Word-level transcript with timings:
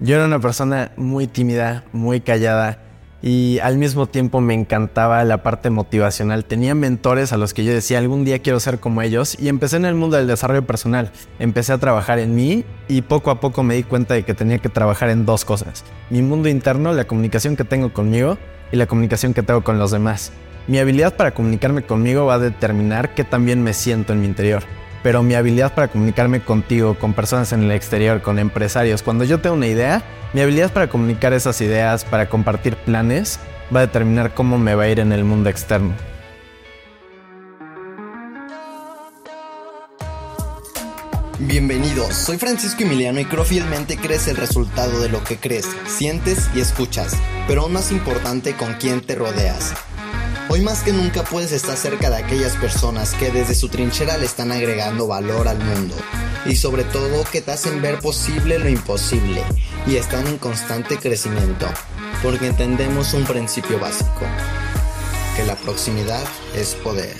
Yo 0.00 0.14
era 0.14 0.26
una 0.26 0.38
persona 0.38 0.92
muy 0.96 1.26
tímida, 1.26 1.82
muy 1.92 2.20
callada 2.20 2.78
y 3.20 3.58
al 3.64 3.78
mismo 3.78 4.06
tiempo 4.06 4.40
me 4.40 4.54
encantaba 4.54 5.24
la 5.24 5.42
parte 5.42 5.70
motivacional. 5.70 6.44
Tenía 6.44 6.76
mentores 6.76 7.32
a 7.32 7.36
los 7.36 7.52
que 7.52 7.64
yo 7.64 7.72
decía 7.72 7.98
algún 7.98 8.24
día 8.24 8.38
quiero 8.38 8.60
ser 8.60 8.78
como 8.78 9.02
ellos 9.02 9.36
y 9.40 9.48
empecé 9.48 9.76
en 9.76 9.86
el 9.86 9.96
mundo 9.96 10.16
del 10.16 10.28
desarrollo 10.28 10.64
personal. 10.64 11.10
Empecé 11.40 11.72
a 11.72 11.78
trabajar 11.78 12.20
en 12.20 12.36
mí 12.36 12.64
y 12.86 13.02
poco 13.02 13.32
a 13.32 13.40
poco 13.40 13.64
me 13.64 13.74
di 13.74 13.82
cuenta 13.82 14.14
de 14.14 14.22
que 14.22 14.34
tenía 14.34 14.58
que 14.58 14.68
trabajar 14.68 15.10
en 15.10 15.26
dos 15.26 15.44
cosas. 15.44 15.84
Mi 16.10 16.22
mundo 16.22 16.48
interno, 16.48 16.92
la 16.92 17.08
comunicación 17.08 17.56
que 17.56 17.64
tengo 17.64 17.92
conmigo 17.92 18.38
y 18.70 18.76
la 18.76 18.86
comunicación 18.86 19.34
que 19.34 19.42
tengo 19.42 19.64
con 19.64 19.80
los 19.80 19.90
demás. 19.90 20.30
Mi 20.68 20.78
habilidad 20.78 21.16
para 21.16 21.34
comunicarme 21.34 21.82
conmigo 21.82 22.26
va 22.26 22.34
a 22.34 22.38
determinar 22.38 23.14
qué 23.14 23.24
también 23.24 23.64
me 23.64 23.74
siento 23.74 24.12
en 24.12 24.20
mi 24.20 24.26
interior 24.26 24.62
pero 25.02 25.22
mi 25.22 25.34
habilidad 25.34 25.74
para 25.74 25.88
comunicarme 25.88 26.40
contigo, 26.40 26.98
con 26.98 27.14
personas 27.14 27.52
en 27.52 27.62
el 27.62 27.72
exterior, 27.72 28.22
con 28.22 28.38
empresarios, 28.38 29.02
cuando 29.02 29.24
yo 29.24 29.40
tengo 29.40 29.56
una 29.56 29.66
idea, 29.66 30.02
mi 30.32 30.40
habilidad 30.40 30.72
para 30.72 30.88
comunicar 30.88 31.32
esas 31.32 31.60
ideas, 31.60 32.04
para 32.04 32.28
compartir 32.28 32.76
planes, 32.76 33.38
va 33.74 33.80
a 33.80 33.86
determinar 33.86 34.34
cómo 34.34 34.58
me 34.58 34.74
va 34.74 34.84
a 34.84 34.88
ir 34.88 35.00
en 35.00 35.12
el 35.12 35.24
mundo 35.24 35.50
externo. 35.50 35.94
Bienvenidos, 41.40 42.14
soy 42.14 42.36
Francisco 42.36 42.82
Emiliano 42.82 43.20
y 43.20 43.24
creo 43.24 43.44
fielmente 43.44 43.96
crees 43.96 44.26
el 44.26 44.36
resultado 44.36 45.00
de 45.00 45.08
lo 45.08 45.22
que 45.22 45.36
crees, 45.36 45.68
sientes 45.86 46.50
y 46.52 46.60
escuchas, 46.60 47.16
pero 47.46 47.62
aún 47.62 47.74
más 47.74 47.92
importante 47.92 48.54
con 48.54 48.74
quién 48.74 49.00
te 49.02 49.14
rodeas. 49.14 49.72
Hoy 50.50 50.62
más 50.62 50.82
que 50.82 50.94
nunca 50.94 51.24
puedes 51.24 51.52
estar 51.52 51.76
cerca 51.76 52.08
de 52.08 52.16
aquellas 52.16 52.56
personas 52.56 53.12
que 53.12 53.30
desde 53.30 53.54
su 53.54 53.68
trinchera 53.68 54.16
le 54.16 54.24
están 54.24 54.50
agregando 54.50 55.06
valor 55.06 55.46
al 55.46 55.58
mundo. 55.58 55.94
Y 56.46 56.56
sobre 56.56 56.84
todo 56.84 57.22
que 57.30 57.42
te 57.42 57.50
hacen 57.50 57.82
ver 57.82 57.98
posible 57.98 58.58
lo 58.58 58.66
imposible. 58.66 59.42
Y 59.86 59.96
están 59.96 60.26
en 60.26 60.38
constante 60.38 60.96
crecimiento. 60.96 61.66
Porque 62.22 62.46
entendemos 62.46 63.12
un 63.12 63.24
principio 63.24 63.78
básico, 63.78 64.22
que 65.36 65.44
la 65.44 65.54
proximidad 65.54 66.24
es 66.54 66.74
poder. 66.76 67.14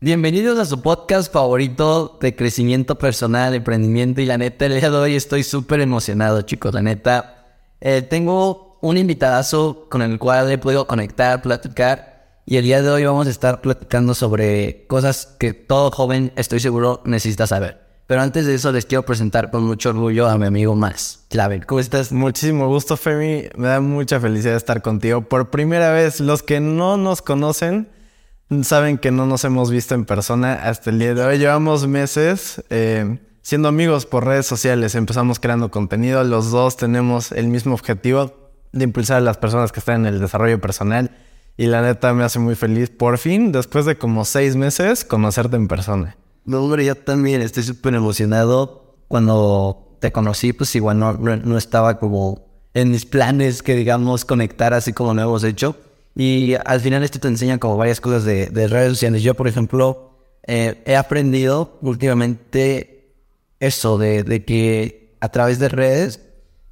Bienvenidos 0.00 0.58
a 0.58 0.64
su 0.64 0.80
podcast 0.80 1.30
favorito 1.30 2.16
de 2.18 2.34
crecimiento 2.34 2.96
personal, 2.96 3.52
emprendimiento. 3.52 4.22
Y 4.22 4.24
la 4.24 4.38
neta, 4.38 4.64
el 4.64 4.80
día 4.80 4.90
de 4.90 4.96
hoy 4.96 5.16
estoy 5.16 5.42
súper 5.42 5.80
emocionado 5.80 6.40
chicos, 6.40 6.72
la 6.72 6.80
neta. 6.80 7.58
Eh, 7.82 8.00
tengo 8.00 8.63
un 8.84 8.98
invitadazo 8.98 9.86
con 9.88 10.02
el 10.02 10.18
cual 10.18 10.52
he 10.52 10.58
podido 10.58 10.86
conectar, 10.86 11.40
platicar. 11.40 12.42
Y 12.44 12.58
el 12.58 12.64
día 12.64 12.82
de 12.82 12.90
hoy 12.90 13.04
vamos 13.06 13.26
a 13.26 13.30
estar 13.30 13.62
platicando 13.62 14.12
sobre 14.12 14.86
cosas 14.86 15.34
que 15.38 15.54
todo 15.54 15.90
joven, 15.90 16.32
estoy 16.36 16.60
seguro, 16.60 17.00
necesita 17.06 17.46
saber. 17.46 17.80
Pero 18.06 18.20
antes 18.20 18.44
de 18.44 18.54
eso 18.54 18.70
les 18.72 18.84
quiero 18.84 19.06
presentar 19.06 19.50
con 19.50 19.64
mucho 19.64 19.88
orgullo 19.88 20.28
a 20.28 20.36
mi 20.36 20.44
amigo 20.44 20.76
Max 20.76 21.24
Clavel. 21.30 21.64
¿Cómo 21.64 21.80
estás? 21.80 22.12
Muchísimo 22.12 22.68
gusto, 22.68 22.98
Femi. 22.98 23.48
Me 23.56 23.68
da 23.68 23.80
mucha 23.80 24.20
felicidad 24.20 24.56
estar 24.56 24.82
contigo. 24.82 25.22
Por 25.22 25.48
primera 25.48 25.90
vez, 25.90 26.20
los 26.20 26.42
que 26.42 26.60
no 26.60 26.98
nos 26.98 27.22
conocen 27.22 27.88
saben 28.64 28.98
que 28.98 29.10
no 29.10 29.24
nos 29.24 29.44
hemos 29.44 29.70
visto 29.70 29.94
en 29.94 30.04
persona 30.04 30.52
hasta 30.52 30.90
el 30.90 30.98
día 30.98 31.14
de 31.14 31.24
hoy. 31.24 31.38
Llevamos 31.38 31.86
meses 31.86 32.62
eh, 32.68 33.18
siendo 33.40 33.68
amigos 33.68 34.04
por 34.04 34.26
redes 34.26 34.44
sociales. 34.44 34.94
Empezamos 34.94 35.40
creando 35.40 35.70
contenido. 35.70 36.22
Los 36.22 36.50
dos 36.50 36.76
tenemos 36.76 37.32
el 37.32 37.48
mismo 37.48 37.72
objetivo 37.72 38.43
de 38.74 38.84
impulsar 38.84 39.18
a 39.18 39.20
las 39.20 39.38
personas 39.38 39.72
que 39.72 39.80
están 39.80 40.06
en 40.06 40.14
el 40.14 40.20
desarrollo 40.20 40.60
personal. 40.60 41.10
Y 41.56 41.66
la 41.66 41.82
neta 41.82 42.12
me 42.12 42.24
hace 42.24 42.40
muy 42.40 42.56
feliz, 42.56 42.90
por 42.90 43.16
fin, 43.18 43.52
después 43.52 43.86
de 43.86 43.96
como 43.96 44.24
seis 44.24 44.56
meses, 44.56 45.04
conocerte 45.04 45.56
en 45.56 45.68
persona. 45.68 46.16
No, 46.44 46.62
hombre, 46.62 46.84
yo 46.84 46.96
también 46.96 47.40
estoy 47.40 47.62
súper 47.62 47.94
emocionado. 47.94 48.96
Cuando 49.06 49.96
te 50.00 50.10
conocí, 50.10 50.52
pues 50.52 50.74
igual 50.74 50.98
no, 50.98 51.12
no, 51.14 51.56
estaba 51.56 51.98
como 51.98 52.44
en 52.74 52.90
mis 52.90 53.06
planes 53.06 53.62
que, 53.62 53.76
digamos, 53.76 54.24
conectar 54.24 54.74
así 54.74 54.92
como 54.92 55.14
lo 55.14 55.22
hemos 55.22 55.44
hecho. 55.44 55.76
Y 56.16 56.54
al 56.66 56.80
final 56.80 57.04
esto 57.04 57.20
te 57.20 57.28
enseña 57.28 57.58
como 57.58 57.76
varias 57.76 58.00
cosas 58.00 58.24
de, 58.24 58.46
de 58.46 58.66
redes 58.66 58.90
sociales. 58.90 59.22
Yo, 59.22 59.34
por 59.34 59.46
ejemplo, 59.46 60.18
eh, 60.46 60.82
he 60.84 60.96
aprendido 60.96 61.78
últimamente 61.80 63.14
eso 63.60 63.96
de, 63.96 64.24
de 64.24 64.44
que 64.44 65.16
a 65.20 65.28
través 65.28 65.60
de 65.60 65.68
redes 65.68 66.20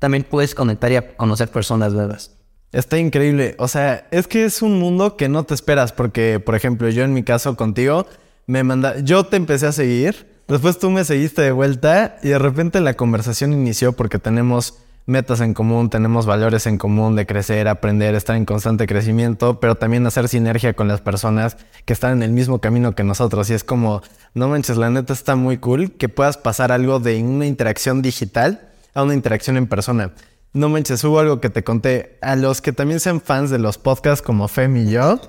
también 0.03 0.25
puedes 0.29 0.57
conectar 0.57 0.91
y 0.91 0.99
conocer 1.17 1.49
personas 1.49 1.93
nuevas. 1.93 2.33
Está 2.73 2.99
increíble. 2.99 3.55
O 3.61 3.69
sea, 3.69 4.09
es 4.11 4.27
que 4.27 4.45
es 4.45 4.61
un 4.61 4.81
mundo 4.81 5.17
que 5.17 5.29
no 5.29 5.45
te 5.45 5.55
esperas. 5.55 5.93
Porque, 5.93 6.41
por 6.41 6.57
ejemplo, 6.57 6.89
yo 6.89 7.05
en 7.05 7.13
mi 7.13 7.23
caso 7.23 7.55
contigo, 7.55 8.09
me 8.49 8.65
manda. 8.65 8.99
Yo 8.99 9.23
te 9.27 9.37
empecé 9.37 9.69
a 9.69 9.73
seguir. 9.73 10.27
Después 10.49 10.81
tú 10.81 10.91
me 10.91 11.05
seguiste 11.05 11.43
de 11.43 11.53
vuelta. 11.53 12.17
Y 12.21 12.31
de 12.31 12.41
repente 12.41 12.81
la 12.81 12.95
conversación 12.95 13.53
inició 13.53 13.93
porque 13.93 14.19
tenemos 14.19 14.75
metas 15.07 15.41
en 15.41 15.55
común, 15.55 15.89
tenemos 15.89 16.27
valores 16.27 16.67
en 16.67 16.79
común 16.79 17.15
de 17.15 17.25
crecer, 17.25 17.69
aprender, 17.69 18.17
estar 18.17 18.35
en 18.35 18.45
constante 18.45 18.89
crecimiento, 18.89 19.61
pero 19.61 19.77
también 19.77 20.05
hacer 20.05 20.29
sinergia 20.29 20.75
con 20.75 20.89
las 20.89 21.01
personas 21.01 21.57
que 21.85 21.93
están 21.93 22.13
en 22.15 22.23
el 22.25 22.33
mismo 22.33 22.61
camino 22.61 22.97
que 22.97 23.05
nosotros. 23.05 23.51
Y 23.51 23.55
es 23.55 23.63
como, 23.63 24.03
no 24.35 24.49
manches, 24.49 24.79
la 24.79 24.91
neta 24.91 25.13
está 25.13 25.37
muy 25.37 25.59
cool 25.59 25.93
que 25.93 26.09
puedas 26.09 26.39
pasar 26.39 26.73
algo 26.73 26.99
de 26.99 27.23
una 27.23 27.47
interacción 27.47 28.03
digital 28.03 28.72
a 28.95 29.03
una 29.03 29.15
interacción 29.15 29.57
en 29.57 29.67
persona. 29.67 30.13
No 30.53 30.69
manches, 30.69 31.03
hubo 31.05 31.19
algo 31.19 31.41
que 31.41 31.51
te 31.51 31.65
conté. 31.65 32.19
A 32.21 32.37
los 32.37 32.61
que 32.61 32.73
también 32.73 33.01
sean 33.01 33.21
fans 33.21 33.51
de 33.51 33.59
los 33.59 33.79
podcasts 33.79 34.23
como 34.23 34.49
Fem 34.49 34.77
y 34.77 34.91
yo, 34.91 35.21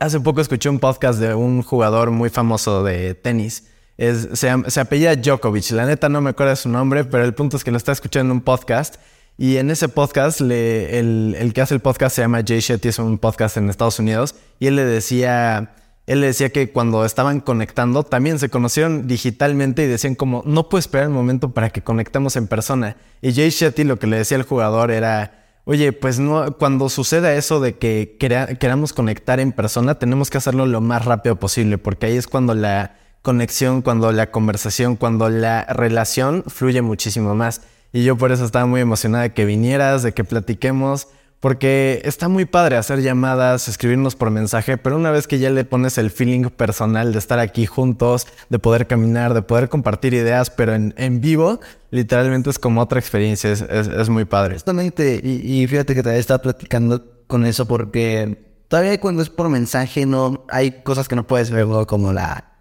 hace 0.00 0.20
poco 0.20 0.40
escuché 0.40 0.68
un 0.68 0.80
podcast 0.80 1.20
de 1.20 1.34
un 1.34 1.62
jugador 1.62 2.10
muy 2.10 2.30
famoso 2.30 2.82
de 2.82 3.14
tenis. 3.14 3.68
Se, 3.96 4.34
se 4.34 4.80
apellida 4.80 5.14
Djokovic. 5.14 5.70
La 5.70 5.86
neta 5.86 6.08
no 6.08 6.20
me 6.20 6.30
acuerdo 6.30 6.50
de 6.50 6.56
su 6.56 6.68
nombre, 6.68 7.04
pero 7.04 7.24
el 7.24 7.34
punto 7.34 7.56
es 7.56 7.64
que 7.64 7.70
lo 7.70 7.76
está 7.76 7.92
escuchando 7.92 8.32
en 8.32 8.38
un 8.38 8.42
podcast. 8.42 8.96
Y 9.38 9.58
en 9.58 9.70
ese 9.70 9.88
podcast, 9.88 10.40
el, 10.40 11.36
el 11.38 11.52
que 11.52 11.60
hace 11.60 11.74
el 11.74 11.80
podcast 11.80 12.16
se 12.16 12.22
llama 12.22 12.42
Jay 12.46 12.60
Shetty, 12.60 12.88
es 12.88 12.98
un 12.98 13.18
podcast 13.18 13.56
en 13.58 13.70
Estados 13.70 13.98
Unidos. 13.98 14.34
Y 14.58 14.66
él 14.66 14.76
le 14.76 14.84
decía 14.84 15.74
él 16.06 16.20
decía 16.20 16.50
que 16.50 16.70
cuando 16.70 17.04
estaban 17.04 17.40
conectando 17.40 18.04
también 18.04 18.38
se 18.38 18.48
conocieron 18.48 19.08
digitalmente 19.08 19.84
y 19.84 19.86
decían 19.86 20.14
como 20.14 20.42
no 20.46 20.68
puedo 20.68 20.78
esperar 20.78 21.08
el 21.08 21.12
momento 21.12 21.50
para 21.50 21.70
que 21.70 21.82
conectemos 21.82 22.36
en 22.36 22.46
persona. 22.46 22.96
Y 23.22 23.32
Jay 23.32 23.50
Shetty 23.50 23.84
lo 23.84 23.98
que 23.98 24.06
le 24.06 24.18
decía 24.18 24.36
al 24.36 24.44
jugador 24.44 24.92
era, 24.92 25.46
oye, 25.64 25.92
pues 25.92 26.20
no, 26.20 26.56
cuando 26.58 26.88
suceda 26.88 27.34
eso 27.34 27.58
de 27.60 27.76
que 27.76 28.16
queramos 28.18 28.92
conectar 28.92 29.40
en 29.40 29.50
persona, 29.50 29.98
tenemos 29.98 30.30
que 30.30 30.38
hacerlo 30.38 30.66
lo 30.66 30.80
más 30.80 31.04
rápido 31.04 31.36
posible, 31.36 31.76
porque 31.76 32.06
ahí 32.06 32.16
es 32.16 32.28
cuando 32.28 32.54
la 32.54 32.96
conexión, 33.22 33.82
cuando 33.82 34.12
la 34.12 34.30
conversación, 34.30 34.94
cuando 34.94 35.28
la 35.28 35.64
relación 35.64 36.44
fluye 36.46 36.82
muchísimo 36.82 37.34
más. 37.34 37.62
Y 37.92 38.04
yo 38.04 38.16
por 38.16 38.30
eso 38.30 38.44
estaba 38.44 38.66
muy 38.66 38.80
emocionada 38.80 39.24
de 39.24 39.32
que 39.32 39.44
vinieras, 39.44 40.04
de 40.04 40.12
que 40.12 40.22
platiquemos 40.22 41.08
porque 41.40 42.00
está 42.04 42.28
muy 42.28 42.44
padre 42.44 42.76
hacer 42.76 43.02
llamadas, 43.02 43.68
escribirnos 43.68 44.16
por 44.16 44.30
mensaje, 44.30 44.78
pero 44.78 44.96
una 44.96 45.10
vez 45.10 45.26
que 45.26 45.38
ya 45.38 45.50
le 45.50 45.64
pones 45.64 45.98
el 45.98 46.10
feeling 46.10 46.44
personal 46.44 47.12
de 47.12 47.18
estar 47.18 47.38
aquí 47.38 47.66
juntos, 47.66 48.26
de 48.48 48.58
poder 48.58 48.86
caminar, 48.86 49.34
de 49.34 49.42
poder 49.42 49.68
compartir 49.68 50.14
ideas, 50.14 50.50
pero 50.50 50.74
en, 50.74 50.94
en 50.96 51.20
vivo, 51.20 51.60
literalmente 51.90 52.50
es 52.50 52.58
como 52.58 52.80
otra 52.80 52.98
experiencia, 52.98 53.52
es, 53.52 53.60
es, 53.60 54.08
muy 54.08 54.24
padre. 54.24 54.54
Justamente, 54.54 55.20
y, 55.22 55.66
fíjate 55.66 55.94
que 55.94 56.02
todavía 56.02 56.20
estaba 56.20 56.40
platicando 56.40 57.04
con 57.26 57.44
eso 57.44 57.66
porque 57.66 58.38
todavía 58.68 58.98
cuando 59.00 59.22
es 59.22 59.28
por 59.28 59.48
mensaje 59.48 60.06
no 60.06 60.44
hay 60.48 60.82
cosas 60.82 61.06
que 61.06 61.16
no 61.16 61.26
puedes 61.26 61.50
ver 61.50 61.66
como 61.86 62.12
la, 62.12 62.52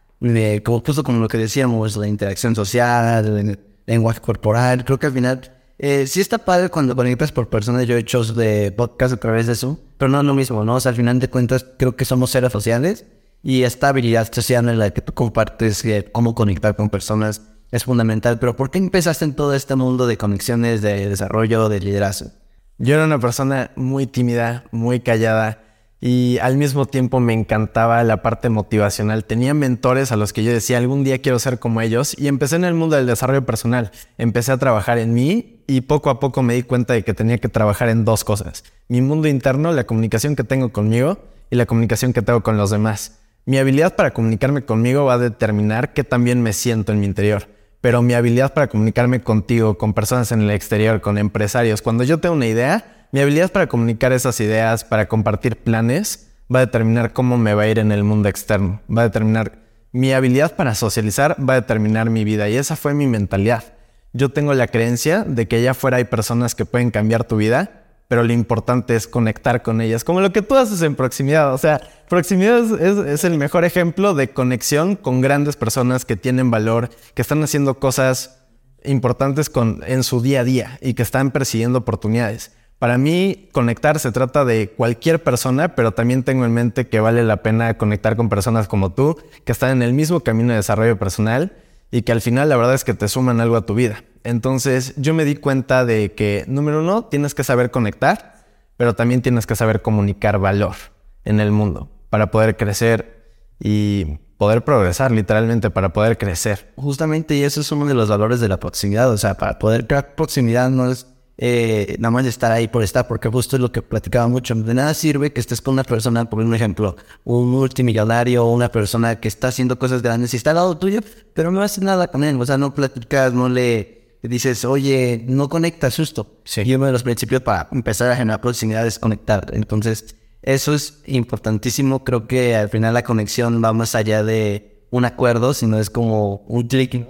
como 0.63 0.81
justo 0.86 1.03
como 1.03 1.19
lo 1.19 1.28
que 1.28 1.38
decíamos, 1.38 1.96
la 1.96 2.07
interacción 2.07 2.56
social, 2.56 3.25
el 3.38 3.59
lenguaje 3.86 4.19
corporal, 4.19 4.84
creo 4.84 5.00
que 5.00 5.07
al 5.07 5.13
final 5.13 5.54
eh, 5.78 6.08
sí 6.08 6.22
está 6.22 6.38
padre 6.38 6.69
cuando 6.69 6.96
conectas 6.96 7.31
por 7.31 7.50
personas. 7.50 7.86
Yo 7.88 7.96
he 7.96 8.00
hecho 8.00 8.24
de 8.24 8.72
podcast 8.72 9.13
a 9.13 9.18
través 9.18 9.47
de 9.47 9.53
eso, 9.53 9.80
pero 9.97 10.09
no 10.09 10.19
es 10.19 10.25
lo 10.25 10.34
mismo, 10.34 10.63
¿no? 10.63 10.75
O 10.75 10.80
sea, 10.80 10.91
al 10.91 10.96
final 10.96 11.19
de 11.19 11.30
cuentas, 11.30 11.66
creo 11.78 11.96
que 11.96 12.06
somos 12.06 12.31
seres 12.31 12.52
sociales 12.52 13.06
y 13.44 13.63
esta 13.63 13.90
habilidad 13.90 14.31
social 14.31 14.69
en 14.69 14.80
la 14.80 14.91
que 14.91 15.02
tú 15.02 15.13
compartes 15.13 15.84
eh, 15.86 16.09
cómo 16.12 16.34
conectar 16.34 16.75
con 16.75 16.90
personas 16.90 17.41
es 17.72 17.84
fundamental. 17.84 18.40
Pero 18.40 18.56
¿por 18.56 18.72
qué 18.72 18.78
empezaste 18.78 19.25
en 19.25 19.36
todo 19.36 19.53
este 19.53 19.75
mundo 19.75 20.08
de 20.08 20.18
conexiones, 20.18 20.81
de 20.81 21.09
desarrollo, 21.09 21.69
de 21.69 21.80
liderazgo? 21.80 22.31
Yo 22.78 22.95
era 22.95 23.06
una 23.06 23.19
persona 23.19 23.71
muy 23.75 24.07
tímida, 24.07 24.66
muy 24.71 25.00
callada 25.00 25.64
y 26.01 26.38
al 26.42 26.57
mismo 26.57 26.86
tiempo 26.86 27.19
me 27.19 27.33
encantaba 27.33 28.03
la 28.03 28.21
parte 28.21 28.50
motivacional. 28.50 29.25
Tenía 29.25 29.53
mentores 29.53 30.12
a 30.12 30.18
los 30.18 30.33
que 30.33 30.44
yo 30.44 30.51
decía, 30.51 30.77
algún 30.77 31.03
día 31.03 31.19
quiero 31.19 31.39
ser 31.39 31.59
como 31.59 31.81
ellos 31.81 32.15
y 32.18 32.27
empecé 32.27 32.57
en 32.57 32.65
el 32.65 32.74
mundo 32.74 32.95
del 32.95 33.07
desarrollo 33.07 33.45
personal. 33.45 33.92
Empecé 34.18 34.51
a 34.51 34.57
trabajar 34.57 34.97
en 34.97 35.13
mí 35.13 35.63
y 35.68 35.81
poco 35.81 36.09
a 36.09 36.19
poco 36.19 36.44
me 36.44 36.53
di 36.53 36.63
cuenta 36.63 36.94
de 36.94 37.03
que 37.03 37.13
tenía 37.13 37.38
que 37.38 37.50
trabajar 37.50 37.89
en 37.89 38.06
dos 38.06 38.24
cosas. 38.24 38.63
Mi 38.88 39.01
mundo 39.01 39.27
interno, 39.27 39.71
la 39.71 39.86
comunicación 39.86 40.36
que 40.36 40.44
tengo 40.44 40.71
conmigo 40.71 41.18
y 41.50 41.56
la 41.56 41.65
comunicación 41.65 42.13
que 42.13 42.21
tengo 42.21 42.44
con 42.44 42.57
los 42.57 42.69
demás. 42.69 43.19
Mi 43.45 43.57
habilidad 43.57 43.95
para 43.95 44.12
comunicarme 44.12 44.65
conmigo 44.65 45.06
va 45.06 45.13
a 45.13 45.18
determinar 45.19 45.94
qué 45.94 46.03
también 46.03 46.42
me 46.42 46.53
siento 46.53 46.92
en 46.92 47.00
mi 47.00 47.06
interior. 47.06 47.47
Pero 47.81 48.01
mi 48.01 48.13
habilidad 48.13 48.53
para 48.53 48.68
comunicarme 48.68 49.21
contigo, 49.21 49.77
con 49.77 49.94
personas 49.94 50.31
en 50.31 50.42
el 50.42 50.50
exterior, 50.50 51.01
con 51.01 51.19
empresarios, 51.19 51.83
cuando 51.83 52.03
yo 52.03 52.19
tengo 52.19 52.33
una 52.33 52.47
idea, 52.47 52.94
mi 53.15 53.21
habilidad 53.21 53.50
para 53.50 53.67
comunicar 53.67 54.12
esas 54.12 54.41
ideas, 54.41 54.83
para 54.83 55.07
compartir 55.07 55.56
planes, 55.56 56.27
va 56.53 56.59
a 56.59 56.65
determinar 56.65 57.13
cómo 57.13 57.38
me 57.38 57.53
va 57.53 57.62
a 57.62 57.67
ir 57.69 57.79
en 57.79 57.94
el 57.94 58.03
mundo 58.03 58.27
externo. 58.27 58.81
Va 58.91 59.03
a 59.03 59.06
determinar 59.06 59.53
mi 59.94 60.12
habilidad 60.12 60.57
para 60.57 60.75
socializar, 60.75 61.38
va 61.39 61.53
a 61.53 61.62
determinar 61.62 62.09
mi 62.09 62.25
vida. 62.25 62.50
Y 62.50 62.57
esa 62.57 62.75
fue 62.75 62.94
mi 62.94 63.07
mentalidad. 63.07 63.63
yo 64.12 64.33
tengo 64.33 64.53
la 64.53 64.67
creencia 64.67 65.23
de 65.23 65.47
que 65.47 65.56
allá 65.56 65.71
afuera 65.71 65.95
hay 65.95 66.03
personas 66.03 66.56
que 66.56 66.65
pueden 66.65 66.91
cambiar 66.91 67.23
tu 67.23 67.38
vida, 67.38 67.85
pero 68.09 68.21
lo 68.21 68.33
importante 68.33 68.97
es 68.97 69.07
conectar 69.07 69.61
con 69.61 69.79
ellas, 69.79 70.03
como 70.03 70.19
lo 70.19 70.33
que 70.33 70.41
tú 70.41 70.56
haces 70.56 70.81
en 70.81 70.95
proximidad. 70.95 71.53
O 71.53 71.57
sea, 71.57 71.79
proximidad 72.09 72.65
es, 72.81 73.23
el 73.23 73.38
mejor 73.38 73.63
ejemplo 73.63 74.13
de 74.13 74.31
conexión 74.31 74.97
con 74.97 75.21
grandes 75.21 75.56
personas 75.56 76.03
que 76.03 76.18
tienen 76.18 76.51
valor, 76.51 76.89
que 77.13 77.21
están 77.21 77.41
haciendo 77.41 77.79
cosas 77.79 78.41
importantes 78.83 79.50
en 79.88 80.03
su 80.03 80.21
día 80.21 80.41
a 80.41 80.44
día 80.44 80.79
y 80.81 80.95
que 80.95 81.03
están 81.03 81.31
persiguiendo 81.31 81.79
oportunidades. 81.79 82.51
Para 82.80 82.98
mí, 82.98 83.50
conectar 83.51 84.00
se 84.00 84.12
trata 84.12 84.44
de 84.44 84.69
cualquier 84.69 85.24
persona, 85.24 85.75
pero 85.75 85.94
también 85.94 86.24
tengo 86.24 86.45
en 86.45 86.54
mente 86.54 86.88
que 86.88 87.00
vale 87.00 87.24
la 87.24 87.38
pena 87.38 87.77
conectar 87.77 88.16
con 88.16 88.30
personas 88.30 88.68
como 88.68 88.94
tú, 88.94 89.18
que 89.45 89.51
están 89.51 89.72
en 89.72 89.81
el 89.81 89.94
mismo 89.94 90.19
camino 90.19 90.50
de 90.50 90.57
desarrollo 90.57 91.00
personal 91.00 91.54
y 91.89 92.01
que 92.01 92.12
al 92.12 92.22
final 92.22 92.50
la 92.50 92.57
verdad 92.57 92.74
es 92.74 92.83
que 92.83 92.94
te 92.94 93.07
suman 93.07 93.39
algo 93.39 93.56
a 93.56 93.66
tu 93.66 93.75
vida. 93.75 94.04
Entonces 94.24 94.94
yo 94.98 95.13
me 95.13 95.24
di 95.24 95.36
cuenta 95.36 95.86
de 95.86 96.13
que, 96.13 96.44
número 96.48 96.81
uno, 96.81 97.06
tienes 97.06 97.33
que 97.33 97.44
saber 97.44 97.72
conectar, 97.72 98.45
pero 98.75 98.94
también 98.94 99.21
tienes 99.21 99.45
que 99.45 99.56
saber 99.56 99.81
comunicar 99.81 100.39
valor 100.39 100.75
en 101.24 101.39
el 101.39 101.51
mundo 101.51 101.89
para 102.10 102.31
poder 102.31 102.57
crecer 102.57 103.24
y 103.60 104.19
poder 104.38 104.66
progresar, 104.66 105.12
literalmente, 105.12 105.69
para 105.69 105.94
poder 105.94 106.18
crecer. 106.18 106.74
Justamente, 106.75 107.36
y 107.36 107.44
eso 107.44 107.62
es 107.62 107.71
uno 107.71 107.86
de 107.86 107.94
los 107.94 108.10
valores 108.10 108.42
de 108.42 108.50
la 108.50 108.60
proximidad. 108.60 109.10
O 109.12 109.18
sea, 109.18 109.36
para 109.36 109.60
poder 109.60 109.88
crear 109.88 110.16
proximidad 110.16 110.69
no 110.69 110.92
es 110.92 111.07
eh, 111.37 111.97
nada 111.99 112.11
más 112.11 112.25
estar 112.25 112.51
ahí 112.51 112.67
por 112.67 112.83
estar, 112.83 113.07
porque 113.07 113.29
justo 113.29 113.57
es 113.57 113.61
lo 113.61 113.71
que 113.71 113.81
platicaba 113.81 114.27
mucho. 114.27 114.55
De 114.55 114.73
nada 114.73 114.93
sirve 114.93 115.33
que 115.33 115.39
estés 115.39 115.61
con 115.61 115.73
una 115.73 115.83
persona, 115.83 116.29
por 116.29 116.39
un 116.39 116.55
ejemplo, 116.55 116.95
un 117.23 117.49
multimillonario 117.49 118.45
o 118.45 118.53
una 118.53 118.71
persona 118.71 119.19
que 119.19 119.27
está 119.27 119.49
haciendo 119.49 119.77
cosas 119.77 120.01
grandes 120.01 120.33
y 120.33 120.37
está 120.37 120.51
al 120.51 120.57
lado 120.57 120.77
tuyo, 120.77 121.01
pero 121.33 121.51
no 121.51 121.61
haces 121.61 121.83
nada 121.83 122.07
con 122.07 122.23
él. 122.23 122.39
O 122.39 122.45
sea, 122.45 122.57
no 122.57 122.73
platicas, 122.73 123.33
no 123.33 123.49
le 123.49 124.17
dices, 124.23 124.63
oye, 124.65 125.23
no 125.27 125.49
conectas 125.49 125.95
justo. 125.95 126.39
Sí. 126.45 126.61
Y 126.61 126.75
uno 126.75 126.85
de 126.85 126.93
los 126.93 127.03
principios 127.03 127.41
para 127.41 127.67
empezar 127.71 128.11
a 128.11 128.15
generar 128.15 128.41
proximidad 128.41 128.87
es 128.87 128.97
conectar. 128.97 129.51
Entonces, 129.53 130.15
eso 130.41 130.73
es 130.73 131.01
importantísimo. 131.05 132.03
Creo 132.03 132.27
que 132.27 132.55
al 132.55 132.69
final 132.69 132.93
la 132.93 133.03
conexión 133.03 133.61
va 133.63 133.73
más 133.73 133.95
allá 133.95 134.23
de 134.23 134.85
un 134.89 135.03
acuerdo, 135.03 135.53
sino 135.53 135.79
es 135.79 135.89
como 135.89 136.45
un 136.47 136.67
clic 136.67 137.05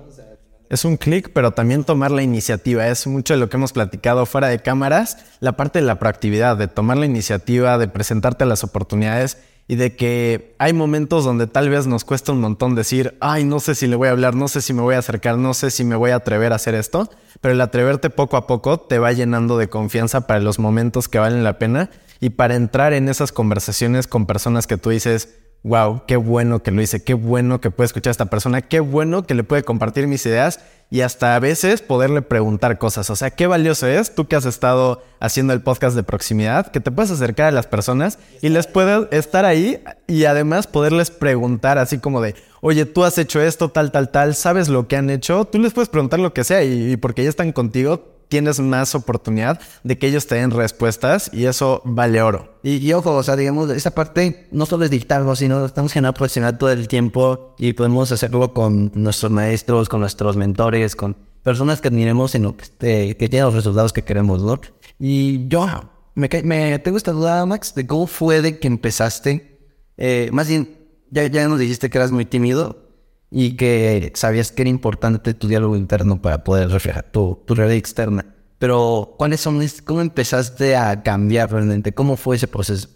es 0.70 0.86
un 0.86 0.98
clic, 0.98 1.32
pero 1.34 1.52
también 1.52 1.84
tomar 1.84 2.12
la 2.12 2.24
iniciativa. 2.24 2.88
Es 2.88 3.08
mucho 3.08 3.34
de 3.34 3.40
lo 3.40 3.50
que 3.50 3.58
hemos 3.58 3.74
platicado 3.74 4.26
fuera 4.26 4.48
de 4.48 4.60
cámaras, 4.60 5.18
la 5.40 5.58
parte 5.58 5.80
de 5.80 5.86
la 5.86 6.00
proactividad, 6.00 6.58
de 6.58 6.68
tomar 6.68 6.98
la 6.98 7.06
iniciativa, 7.06 7.78
de 7.78 7.88
presentarte 7.88 8.46
las 8.46 8.64
oportunidades 8.64 9.38
y 9.68 9.76
de 9.76 9.96
que 9.96 10.56
hay 10.60 10.74
momentos 10.74 11.24
donde 11.24 11.48
tal 11.48 11.70
vez 11.70 11.88
nos 11.88 12.06
cuesta 12.06 12.32
un 12.32 12.40
montón 12.40 12.76
decir, 12.76 13.18
ay, 13.20 13.44
no 13.44 13.60
sé 13.60 13.74
si 13.74 13.88
le 13.88 13.96
voy 13.96 14.10
a 14.10 14.12
hablar, 14.12 14.36
no 14.36 14.48
sé 14.48 14.62
si 14.62 14.74
me 14.74 14.82
voy 14.82 14.96
a 14.96 15.00
acercar, 15.00 15.38
no 15.38 15.54
sé 15.54 15.72
si 15.72 15.84
me 15.84 15.96
voy 15.96 16.12
a 16.12 16.18
atrever 16.18 16.52
a 16.52 16.58
hacer 16.58 16.76
esto, 16.76 17.10
pero 17.42 17.54
el 17.54 17.62
atreverte 17.62 18.12
poco 18.12 18.38
a 18.38 18.46
poco 18.46 18.80
te 18.80 19.00
va 19.00 19.12
llenando 19.12 19.58
de 19.58 19.70
confianza 19.70 20.28
para 20.28 20.40
los 20.40 20.60
momentos 20.60 21.08
que 21.08 21.18
valen 21.18 21.44
la 21.44 21.58
pena 21.58 21.90
y 22.20 22.30
para 22.30 22.56
entrar 22.56 22.94
en 22.94 23.10
esas 23.10 23.32
conversaciones 23.32 24.08
con 24.08 24.28
personas 24.28 24.68
que 24.68 24.78
tú 24.78 24.92
dices, 24.92 25.30
wow, 25.66 26.04
qué 26.06 26.16
bueno 26.16 26.62
que 26.62 26.70
lo 26.70 26.80
hice, 26.80 27.04
qué 27.04 27.16
bueno 27.16 27.60
que 27.60 27.72
puede 27.72 27.88
escuchar 27.88 28.12
a 28.12 28.12
esta 28.12 28.28
persona, 28.28 28.62
qué 28.62 28.80
bueno 28.82 29.26
que 29.26 29.34
le 29.34 29.44
puede 29.44 29.64
compartir 29.64 30.06
mis 30.06 30.24
ideas 30.28 30.60
y 30.92 31.02
hasta 31.02 31.36
a 31.36 31.40
veces 31.40 31.82
poderle 31.82 32.22
preguntar 32.22 32.78
cosas. 32.78 33.10
O 33.10 33.16
sea, 33.16 33.32
qué 33.32 33.48
valioso 33.48 33.88
es 33.88 34.14
tú 34.14 34.28
que 34.28 34.36
has 34.36 34.46
estado 34.46 35.02
haciendo 35.20 35.54
el 35.54 35.62
podcast 35.62 35.96
de 35.96 36.04
proximidad, 36.04 36.68
que 36.68 36.82
te 36.82 36.92
puedes 36.92 37.10
acercar 37.10 37.48
a 37.48 37.52
las 37.52 37.66
personas 37.66 38.20
y 38.44 38.50
les 38.50 38.68
puedes 38.68 39.08
estar 39.12 39.44
ahí 39.44 39.84
y 40.06 40.26
además 40.26 40.68
poderles 40.68 41.10
preguntar 41.10 41.80
así 41.80 41.98
como 41.98 42.22
de, 42.22 42.36
oye, 42.62 42.86
tú 42.86 43.04
has 43.04 43.18
hecho 43.18 43.42
esto, 43.42 43.70
tal, 43.70 43.92
tal, 43.92 44.12
tal, 44.12 44.36
sabes 44.36 44.70
lo 44.70 44.88
que 44.88 44.98
han 44.98 45.10
hecho, 45.10 45.46
tú 45.46 45.58
les 45.58 45.74
puedes 45.74 45.90
preguntar 45.90 46.20
lo 46.20 46.32
que 46.32 46.44
sea 46.44 46.64
y 46.64 46.96
porque 46.98 47.24
ya 47.24 47.30
están 47.30 47.52
contigo, 47.54 48.15
tienes 48.28 48.60
más 48.60 48.96
oportunidad 48.96 49.60
de 49.84 49.98
que 49.98 50.08
ellos 50.08 50.28
te 50.28 50.36
den 50.36 50.52
respuestas 50.52 51.30
y 51.34 51.46
eso 51.46 51.82
vale 51.86 52.22
oro. 52.22 52.60
Y, 52.64 52.92
ojo, 52.94 53.14
o 53.16 53.24
sea, 53.24 53.36
digamos, 53.36 53.70
esa 53.70 53.92
parte 53.92 54.48
no 54.52 54.66
solo 54.66 54.86
es 54.86 54.92
dictarlo, 54.92 55.36
sino 55.36 55.66
estamos 55.66 55.94
generando 55.94 56.18
profesional 56.18 56.58
todo 56.58 56.72
el 56.72 56.88
tiempo 56.88 57.56
y 57.58 57.74
podemos 57.74 58.12
hacerlo 58.12 58.54
con 58.54 58.92
nuestros 58.96 59.32
maestros, 59.32 59.88
con 59.88 60.00
nuestros 60.00 60.36
mentores, 60.36 60.96
con 60.96 61.16
personas 61.44 61.80
que 61.80 61.90
admiremos 61.90 62.34
en 62.36 62.44
lo 62.44 62.58
que, 62.58 62.64
este, 62.64 63.18
que 63.18 63.30
tienen 63.30 63.46
los 63.46 63.54
resultados 63.54 63.94
que 63.94 64.04
queremos, 64.04 64.42
¿no? 64.42 64.60
Y 65.00 65.48
yo 65.48 65.68
me, 66.16 66.30
me 66.44 66.80
tengo 66.80 66.98
esta 66.98 67.12
duda, 67.12 67.46
Max, 67.46 67.76
de 67.76 67.86
cómo 67.86 68.08
fue 68.08 68.42
de 68.42 68.58
que 68.58 68.68
empezaste. 68.68 69.60
Eh, 69.98 70.30
más 70.32 70.48
bien, 70.48 70.76
ya, 71.12 71.28
ya 71.28 71.48
nos 71.48 71.60
dijiste 71.60 71.90
que 71.90 71.98
eras 71.98 72.12
muy 72.12 72.26
tímido, 72.26 72.85
y 73.32 73.56
que 73.56 74.12
sabías 74.16 74.52
que 74.52 74.64
era 74.64 74.70
importante 74.70 75.34
tu 75.34 75.48
diálogo 75.48 75.76
interno 75.76 76.22
para 76.22 76.44
poder 76.44 76.70
reflejar 76.70 77.12
tu, 77.12 77.42
tu 77.46 77.56
realidad 77.56 77.78
externa. 77.78 78.26
Pero, 78.60 79.16
¿cuáles 79.18 79.42
son, 79.42 79.62
cómo 79.84 80.02
empezaste 80.02 80.76
a 80.76 81.04
cambiar 81.04 81.52
realmente? 81.52 81.94
¿Cómo 81.94 82.16
fue 82.16 82.38
ese 82.38 82.48
proceso? 82.48 82.90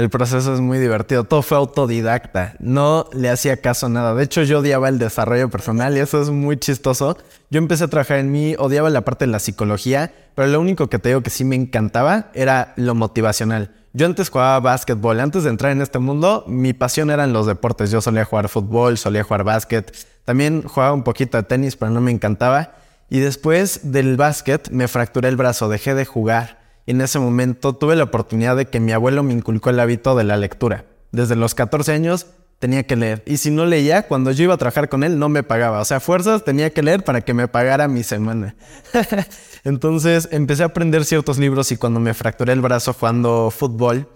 El 0.00 0.08
proceso 0.08 0.54
es 0.54 0.60
muy 0.60 0.78
divertido. 0.78 1.24
Todo 1.24 1.42
fue 1.42 1.58
autodidacta. 1.58 2.54
No 2.58 3.04
le 3.12 3.28
hacía 3.28 3.58
caso 3.58 3.84
a 3.84 3.88
nada. 3.90 4.14
De 4.14 4.24
hecho, 4.24 4.42
yo 4.44 4.60
odiaba 4.60 4.88
el 4.88 4.98
desarrollo 4.98 5.50
personal 5.50 5.94
y 5.94 6.00
eso 6.00 6.22
es 6.22 6.30
muy 6.30 6.56
chistoso. 6.56 7.18
Yo 7.50 7.58
empecé 7.58 7.84
a 7.84 7.88
trabajar 7.88 8.16
en 8.16 8.32
mí, 8.32 8.54
odiaba 8.58 8.88
la 8.88 9.02
parte 9.02 9.26
de 9.26 9.30
la 9.30 9.40
psicología, 9.40 10.10
pero 10.34 10.48
lo 10.48 10.58
único 10.58 10.88
que 10.88 10.98
te 10.98 11.10
digo 11.10 11.20
que 11.20 11.28
sí 11.28 11.44
me 11.44 11.54
encantaba 11.54 12.30
era 12.32 12.72
lo 12.76 12.94
motivacional. 12.94 13.72
Yo 13.92 14.06
antes 14.06 14.30
jugaba 14.30 14.58
básquetbol. 14.60 15.20
Antes 15.20 15.44
de 15.44 15.50
entrar 15.50 15.70
en 15.70 15.82
este 15.82 15.98
mundo, 15.98 16.44
mi 16.46 16.72
pasión 16.72 17.10
eran 17.10 17.34
los 17.34 17.44
deportes. 17.44 17.90
Yo 17.90 18.00
solía 18.00 18.24
jugar 18.24 18.48
fútbol, 18.48 18.96
solía 18.96 19.22
jugar 19.22 19.44
básquet. 19.44 19.94
También 20.24 20.62
jugaba 20.62 20.94
un 20.94 21.02
poquito 21.02 21.36
de 21.36 21.42
tenis, 21.42 21.76
pero 21.76 21.90
no 21.90 22.00
me 22.00 22.10
encantaba. 22.10 22.72
Y 23.10 23.18
después 23.18 23.92
del 23.92 24.16
básquet 24.16 24.70
me 24.70 24.88
fracturé 24.88 25.28
el 25.28 25.36
brazo, 25.36 25.68
dejé 25.68 25.94
de 25.94 26.06
jugar. 26.06 26.59
En 26.90 27.00
ese 27.00 27.20
momento 27.20 27.72
tuve 27.76 27.94
la 27.94 28.02
oportunidad 28.02 28.56
de 28.56 28.66
que 28.66 28.80
mi 28.80 28.90
abuelo 28.90 29.22
me 29.22 29.32
inculcó 29.32 29.70
el 29.70 29.78
hábito 29.78 30.16
de 30.16 30.24
la 30.24 30.36
lectura. 30.36 30.86
Desde 31.12 31.36
los 31.36 31.54
14 31.54 31.92
años 31.92 32.26
tenía 32.58 32.82
que 32.82 32.96
leer. 32.96 33.22
Y 33.26 33.36
si 33.36 33.52
no 33.52 33.64
leía, 33.64 34.08
cuando 34.08 34.32
yo 34.32 34.42
iba 34.42 34.54
a 34.54 34.56
trabajar 34.56 34.88
con 34.88 35.04
él, 35.04 35.16
no 35.16 35.28
me 35.28 35.44
pagaba. 35.44 35.78
O 35.78 35.84
sea, 35.84 36.00
fuerzas 36.00 36.42
tenía 36.42 36.70
que 36.70 36.82
leer 36.82 37.04
para 37.04 37.20
que 37.20 37.32
me 37.32 37.46
pagara 37.46 37.86
mi 37.86 38.02
semana. 38.02 38.56
Entonces 39.64 40.30
empecé 40.32 40.64
a 40.64 40.66
aprender 40.66 41.04
ciertos 41.04 41.38
libros 41.38 41.70
y 41.70 41.76
cuando 41.76 42.00
me 42.00 42.12
fracturé 42.12 42.54
el 42.54 42.60
brazo 42.60 42.92
jugando 42.92 43.52
fútbol, 43.56 44.08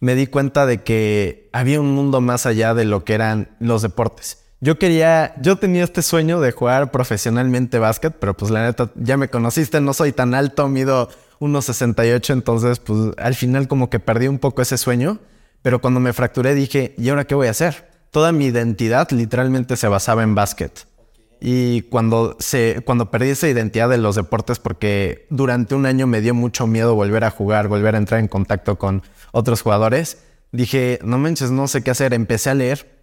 me 0.00 0.16
di 0.16 0.26
cuenta 0.26 0.66
de 0.66 0.82
que 0.82 1.48
había 1.52 1.80
un 1.80 1.92
mundo 1.92 2.20
más 2.20 2.44
allá 2.44 2.74
de 2.74 2.86
lo 2.86 3.04
que 3.04 3.14
eran 3.14 3.50
los 3.60 3.82
deportes. 3.82 4.38
Yo 4.60 4.80
quería, 4.80 5.40
yo 5.40 5.58
tenía 5.58 5.84
este 5.84 6.02
sueño 6.02 6.40
de 6.40 6.50
jugar 6.50 6.90
profesionalmente 6.90 7.78
básquet, 7.78 8.16
pero 8.18 8.36
pues 8.36 8.50
la 8.50 8.64
neta, 8.64 8.90
ya 8.96 9.16
me 9.16 9.28
conociste, 9.28 9.80
no 9.80 9.92
soy 9.92 10.10
tan 10.10 10.34
alto, 10.34 10.66
mido 10.66 11.08
1,68, 11.40 12.32
entonces 12.32 12.78
pues 12.78 13.12
al 13.18 13.34
final 13.34 13.68
como 13.68 13.90
que 13.90 14.00
perdí 14.00 14.28
un 14.28 14.38
poco 14.38 14.62
ese 14.62 14.78
sueño, 14.78 15.18
pero 15.62 15.80
cuando 15.80 16.00
me 16.00 16.12
fracturé 16.12 16.54
dije, 16.54 16.94
¿y 16.98 17.08
ahora 17.08 17.24
qué 17.24 17.34
voy 17.34 17.48
a 17.48 17.50
hacer? 17.50 17.90
Toda 18.10 18.32
mi 18.32 18.46
identidad 18.46 19.10
literalmente 19.10 19.76
se 19.76 19.88
basaba 19.88 20.22
en 20.22 20.34
básquet. 20.34 20.86
Y 21.40 21.82
cuando, 21.82 22.36
se, 22.38 22.82
cuando 22.84 23.10
perdí 23.10 23.30
esa 23.30 23.48
identidad 23.48 23.88
de 23.88 23.98
los 23.98 24.16
deportes, 24.16 24.58
porque 24.58 25.26
durante 25.28 25.74
un 25.74 25.84
año 25.84 26.06
me 26.06 26.20
dio 26.20 26.34
mucho 26.34 26.66
miedo 26.66 26.94
volver 26.94 27.24
a 27.24 27.30
jugar, 27.30 27.68
volver 27.68 27.94
a 27.94 27.98
entrar 27.98 28.20
en 28.20 28.28
contacto 28.28 28.78
con 28.78 29.02
otros 29.32 29.60
jugadores, 29.60 30.18
dije, 30.52 30.98
no 31.02 31.18
manches, 31.18 31.50
no 31.50 31.68
sé 31.68 31.82
qué 31.82 31.90
hacer. 31.90 32.14
Empecé 32.14 32.50
a 32.50 32.54
leer 32.54 32.96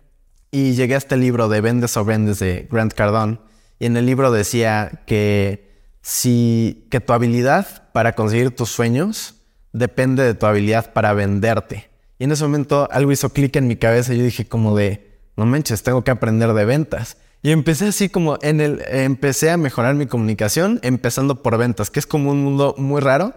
y 0.51 0.73
llegué 0.73 0.95
a 0.95 0.97
este 0.97 1.17
libro 1.17 1.47
de 1.47 1.61
Vendes 1.61 1.95
o 1.95 2.05
Vendes 2.05 2.39
de 2.39 2.67
Grant 2.71 2.93
Cardone. 2.93 3.39
Y 3.79 3.85
en 3.85 3.97
el 3.97 4.05
libro 4.05 4.31
decía 4.31 5.03
que 5.05 5.72
si 6.03 6.85
que 6.91 6.99
tu 6.99 7.13
habilidad 7.13 7.89
para 7.93 8.13
conseguir 8.13 8.51
tus 8.51 8.69
sueños 8.69 9.35
depende 9.71 10.23
de 10.23 10.35
tu 10.35 10.45
habilidad 10.45 10.93
para 10.93 11.13
venderte. 11.13 11.89
Y 12.19 12.25
en 12.25 12.31
ese 12.33 12.43
momento 12.43 12.87
algo 12.91 13.11
hizo 13.11 13.29
clic 13.29 13.55
en 13.55 13.67
mi 13.67 13.77
cabeza 13.77 14.13
y 14.13 14.17
yo 14.17 14.23
dije 14.25 14.45
como 14.45 14.75
de, 14.75 15.17
no 15.37 15.45
manches, 15.45 15.81
tengo 15.81 16.03
que 16.03 16.11
aprender 16.11 16.53
de 16.53 16.65
ventas. 16.65 17.17
Y 17.41 17.51
empecé 17.51 17.87
así 17.87 18.09
como 18.09 18.37
en 18.41 18.61
el, 18.61 18.83
empecé 18.87 19.49
a 19.49 19.57
mejorar 19.57 19.95
mi 19.95 20.05
comunicación 20.05 20.79
empezando 20.83 21.41
por 21.41 21.57
ventas, 21.57 21.89
que 21.89 21.99
es 21.99 22.05
como 22.05 22.31
un 22.31 22.43
mundo 22.43 22.75
muy 22.77 23.01
raro. 23.01 23.33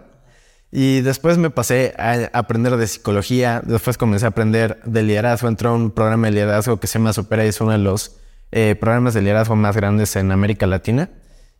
Y 0.69 0.99
después 1.01 1.37
me 1.37 1.49
pasé 1.49 1.93
a 1.97 2.29
aprender 2.37 2.75
de 2.75 2.87
psicología, 2.87 3.61
después 3.65 3.97
comencé 3.97 4.25
a 4.25 4.29
aprender 4.29 4.81
de 4.83 5.03
liderazgo, 5.03 5.47
entró 5.47 5.73
un 5.73 5.91
programa 5.91 6.27
de 6.27 6.33
liderazgo 6.33 6.79
que 6.81 6.87
se 6.87 6.99
llama 6.99 7.13
Supera 7.13 7.45
y 7.45 7.49
es 7.49 7.61
uno 7.61 7.71
de 7.71 7.77
los 7.77 8.17
eh, 8.51 8.75
programas 8.77 9.13
de 9.13 9.21
liderazgo 9.21 9.55
más 9.55 9.75
grandes 9.75 10.17
en 10.17 10.31
América 10.31 10.67
Latina. 10.67 11.09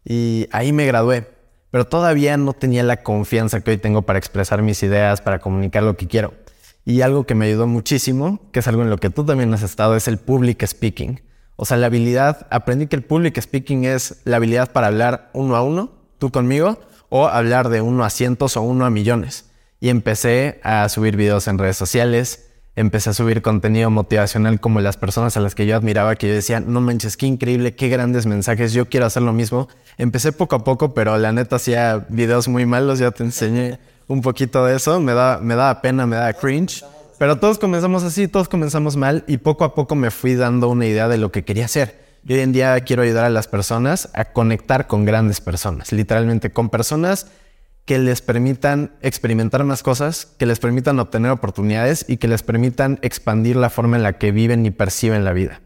Y 0.09 0.47
ahí 0.53 0.71
me 0.71 0.85
gradué, 0.85 1.27
pero 1.69 1.85
todavía 1.85 2.37
no 2.37 2.53
tenía 2.53 2.81
la 2.81 3.03
confianza 3.03 3.59
que 3.59 3.71
hoy 3.71 3.77
tengo 3.77 4.03
para 4.03 4.17
expresar 4.17 4.61
mis 4.61 4.81
ideas, 4.81 5.19
para 5.19 5.39
comunicar 5.39 5.83
lo 5.83 5.97
que 5.97 6.07
quiero. 6.07 6.33
Y 6.85 7.01
algo 7.01 7.25
que 7.25 7.35
me 7.35 7.47
ayudó 7.47 7.67
muchísimo, 7.67 8.39
que 8.53 8.59
es 8.59 8.67
algo 8.69 8.83
en 8.83 8.89
lo 8.89 8.99
que 8.99 9.09
tú 9.09 9.25
también 9.25 9.53
has 9.53 9.63
estado, 9.63 9.97
es 9.97 10.07
el 10.07 10.17
public 10.17 10.65
speaking. 10.65 11.21
O 11.57 11.65
sea, 11.65 11.75
la 11.75 11.87
habilidad, 11.87 12.47
aprendí 12.51 12.87
que 12.87 12.95
el 12.95 13.03
public 13.03 13.37
speaking 13.41 13.83
es 13.83 14.21
la 14.23 14.37
habilidad 14.37 14.71
para 14.71 14.87
hablar 14.87 15.29
uno 15.33 15.57
a 15.57 15.61
uno, 15.61 15.91
tú 16.19 16.31
conmigo, 16.31 16.79
o 17.09 17.27
hablar 17.27 17.67
de 17.67 17.81
uno 17.81 18.05
a 18.05 18.09
cientos 18.09 18.55
o 18.55 18.61
uno 18.61 18.85
a 18.85 18.89
millones. 18.89 19.49
Y 19.81 19.89
empecé 19.89 20.61
a 20.63 20.87
subir 20.87 21.17
videos 21.17 21.49
en 21.49 21.57
redes 21.57 21.75
sociales, 21.75 22.46
empecé 22.77 23.09
a 23.09 23.13
subir 23.13 23.41
contenido 23.41 23.89
motivacional 23.89 24.59
como 24.59 24.79
las 24.81 24.97
personas 24.97 25.35
a 25.35 25.39
las 25.39 25.55
que 25.55 25.65
yo 25.65 25.75
admiraba, 25.75 26.15
que 26.15 26.27
yo 26.27 26.33
decía, 26.35 26.59
no 26.59 26.79
manches, 26.79 27.17
qué 27.17 27.25
increíble, 27.25 27.75
qué 27.75 27.89
grandes 27.89 28.27
mensajes, 28.27 28.71
yo 28.71 28.85
quiero 28.87 29.07
hacer 29.07 29.23
lo 29.23 29.33
mismo. 29.33 29.67
Empecé 29.97 30.31
poco 30.31 30.55
a 30.55 30.63
poco, 30.63 30.93
pero 30.93 31.17
la 31.17 31.31
neta 31.31 31.55
hacía 31.55 32.05
videos 32.07 32.47
muy 32.47 32.67
malos, 32.67 32.99
ya 32.99 33.09
te 33.09 33.23
enseñé 33.23 33.79
un 34.07 34.21
poquito 34.21 34.63
de 34.63 34.75
eso, 34.75 34.99
me 34.99 35.13
da, 35.13 35.39
me 35.41 35.55
da 35.55 35.81
pena, 35.81 36.05
me 36.05 36.17
da 36.17 36.31
cringe. 36.33 36.85
Pero 37.17 37.39
todos 37.39 37.57
comenzamos 37.57 38.03
así, 38.03 38.27
todos 38.27 38.47
comenzamos 38.47 38.95
mal 38.95 39.23
y 39.27 39.37
poco 39.37 39.63
a 39.63 39.73
poco 39.73 39.95
me 39.95 40.11
fui 40.11 40.35
dando 40.35 40.69
una 40.69 40.85
idea 40.85 41.07
de 41.07 41.17
lo 41.17 41.31
que 41.31 41.43
quería 41.43 41.65
hacer. 41.65 42.05
Y 42.27 42.33
hoy 42.33 42.41
en 42.41 42.51
día 42.51 42.79
quiero 42.81 43.01
ayudar 43.01 43.25
a 43.25 43.29
las 43.31 43.47
personas 43.47 44.09
a 44.13 44.25
conectar 44.25 44.85
con 44.85 45.03
grandes 45.03 45.41
personas, 45.41 45.91
literalmente 45.91 46.51
con 46.51 46.69
personas 46.69 47.25
que 47.87 47.97
les 47.97 48.21
permitan 48.21 48.91
experimentar 49.01 49.63
más 49.63 49.81
cosas, 49.81 50.25
que 50.37 50.45
les 50.45 50.59
permitan 50.59 50.99
obtener 50.99 51.31
oportunidades 51.31 52.05
y 52.07 52.17
que 52.17 52.27
les 52.27 52.43
permitan 52.43 52.99
expandir 53.01 53.55
la 53.55 53.69
forma 53.69 53.95
en 53.95 54.03
la 54.03 54.17
que 54.17 54.33
viven 54.33 54.65
y 54.65 54.71
perciben 54.71 55.23
la 55.23 55.31
vida. 55.31 55.61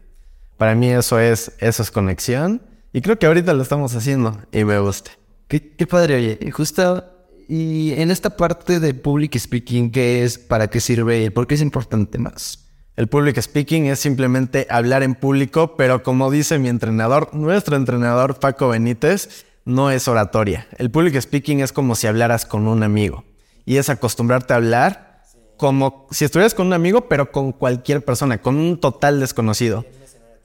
Para 0.56 0.76
mí 0.76 0.88
eso 0.88 1.18
es, 1.18 1.50
eso 1.58 1.82
es 1.82 1.90
conexión 1.90 2.62
y 2.92 3.00
creo 3.00 3.18
que 3.18 3.26
ahorita 3.26 3.52
lo 3.54 3.62
estamos 3.62 3.96
haciendo 3.96 4.38
y 4.52 4.62
me 4.62 4.78
gusta. 4.78 5.10
Qué, 5.48 5.74
qué 5.74 5.84
padre, 5.88 6.14
oye. 6.14 6.50
Justo, 6.52 7.04
y 7.48 7.92
en 7.94 8.12
esta 8.12 8.30
parte 8.36 8.78
de 8.78 8.94
public 8.94 9.36
speaking, 9.36 9.90
¿qué 9.90 10.22
es? 10.22 10.38
¿Para 10.38 10.68
qué 10.68 10.78
sirve? 10.78 11.32
¿Por 11.32 11.48
qué 11.48 11.56
es 11.56 11.60
importante 11.60 12.18
más? 12.18 12.68
El 12.94 13.08
public 13.08 13.40
speaking 13.40 13.86
es 13.86 13.98
simplemente 13.98 14.68
hablar 14.70 15.02
en 15.02 15.16
público, 15.16 15.76
pero 15.76 16.04
como 16.04 16.30
dice 16.30 16.60
mi 16.60 16.68
entrenador, 16.68 17.34
nuestro 17.34 17.74
entrenador 17.74 18.38
Paco 18.38 18.68
Benítez, 18.68 19.44
no 19.64 19.90
es 19.90 20.08
oratoria. 20.08 20.66
El 20.78 20.90
public 20.90 21.20
speaking 21.20 21.60
es 21.60 21.72
como 21.72 21.94
si 21.94 22.06
hablaras 22.06 22.46
con 22.46 22.66
un 22.66 22.82
amigo. 22.82 23.24
Y 23.64 23.76
es 23.76 23.88
acostumbrarte 23.88 24.52
a 24.52 24.56
hablar 24.56 25.22
como 25.56 26.08
si 26.10 26.24
estuvieras 26.24 26.54
con 26.54 26.66
un 26.66 26.72
amigo, 26.72 27.08
pero 27.08 27.30
con 27.30 27.52
cualquier 27.52 28.04
persona, 28.04 28.38
con 28.38 28.56
un 28.56 28.80
total 28.80 29.20
desconocido. 29.20 29.84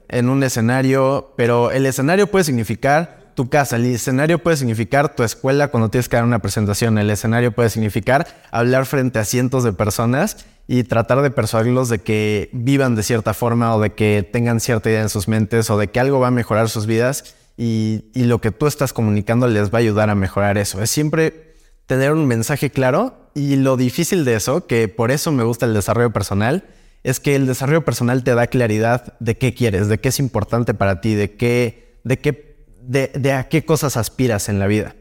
En 0.08 0.28
un 0.28 0.42
escenario, 0.42 1.34
pero 1.36 1.70
el 1.72 1.86
escenario 1.86 2.30
puede 2.30 2.44
significar 2.44 3.32
tu 3.34 3.48
casa, 3.48 3.76
el 3.76 3.86
escenario 3.86 4.38
puede 4.40 4.56
significar 4.56 5.14
tu 5.14 5.22
escuela 5.22 5.68
cuando 5.68 5.90
tienes 5.90 6.08
que 6.08 6.16
dar 6.16 6.24
una 6.24 6.40
presentación, 6.40 6.98
el 6.98 7.08
escenario 7.10 7.52
puede 7.52 7.70
significar 7.70 8.26
hablar 8.50 8.84
frente 8.84 9.20
a 9.20 9.24
cientos 9.24 9.62
de 9.62 9.72
personas 9.72 10.44
y 10.66 10.82
tratar 10.82 11.22
de 11.22 11.30
persuadirlos 11.30 11.88
de 11.88 12.00
que 12.00 12.50
vivan 12.52 12.96
de 12.96 13.04
cierta 13.04 13.34
forma 13.34 13.74
o 13.76 13.80
de 13.80 13.94
que 13.94 14.28
tengan 14.28 14.58
cierta 14.58 14.90
idea 14.90 15.02
en 15.02 15.08
sus 15.08 15.28
mentes 15.28 15.70
o 15.70 15.78
de 15.78 15.88
que 15.88 16.00
algo 16.00 16.18
va 16.18 16.28
a 16.28 16.32
mejorar 16.32 16.68
sus 16.68 16.86
vidas 16.86 17.36
y, 17.60 18.04
lo 18.14 18.40
que 18.40 18.52
tú 18.52 18.68
estás 18.68 18.92
comunicando 18.92 19.48
les 19.48 19.74
va 19.74 19.78
a 19.78 19.80
ayudar 19.80 20.10
a 20.10 20.14
mejorar 20.14 20.58
eso. 20.58 20.80
Es 20.80 20.90
siempre 20.90 21.54
tener 21.86 22.12
un 22.12 22.26
mensaje 22.26 22.70
claro 22.70 23.30
y 23.34 23.56
lo 23.56 23.76
difícil 23.76 24.24
de 24.24 24.36
eso, 24.36 24.66
que 24.68 24.86
por 24.86 25.10
eso 25.10 25.32
me 25.32 25.42
gusta 25.42 25.66
el 25.66 25.74
desarrollo 25.74 26.12
personal, 26.12 26.64
es 27.02 27.18
que 27.18 27.34
el 27.34 27.46
desarrollo 27.46 27.84
personal 27.84 28.22
te 28.22 28.34
da 28.34 28.46
claridad 28.46 29.18
de 29.18 29.36
qué 29.36 29.54
quieres, 29.54 29.88
de 29.88 29.98
qué 29.98 30.10
es 30.10 30.20
importante 30.20 30.72
para 30.72 31.00
ti, 31.00 31.16
de 31.16 31.34
qué, 31.34 31.98
de 32.04 32.20
qué, 32.20 32.64
de, 32.80 33.10
de 33.14 33.32
a 33.32 33.48
qué 33.48 33.64
cosas 33.64 33.96
aspiras 33.96 34.48
en 34.48 34.60
la 34.60 34.68
vida. 34.68 34.94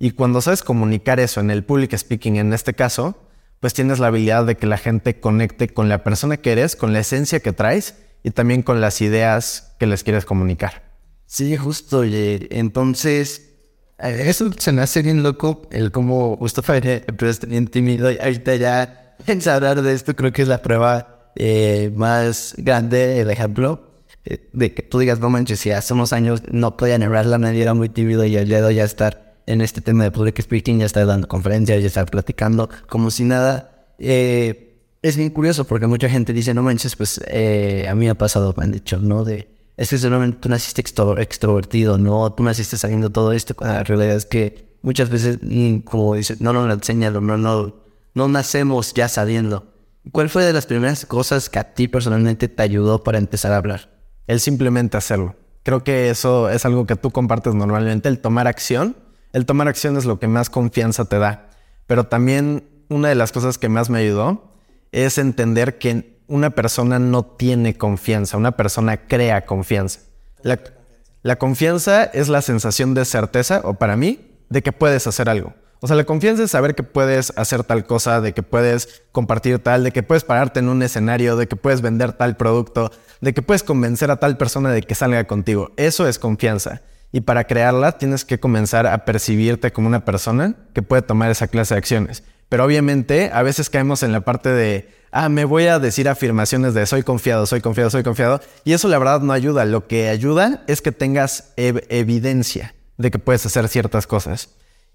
Y 0.00 0.10
cuando 0.12 0.40
sabes 0.40 0.62
comunicar 0.62 1.20
eso 1.20 1.40
en 1.40 1.50
el 1.50 1.62
public 1.62 1.96
speaking, 1.96 2.36
en 2.36 2.52
este 2.52 2.74
caso, 2.74 3.16
pues 3.60 3.72
tienes 3.72 4.00
la 4.00 4.08
habilidad 4.08 4.46
de 4.46 4.56
que 4.56 4.66
la 4.66 4.78
gente 4.78 5.20
conecte 5.20 5.68
con 5.68 5.88
la 5.88 6.02
persona 6.02 6.38
que 6.38 6.52
eres, 6.52 6.74
con 6.74 6.92
la 6.92 7.00
esencia 7.00 7.38
que 7.38 7.52
traes 7.52 7.94
y 8.24 8.30
también 8.30 8.62
con 8.62 8.80
las 8.80 9.00
ideas 9.00 9.74
que 9.78 9.86
les 9.86 10.02
quieres 10.02 10.24
comunicar. 10.24 10.89
Sí, 11.30 11.56
justo. 11.56 12.04
Y 12.04 12.48
entonces, 12.50 13.52
eh, 14.00 14.24
eso 14.26 14.50
se 14.58 14.72
me 14.72 14.82
hace 14.82 15.00
bien 15.00 15.22
loco, 15.22 15.62
el 15.70 15.92
cómo 15.92 16.36
justo 16.36 16.60
pero 16.62 17.34
tenía 17.38 17.64
tímido 17.66 18.10
y 18.10 18.18
ahorita 18.18 18.56
ya 18.56 19.14
en 19.28 19.48
hablar 19.48 19.80
de 19.80 19.92
esto 19.92 20.16
creo 20.16 20.32
que 20.32 20.42
es 20.42 20.48
la 20.48 20.60
prueba 20.60 21.30
eh, 21.36 21.92
más 21.94 22.54
grande, 22.58 23.20
el 23.20 23.30
ejemplo 23.30 24.02
eh, 24.24 24.48
de 24.52 24.74
que 24.74 24.82
tú 24.82 24.98
digas, 24.98 25.20
no 25.20 25.30
manches, 25.30 25.60
si 25.60 25.70
hace 25.70 25.94
unos 25.94 26.12
años 26.12 26.42
no 26.50 26.76
podía 26.76 26.98
narrarla, 26.98 27.38
nadie 27.38 27.62
era 27.62 27.74
muy 27.74 27.90
tímido 27.90 28.24
y 28.24 28.36
el 28.36 28.48
dedo 28.48 28.72
ya 28.72 28.82
estar 28.82 29.40
en 29.46 29.60
este 29.60 29.80
tema 29.80 30.02
de 30.02 30.10
public 30.10 30.42
speaking, 30.42 30.80
ya 30.80 30.86
estar 30.86 31.06
dando 31.06 31.28
conferencias, 31.28 31.80
ya 31.80 31.86
estar 31.86 32.10
platicando 32.10 32.68
como 32.88 33.12
si 33.12 33.22
nada. 33.22 33.86
es 34.00 35.16
bien 35.16 35.30
curioso 35.30 35.64
porque 35.64 35.86
mucha 35.86 36.08
gente 36.08 36.32
dice, 36.32 36.54
no 36.54 36.64
manches, 36.64 36.96
pues 36.96 37.18
a 37.20 37.94
mí 37.94 38.06
me 38.06 38.10
ha 38.10 38.16
pasado, 38.16 38.52
me 38.56 38.64
han 38.64 38.72
dicho, 38.72 38.98
¿no? 38.98 39.22
De 39.24 39.59
es 39.80 39.88
que 39.88 39.96
seguramente 39.96 40.36
tú 40.42 40.50
naciste 40.50 40.82
extrovertido, 40.82 41.96
¿no? 41.96 42.30
Tú 42.34 42.42
naciste 42.42 42.76
sabiendo 42.76 43.08
todo 43.08 43.32
esto, 43.32 43.56
la 43.60 43.82
realidad 43.82 44.14
es 44.14 44.26
que 44.26 44.76
muchas 44.82 45.08
veces, 45.08 45.38
mm, 45.40 45.78
como 45.78 46.16
dices, 46.16 46.42
no 46.42 46.52
nos 46.52 46.66
lo 46.66 46.74
enseñan, 46.74 47.14
no, 47.14 47.38
no, 47.38 47.74
no 48.12 48.28
nacemos 48.28 48.92
ya 48.92 49.08
sabiendo. 49.08 49.72
¿Cuál 50.12 50.28
fue 50.28 50.44
de 50.44 50.52
las 50.52 50.66
primeras 50.66 51.06
cosas 51.06 51.48
que 51.48 51.58
a 51.58 51.72
ti 51.72 51.88
personalmente 51.88 52.46
te 52.46 52.62
ayudó 52.62 53.02
para 53.02 53.16
empezar 53.16 53.52
a 53.52 53.56
hablar? 53.56 53.88
El 54.26 54.40
simplemente 54.40 54.98
hacerlo. 54.98 55.36
Creo 55.62 55.82
que 55.82 56.10
eso 56.10 56.50
es 56.50 56.66
algo 56.66 56.86
que 56.86 56.96
tú 56.96 57.10
compartes 57.10 57.54
normalmente, 57.54 58.10
el 58.10 58.18
tomar 58.18 58.48
acción. 58.48 58.96
El 59.32 59.46
tomar 59.46 59.66
acción 59.66 59.96
es 59.96 60.04
lo 60.04 60.18
que 60.18 60.28
más 60.28 60.50
confianza 60.50 61.06
te 61.06 61.18
da. 61.18 61.48
Pero 61.86 62.04
también 62.04 62.68
una 62.90 63.08
de 63.08 63.14
las 63.14 63.32
cosas 63.32 63.56
que 63.56 63.70
más 63.70 63.88
me 63.88 64.00
ayudó 64.00 64.52
es 64.92 65.16
entender 65.16 65.78
que 65.78 66.19
una 66.30 66.50
persona 66.50 66.98
no 67.00 67.24
tiene 67.24 67.76
confianza, 67.76 68.36
una 68.36 68.52
persona 68.52 68.96
crea 68.96 69.44
confianza. 69.44 70.00
La, 70.42 71.36
confianza 71.36 72.04
es 72.04 72.28
la 72.28 72.40
sensación 72.40 72.94
de 72.94 73.04
certeza, 73.04 73.60
o 73.64 73.74
para 73.74 73.96
mí, 73.96 74.20
de 74.48 74.62
que 74.62 74.72
puedes 74.72 75.06
hacer 75.06 75.28
algo. 75.28 75.52
O 75.80 75.86
sea, 75.86 75.96
la 75.96 76.04
confianza 76.04 76.44
es 76.44 76.52
saber 76.52 76.74
que 76.74 76.84
puedes 76.84 77.32
hacer 77.36 77.64
tal 77.64 77.84
cosa, 77.84 78.20
de 78.20 78.32
que 78.32 78.44
puedes 78.44 79.02
compartir 79.10 79.58
tal, 79.58 79.82
de 79.82 79.90
que 79.90 80.04
puedes 80.04 80.22
pararte 80.22 80.60
en 80.60 80.68
un 80.68 80.82
escenario, 80.82 81.36
de 81.36 81.48
que 81.48 81.56
puedes 81.56 81.80
vender 81.80 82.12
tal 82.12 82.36
producto, 82.36 82.92
de 83.20 83.34
que 83.34 83.42
puedes 83.42 83.64
convencer 83.64 84.10
a 84.10 84.16
tal 84.16 84.36
persona 84.36 84.70
de 84.70 84.82
que 84.82 84.94
salga 84.94 85.24
contigo. 85.24 85.72
Eso 85.76 86.06
es 86.06 86.18
confianza. 86.18 86.82
Y 87.12 87.22
para 87.22 87.44
crearla 87.44 87.98
tienes 87.98 88.24
que 88.24 88.38
comenzar 88.38 88.86
a 88.86 89.04
percibirte 89.04 89.72
como 89.72 89.88
una 89.88 90.04
persona 90.04 90.54
que 90.74 90.82
puede 90.82 91.02
tomar 91.02 91.30
esa 91.30 91.48
clase 91.48 91.74
de 91.74 91.78
acciones. 91.78 92.22
Pero 92.50 92.64
obviamente 92.64 93.30
a 93.32 93.42
veces 93.42 93.70
caemos 93.70 94.02
en 94.02 94.12
la 94.12 94.20
parte 94.20 94.50
de 94.50 95.00
ah, 95.12 95.28
me 95.28 95.44
voy 95.44 95.66
a 95.66 95.78
decir 95.78 96.08
afirmaciones 96.08 96.74
de 96.74 96.84
soy 96.84 97.02
confiado, 97.02 97.46
soy 97.46 97.60
confiado, 97.60 97.90
soy 97.90 98.02
confiado. 98.02 98.40
Y 98.64 98.72
eso 98.72 98.88
la 98.88 98.98
verdad 98.98 99.20
no 99.20 99.32
ayuda. 99.32 99.64
Lo 99.64 99.86
que 99.86 100.08
ayuda 100.08 100.62
es 100.66 100.82
que 100.82 100.92
tengas 100.92 101.52
evidencia 101.56 102.74
de 102.98 103.10
que 103.10 103.18
puedes 103.18 103.46
hacer 103.46 103.68
ciertas 103.68 104.06
cosas. 104.06 104.50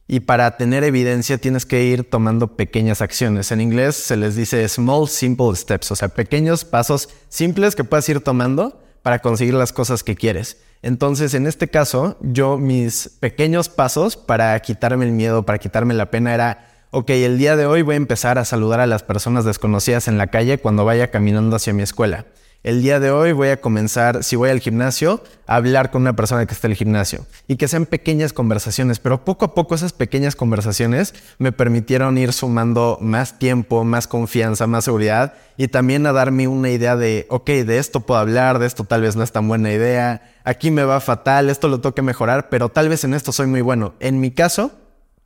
Y 0.07 0.19
para 0.19 0.57
tener 0.57 0.83
evidencia 0.83 1.39
tienes 1.39 1.65
que 1.65 1.83
ir 1.83 2.07
tomando 2.07 2.55
pequeñas 2.55 3.01
acciones. 3.01 3.51
En 3.51 3.61
inglés 3.61 3.95
se 3.95 4.17
les 4.17 4.35
dice 4.35 4.67
small, 4.69 5.07
simple 5.07 5.55
steps, 5.55 5.91
o 5.91 5.95
sea, 5.95 6.09
pequeños 6.09 6.63
pasos 6.63 7.09
simples 7.29 7.75
que 7.75 7.83
puedes 7.83 8.07
ir 8.09 8.19
tomando 8.19 8.83
para 9.01 9.19
conseguir 9.19 9.55
las 9.55 9.73
cosas 9.73 10.03
que 10.03 10.15
quieres. 10.15 10.57
Entonces, 10.83 11.33
en 11.33 11.47
este 11.47 11.69
caso, 11.69 12.17
yo 12.21 12.59
mis 12.59 13.17
pequeños 13.19 13.69
pasos 13.69 14.15
para 14.15 14.59
quitarme 14.59 15.05
el 15.05 15.11
miedo, 15.11 15.43
para 15.43 15.57
quitarme 15.57 15.95
la 15.95 16.11
pena 16.11 16.35
era 16.35 16.74
ok, 16.95 17.09
el 17.09 17.37
día 17.37 17.57
de 17.57 17.65
hoy 17.65 17.81
voy 17.81 17.95
a 17.95 17.97
empezar 17.97 18.37
a 18.37 18.45
saludar 18.45 18.79
a 18.79 18.87
las 18.87 19.03
personas 19.03 19.43
desconocidas 19.43 20.07
en 20.07 20.17
la 20.17 20.27
calle 20.27 20.59
cuando 20.59 20.85
vaya 20.85 21.11
caminando 21.11 21.57
hacia 21.57 21.73
mi 21.73 21.83
escuela. 21.83 22.25
El 22.63 22.81
día 22.81 23.01
de 23.01 23.11
hoy 23.11 23.33
voy 23.33 23.49
a 23.49 23.59
comenzar, 23.59 24.23
si 24.23 24.37
voy 24.37 24.49
al 24.49 24.61
gimnasio, 24.61 25.21
a 25.45 25.57
hablar 25.57 25.91
con 25.91 26.03
una 26.03 26.15
persona 26.15 26.45
que 26.45 26.53
está 26.53 26.67
en 26.67 26.71
el 26.71 26.77
gimnasio. 26.77 27.25
Y 27.49 27.57
que 27.57 27.67
sean 27.67 27.85
pequeñas 27.85 28.31
conversaciones, 28.31 28.99
pero 28.99 29.25
poco 29.25 29.43
a 29.43 29.53
poco 29.53 29.75
esas 29.75 29.91
pequeñas 29.91 30.37
conversaciones 30.37 31.13
me 31.37 31.51
permitieron 31.51 32.17
ir 32.17 32.31
sumando 32.31 32.97
más 33.01 33.39
tiempo, 33.39 33.83
más 33.83 34.07
confianza, 34.07 34.65
más 34.65 34.85
seguridad 34.85 35.33
y 35.57 35.67
también 35.67 36.05
a 36.05 36.13
darme 36.13 36.47
una 36.47 36.69
idea 36.69 36.95
de, 36.95 37.27
ok, 37.29 37.49
de 37.49 37.77
esto 37.77 37.99
puedo 37.99 38.21
hablar, 38.21 38.57
de 38.57 38.67
esto 38.67 38.85
tal 38.85 39.01
vez 39.01 39.17
no 39.17 39.23
es 39.23 39.33
tan 39.33 39.49
buena 39.49 39.69
idea, 39.73 40.33
aquí 40.45 40.71
me 40.71 40.85
va 40.85 41.01
fatal, 41.01 41.49
esto 41.49 41.67
lo 41.67 41.81
tengo 41.81 41.93
que 41.93 42.01
mejorar, 42.01 42.47
pero 42.47 42.69
tal 42.69 42.87
vez 42.87 43.03
en 43.03 43.13
esto 43.13 43.33
soy 43.33 43.47
muy 43.47 43.59
bueno. 43.59 43.95
En 43.99 44.21
mi 44.21 44.31
caso, 44.31 44.71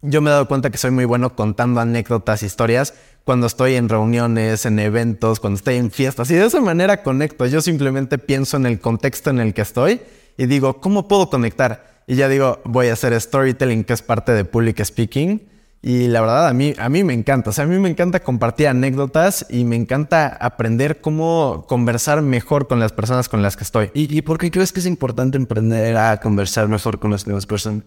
yo 0.02 0.22
me 0.22 0.30
he 0.30 0.34
dado 0.34 0.48
cuenta 0.48 0.70
que 0.70 0.78
soy 0.78 0.92
muy 0.92 1.06
bueno 1.06 1.36
contando 1.36 1.82
anécdotas, 1.82 2.44
historias, 2.44 2.94
cuando 3.26 3.48
estoy 3.48 3.76
en 3.76 3.90
reuniones, 3.90 4.66
en 4.66 4.80
eventos, 4.80 5.40
cuando 5.40 5.58
estoy 5.58 5.76
en 5.76 5.92
fiestas. 5.92 6.32
Y 6.32 6.36
de 6.36 6.46
esa 6.46 6.62
manera 6.62 7.04
conecto. 7.04 7.46
Yo 7.46 7.62
simplemente 7.62 8.18
pienso 8.18 8.58
en 8.58 8.66
el 8.66 8.80
contexto 8.80 9.30
en 9.30 9.40
el 9.40 9.54
que 9.54 9.62
estoy 9.62 10.02
y 10.38 10.46
digo, 10.46 10.80
¿cómo 10.80 11.08
puedo 11.08 11.30
conectar? 11.30 12.04
Y 12.08 12.16
ya 12.16 12.28
digo, 12.28 12.60
voy 12.66 12.88
a 12.88 12.94
hacer 12.94 13.20
storytelling, 13.20 13.84
que 13.84 13.94
es 13.94 14.02
parte 14.02 14.32
de 14.32 14.46
public 14.46 14.84
speaking. 14.84 15.48
Y 15.82 16.08
la 16.08 16.22
verdad, 16.22 16.48
a 16.48 16.54
mí, 16.54 16.74
a 16.78 16.90
mí 16.90 17.04
me 17.04 17.14
encanta. 17.14 17.52
O 17.52 17.54
sea, 17.54 17.66
a 17.66 17.68
mí 17.68 17.78
me 17.78 17.90
encanta 17.90 18.22
compartir 18.22 18.68
anécdotas 18.68 19.46
y 19.50 19.64
me 19.64 19.76
encanta 19.76 20.28
aprender 20.28 21.02
cómo 21.02 21.66
conversar 21.68 22.22
mejor 22.22 22.68
con 22.68 22.80
las 22.80 22.94
personas 22.94 23.30
con 23.30 23.42
las 23.42 23.56
que 23.56 23.64
estoy. 23.64 23.92
¿Y, 23.94 24.18
y 24.18 24.22
por 24.22 24.38
qué 24.38 24.50
crees 24.50 24.72
que 24.72 24.80
es 24.80 24.86
importante 24.86 25.38
aprender 25.38 25.96
a 25.98 26.20
conversar 26.20 26.68
mejor 26.68 27.00
con 27.00 27.12
las 27.12 27.26
demás 27.26 27.46
personas? 27.46 27.84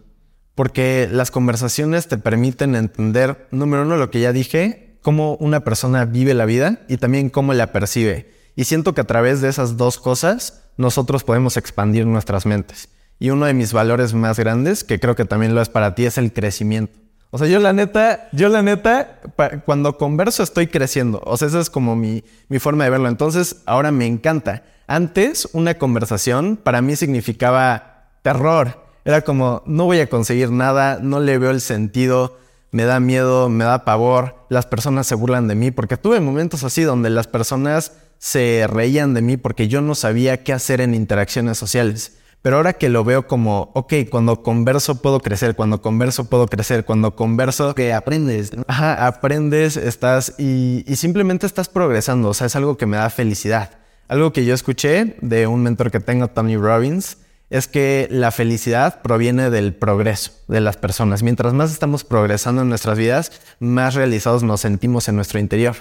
Porque 0.54 1.09
las 1.11 1.30
conversaciones 1.30 2.09
te 2.09 2.18
permiten 2.18 2.75
entender, 2.75 3.49
número 3.50 3.82
uno, 3.82 3.97
lo 3.97 4.11
que 4.11 4.21
ya 4.21 4.32
dije, 4.32 4.99
cómo 5.02 5.37
una 5.37 5.61
persona 5.61 6.04
vive 6.04 6.35
la 6.35 6.44
vida 6.44 6.80
y 6.88 6.97
también 6.97 7.30
cómo 7.30 7.54
la 7.54 7.73
percibe. 7.73 8.30
Y 8.54 8.64
siento 8.64 8.94
que 8.94 9.00
a 9.00 9.06
través 9.06 9.40
de 9.40 9.49
esas 9.49 9.76
dos 9.76 9.99
cosas 9.99 10.64
nosotros 10.76 11.25
podemos 11.25 11.56
expandir 11.56 12.06
nuestras 12.06 12.47
mentes. 12.47 12.88
Y 13.18 13.30
uno 13.30 13.47
de 13.47 13.54
mis 13.54 13.73
valores 13.73 14.14
más 14.14 14.38
grandes, 14.38 14.85
que 14.85 14.99
creo 14.99 15.14
que 15.14 15.25
también 15.25 15.54
lo 15.54 15.62
es 15.62 15.68
para 15.68 15.94
ti, 15.94 16.06
es 16.06 16.18
el 16.18 16.32
crecimiento. 16.32 16.99
O 17.30 17.38
sea, 17.38 17.47
yo 17.47 17.61
la 17.61 17.73
neta, 17.73 18.28
yo 18.32 18.50
la 18.50 18.62
neta, 18.62 19.21
cuando 19.64 19.97
converso 19.97 20.42
estoy 20.42 20.66
creciendo. 20.66 21.23
O 21.25 21.37
sea, 21.38 21.49
esa 21.49 21.61
es 21.61 21.71
como 21.71 21.97
mi, 21.97 22.25
mi 22.49 22.59
forma 22.59 22.85
de 22.85 22.90
verlo. 22.90 23.09
Entonces, 23.09 23.62
ahora 23.64 23.90
me 23.90 24.06
encanta. 24.06 24.64
Antes, 24.87 25.49
una 25.52 25.75
conversación 25.78 26.59
para 26.62 26.82
mí 26.82 26.94
significaba 26.94 28.11
terror. 28.23 28.81
Era 29.04 29.23
como, 29.23 29.62
no 29.66 29.85
voy 29.85 30.00
a 30.00 30.09
conseguir 30.09 30.50
nada, 30.50 30.99
no 31.02 31.21
le 31.21 31.38
veo 31.38 31.50
el 31.50 31.61
sentido, 31.61 32.38
me 32.71 32.85
da 32.85 33.00
miedo, 33.00 33.49
me 33.49 33.64
da 33.64 33.85
pavor, 33.85 34.47
las 34.49 34.66
personas 34.66 35.06
se 35.06 35.14
burlan 35.14 35.49
de 35.49 35.54
mí, 35.54 35.71
porque 35.71 35.97
tuve 35.97 36.21
momentos 36.21 36.64
así 36.64 36.82
donde 36.82 37.11
las 37.11 37.26
personas 37.26 37.92
se 38.18 38.66
reían 38.68 39.14
de 39.14 39.23
mí 39.23 39.37
porque 39.37 39.66
yo 39.66 39.80
no 39.80 39.97
sabía 39.97 40.44
qué 40.44 40.52
hacer 40.52 40.80
en 40.80 40.94
interacciones 40.94 41.59
sociales. 41.59 42.18
Pero 42.40 42.56
ahora 42.56 42.73
que 42.73 42.88
lo 42.88 43.04
veo 43.04 43.26
como, 43.26 43.71
ok, 43.75 43.94
cuando 44.11 44.42
converso 44.42 45.02
puedo 45.02 45.21
crecer, 45.21 45.56
cuando 45.56 45.82
converso 45.82 46.25
puedo 46.25 46.47
crecer, 46.47 46.85
cuando 46.85 47.16
converso... 47.16 47.75
Que 47.75 47.92
aprendes. 47.92 48.50
Ajá, 48.66 49.06
aprendes, 49.06 49.76
estás 49.76 50.35
y, 50.38 50.85
y 50.87 50.97
simplemente 50.97 51.47
estás 51.47 51.68
progresando. 51.68 52.28
O 52.28 52.35
sea, 52.35 52.49
es 52.49 52.56
algo 52.56 52.76
que 52.76 52.87
me 52.87 52.97
da 52.97 53.11
felicidad. 53.11 53.78
Algo 54.09 54.32
que 54.32 54.44
yo 54.44 54.54
escuché 54.54 55.16
de 55.21 55.47
un 55.47 55.62
mentor 55.62 55.90
que 55.90 56.00
tengo, 56.00 56.28
Tony 56.28 56.56
Robbins, 56.56 57.18
es 57.52 57.68
que 57.68 58.09
la 58.11 58.30
felicidad 58.30 59.02
proviene 59.02 59.50
del 59.50 59.75
progreso 59.75 60.32
de 60.49 60.62
las 60.62 60.78
personas. 60.78 61.23
Mientras 61.23 61.52
más 61.52 61.71
estamos 61.71 62.02
progresando 62.02 62.62
en 62.62 62.71
nuestras 62.71 62.97
vidas, 62.97 63.30
más 63.61 63.94
realizados 63.94 64.42
nos 64.42 64.62
sentimos 64.62 65.06
en 65.09 65.16
nuestro 65.16 65.38
interior. 65.38 65.76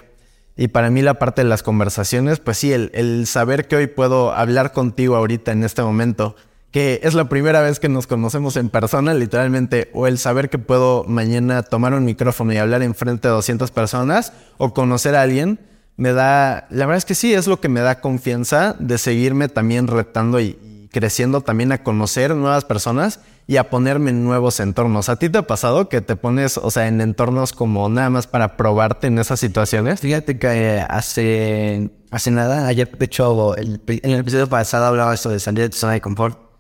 Y 0.58 0.68
para 0.68 0.90
mí 0.90 1.02
la 1.02 1.14
parte 1.14 1.44
de 1.44 1.48
las 1.48 1.64
conversaciones, 1.64 2.42
pues 2.42 2.58
sí, 2.58 2.74
el, 2.74 3.26
saber 3.26 3.70
que 3.70 3.78
hoy 3.78 3.88
puedo 3.88 4.34
hablar 4.34 4.74
contigo 4.74 5.16
ahorita 5.16 5.54
en 5.54 5.64
este 5.64 5.82
momento, 5.82 6.36
que 6.72 7.00
es 7.04 7.14
la 7.14 7.30
primera 7.30 7.62
vez 7.62 7.80
que 7.80 7.88
nos 7.88 8.06
conocemos 8.06 8.58
en 8.58 8.68
persona, 8.68 9.14
literalmente, 9.14 9.90
o 9.94 10.08
el 10.08 10.18
saber 10.18 10.50
que 10.50 10.60
puedo 10.60 11.06
mañana 11.06 11.64
tomar 11.64 11.94
un 11.94 12.04
micrófono 12.04 12.52
y 12.52 12.58
hablar 12.58 12.84
en 12.84 12.96
frente 12.96 13.30
de 13.30 13.34
200 13.34 13.72
personas, 13.72 14.34
o 14.58 14.74
conocer 14.74 15.16
a 15.16 15.22
alguien, 15.22 15.58
me 15.96 16.12
da, 16.12 16.68
la 16.70 16.86
verdad 16.86 16.98
es 16.98 17.06
que 17.06 17.16
sí, 17.16 17.34
es 17.34 17.48
lo 17.48 17.62
que 17.62 17.70
me 17.70 17.80
da 17.80 18.02
confianza 18.02 18.76
de 18.78 18.98
seguirme 18.98 19.48
también 19.48 19.88
retando 19.88 20.42
y, 20.42 20.58
creciendo 20.92 21.42
también 21.42 21.72
a 21.72 21.84
conocer 21.84 22.36
nuevas 22.36 22.66
personas 22.66 23.20
y 23.48 23.58
a 23.58 23.70
ponerme 23.70 24.12
en 24.12 24.24
nuevos 24.24 24.60
entornos. 24.60 25.10
¿A 25.10 25.18
ti 25.18 25.30
te 25.30 25.40
ha 25.40 25.48
pasado 25.48 25.90
que 25.90 26.02
te 26.02 26.16
pones, 26.16 26.58
o 26.58 26.70
sea, 26.72 26.88
en 26.88 27.02
entornos 27.02 27.54
como 27.54 27.90
nada 27.90 28.10
más 28.10 28.28
para 28.28 28.58
probarte 28.58 29.08
en 29.08 29.18
esas 29.20 29.40
situaciones? 29.40 30.00
Fíjate 30.00 30.38
que 30.38 30.48
eh, 30.48 30.86
hace, 30.88 31.90
hace 32.12 32.32
nada, 32.32 32.68
ayer 32.68 32.90
de 32.98 33.06
hecho, 33.06 33.58
en 33.58 33.82
el 33.88 34.20
episodio 34.20 34.48
pasado 34.48 34.86
hablaba 34.86 35.14
esto 35.14 35.30
de 35.30 35.40
salir 35.40 35.64
de 35.64 35.70
tu 35.70 35.78
zona 35.78 35.94
de 35.94 36.02
confort 36.02 36.52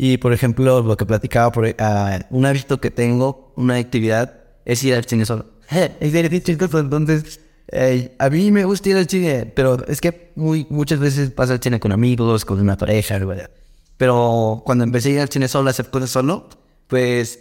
y 0.00 0.18
por 0.18 0.32
ejemplo, 0.32 0.80
lo 0.80 0.96
que 0.96 1.04
platicaba, 1.04 1.50
por, 1.50 1.64
uh, 1.64 1.74
un 2.30 2.46
hábito 2.46 2.80
que 2.80 2.92
tengo, 2.92 3.52
una 3.56 3.74
actividad, 3.74 4.32
es 4.64 4.84
ir 4.84 4.94
al 4.94 5.04
cine 5.06 5.26
solo. 5.26 5.46
Entonces, 6.00 7.40
eh, 7.72 8.14
a 8.16 8.30
mí 8.30 8.52
me 8.52 8.64
gusta 8.64 8.90
ir 8.90 8.96
al 8.96 9.08
cine, 9.08 9.46
pero 9.46 9.84
es 9.88 10.00
que 10.00 10.30
muy, 10.36 10.68
muchas 10.70 11.00
veces 11.00 11.32
pasa 11.32 11.54
al 11.54 11.60
cine 11.60 11.80
con 11.80 11.90
amigos, 11.90 12.44
con 12.44 12.60
una 12.60 12.76
pareja, 12.76 13.18
Pero 13.98 14.62
cuando 14.64 14.84
empecé 14.84 15.10
a 15.10 15.12
ir 15.12 15.20
al 15.20 15.28
cine 15.28 15.48
solo, 15.48 15.68
a 15.68 15.72
hacer 15.72 15.90
cosas 15.90 16.08
solo, 16.08 16.48
pues 16.86 17.40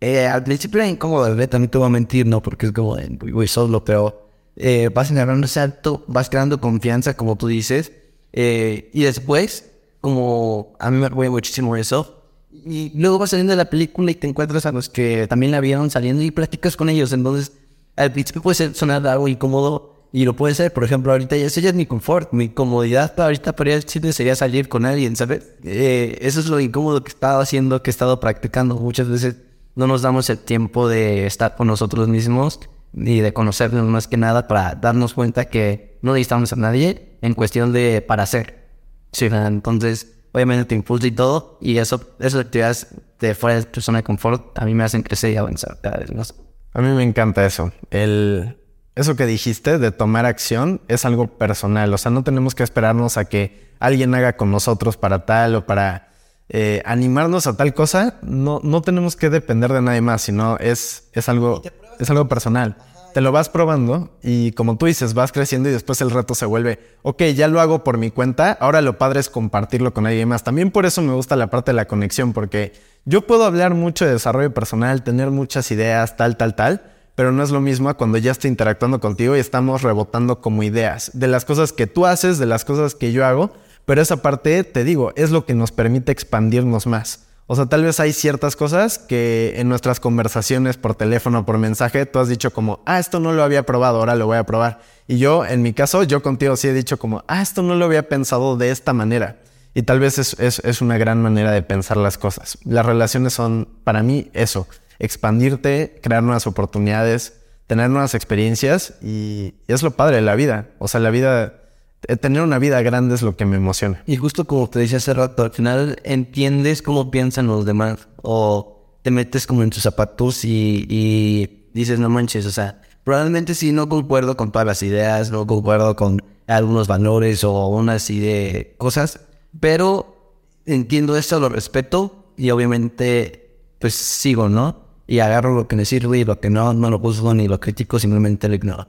eh, 0.00 0.26
al 0.26 0.42
principio 0.42 0.80
era 0.80 0.90
incómodo, 0.90 1.26
también 1.46 1.70
te 1.70 1.78
voy 1.78 1.86
a 1.86 1.90
mentir, 1.90 2.26
¿no? 2.26 2.42
Porque 2.42 2.66
es 2.66 2.72
como, 2.72 2.96
voy 3.32 3.46
solo, 3.46 3.84
pero 3.84 4.28
eh, 4.56 4.90
vas 4.92 5.12
agarrando 5.12 5.46
salto, 5.46 6.04
vas 6.08 6.28
creando 6.28 6.60
confianza, 6.60 7.14
como 7.14 7.36
tú 7.36 7.46
dices, 7.46 7.92
y 8.32 9.02
después 9.02 9.70
como 10.00 10.72
a 10.78 10.90
mí 10.90 10.98
me 10.98 11.06
apoya 11.06 11.30
muchísimo 11.30 11.76
eso. 11.76 12.16
Y 12.52 12.90
luego 12.98 13.18
vas 13.18 13.30
saliendo 13.30 13.52
de 13.52 13.56
la 13.56 13.70
película 13.70 14.10
y 14.10 14.14
te 14.14 14.26
encuentras 14.26 14.66
a 14.66 14.72
los 14.72 14.88
que 14.88 15.26
también 15.28 15.52
la 15.52 15.60
vieron 15.60 15.90
saliendo 15.90 16.22
y 16.22 16.30
platicas 16.30 16.76
con 16.76 16.88
ellos. 16.88 17.12
Entonces, 17.12 17.52
al 17.96 18.12
principio 18.12 18.42
puede 18.42 18.74
sonar 18.74 19.06
algo 19.06 19.28
incómodo 19.28 19.89
y 20.12 20.24
lo 20.24 20.34
puede 20.34 20.54
ser. 20.54 20.72
Por 20.72 20.84
ejemplo, 20.84 21.12
ahorita 21.12 21.36
ya, 21.36 21.46
ese 21.46 21.60
ya 21.62 21.70
es 21.70 21.74
mi 21.74 21.86
confort, 21.86 22.32
mi 22.32 22.48
comodidad 22.48 23.14
para 23.14 23.26
ahorita 23.26 23.54
para 23.54 23.70
ir 23.70 23.76
al 23.76 23.82
cine 23.84 24.12
sería 24.12 24.34
salir 24.36 24.68
con 24.68 24.84
alguien, 24.84 25.16
¿sabes? 25.16 25.50
Eh, 25.64 26.18
eso 26.20 26.40
es 26.40 26.46
lo 26.46 26.60
incómodo 26.60 27.02
que 27.02 27.10
he 27.10 27.14
estado 27.14 27.40
haciendo, 27.40 27.82
que 27.82 27.90
he 27.90 27.92
estado 27.92 28.20
practicando. 28.20 28.76
Muchas 28.76 29.08
veces 29.08 29.36
no 29.74 29.86
nos 29.86 30.02
damos 30.02 30.28
el 30.30 30.38
tiempo 30.38 30.88
de 30.88 31.26
estar 31.26 31.56
con 31.56 31.66
nosotros 31.66 32.08
mismos 32.08 32.60
ni 32.92 33.20
de 33.20 33.32
conocernos 33.32 33.86
más 33.86 34.08
que 34.08 34.16
nada 34.16 34.48
para 34.48 34.74
darnos 34.74 35.14
cuenta 35.14 35.44
que 35.44 35.98
no 36.02 36.12
necesitamos 36.12 36.52
a 36.52 36.56
nadie 36.56 37.16
en 37.22 37.34
cuestión 37.34 37.72
de 37.72 38.02
para 38.02 38.24
hacer. 38.24 38.68
Sí. 39.12 39.26
Entonces, 39.26 40.14
obviamente 40.32 40.64
te 40.64 40.74
impulsa 40.74 41.06
y 41.06 41.12
todo, 41.12 41.58
y 41.60 41.78
eso, 41.78 42.00
esas 42.18 42.40
actividades 42.40 42.88
de 43.18 43.34
fuera 43.34 43.56
de 43.56 43.64
tu 43.64 43.80
zona 43.80 43.98
de 43.98 44.04
confort 44.04 44.58
a 44.58 44.64
mí 44.64 44.74
me 44.74 44.84
hacen 44.84 45.02
crecer 45.02 45.32
y 45.32 45.36
avanzar 45.36 45.78
cada 45.80 45.98
vez 45.98 46.12
más. 46.14 46.34
A 46.72 46.80
mí 46.80 46.88
me 46.88 47.02
encanta 47.02 47.44
eso. 47.44 47.72
El, 47.90 48.56
eso 48.94 49.16
que 49.16 49.26
dijiste 49.26 49.78
de 49.78 49.92
tomar 49.92 50.26
acción 50.26 50.80
es 50.88 51.04
algo 51.04 51.26
personal. 51.26 51.92
O 51.94 51.98
sea, 51.98 52.10
no 52.10 52.24
tenemos 52.24 52.54
que 52.54 52.62
esperarnos 52.62 53.16
a 53.16 53.24
que 53.26 53.70
alguien 53.78 54.14
haga 54.14 54.36
con 54.36 54.50
nosotros 54.50 54.96
para 54.96 55.24
tal 55.26 55.54
o 55.54 55.66
para 55.66 56.08
eh, 56.48 56.82
animarnos 56.84 57.46
a 57.46 57.56
tal 57.56 57.72
cosa. 57.74 58.16
No, 58.22 58.60
no 58.62 58.82
tenemos 58.82 59.16
que 59.16 59.30
depender 59.30 59.72
de 59.72 59.82
nadie 59.82 60.00
más, 60.00 60.22
sino 60.22 60.56
es, 60.58 61.08
es, 61.12 61.28
algo, 61.28 61.62
es 61.98 62.10
algo 62.10 62.28
personal 62.28 62.76
te 63.12 63.20
lo 63.20 63.32
vas 63.32 63.48
probando 63.48 64.16
y 64.22 64.52
como 64.52 64.76
tú 64.76 64.86
dices, 64.86 65.14
vas 65.14 65.32
creciendo 65.32 65.68
y 65.68 65.72
después 65.72 66.00
el 66.00 66.10
reto 66.10 66.34
se 66.34 66.46
vuelve, 66.46 66.78
ok, 67.02 67.22
ya 67.34 67.48
lo 67.48 67.60
hago 67.60 67.84
por 67.84 67.98
mi 67.98 68.10
cuenta, 68.10 68.52
ahora 68.52 68.80
lo 68.80 68.98
padre 68.98 69.20
es 69.20 69.28
compartirlo 69.28 69.92
con 69.92 70.06
alguien 70.06 70.28
más. 70.28 70.44
También 70.44 70.70
por 70.70 70.86
eso 70.86 71.02
me 71.02 71.12
gusta 71.12 71.36
la 71.36 71.48
parte 71.48 71.72
de 71.72 71.76
la 71.76 71.86
conexión, 71.86 72.32
porque 72.32 72.72
yo 73.04 73.26
puedo 73.26 73.44
hablar 73.44 73.74
mucho 73.74 74.04
de 74.04 74.12
desarrollo 74.12 74.52
personal, 74.54 75.02
tener 75.02 75.30
muchas 75.30 75.70
ideas, 75.70 76.16
tal, 76.16 76.36
tal, 76.36 76.54
tal, 76.54 76.82
pero 77.20 77.32
no 77.32 77.42
es 77.42 77.50
lo 77.50 77.60
mismo 77.60 77.94
cuando 77.98 78.16
ya 78.16 78.32
estoy 78.32 78.48
interactuando 78.48 78.98
contigo 78.98 79.36
y 79.36 79.40
estamos 79.40 79.82
rebotando 79.82 80.40
como 80.40 80.62
ideas 80.62 81.10
de 81.12 81.28
las 81.28 81.44
cosas 81.44 81.70
que 81.70 81.86
tú 81.86 82.06
haces, 82.06 82.38
de 82.38 82.46
las 82.46 82.64
cosas 82.64 82.94
que 82.94 83.12
yo 83.12 83.26
hago, 83.26 83.52
pero 83.84 84.00
esa 84.00 84.22
parte, 84.22 84.64
te 84.64 84.84
digo, 84.84 85.12
es 85.16 85.30
lo 85.30 85.44
que 85.44 85.52
nos 85.52 85.70
permite 85.70 86.12
expandirnos 86.12 86.86
más. 86.86 87.26
O 87.46 87.56
sea, 87.56 87.66
tal 87.66 87.84
vez 87.84 88.00
hay 88.00 88.14
ciertas 88.14 88.56
cosas 88.56 88.96
que 88.96 89.52
en 89.56 89.68
nuestras 89.68 90.00
conversaciones 90.00 90.78
por 90.78 90.94
teléfono, 90.94 91.44
por 91.44 91.58
mensaje, 91.58 92.06
tú 92.06 92.20
has 92.20 92.28
dicho 92.28 92.54
como, 92.54 92.80
ah, 92.86 92.98
esto 92.98 93.20
no 93.20 93.34
lo 93.34 93.42
había 93.42 93.66
probado, 93.66 93.98
ahora 93.98 94.14
lo 94.14 94.24
voy 94.24 94.38
a 94.38 94.44
probar. 94.44 94.80
Y 95.06 95.18
yo, 95.18 95.44
en 95.44 95.60
mi 95.60 95.74
caso, 95.74 96.02
yo 96.04 96.22
contigo 96.22 96.56
sí 96.56 96.68
he 96.68 96.72
dicho 96.72 96.98
como, 96.98 97.22
ah, 97.28 97.42
esto 97.42 97.60
no 97.60 97.74
lo 97.74 97.84
había 97.84 98.08
pensado 98.08 98.56
de 98.56 98.70
esta 98.70 98.94
manera. 98.94 99.42
Y 99.74 99.82
tal 99.82 100.00
vez 100.00 100.18
es, 100.18 100.38
es, 100.38 100.80
una 100.80 100.96
gran 100.96 101.20
manera 101.20 101.52
de 101.52 101.60
pensar 101.60 101.98
las 101.98 102.16
cosas. 102.16 102.56
Las 102.64 102.86
relaciones 102.86 103.34
son, 103.34 103.68
para 103.84 104.02
mí, 104.02 104.30
eso, 104.32 104.66
expandirte, 105.00 105.98
crear 106.02 106.22
nuevas 106.22 106.46
oportunidades, 106.46 107.40
tener 107.66 107.90
nuevas 107.90 108.14
experiencias 108.14 108.94
y 109.02 109.54
es 109.66 109.82
lo 109.82 109.90
padre 109.92 110.16
de 110.16 110.22
la 110.22 110.36
vida. 110.36 110.68
O 110.78 110.86
sea, 110.86 111.00
la 111.00 111.10
vida 111.10 111.60
eh, 112.06 112.16
tener 112.16 112.42
una 112.42 112.58
vida 112.58 112.80
grande 112.82 113.14
es 113.14 113.22
lo 113.22 113.36
que 113.36 113.44
me 113.44 113.56
emociona. 113.56 114.02
Y 114.06 114.16
justo 114.16 114.46
como 114.46 114.68
te 114.68 114.78
decía 114.78 114.98
hace 114.98 115.14
rato, 115.14 115.42
al 115.42 115.50
final 115.50 116.00
entiendes 116.04 116.82
cómo 116.82 117.10
piensan 117.10 117.46
los 117.46 117.64
demás 117.64 118.08
o 118.22 118.98
te 119.02 119.10
metes 119.10 119.46
como 119.46 119.62
en 119.62 119.70
tus 119.70 119.82
zapatos 119.82 120.44
y, 120.44 121.66
dices, 121.72 121.98
no 121.98 122.08
manches, 122.08 122.46
o 122.46 122.50
sea, 122.50 122.82
probablemente 123.04 123.54
sí 123.54 123.72
no 123.72 123.88
concuerdo 123.88 124.36
con 124.36 124.52
todas 124.52 124.66
las 124.66 124.82
ideas, 124.82 125.30
no 125.30 125.46
concuerdo 125.46 125.96
con 125.96 126.22
algunos 126.46 126.88
valores 126.88 127.44
o 127.44 127.68
unas 127.68 128.08
de 128.08 128.74
cosas, 128.76 129.20
pero 129.58 130.36
entiendo 130.66 131.16
esto, 131.16 131.40
lo 131.40 131.48
respeto 131.48 132.32
y 132.36 132.50
obviamente 132.50 133.40
pues 133.78 133.94
sigo, 133.94 134.48
¿no? 134.48 134.89
Y 135.10 135.18
agarro 135.18 135.56
lo 135.56 135.66
que 135.66 135.74
me 135.74 135.84
sirve 135.84 136.18
y 136.18 136.24
lo 136.24 136.38
que 136.38 136.50
no, 136.50 136.72
no 136.72 136.88
lo 136.88 137.00
juzgo 137.00 137.34
ni 137.34 137.48
lo 137.48 137.58
critico, 137.58 137.98
simplemente 137.98 138.46
lo 138.46 138.54
ignoro. 138.54 138.86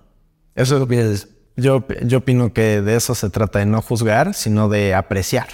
Eso 0.54 0.76
es 0.76 0.80
lo 0.80 0.88
que 0.88 1.16
yo, 1.58 1.84
yo 2.04 2.20
opino 2.20 2.54
que 2.54 2.84
de 2.84 2.96
eso 2.96 3.16
se 3.16 3.32
trata, 3.32 3.58
de 3.58 3.66
no 3.66 3.82
juzgar, 3.82 4.36
sino 4.36 4.70
de 4.70 4.94
apreciar. 4.94 5.48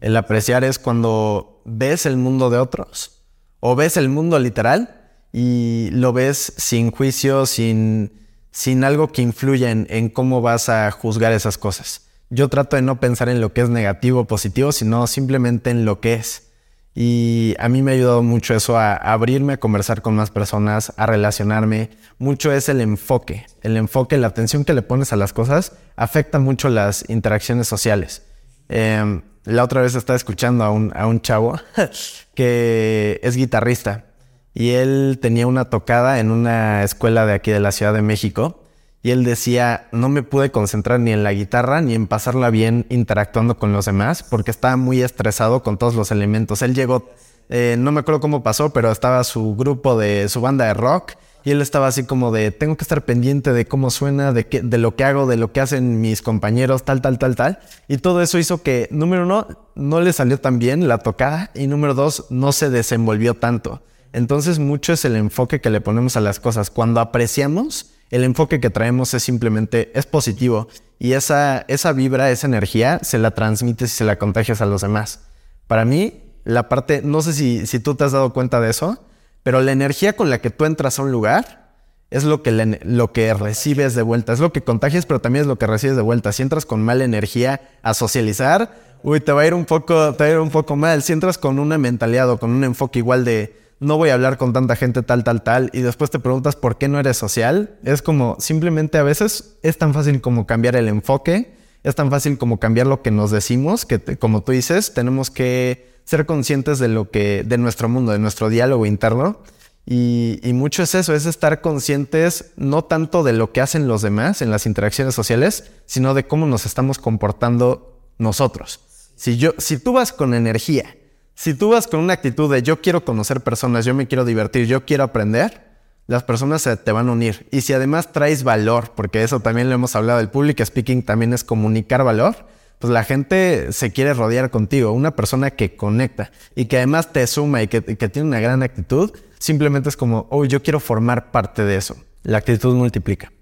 El 0.00 0.16
apreciar 0.16 0.64
es 0.64 0.80
cuando 0.80 1.62
ves 1.64 2.06
el 2.06 2.16
mundo 2.16 2.50
de 2.50 2.58
otros 2.58 3.22
o 3.60 3.76
ves 3.76 3.96
el 3.96 4.08
mundo 4.08 4.40
literal 4.40 5.12
y 5.32 5.90
lo 5.92 6.12
ves 6.12 6.54
sin 6.56 6.90
juicio, 6.90 7.46
sin, 7.46 8.14
sin 8.50 8.82
algo 8.82 9.12
que 9.12 9.22
influya 9.22 9.70
en, 9.70 9.86
en 9.90 10.08
cómo 10.08 10.42
vas 10.42 10.70
a 10.70 10.90
juzgar 10.90 11.30
esas 11.30 11.56
cosas. 11.56 12.08
Yo 12.30 12.48
trato 12.48 12.74
de 12.74 12.82
no 12.82 12.98
pensar 12.98 13.28
en 13.28 13.40
lo 13.40 13.52
que 13.52 13.60
es 13.60 13.68
negativo 13.68 14.22
o 14.22 14.26
positivo, 14.26 14.72
sino 14.72 15.06
simplemente 15.06 15.70
en 15.70 15.84
lo 15.84 16.00
que 16.00 16.14
es. 16.14 16.50
Y 16.94 17.56
a 17.58 17.68
mí 17.68 17.82
me 17.82 17.90
ha 17.90 17.94
ayudado 17.94 18.22
mucho 18.22 18.54
eso 18.54 18.78
a, 18.78 18.94
abrirme, 18.94 19.54
a 19.54 19.56
conversar 19.56 20.00
con 20.00 20.14
más 20.14 20.30
personas, 20.30 20.92
a 20.96 21.06
relacionarme. 21.06 21.90
Mucho 22.18 22.52
es 22.52 22.68
el 22.68 22.80
enfoque. 22.80 23.46
El 23.62 23.76
enfoque, 23.76 24.16
la 24.16 24.28
atención 24.28 24.64
que 24.64 24.74
le 24.74 24.82
pones 24.82 25.12
a 25.12 25.16
las 25.16 25.32
cosas 25.32 25.72
afecta 25.96 26.38
mucho 26.38 26.68
las 26.68 27.08
interacciones 27.08 27.66
sociales. 27.66 28.22
Em, 28.68 29.22
la 29.44 29.64
otra 29.64 29.82
vez 29.82 29.94
estaba 29.94 30.16
escuchando 30.16 30.62
a 30.64 30.70
un, 30.70 30.92
a 30.94 31.06
un 31.06 31.20
chavo 31.20 31.58
que 32.34 33.20
es 33.22 33.36
guitarrista 33.36 34.06
y 34.54 34.70
él 34.70 35.18
tenía 35.20 35.48
una 35.48 35.66
tocada 35.66 36.20
en 36.20 36.30
una 36.30 36.84
escuela 36.84 37.26
de 37.26 37.34
aquí 37.34 37.50
de 37.50 37.60
la 37.60 37.72
Ciudad 37.72 37.92
de 37.92 38.02
México 38.02 38.63
y 39.04 39.12
él 39.12 39.22
decía, 39.22 39.86
no 39.92 40.08
me 40.08 40.24
pude 40.24 40.50
concentrar 40.50 40.98
ni 40.98 41.12
en 41.12 41.22
la 41.22 41.32
guitarra 41.32 41.80
ni 41.80 41.94
en 41.94 42.08
pasarla 42.08 42.50
bien 42.50 42.86
interactuando 42.88 43.56
con 43.56 43.72
los 43.72 43.84
demás 43.84 44.24
porque 44.24 44.50
estaba 44.50 44.76
muy 44.76 45.02
estresado 45.02 45.62
con 45.62 45.78
todos 45.78 45.94
los 45.94 46.10
elementos. 46.10 46.62
Él 46.62 46.74
llegó 46.74 47.08
eh, 47.48 47.76
no 47.78 47.92
me 47.92 48.00
acuerdo 48.00 48.20
cómo 48.20 48.42
pasó, 48.42 48.70
pero 48.70 48.90
estaba 48.90 49.22
su 49.24 49.54
grupo 49.56 49.98
de 49.98 50.28
su 50.28 50.40
banda 50.40 50.66
de 50.66 50.74
rock 50.74 51.12
y 51.44 51.50
él 51.50 51.60
estaba 51.60 51.88
así 51.88 52.04
como 52.04 52.32
de, 52.32 52.50
tengo 52.50 52.76
que 52.76 52.84
estar 52.84 53.04
pendiente 53.04 53.52
de 53.52 53.66
cómo 53.66 53.90
suena, 53.90 54.32
de, 54.32 54.46
qué, 54.46 54.62
de 54.62 54.78
lo 54.78 54.96
que 54.96 55.04
hago, 55.04 55.26
de 55.26 55.36
lo 55.36 55.52
que 55.52 55.60
hacen 55.60 56.00
mis 56.00 56.22
compañeros, 56.22 56.84
tal, 56.84 57.02
tal, 57.02 57.18
tal, 57.18 57.36
tal. 57.36 57.58
Y 57.86 57.98
todo 57.98 58.22
eso 58.22 58.38
hizo 58.38 58.62
que, 58.62 58.88
número 58.90 59.24
uno, 59.24 59.46
no 59.74 60.00
le 60.00 60.14
salió 60.14 60.40
tan 60.40 60.58
bien 60.58 60.88
la 60.88 60.98
tocada 60.98 61.50
y 61.54 61.66
número 61.66 61.92
dos, 61.92 62.26
no 62.30 62.52
se 62.52 62.70
desenvolvió 62.70 63.34
tanto. 63.34 63.82
Entonces 64.14 64.58
mucho 64.58 64.94
es 64.94 65.04
el 65.04 65.16
enfoque 65.16 65.60
que 65.60 65.70
le 65.70 65.82
ponemos 65.82 66.16
a 66.16 66.20
las 66.20 66.40
cosas. 66.40 66.70
Cuando 66.70 67.00
apreciamos, 67.00 67.93
el 68.14 68.22
enfoque 68.22 68.60
que 68.60 68.70
traemos 68.70 69.12
es 69.12 69.24
simplemente, 69.24 69.90
es 69.98 70.06
positivo. 70.06 70.68
Y 71.00 71.14
esa, 71.14 71.64
esa 71.66 71.92
vibra, 71.92 72.30
esa 72.30 72.46
energía, 72.46 73.00
se 73.02 73.18
la 73.18 73.32
transmites 73.32 73.92
y 73.92 73.96
se 73.96 74.04
la 74.04 74.18
contagias 74.20 74.60
a 74.60 74.66
los 74.66 74.82
demás. 74.82 75.24
Para 75.66 75.84
mí, 75.84 76.22
la 76.44 76.68
parte, 76.68 77.02
no 77.02 77.22
sé 77.22 77.32
si, 77.32 77.66
si 77.66 77.80
tú 77.80 77.96
te 77.96 78.04
has 78.04 78.12
dado 78.12 78.32
cuenta 78.32 78.60
de 78.60 78.70
eso, 78.70 79.04
pero 79.42 79.60
la 79.62 79.72
energía 79.72 80.14
con 80.14 80.30
la 80.30 80.40
que 80.40 80.50
tú 80.50 80.64
entras 80.64 81.00
a 81.00 81.02
un 81.02 81.10
lugar 81.10 81.72
es 82.10 82.22
lo 82.22 82.40
que, 82.44 82.52
lo 82.84 83.12
que 83.12 83.34
recibes 83.34 83.96
de 83.96 84.02
vuelta. 84.02 84.32
Es 84.32 84.38
lo 84.38 84.52
que 84.52 84.62
contagias, 84.62 85.06
pero 85.06 85.20
también 85.20 85.42
es 85.42 85.48
lo 85.48 85.58
que 85.58 85.66
recibes 85.66 85.96
de 85.96 86.02
vuelta. 86.02 86.30
Si 86.30 86.42
entras 86.42 86.66
con 86.66 86.84
mala 86.84 87.02
energía 87.02 87.62
a 87.82 87.94
socializar, 87.94 88.76
uy, 89.02 89.18
te 89.18 89.32
va 89.32 89.42
a 89.42 89.46
ir 89.48 89.54
un 89.54 89.64
poco, 89.64 90.14
te 90.14 90.22
va 90.22 90.30
a 90.30 90.32
ir 90.34 90.38
un 90.38 90.50
poco 90.50 90.76
mal. 90.76 91.02
Si 91.02 91.12
entras 91.12 91.36
con 91.36 91.58
una 91.58 91.78
mentalidad 91.78 92.30
o 92.30 92.38
con 92.38 92.52
un 92.52 92.62
enfoque 92.62 93.00
igual 93.00 93.24
de 93.24 93.63
no 93.84 93.96
voy 93.96 94.10
a 94.10 94.14
hablar 94.14 94.38
con 94.38 94.52
tanta 94.52 94.76
gente 94.76 95.02
tal, 95.02 95.24
tal, 95.24 95.42
tal, 95.42 95.70
y 95.72 95.80
después 95.80 96.10
te 96.10 96.18
preguntas 96.18 96.56
por 96.56 96.78
qué 96.78 96.88
no 96.88 96.98
eres 96.98 97.16
social, 97.16 97.76
es 97.84 98.02
como 98.02 98.36
simplemente 98.40 98.98
a 98.98 99.02
veces 99.02 99.56
es 99.62 99.78
tan 99.78 99.94
fácil 99.94 100.20
como 100.20 100.46
cambiar 100.46 100.76
el 100.76 100.88
enfoque, 100.88 101.54
es 101.82 101.94
tan 101.94 102.10
fácil 102.10 102.38
como 102.38 102.58
cambiar 102.58 102.86
lo 102.86 103.02
que 103.02 103.10
nos 103.10 103.30
decimos, 103.30 103.84
que 103.84 104.00
como 104.18 104.42
tú 104.42 104.52
dices, 104.52 104.94
tenemos 104.94 105.30
que 105.30 105.94
ser 106.04 106.26
conscientes 106.26 106.78
de 106.78 106.88
lo 106.88 107.10
que, 107.10 107.44
de 107.44 107.58
nuestro 107.58 107.88
mundo, 107.88 108.12
de 108.12 108.18
nuestro 108.18 108.48
diálogo 108.48 108.86
interno. 108.86 109.40
Y, 109.86 110.40
mucho 110.54 110.82
es 110.82 110.94
eso, 110.94 111.14
es 111.14 111.26
estar 111.26 111.60
conscientes 111.60 112.52
no 112.56 112.84
tanto 112.84 113.22
de 113.22 113.34
lo 113.34 113.52
que 113.52 113.60
hacen 113.60 113.86
los 113.86 114.00
demás 114.00 114.40
en 114.40 114.50
las 114.50 114.64
interacciones 114.64 115.14
sociales, 115.14 115.72
sino 115.84 116.14
de 116.14 116.26
cómo 116.26 116.46
nos 116.46 116.64
estamos 116.64 116.98
comportando 116.98 118.00
nosotros. 118.16 118.80
Si, 119.14 119.36
yo, 119.36 119.52
si 119.58 119.76
tú 119.78 119.92
vas 119.92 120.12
con 120.12 120.32
energía, 120.32 120.96
si 121.34 121.54
tú 121.54 121.70
vas 121.70 121.86
con 121.86 122.00
una 122.00 122.12
actitud 122.12 122.52
de 122.52 122.62
yo 122.62 122.80
quiero 122.80 123.04
conocer 123.04 123.40
personas, 123.40 123.84
yo 123.84 123.94
me 123.94 124.06
quiero 124.06 124.24
divertir, 124.24 124.66
yo 124.66 124.84
quiero 124.84 125.04
aprender, 125.04 125.64
las 126.06 126.22
personas 126.22 126.62
se 126.62 126.76
te 126.76 126.92
van 126.92 127.08
a 127.08 127.12
unir. 127.12 127.48
Y 127.50 127.62
si 127.62 127.72
además 127.72 128.12
traes 128.12 128.44
valor, 128.44 128.92
porque 128.94 129.22
eso 129.22 129.40
también 129.40 129.68
lo 129.68 129.74
hemos 129.74 129.96
hablado, 129.96 130.20
el 130.20 130.28
public 130.28 130.62
speaking 130.64 131.02
también 131.02 131.32
es 131.32 131.44
comunicar 131.44 132.04
valor, 132.04 132.46
pues 132.78 132.92
la 132.92 133.04
gente 133.04 133.72
se 133.72 133.92
quiere 133.92 134.14
rodear 134.14 134.50
contigo. 134.50 134.92
Una 134.92 135.16
persona 135.16 135.50
que 135.50 135.76
conecta 135.76 136.30
y 136.54 136.66
que 136.66 136.76
además 136.76 137.12
te 137.12 137.26
suma 137.26 137.62
y 137.62 137.68
que, 137.68 137.80
tiene 137.80 138.28
una 138.28 138.40
gran 138.40 138.62
actitud, 138.62 139.12
simplemente 139.38 139.88
es 139.88 139.96
como, 139.96 140.26
oh, 140.30 140.44
yo 140.44 140.62
quiero 140.62 140.80
formar 140.80 141.30
parte 141.30 141.64
de 141.64 141.76
eso. 141.76 141.96
La 142.22 142.38
actitud 142.38 142.74
multiplica. 142.74 143.32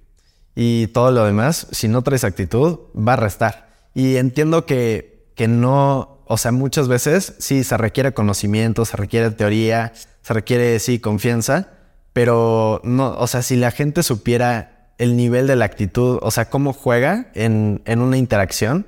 Y 0.54 0.88
todo 0.88 1.10
lo 1.10 1.24
demás, 1.24 1.66
si 1.72 1.88
no 1.88 2.02
traes 2.02 2.24
actitud, 2.24 2.80
va 2.96 3.14
a 3.14 3.16
restar. 3.16 3.88
Y 3.94 4.16
entiendo 4.16 4.66
que, 4.66 5.26
que 5.34 5.48
no, 5.48 6.11
o 6.32 6.38
sea, 6.38 6.50
muchas 6.50 6.88
veces 6.88 7.34
sí 7.38 7.62
se 7.62 7.76
requiere 7.76 8.14
conocimiento, 8.14 8.86
se 8.86 8.96
requiere 8.96 9.30
teoría, 9.30 9.92
se 10.22 10.32
requiere, 10.32 10.78
sí, 10.78 10.98
confianza, 10.98 11.68
pero 12.14 12.80
no, 12.84 13.14
o 13.18 13.26
sea, 13.26 13.42
si 13.42 13.56
la 13.56 13.70
gente 13.70 14.02
supiera 14.02 14.92
el 14.96 15.14
nivel 15.14 15.46
de 15.46 15.56
la 15.56 15.66
actitud, 15.66 16.18
o 16.22 16.30
sea, 16.30 16.48
cómo 16.48 16.72
juega 16.72 17.26
en, 17.34 17.82
en 17.84 18.00
una 18.00 18.16
interacción, 18.16 18.86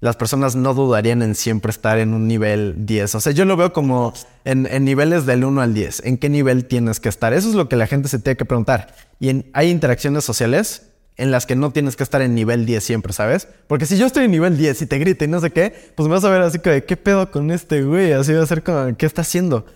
las 0.00 0.16
personas 0.16 0.54
no 0.54 0.74
dudarían 0.74 1.22
en 1.22 1.34
siempre 1.34 1.70
estar 1.70 1.98
en 1.98 2.12
un 2.12 2.26
nivel 2.26 2.74
10. 2.84 3.14
O 3.14 3.20
sea, 3.20 3.32
yo 3.32 3.44
lo 3.44 3.56
veo 3.56 3.72
como 3.72 4.12
en, 4.44 4.84
niveles 4.84 5.24
del 5.26 5.44
1 5.44 5.62
al 5.62 5.72
10. 5.74 6.02
¿En 6.04 6.18
qué 6.18 6.28
nivel 6.28 6.66
tienes 6.66 6.98
que 6.98 7.08
estar? 7.08 7.32
Eso 7.32 7.48
es 7.48 7.54
lo 7.54 7.68
que 7.68 7.76
la 7.76 7.86
gente 7.86 8.08
se 8.08 8.18
tiene 8.18 8.36
que 8.36 8.44
preguntar. 8.44 8.94
Y 9.20 9.46
hay 9.52 9.70
interacciones 9.70 10.24
sociales 10.24 10.88
en 11.16 11.30
las 11.30 11.46
que 11.46 11.56
no 11.56 11.70
tienes 11.70 11.96
que 11.96 12.02
estar 12.02 12.22
en 12.22 12.34
nivel 12.34 12.66
10 12.66 12.82
siempre, 12.82 13.12
¿sabes? 13.12 13.48
Porque 13.66 13.86
si 13.86 13.96
yo 13.96 14.06
estoy 14.06 14.24
en 14.24 14.30
nivel 14.30 14.56
10 14.56 14.82
y 14.82 14.86
te 14.86 14.98
grito 14.98 15.24
y 15.24 15.28
no 15.28 15.40
sé 15.40 15.50
qué, 15.50 15.92
pues 15.94 16.08
me 16.08 16.14
vas 16.14 16.24
a 16.24 16.30
ver 16.30 16.42
así 16.42 16.58
como 16.58 16.74
de, 16.74 16.84
¿qué 16.84 16.96
pedo 16.96 17.30
con 17.30 17.50
este 17.50 17.82
güey? 17.82 18.12
Así 18.12 18.32
va 18.32 18.42
a 18.42 18.46
ser 18.46 18.62
como, 18.62 18.96
¿qué 18.96 19.06
está 19.06 19.22
haciendo? 19.22 19.66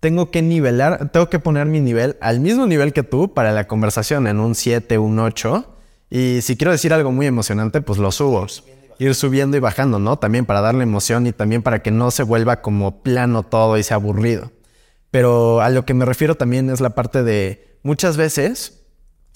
Tengo 0.00 0.30
que 0.30 0.42
nivelar, 0.42 1.10
tengo 1.10 1.28
que 1.30 1.38
poner 1.38 1.66
mi 1.66 1.80
nivel 1.80 2.16
al 2.20 2.40
mismo 2.40 2.66
nivel 2.66 2.92
que 2.92 3.02
tú 3.02 3.32
para 3.32 3.52
la 3.52 3.66
conversación 3.66 4.26
en 4.26 4.40
un 4.40 4.54
7, 4.54 4.98
un 4.98 5.18
8. 5.18 5.76
Y 6.10 6.40
si 6.42 6.56
quiero 6.56 6.72
decir 6.72 6.92
algo 6.92 7.12
muy 7.12 7.26
emocionante, 7.26 7.80
pues 7.80 7.98
lo 7.98 8.12
subo 8.12 8.46
ir 8.98 9.14
subiendo 9.14 9.56
y 9.56 9.60
bajando, 9.60 9.98
¿no? 9.98 10.18
También 10.18 10.46
para 10.46 10.60
darle 10.60 10.82
emoción 10.82 11.26
y 11.26 11.32
también 11.32 11.62
para 11.62 11.82
que 11.82 11.90
no 11.90 12.10
se 12.10 12.22
vuelva 12.22 12.62
como 12.62 13.02
plano 13.02 13.42
todo 13.42 13.76
y 13.78 13.82
sea 13.82 13.96
aburrido. 13.96 14.52
Pero 15.10 15.60
a 15.60 15.70
lo 15.70 15.84
que 15.84 15.94
me 15.94 16.04
refiero 16.04 16.36
también 16.36 16.70
es 16.70 16.80
la 16.80 16.90
parte 16.90 17.22
de 17.22 17.78
muchas 17.82 18.16
veces 18.16 18.81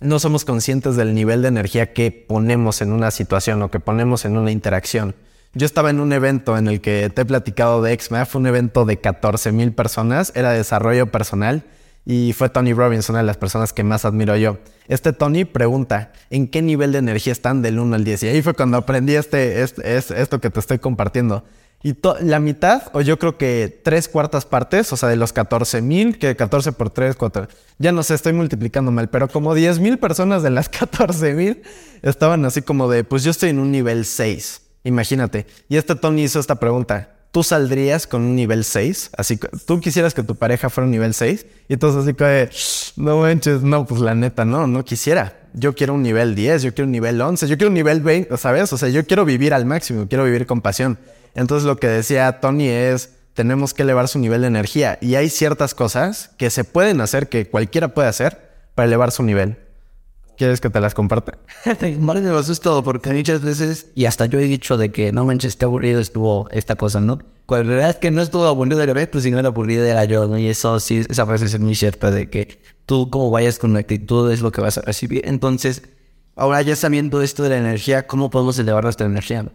no 0.01 0.19
somos 0.19 0.45
conscientes 0.45 0.97
del 0.97 1.15
nivel 1.15 1.43
de 1.43 1.49
energía 1.49 1.93
que 1.93 2.11
ponemos 2.11 2.83
en 2.83 2.93
una 2.93 3.11
situación 3.11 3.63
o 3.63 3.71
que 3.71 3.81
ponemos 3.81 4.25
en 4.25 4.37
una 4.37 4.51
interacción. 4.51 5.15
Yo 5.55 5.65
estaba 5.65 5.89
en 5.89 6.01
un 6.01 6.13
evento 6.13 6.59
en 6.59 6.69
el 6.69 6.83
que 6.83 7.09
te 7.09 7.23
he 7.23 7.25
platicado 7.25 7.81
de 7.81 7.99
XMA, 7.99 8.27
fue 8.27 8.41
un 8.41 8.47
evento 8.47 8.85
de 8.85 8.99
14 8.99 9.53
mil 9.53 9.73
personas, 9.73 10.33
era 10.35 10.51
desarrollo 10.53 11.11
personal 11.11 11.65
y 12.05 12.35
fue 12.35 12.51
Tony 12.51 12.75
Robbins, 12.75 13.09
una 13.09 13.19
de 13.19 13.25
las 13.25 13.39
personas 13.39 13.73
que 13.73 13.83
más 13.83 14.05
admiro 14.05 14.37
yo. 14.37 14.59
Este 14.87 15.13
Tony 15.13 15.45
pregunta, 15.45 16.13
¿en 16.31 16.47
qué 16.47 16.61
nivel 16.61 16.93
de 16.93 16.99
energía 16.99 17.33
están 17.33 17.63
del 17.63 17.79
1 17.79 17.97
al 17.97 18.05
10? 18.05 18.23
Y 18.25 18.29
ahí 18.29 18.43
fue 18.43 18.55
cuando 18.55 18.77
aprendí 18.77 19.15
este, 19.17 19.63
este, 19.63 20.21
esto 20.21 20.41
que 20.41 20.51
te 20.51 20.61
estoy 20.61 20.79
compartiendo. 20.79 21.45
Y 21.87 21.97
la 22.21 22.41
mitad, 22.41 22.83
o 22.95 23.01
yo 23.01 23.17
creo 23.17 23.39
que 23.39 23.81
tres 23.85 24.09
cuartas 24.09 24.45
partes, 24.45 24.93
o 24.93 24.97
sea, 24.97 25.09
de 25.09 25.15
los 25.15 25.33
14 25.33 25.83
mil, 25.83 26.19
que 26.19 26.35
14 26.35 26.73
por 26.73 26.91
3, 26.91 27.15
4, 27.15 27.47
ya 27.79 27.93
no 27.93 28.03
sé, 28.03 28.15
estoy 28.15 28.33
multiplicando 28.33 28.91
mal, 28.91 29.09
pero 29.09 29.29
como 29.29 29.55
10 29.55 29.79
mil 29.79 29.97
personas 29.97 30.43
de 30.43 30.51
las 30.51 30.69
14 30.69 31.35
mil 31.35 31.63
estaban 32.03 32.45
así 32.45 32.61
como 32.61 32.91
de, 32.91 33.05
pues 33.05 33.23
yo 33.23 33.31
estoy 33.31 33.51
en 33.51 33.61
un 33.61 33.71
nivel 33.71 34.05
6, 34.05 34.63
imagínate. 34.83 35.47
Y 35.69 35.77
este 35.77 35.95
Tony 35.95 36.25
hizo 36.25 36.41
esta 36.41 36.57
pregunta, 36.57 37.15
tú 37.31 37.45
saldrías 37.45 38.09
con 38.09 38.23
un 38.23 38.35
nivel 38.35 38.65
6. 38.65 39.11
Así 39.17 39.39
tú 39.65 39.79
quisieras 39.79 40.13
que 40.13 40.25
tu 40.25 40.35
pareja 40.35 40.69
fuera 40.71 40.87
un 40.87 40.91
nivel 40.91 41.15
6. 41.15 41.47
Y 41.69 41.75
entonces 41.75 42.03
así 42.03 42.15
que, 42.15 42.51
no 42.97 43.19
manches, 43.19 43.63
no, 43.63 43.87
pues 43.87 44.01
la 44.01 44.17
neta, 44.17 44.45
no, 44.45 44.67
no 44.67 44.85
quisiera. 44.85 45.39
Yo 45.53 45.75
quiero 45.77 45.95
un 45.95 46.03
nivel 46.03 46.35
10, 46.35 46.63
yo 46.63 46.75
quiero 46.75 46.87
un 46.87 46.93
nivel 46.93 47.21
11, 47.21 47.47
yo 47.47 47.57
quiero 47.57 47.69
un 47.69 47.75
nivel 47.75 48.01
20, 48.01 48.37
¿sabes? 48.39 48.73
O 48.73 48.77
sea, 48.77 48.89
yo 48.89 49.07
quiero 49.07 49.25
vivir 49.25 49.55
al 49.55 49.67
máximo, 49.67 50.09
quiero 50.09 50.25
vivir 50.25 50.47
con 50.47 50.63
pasión. 50.63 50.99
Entonces 51.37 51.67
lo 51.67 51.77
que 51.77 51.87
decía 51.87 52.41
Tony 52.41 52.69
es, 52.69 53.11
tenemos 53.35 53.75
que 53.75 53.83
elevar 53.83 54.09
su 54.09 54.19
nivel 54.19 54.41
de 54.41 54.49
energía. 54.49 54.99
Y 55.01 55.15
hay 55.15 55.29
ciertas 55.29 55.75
cosas 55.75 56.31
que 56.39 56.51
se 56.51 56.65
pueden 56.65 57.01
hacer, 57.01 57.29
que 57.29 57.49
cualquiera 57.49 57.89
puede 57.89 58.09
hacer, 58.09 58.47
para 58.75 58.87
elevar 58.87 59.13
su 59.13 59.23
nivel. 59.23 59.59
¿Quieres 60.37 60.61
que 60.61 60.69
te 60.69 60.81
las 60.81 60.95
comparta? 60.95 61.39
Vale, 61.99 62.21
me 62.21 62.43
todo 62.63 62.83
porque 62.83 63.11
muchas 63.11 63.43
veces, 63.43 63.87
y 63.95 64.05
hasta 64.05 64.27
yo 64.27 64.39
he 64.39 64.45
dicho 64.45 64.77
de 64.77 64.91
que 64.91 65.13
no 65.13 65.25
manches, 65.25 65.57
qué 65.57 65.65
aburrido 65.65 66.01
estuvo 66.01 66.49
esta 66.51 66.77
cosa, 66.77 67.01
¿no? 67.01 67.19
Cuando 67.47 67.71
la 67.71 67.77
verdad 67.77 67.91
es 67.91 67.97
que 67.97 68.11
no 68.11 68.21
estuvo 68.21 68.45
aburrido 68.45 68.79
de 68.79 68.93
ver, 68.93 69.11
pues 69.11 69.25
si 69.25 69.31
no 69.31 69.39
era 69.39 69.49
aburrido 69.49 69.85
era 69.85 70.05
yo, 70.05 70.27
¿no? 70.27 70.37
Y 70.37 70.49
eso 70.49 70.79
sí, 70.81 71.05
esa 71.09 71.25
frase 71.25 71.47
es 71.47 71.59
muy 71.59 71.75
cierta 71.75 72.11
de 72.11 72.29
que 72.29 72.61
tú 72.85 73.09
como 73.09 73.31
vayas 73.31 73.59
con 73.59 73.73
la 73.73 73.81
actitud 73.81 74.31
es 74.31 74.41
lo 74.41 74.53
que 74.53 74.61
vas 74.61 74.77
a 74.77 74.83
recibir. 74.83 75.23
Entonces, 75.27 75.83
ahora 76.35 76.61
ya 76.63 76.77
sabiendo 76.77 77.23
esto 77.23 77.43
de 77.43 77.51
la 77.51 77.59
energía, 77.59 78.07
¿cómo 78.07 78.29
podemos 78.29 78.59
elevar 78.59 78.85
nuestra 78.85 79.07
energía? 79.07 79.47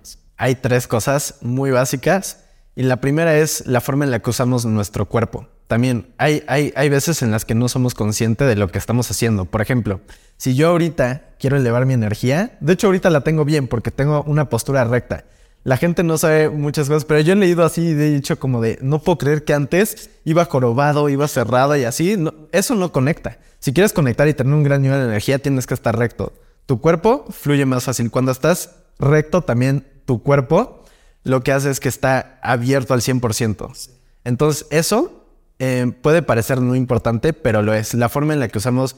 Hay 0.42 0.56
tres 0.56 0.88
cosas 0.88 1.36
muy 1.42 1.70
básicas. 1.70 2.46
Y 2.76 2.82
la 2.82 3.00
primera 3.00 3.38
es 3.38 3.68
la 3.68 3.80
forma 3.80 4.06
en 4.06 4.12
la 4.12 4.24
que 4.24 4.32
usamos 4.32 4.66
nuestro 4.66 5.08
cuerpo. 5.08 5.48
También 5.68 6.16
hay, 6.18 6.44
hay, 6.48 6.74
hay 6.76 6.90
veces 6.90 7.22
en 7.22 7.30
las 7.30 7.46
que 7.46 7.54
no 7.54 7.70
somos 7.70 7.94
conscientes 7.94 8.48
de 8.48 8.56
lo 8.56 8.68
que 8.68 8.80
estamos 8.80 9.12
haciendo. 9.12 9.46
Por 9.46 9.62
ejemplo, 9.62 10.02
si 10.38 10.56
yo 10.56 10.70
ahorita 10.70 11.36
quiero 11.38 11.58
elevar 11.58 11.86
mi 11.86 11.94
energía, 11.94 12.58
de 12.60 12.74
hecho 12.74 12.88
ahorita 12.88 13.12
la 13.12 13.22
tengo 13.22 13.46
bien 13.46 13.68
porque 13.68 13.92
tengo 13.92 14.24
una 14.24 14.50
postura 14.50 14.84
recta. 14.84 15.26
La 15.64 15.78
gente 15.78 16.02
no 16.02 16.18
sabe 16.18 16.50
muchas 16.50 16.88
cosas, 16.88 17.06
pero 17.06 17.20
yo 17.20 17.34
he 17.34 17.36
leído 17.36 17.64
así 17.64 17.90
y 17.90 17.92
he 17.92 18.10
dicho 18.10 18.40
como 18.40 18.62
de, 18.62 18.80
no 18.82 18.98
puedo 18.98 19.20
creer 19.20 19.44
que 19.44 19.54
antes 19.54 20.10
iba 20.26 20.46
jorobado, 20.46 21.08
iba 21.10 21.28
cerrado 21.28 21.76
y 21.76 21.84
así. 21.84 22.18
eso 22.52 22.74
no 22.74 22.92
conecta. 22.92 23.38
Si 23.60 23.74
quieres 23.74 23.94
conectar 23.94 24.28
y 24.28 24.34
tener 24.34 24.56
un 24.56 24.64
gran 24.64 24.82
nivel 24.82 25.02
de 25.02 25.06
energía, 25.06 25.38
tienes 25.38 25.68
que 25.68 25.76
estar 25.76 25.96
recto. 25.96 26.34
Tu 26.66 26.82
cuerpo 26.82 27.28
fluye 27.30 27.68
más 27.68 27.84
fácil. 27.84 28.10
Cuando 28.10 28.32
estás 28.32 28.81
recto, 29.02 29.42
también 29.42 29.88
tu 30.06 30.24
cuerpo 30.24 30.82
lo 31.24 31.44
que 31.44 31.52
hace 31.52 31.70
es 31.70 31.80
que 31.80 31.90
está 31.90 32.40
abierto 32.42 32.94
al 32.94 33.02
100%. 33.02 33.90
Entonces, 34.24 34.68
eso 34.72 35.26
eh, 35.60 35.92
puede 36.02 36.22
parecer 36.22 36.62
no 36.62 36.76
importante, 36.76 37.34
pero 37.34 37.62
lo 37.62 37.74
es. 37.74 37.94
La 37.94 38.10
forma 38.10 38.34
en 38.34 38.40
la 38.40 38.48
que 38.48 38.58
usamos 38.58 38.96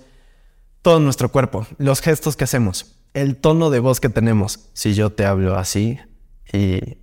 todo 0.81 0.99
nuestro 0.99 1.29
cuerpo, 1.29 1.67
los 1.77 2.01
gestos 2.01 2.35
que 2.35 2.43
hacemos, 2.43 2.97
el 3.13 3.37
tono 3.37 3.69
de 3.69 3.79
voz 3.79 3.99
que 3.99 4.09
tenemos. 4.09 4.69
Si 4.73 4.93
yo 4.93 5.11
te 5.11 5.25
hablo 5.25 5.57
así 5.57 5.99
y 6.51 6.97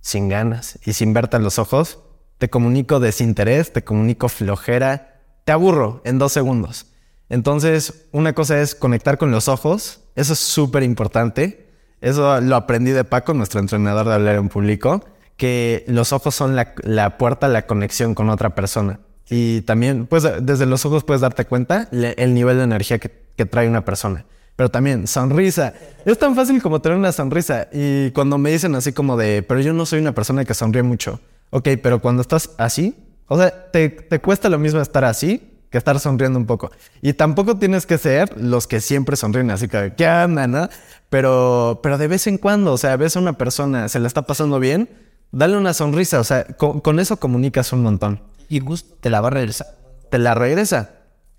sin 0.00 0.28
ganas 0.28 0.78
y 0.84 0.92
sin 0.92 1.12
verte 1.12 1.36
a 1.36 1.40
los 1.40 1.58
ojos, 1.58 2.00
te 2.38 2.50
comunico 2.50 2.98
desinterés, 2.98 3.72
te 3.72 3.84
comunico 3.84 4.28
flojera, 4.28 5.20
te 5.44 5.52
aburro 5.52 6.00
en 6.04 6.18
dos 6.18 6.32
segundos. 6.32 6.86
Entonces, 7.28 8.06
una 8.12 8.34
cosa 8.34 8.60
es 8.60 8.74
conectar 8.74 9.16
con 9.16 9.30
los 9.30 9.48
ojos, 9.48 10.00
eso 10.16 10.32
es 10.32 10.38
súper 10.38 10.82
importante. 10.82 11.71
Eso 12.02 12.40
lo 12.40 12.56
aprendí 12.56 12.90
de 12.90 13.04
Paco, 13.04 13.32
nuestro 13.32 13.60
entrenador 13.60 14.06
de 14.06 14.14
hablar 14.14 14.34
en 14.34 14.48
público 14.48 15.02
que 15.36 15.84
los 15.88 16.12
ojos 16.12 16.34
son 16.34 16.54
la, 16.54 17.16
puerta 17.18 17.46
a 17.46 17.48
la 17.48 17.66
conexión 17.66 18.14
con 18.14 18.28
otra 18.28 18.54
persona. 18.54 19.00
Y 19.28 19.62
también, 19.62 20.06
pues 20.06 20.24
desde 20.40 20.66
los 20.66 20.84
ojos 20.84 21.04
puedes 21.04 21.20
darte 21.20 21.46
cuenta 21.46 21.88
el 21.90 22.34
nivel 22.34 22.58
de 22.58 22.64
energía 22.64 22.98
que, 22.98 23.10
que 23.34 23.46
trae 23.46 23.68
una 23.68 23.84
persona. 23.84 24.24
Pero 24.56 24.68
también, 24.68 25.06
sonrisa. 25.06 25.74
Es 26.04 26.18
tan 26.18 26.36
fácil 26.36 26.62
como 26.62 26.80
tener 26.80 26.98
una 26.98 27.12
sonrisa. 27.12 27.68
Y 27.72 28.10
cuando 28.10 28.36
me 28.36 28.50
dicen 28.50 28.74
así 28.74 28.92
como 28.92 29.16
de, 29.16 29.42
pero 29.42 29.60
yo 29.60 29.72
no 29.72 29.86
soy 29.86 30.00
una 30.00 30.12
persona 30.12 30.44
que 30.44 30.54
sonríe 30.54 30.82
mucho. 30.82 31.18
Ok, 31.50 31.70
pero 31.82 32.00
cuando 32.00 32.22
estás 32.22 32.50
así, 32.58 32.94
o 33.26 33.38
sea, 33.38 33.70
te, 33.70 33.88
te 33.88 34.20
cuesta 34.20 34.48
lo 34.48 34.58
mismo 34.58 34.80
estar 34.80 35.04
así 35.04 35.51
que 35.72 35.78
estar 35.78 35.98
sonriendo 35.98 36.38
un 36.38 36.46
poco. 36.46 36.70
Y 37.00 37.14
tampoco 37.14 37.58
tienes 37.58 37.86
que 37.86 37.98
ser 37.98 38.40
los 38.40 38.68
que 38.68 38.80
siempre 38.80 39.16
sonríen, 39.16 39.50
así 39.50 39.66
que, 39.66 39.94
¿qué 39.96 40.06
anda, 40.06 40.46
no? 40.46 40.68
Pero, 41.10 41.80
pero 41.82 41.98
de 41.98 42.06
vez 42.06 42.26
en 42.28 42.38
cuando, 42.38 42.74
o 42.74 42.78
sea, 42.78 42.96
ves 42.96 43.16
a 43.16 43.20
una 43.20 43.32
persona, 43.32 43.88
se 43.88 43.98
la 43.98 44.06
está 44.06 44.22
pasando 44.22 44.60
bien, 44.60 44.88
dale 45.32 45.56
una 45.56 45.74
sonrisa, 45.74 46.20
o 46.20 46.24
sea, 46.24 46.44
con, 46.44 46.80
con 46.80 47.00
eso 47.00 47.16
comunicas 47.16 47.72
un 47.72 47.82
montón. 47.82 48.22
Y 48.48 48.60
justo 48.60 48.94
te 49.00 49.10
la 49.10 49.20
va 49.20 49.28
a 49.28 49.32
regresar. 49.32 49.66
Te 50.10 50.18
la 50.18 50.34
regresa. 50.34 50.90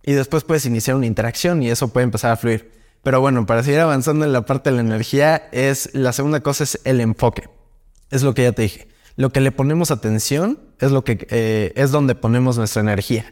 Y 0.03 0.13
después 0.13 0.43
puedes 0.43 0.65
iniciar 0.65 0.97
una 0.97 1.05
interacción 1.05 1.61
y 1.61 1.69
eso 1.69 1.89
puede 1.89 2.05
empezar 2.05 2.31
a 2.31 2.37
fluir. 2.37 2.71
Pero 3.03 3.21
bueno, 3.21 3.45
para 3.45 3.63
seguir 3.63 3.81
avanzando 3.81 4.25
en 4.25 4.33
la 4.33 4.45
parte 4.45 4.71
de 4.71 4.77
la 4.77 4.81
energía, 4.81 5.47
es 5.51 5.93
la 5.93 6.11
segunda 6.11 6.39
cosa 6.39 6.63
es 6.63 6.79
el 6.83 6.99
enfoque. 6.99 7.49
Es 8.09 8.23
lo 8.23 8.33
que 8.33 8.43
ya 8.43 8.51
te 8.51 8.63
dije. 8.63 8.87
Lo 9.15 9.31
que 9.31 9.41
le 9.41 9.51
ponemos 9.51 9.91
atención 9.91 10.59
es 10.79 10.91
lo 10.91 11.03
que 11.03 11.27
eh, 11.29 11.71
es 11.75 11.91
donde 11.91 12.15
ponemos 12.15 12.57
nuestra 12.57 12.81
energía. 12.81 13.31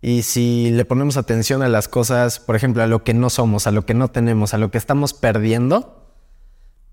Y 0.00 0.22
si 0.22 0.70
le 0.70 0.84
ponemos 0.84 1.16
atención 1.16 1.62
a 1.62 1.68
las 1.68 1.88
cosas, 1.88 2.38
por 2.38 2.54
ejemplo, 2.54 2.82
a 2.82 2.86
lo 2.86 3.02
que 3.02 3.14
no 3.14 3.30
somos, 3.30 3.66
a 3.66 3.72
lo 3.72 3.84
que 3.84 3.94
no 3.94 4.08
tenemos, 4.08 4.54
a 4.54 4.58
lo 4.58 4.70
que 4.70 4.78
estamos 4.78 5.12
perdiendo, 5.12 6.06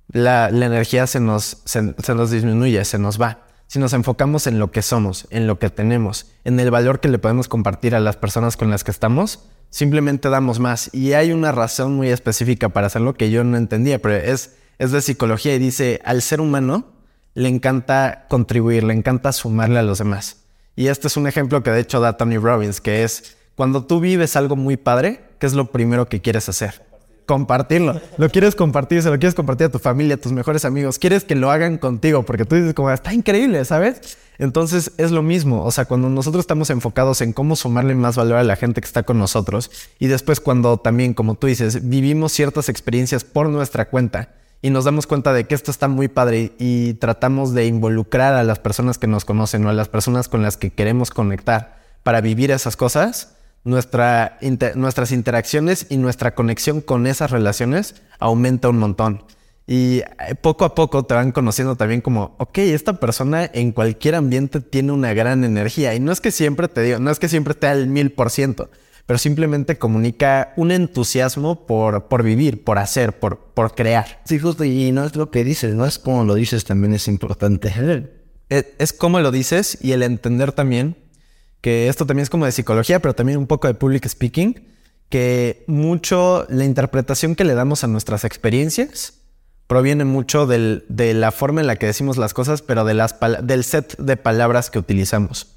la, 0.08 0.50
energía 0.50 1.08
se 1.08 1.20
nos, 1.20 1.62
se, 1.65 1.94
se 2.02 2.15
nos 2.15 2.32
disminuye, 2.32 2.84
se 2.86 2.98
nos 2.98 3.22
va. 3.22 3.46
Si 3.68 3.80
nos 3.80 3.94
enfocamos 3.94 4.48
en 4.48 4.60
lo 4.60 4.72
que 4.72 4.82
somos, 4.82 5.28
en 5.30 5.48
lo 5.48 5.60
que 5.60 5.70
tenemos, 5.70 6.32
en 6.44 6.60
el 6.60 6.72
valor 6.72 7.00
que 7.00 7.10
le 7.10 7.20
podemos 7.20 7.48
compartir 7.48 7.96
a 7.96 8.00
las 8.00 8.15
personas 8.15 8.58
con 8.58 8.70
las 8.70 8.84
que 8.84 8.91
estamos, 8.91 9.48
simplemente 9.70 10.30
damos 10.30 10.60
más. 10.60 10.89
Y 10.94 11.13
hay 11.13 11.32
una 11.32 11.52
razón 11.52 11.96
muy 11.96 12.10
específica 12.10 12.70
para 12.70 12.88
hacerlo 12.88 13.15
que 13.15 13.32
yo 13.32 13.44
no 13.44 13.58
entendía, 13.58 14.02
pero 14.02 14.15
es, 14.15 14.56
es 14.78 14.91
de 14.91 15.02
psicología 15.02 15.56
y 15.56 15.60
dice, 15.60 16.00
al 16.06 16.22
ser 16.22 16.41
humano 16.41 16.94
le 17.34 17.50
encanta 17.50 18.26
contribuir, 18.30 18.84
le 18.84 18.94
encanta 18.94 19.32
sumarle 19.32 19.80
a 19.80 19.84
los 19.84 19.98
demás. 19.98 20.44
Y 20.75 20.88
este 20.88 21.07
es 21.07 21.17
un 21.17 21.27
ejemplo 21.27 21.63
que 21.63 21.71
de 21.71 21.79
hecho 21.79 21.99
da 22.01 22.17
Tony 22.17 22.38
Robbins, 22.38 22.81
que 22.81 23.03
es 23.03 23.38
cuando 23.55 23.85
tú 23.85 24.01
vives 24.01 24.35
algo 24.35 24.55
muy 24.55 24.75
padre, 24.75 25.21
¿qué 25.39 25.47
es 25.47 25.53
lo 25.53 25.71
primero 25.71 26.07
que 26.09 26.21
quieres 26.21 26.49
hacer? 26.49 26.83
Compartirlo. 27.25 27.99
Lo 28.17 28.29
quieres 28.29 28.53
compartir, 28.53 29.01
se 29.01 29.09
lo 29.09 29.17
quieres 29.17 29.33
compartir 29.33 29.67
a 29.67 29.71
tu 29.71 29.79
familia, 29.79 30.15
a 30.15 30.17
tus 30.17 30.33
mejores 30.33 30.65
amigos. 30.65 30.99
Quieres 30.99 31.23
que 31.23 31.33
lo 31.33 31.49
hagan 31.49 31.77
contigo 31.77 32.23
porque 32.23 32.45
tú 32.45 32.55
dices 32.55 32.73
como, 32.73 32.91
está 32.91 33.13
increíble, 33.13 33.63
¿sabes? 33.63 34.17
Entonces 34.38 34.91
es 34.97 35.11
lo 35.11 35.23
mismo. 35.23 35.63
O 35.63 35.71
sea, 35.71 35.85
cuando 35.85 36.09
nosotros 36.09 36.41
estamos 36.41 36.69
enfocados 36.69 37.21
en 37.21 37.31
cómo 37.31 37.55
sumarle 37.55 37.95
más 37.95 38.17
valor 38.17 38.38
a 38.38 38.43
la 38.43 38.57
gente 38.57 38.81
que 38.81 38.85
está 38.85 39.03
con 39.03 39.17
nosotros 39.17 39.71
y 39.97 40.07
después 40.07 40.41
cuando 40.41 40.77
también, 40.77 41.13
como 41.13 41.35
tú 41.35 41.47
dices, 41.47 41.88
vivimos 41.88 42.33
ciertas 42.33 42.67
experiencias 42.67 43.23
por 43.23 43.49
nuestra 43.49 43.85
cuenta 43.85 44.29
y 44.65 44.71
nos 44.71 44.84
damos 44.84 45.06
cuenta 45.06 45.32
de 45.32 45.43
que 45.43 45.54
esto 45.54 45.69
está 45.69 45.88
muy 45.88 46.08
padre 46.08 46.54
y 46.58 46.95
tratamos 46.95 47.54
de 47.54 47.67
involucrar 47.67 48.34
a 48.34 48.43
las 48.43 48.58
personas 48.58 48.97
que 48.97 49.06
nos 49.06 49.23
conocen 49.23 49.63
o 49.63 49.69
a 49.69 49.73
las 49.73 49.89
personas 49.89 50.28
con 50.28 50.41
las 50.41 50.58
que 50.58 50.71
queremos 50.71 51.12
conectar 51.12 51.84
para 52.01 52.19
vivir 52.19 52.49
esas 52.49 52.75
cosas, 52.75 53.36
nuestra 53.63 54.39
inter 54.41 54.75
nuestras 54.75 55.12
interacciones 55.12 55.86
y 55.91 55.97
nuestra 55.97 56.34
conexión 56.34 56.82
con 56.82 57.06
esas 57.06 57.30
relaciones 57.30 58.01
aumenta 58.17 58.67
un 58.67 58.80
montón. 58.80 59.23
Y 59.67 59.99
eh, 59.99 60.34
poco 60.41 60.65
a 60.65 60.73
poco 60.73 61.04
te 61.04 61.13
van 61.13 61.32
conociendo 61.32 61.75
también 61.75 62.01
como, 62.01 62.34
ok, 62.39 62.58
esta 62.58 62.99
persona 62.99 63.45
en 63.45 63.71
cualquier 63.71 64.15
ambiente 64.15 64.62
tiene 64.62 64.93
una 64.93 65.13
gran 65.13 65.43
energía. 65.43 65.93
Y 65.93 65.99
no 65.99 66.12
es 66.12 66.21
que 66.21 66.32
siempre 66.32 66.69
te 66.69 66.82
digo, 66.82 66.97
no 66.97 67.12
es 67.12 67.19
que 67.19 67.30
siempre 67.30 67.51
esté 67.51 67.67
al 67.67 67.86
mil 67.86 68.12
por 68.12 68.32
ciento, 68.32 68.71
pero 69.06 69.18
simplemente 69.20 69.78
comunica 69.78 70.54
un 70.56 70.72
entusiasmo 70.72 71.65
por, 71.68 72.08
por 72.08 72.24
vivir, 72.24 72.63
por 72.63 72.78
hacer, 72.80 73.20
por, 73.20 73.38
por 73.54 73.76
crear. 73.76 74.22
Sí, 74.26 74.39
justo, 74.39 74.63
y 74.63 74.91
no 74.91 75.06
es 75.06 75.15
lo 75.15 75.30
que 75.32 75.44
dices, 75.44 75.76
no 75.76 75.86
es 75.86 76.00
como 76.00 76.24
lo 76.24 76.34
dices, 76.36 76.65
también 76.65 76.94
es 76.94 77.08
importante. 77.08 77.72
Es, 78.48 78.68
es 78.78 78.94
como 78.94 79.20
lo 79.22 79.32
dices 79.32 79.76
y 79.82 79.94
el 79.94 80.04
entender 80.04 80.52
también 80.52 80.96
que 81.62 81.88
esto 81.88 82.06
también 82.06 82.22
es 82.22 82.30
como 82.30 82.46
de 82.46 82.52
psicología, 82.52 83.00
pero 83.00 83.15
también 83.15 83.39
un 83.39 83.48
poco 83.48 83.68
de 83.68 83.74
public 83.74 84.08
speaking, 84.08 84.68
que 85.10 85.63
mucho 85.65 86.46
la 86.48 86.63
interpretación 86.63 87.34
que 87.34 87.44
le 87.44 87.56
damos 87.56 87.84
a 87.84 87.88
nuestras 87.88 88.24
experiencias 88.24 89.15
proviene 89.65 90.06
mucho 90.06 90.46
del- 90.46 90.86
de 90.89 91.15
la 91.15 91.32
forma 91.32 91.60
en 91.62 91.65
la 91.65 91.78
que 91.78 91.88
decimos 91.88 92.18
las 92.18 92.36
cosas, 92.36 92.62
pero 92.62 92.86
de 92.86 92.94
las 92.94 93.15
del 93.41 93.63
set 93.63 93.98
de 93.98 94.15
palabras 94.15 94.70
que 94.70 94.78
utilizamos. 94.78 95.48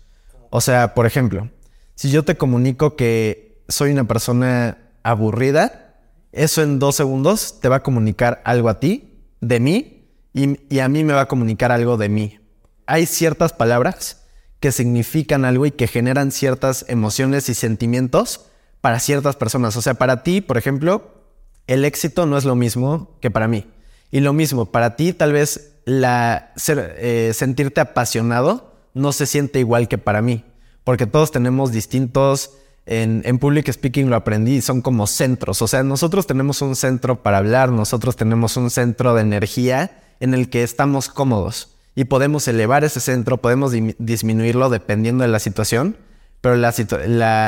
O 0.48 0.62
sea, 0.62 0.94
por 0.94 1.04
ejemplo, 1.04 1.50
si 1.98 2.12
yo 2.12 2.24
te 2.24 2.36
comunico 2.36 2.94
que 2.94 3.64
soy 3.66 3.90
una 3.90 4.04
persona 4.04 4.78
aburrida, 5.02 5.96
eso 6.30 6.62
en 6.62 6.78
dos 6.78 6.94
segundos 6.94 7.58
te 7.60 7.68
va 7.68 7.76
a 7.76 7.82
comunicar 7.82 8.40
algo 8.44 8.68
a 8.68 8.78
ti, 8.78 9.18
de 9.40 9.58
mí, 9.58 10.08
y, 10.32 10.78
a 10.78 10.88
mí 10.88 11.02
me 11.02 11.12
va 11.12 11.22
a 11.22 11.26
comunicar 11.28 11.72
algo 11.72 11.96
de 11.96 12.08
mí. 12.08 12.38
Hay 12.86 13.06
ciertas 13.06 13.52
palabras 13.52 14.22
que 14.60 14.70
significan 14.70 15.44
algo 15.44 15.66
y 15.66 15.72
que 15.72 15.88
generan 15.88 16.30
ciertas 16.30 16.84
emociones 16.86 17.48
y 17.48 17.54
sentimientos 17.54 18.42
para 18.80 19.00
ciertas 19.00 19.34
personas. 19.34 19.76
O 19.76 19.82
sea, 19.82 19.94
para 19.94 20.22
ti, 20.22 20.40
por 20.40 20.56
ejemplo, 20.56 21.24
el 21.66 21.84
éxito 21.84 22.26
no 22.26 22.38
es 22.38 22.44
lo 22.44 22.54
mismo 22.54 23.18
que 23.20 23.32
para 23.32 23.48
mí. 23.48 23.66
Y 24.12 24.20
lo 24.20 24.32
mismo, 24.32 24.66
para 24.66 24.94
ti 24.94 25.12
tal 25.12 25.32
vez 25.32 25.72
eh, 25.84 27.32
sentirte 27.34 27.80
apasionado 27.80 28.72
no 28.94 29.10
se 29.10 29.26
siente 29.26 29.58
igual 29.58 29.88
que 29.88 29.98
para 29.98 30.22
mí, 30.22 30.44
porque 30.88 31.06
todos 31.06 31.30
tenemos 31.30 31.70
distintos, 31.70 32.52
en, 32.86 33.20
en 33.26 33.38
public 33.38 33.70
speaking 33.70 34.08
lo 34.08 34.16
aprendí, 34.16 34.62
son 34.62 34.80
como 34.80 35.06
centros, 35.06 35.60
o 35.60 35.68
sea, 35.68 35.82
nosotros 35.82 36.26
tenemos 36.26 36.62
un 36.62 36.76
centro 36.76 37.22
para 37.22 37.36
hablar, 37.36 37.70
nosotros 37.70 38.16
tenemos 38.16 38.56
un 38.56 38.70
centro 38.70 39.12
de 39.14 39.20
energía 39.20 40.00
en 40.18 40.32
el 40.32 40.48
que 40.48 40.62
estamos 40.62 41.10
cómodos 41.10 41.76
y 41.94 42.04
podemos 42.04 42.48
elevar 42.48 42.84
ese 42.84 43.00
centro, 43.00 43.36
podemos 43.36 43.74
disminuirlo 43.98 44.70
dependiendo 44.70 45.24
de 45.24 45.28
la 45.28 45.40
situación, 45.40 45.98
pero 46.40 46.56
la, 46.56 46.72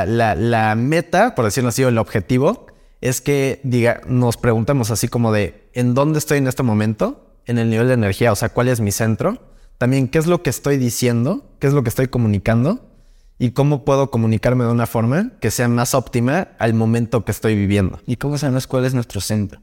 la- 0.05 0.35
la 0.35 0.75
meta, 0.75 1.35
por 1.35 1.47
decirlo 1.47 1.71
así, 1.71 1.83
o 1.83 1.89
el 1.89 1.97
objetivo 1.97 2.67
es 3.01 3.23
que 3.23 3.63
diga, 3.65 4.03
nos 4.07 4.37
preguntemos 4.37 4.91
así 4.91 5.09
como 5.09 5.33
de, 5.33 5.67
¿en 5.73 5.95
dónde 5.95 6.19
estoy 6.19 6.37
en 6.37 6.47
este 6.47 6.63
momento? 6.63 7.33
En 7.47 7.57
el 7.57 7.71
nivel 7.71 7.89
de 7.89 7.95
energía, 7.95 8.33
o 8.33 8.37
sea, 8.37 8.51
¿cuál 8.51 8.69
es 8.69 8.81
mi 8.81 8.93
centro? 8.93 9.39
También, 9.79 10.09
¿qué 10.09 10.19
es 10.19 10.27
lo 10.27 10.43
que 10.43 10.51
estoy 10.51 10.77
diciendo? 10.77 11.47
¿Qué 11.59 11.69
es 11.69 11.73
lo 11.73 11.83
que 11.83 11.89
estoy 11.89 12.09
comunicando? 12.09 12.90
¿Y 13.43 13.53
cómo 13.53 13.87
puedo 13.87 14.11
comunicarme 14.11 14.65
de 14.65 14.71
una 14.71 14.87
forma 14.87 15.31
que 15.41 15.51
sea 15.51 15.67
más 15.67 15.95
óptima 15.95 16.49
al 16.59 16.75
momento 16.75 17.25
que 17.25 17.33
estoy 17.33 17.57
viviendo? 17.57 17.99
¿Y 18.05 18.17
cómo 18.17 18.37
sabemos 18.37 18.67
cuál 18.67 18.85
es 18.85 18.93
nuestro 18.93 19.23
centro? 19.23 19.63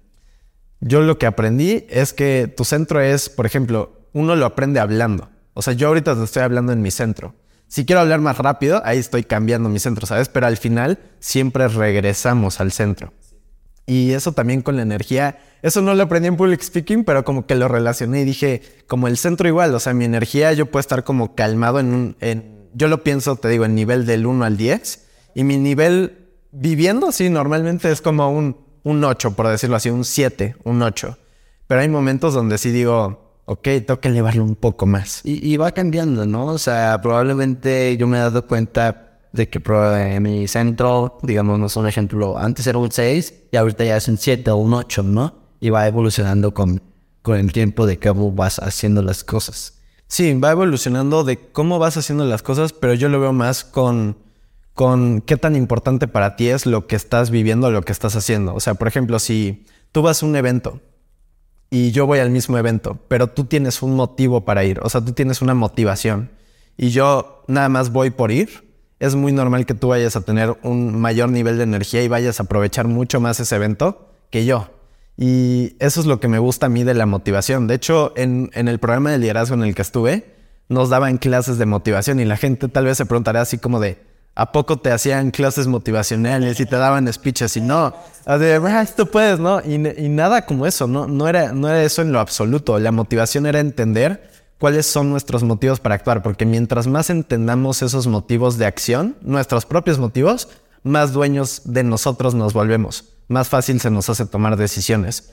Yo 0.79 1.01
lo 1.01 1.19
que 1.19 1.27
aprendí 1.27 1.85
es 1.87 2.11
que 2.11 2.51
tu 2.57 2.65
centro 2.65 2.99
es, 3.01 3.29
por 3.29 3.45
ejemplo, 3.45 4.01
uno 4.13 4.35
lo 4.35 4.47
aprende 4.47 4.79
hablando. 4.79 5.29
O 5.53 5.61
sea, 5.61 5.73
yo 5.73 5.89
ahorita 5.89 6.15
te 6.15 6.23
estoy 6.23 6.41
hablando 6.41 6.73
en 6.73 6.81
mi 6.81 6.89
centro. 6.89 7.35
Si 7.67 7.85
quiero 7.85 8.01
hablar 8.01 8.19
más 8.19 8.39
rápido, 8.39 8.81
ahí 8.83 8.97
estoy 8.97 9.23
cambiando 9.23 9.69
mi 9.69 9.77
centro, 9.77 10.07
¿sabes? 10.07 10.27
Pero 10.27 10.47
al 10.47 10.57
final 10.57 10.97
siempre 11.19 11.67
regresamos 11.67 12.59
al 12.59 12.71
centro. 12.71 13.13
Y 13.85 14.13
eso 14.13 14.31
también 14.31 14.63
con 14.63 14.75
la 14.75 14.81
energía, 14.81 15.37
eso 15.61 15.83
no 15.83 15.93
lo 15.93 16.01
aprendí 16.01 16.29
en 16.29 16.35
public 16.35 16.63
speaking, 16.63 17.03
pero 17.03 17.23
como 17.23 17.45
que 17.45 17.53
lo 17.53 17.67
relacioné 17.67 18.21
y 18.21 18.25
dije, 18.25 18.63
como 18.87 19.07
el 19.07 19.17
centro 19.17 19.47
igual, 19.47 19.75
o 19.75 19.79
sea, 19.79 19.93
mi 19.93 20.05
energía 20.05 20.51
yo 20.53 20.65
puedo 20.65 20.81
estar 20.81 21.03
como 21.03 21.35
calmado 21.35 21.79
en 21.79 21.93
un, 21.93 22.15
en, 22.21 22.56
yo 22.73 22.88
lo 22.88 23.03
pienso, 23.03 23.36
te 23.36 23.49
digo, 23.49 23.65
en 23.65 23.75
nivel 23.75 24.06
del 24.06 24.25
1 24.25 24.45
al 24.45 24.58
10, 24.58 25.06
y 25.36 25.43
mi 25.43 25.58
nivel 25.58 26.27
viviendo, 26.51 27.12
sí, 27.12 27.30
normalmente 27.30 27.91
es 27.91 28.01
como 28.01 28.30
un, 28.32 28.58
un 28.84 29.03
8, 29.03 29.36
por 29.36 29.47
decirlo 29.47 29.75
así, 29.75 29.89
un 29.89 30.06
7, 30.06 30.56
un 30.63 30.82
8. 30.82 31.17
Pero 31.67 31.82
hay 31.82 31.89
momentos 31.89 32.34
donde 32.34 32.58
sí 32.58 32.71
digo, 32.71 33.41
ok, 33.45 33.63
tengo 33.86 33.99
que 33.99 34.08
elevarlo 34.08 34.43
un 34.43 34.56
poco 34.56 34.86
más. 34.86 35.21
Y, 35.23 35.45
y 35.47 35.58
va 35.58 35.71
cambiando, 35.71 36.25
¿no? 36.25 36.47
O 36.47 36.58
sea, 36.58 36.99
probablemente 37.01 37.95
yo 37.97 38.08
me 38.08 38.17
he 38.17 38.21
dado 38.21 38.47
cuenta 38.47 39.08
de 39.32 39.49
que 39.49 39.62
eh, 39.65 40.19
mi 40.19 40.47
centro, 40.47 41.19
digamos, 41.23 41.60
no 41.60 41.67
es 41.67 41.75
un 41.75 41.88
ejemplo, 41.88 42.38
antes 42.38 42.65
era 42.67 42.77
un 42.77 42.91
6 42.91 43.34
y 43.51 43.58
ahorita 43.58 43.84
ya 43.86 43.97
es 43.97 44.08
un 44.08 44.17
7 44.17 44.51
o 44.51 44.58
un 44.58 44.73
8, 44.73 45.03
¿no? 45.03 45.36
Y 45.60 45.69
va 45.69 45.88
evolucionando 45.88 46.53
con, 46.53 46.82
con 47.21 47.38
el 47.38 47.51
tiempo 47.51 47.86
de 47.86 47.99
cómo 47.99 48.32
vas 48.32 48.60
haciendo 48.60 49.01
las 49.01 49.23
cosas. 49.23 49.76
Sí, 50.07 50.33
va 50.35 50.51
evolucionando 50.51 51.23
de 51.23 51.37
cómo 51.37 51.79
vas 51.79 51.97
haciendo 51.97 52.25
las 52.25 52.41
cosas, 52.41 52.71
pero 52.71 52.93
yo 52.93 53.09
lo 53.09 53.19
veo 53.19 53.33
más 53.33 53.65
con, 53.65 54.17
con 54.73 55.21
qué 55.21 55.35
tan 55.35 55.55
importante 55.55 56.07
para 56.07 56.35
ti 56.37 56.47
es 56.47 56.65
lo 56.65 56.87
que 56.87 56.95
estás 56.95 57.29
viviendo, 57.29 57.71
lo 57.71 57.81
que 57.81 57.91
estás 57.91 58.15
haciendo. 58.15 58.55
O 58.55 58.59
sea, 58.61 58.75
por 58.75 58.87
ejemplo, 58.87 59.19
si 59.19 59.65
tú 59.91 60.01
vas 60.01 60.23
a 60.23 60.25
un 60.25 60.35
evento 60.37 60.79
y 61.69 61.91
yo 61.91 62.05
voy 62.07 62.19
al 62.19 62.29
mismo 62.29 62.57
evento, 62.57 62.99
pero 63.09 63.27
tú 63.27 63.43
tienes 63.43 63.81
un 63.81 63.95
motivo 63.95 64.45
para 64.45 64.63
ir, 64.63 64.79
o 64.81 64.89
sea, 64.89 65.01
tú 65.01 65.11
tienes 65.11 65.41
una 65.41 65.53
motivación 65.53 66.31
y 66.77 66.89
yo 66.89 67.43
nada 67.47 67.67
más 67.67 67.91
voy 67.91 68.09
por 68.11 68.31
ir, 68.31 68.65
es 68.99 69.15
muy 69.15 69.33
normal 69.33 69.65
que 69.65 69.73
tú 69.73 69.89
vayas 69.89 70.15
a 70.15 70.21
tener 70.21 70.57
un 70.63 70.99
mayor 70.99 71.29
nivel 71.29 71.57
de 71.57 71.63
energía 71.63 72.01
y 72.03 72.07
vayas 72.07 72.39
a 72.39 72.43
aprovechar 72.43 72.87
mucho 72.87 73.19
más 73.19 73.39
ese 73.41 73.55
evento 73.55 74.09
que 74.29 74.45
yo. 74.45 74.69
Y 75.17 75.75
eso 75.80 75.99
es 75.99 76.06
lo 76.06 76.19
que 76.19 76.27
me 76.27 76.38
gusta 76.38 76.67
a 76.67 76.69
mí 76.69 76.84
de 76.84 76.93
la 76.93 77.08
motivación. 77.08 77.67
De 77.67 77.73
hecho, 77.73 78.13
en, 78.15 78.51
el 78.53 78.80
programa 78.80 79.12
de 79.12 79.17
liderazgo 79.17 79.56
en 79.56 79.63
el 79.63 79.73
que 79.73 79.82
estuve, 79.82 80.25
nos 80.69 80.89
daban 80.89 81.17
clases 81.17 81.58
de 81.58 81.65
motivación 81.65 82.19
y 82.19 82.25
la 82.25 82.38
gente 82.38 82.67
tal 82.67 82.86
vez 82.86 82.97
se 82.97 83.06
preguntaría 83.06 83.41
así 83.41 83.58
como 83.58 83.80
de, 83.80 83.97
¿a 84.36 84.51
poco 84.51 84.77
te 84.77 84.91
hacían 84.91 85.32
clases 85.32 85.65
motivacionales 85.65 86.60
y 86.60 86.65
te 86.67 86.75
daban 86.75 87.12
speeches 87.12 87.58
y 87.58 87.62
no? 87.62 87.95
De, 88.25 88.62
ah, 88.63 88.82
esto 88.84 89.08
puedes, 89.08 89.39
¿no? 89.39 89.60
Y, 89.62 89.75
y, 89.75 90.10
nada 90.10 90.45
como 90.45 90.67
eso, 90.67 90.86
¿no? 90.86 91.08
No 91.08 91.27
era, 91.27 91.51
no 91.51 91.67
era 91.67 91.82
eso 91.84 92.03
en 92.03 92.12
lo 92.12 92.19
absoluto. 92.19 92.77
La 92.77 92.91
motivación 92.91 93.47
era 93.47 93.60
entender 93.60 94.30
cuáles 94.60 94.86
son 94.86 95.10
nuestros 95.10 95.41
motivos 95.41 95.80
para 95.80 95.95
actuar, 95.95 96.21
porque 96.21 96.45
mientras 96.45 96.86
más 96.86 97.10
entendamos 97.10 97.82
esos 97.82 98.06
motivos 98.06 98.60
de 98.60 98.67
acción, 98.67 99.15
nuestros 99.21 99.65
propios 99.65 99.97
motivos, 99.97 100.47
más 100.84 101.12
dueños 101.12 101.62
de 101.65 101.84
nosotros 101.84 102.36
nos 102.36 102.53
volvemos, 102.53 103.16
más 103.27 103.49
fácil 103.49 103.79
se 103.79 103.91
nos 103.91 104.09
hace 104.09 104.25
tomar 104.25 104.57
decisiones, 104.57 105.31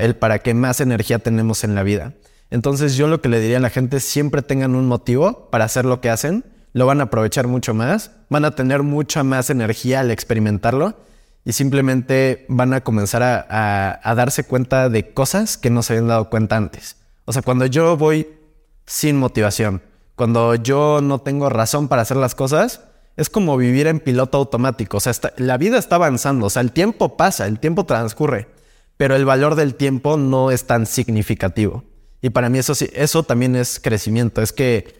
el 0.00 0.16
para 0.16 0.38
qué 0.38 0.54
más 0.54 0.80
energía 0.80 1.18
tenemos 1.18 1.64
en 1.64 1.74
la 1.74 1.82
vida. 1.82 2.14
Entonces 2.50 2.96
yo 2.96 3.08
lo 3.08 3.20
que 3.20 3.28
le 3.28 3.40
diría 3.40 3.56
a 3.56 3.60
la 3.60 3.70
gente, 3.70 4.00
siempre 4.00 4.42
tengan 4.42 4.74
un 4.74 4.86
motivo 4.86 5.48
para 5.50 5.64
hacer 5.64 5.84
lo 5.84 6.00
que 6.00 6.10
hacen, 6.10 6.44
lo 6.72 6.86
van 6.86 7.00
a 7.00 7.04
aprovechar 7.04 7.46
mucho 7.46 7.74
más, 7.74 8.12
van 8.30 8.44
a 8.44 8.52
tener 8.52 8.82
mucha 8.82 9.22
más 9.22 9.50
energía 9.50 10.00
al 10.00 10.10
experimentarlo 10.10 10.96
y 11.44 11.52
simplemente 11.52 12.46
van 12.48 12.72
a 12.72 12.82
comenzar 12.82 13.22
a, 13.22 14.00
a 14.02 14.14
darse 14.14 14.44
cuenta 14.44 14.88
de 14.88 15.12
cosas 15.12 15.56
que 15.56 15.70
no 15.70 15.82
se 15.82 15.94
habían 15.94 16.08
dado 16.08 16.30
cuenta 16.30 16.56
antes. 16.56 16.96
O 17.24 17.32
sea, 17.32 17.42
cuando 17.42 17.66
yo 17.66 17.96
voy 17.96 18.28
sin 18.86 19.16
motivación, 19.16 19.82
cuando 20.16 20.54
yo 20.54 21.00
no 21.02 21.20
tengo 21.20 21.48
razón 21.48 21.88
para 21.88 22.02
hacer 22.02 22.16
las 22.16 22.34
cosas, 22.34 22.82
es 23.16 23.30
como 23.30 23.56
vivir 23.56 23.86
en 23.86 24.00
piloto 24.00 24.38
automático. 24.38 24.96
O 24.96 25.00
sea, 25.00 25.12
la 25.36 25.56
vida 25.58 25.78
está 25.78 25.96
avanzando, 25.96 26.46
o 26.46 26.50
sea, 26.50 26.62
el 26.62 26.72
tiempo 26.72 27.16
pasa, 27.16 27.46
el 27.46 27.58
tiempo 27.58 27.84
transcurre, 27.84 28.48
pero 28.96 29.16
el 29.16 29.24
valor 29.24 29.54
del 29.54 29.74
tiempo 29.74 30.16
no 30.16 30.50
es 30.50 30.66
tan 30.66 30.86
significativo. 30.86 31.84
Y 32.20 32.30
para 32.30 32.48
mí 32.48 32.58
eso 32.58 32.74
sí, 32.74 32.88
eso 32.94 33.22
también 33.22 33.54
es 33.54 33.78
crecimiento, 33.80 34.40
es 34.40 34.52
que 34.52 34.94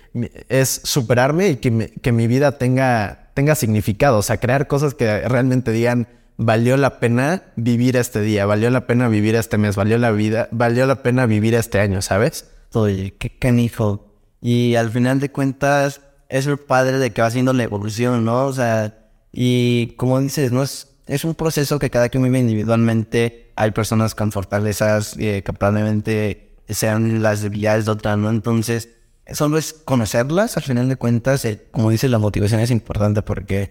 es 0.49 0.81
superarme 0.85 1.49
y 1.51 1.57
que, 1.57 1.93
que 2.03 2.13
mi 2.13 2.27
vida 2.27 2.59
tenga, 2.59 3.31
tenga 3.35 3.55
significado, 3.55 4.19
o 4.19 4.23
sea, 4.23 4.37
crear 4.37 4.67
cosas 4.67 4.95
que 4.95 5.27
realmente 5.27 5.73
digan, 5.73 6.07
valió 6.37 6.77
la 6.77 7.01
pena 7.01 7.45
vivir 7.57 7.97
este 7.97 8.21
día, 8.21 8.47
valió 8.47 8.71
la 8.71 8.87
pena 8.87 9.09
vivir 9.09 9.37
este 9.37 9.59
mes, 9.59 9.77
valió 9.77 9.99
la 9.99 10.11
vida, 10.11 10.49
valió 10.51 10.87
la 10.87 11.03
pena 11.03 11.27
vivir 11.27 11.55
este 11.55 11.81
año, 11.81 12.03
¿sabes? 12.03 12.51
Oye, 12.75 13.15
qué 13.19 13.31
canijo. 13.39 14.13
Y 14.41 14.75
al 14.75 14.91
final 14.91 15.21
de 15.21 15.31
cuentas, 15.31 16.03
es 16.29 16.47
el 16.47 16.59
padre 16.59 16.99
de 16.99 17.13
que 17.13 17.23
va 17.23 17.29
haciendo 17.29 17.53
la 17.53 17.63
evolución, 17.63 18.25
¿no? 18.25 18.47
O 18.47 18.53
sea, 18.53 18.99
y 19.33 19.95
como 19.97 20.21
dices, 20.21 20.53
no 20.53 20.63
es, 20.63 20.89
es 21.07 21.25
un 21.25 21.35
proceso 21.35 21.79
que 21.79 21.91
cada 21.91 22.09
quien 22.09 22.23
vive 22.23 22.39
individualmente. 22.39 23.53
Hay 23.57 23.71
personas 23.71 24.15
con 24.15 24.33
fortalezas 24.33 25.17
eh, 25.19 25.43
que 25.45 25.53
probablemente 25.53 26.57
sean 26.69 27.23
las 27.23 27.43
debilidades 27.43 27.87
de 27.87 27.93
otra, 27.93 28.17
¿no? 28.17 28.31
Entonces, 28.31 28.89
solo 29.33 29.59
es 29.59 29.73
conocerlas, 29.73 30.57
al 30.57 30.63
final 30.63 30.89
de 30.89 30.97
cuentas, 30.97 31.45
eh, 31.45 31.67
como 31.71 31.91
dices, 31.91 32.11
la 32.11 32.19
motivación 32.19 32.61
es 32.61 32.71
importante 32.71 33.23
porque 33.23 33.71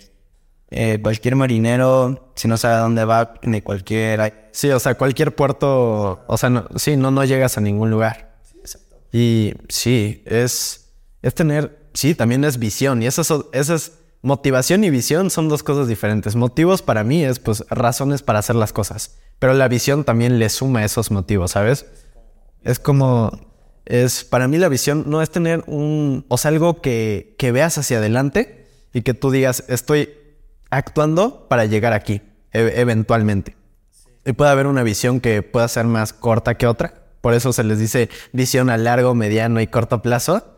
eh, 0.72 1.00
cualquier 1.02 1.36
marinero, 1.36 2.32
si 2.36 2.48
no 2.48 2.58
sabe 2.58 2.76
a 2.76 2.80
dónde 2.80 3.06
va, 3.06 3.36
ni 3.44 3.62
cualquier... 3.62 4.50
Sí, 4.52 4.70
o 4.72 4.80
sea, 4.80 4.96
cualquier 4.96 5.36
puerto, 5.36 6.24
o 6.28 6.38
sea, 6.38 6.50
no, 6.50 6.68
sí, 6.76 6.98
no, 6.98 7.12
no 7.12 7.24
llegas 7.26 7.58
a 7.58 7.62
ningún 7.62 7.92
lugar. 7.92 8.38
Y 9.12 9.54
sí, 9.70 10.24
es, 10.26 10.92
es 11.22 11.36
tener, 11.36 11.83
sí, 11.94 12.16
también 12.16 12.44
es 12.44 12.60
visión. 12.60 13.02
Y 13.02 13.08
eso, 13.08 13.50
es, 13.54 13.92
motivación 14.22 14.84
y 14.84 14.90
visión 14.90 15.30
son 15.30 15.50
dos 15.50 15.64
cosas 15.64 15.88
diferentes. 15.88 16.36
Motivos 16.36 16.82
para 16.82 17.04
mí 17.04 17.24
es, 17.24 17.40
pues, 17.40 17.64
razones 17.70 18.22
para 18.22 18.40
hacer 18.40 18.56
las 18.56 18.74
cosas. 18.74 19.18
Pero 19.40 19.54
la 19.54 19.68
visión 19.68 20.04
también 20.04 20.40
le 20.40 20.50
suma 20.50 20.86
esos 20.86 21.12
motivos, 21.12 21.52
¿sabes? 21.52 21.86
Es 22.64 22.80
como, 22.80 23.32
es, 23.86 24.24
para 24.24 24.48
mí 24.48 24.58
la 24.58 24.70
visión 24.70 25.04
no 25.08 25.22
es 25.22 25.30
tener 25.30 25.64
un, 25.68 26.26
o 26.30 26.38
sea, 26.38 26.50
algo 26.50 26.82
que, 26.82 27.36
que 27.38 27.52
veas 27.52 27.78
hacia 27.78 27.98
adelante 27.98 28.68
y 28.94 29.02
que 29.02 29.14
tú 29.14 29.32
digas, 29.32 29.66
estoy 29.68 30.10
actuando 30.70 31.48
para 31.50 31.66
llegar 31.66 31.94
aquí, 31.94 32.22
e-, 32.52 32.74
eventualmente. 32.78 33.56
Y 34.26 34.34
puede 34.34 34.52
haber 34.52 34.68
una 34.68 34.84
visión 34.84 35.20
que 35.20 35.42
pueda 35.42 35.68
ser 35.68 35.86
más 35.86 36.14
corta 36.14 36.56
que 36.56 36.68
otra. 36.68 37.04
Por 37.22 37.34
eso 37.34 37.54
se 37.54 37.64
les 37.64 37.80
dice 37.80 38.10
visión 38.32 38.70
a 38.70 38.78
largo, 38.78 39.16
mediano 39.16 39.60
y 39.62 39.68
corto 39.68 40.02
plazo. 40.02 40.53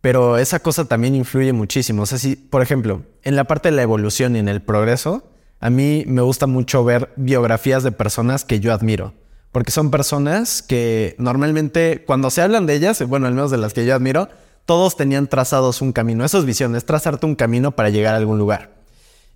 Pero 0.00 0.38
esa 0.38 0.60
cosa 0.60 0.84
también 0.84 1.14
influye 1.14 1.52
muchísimo. 1.52 2.02
O 2.02 2.06
sea, 2.06 2.18
si, 2.18 2.36
por 2.36 2.62
ejemplo, 2.62 3.02
en 3.22 3.36
la 3.36 3.44
parte 3.44 3.70
de 3.70 3.76
la 3.76 3.82
evolución 3.82 4.36
y 4.36 4.38
en 4.38 4.48
el 4.48 4.62
progreso, 4.62 5.24
a 5.60 5.70
mí 5.70 6.04
me 6.06 6.22
gusta 6.22 6.46
mucho 6.46 6.84
ver 6.84 7.12
biografías 7.16 7.82
de 7.82 7.92
personas 7.92 8.44
que 8.44 8.60
yo 8.60 8.72
admiro. 8.72 9.14
Porque 9.52 9.72
son 9.72 9.90
personas 9.90 10.62
que 10.62 11.14
normalmente, 11.18 12.04
cuando 12.06 12.30
se 12.30 12.42
hablan 12.42 12.66
de 12.66 12.74
ellas, 12.74 13.02
bueno, 13.08 13.26
al 13.26 13.34
menos 13.34 13.50
de 13.50 13.56
las 13.56 13.72
que 13.72 13.86
yo 13.86 13.94
admiro, 13.94 14.28
todos 14.66 14.96
tenían 14.96 15.28
trazados 15.28 15.80
un 15.80 15.92
camino. 15.92 16.24
Eso 16.24 16.38
es 16.38 16.44
visión, 16.44 16.76
es 16.76 16.84
trazarte 16.84 17.24
un 17.24 17.36
camino 17.36 17.72
para 17.72 17.88
llegar 17.88 18.14
a 18.14 18.18
algún 18.18 18.38
lugar. 18.38 18.76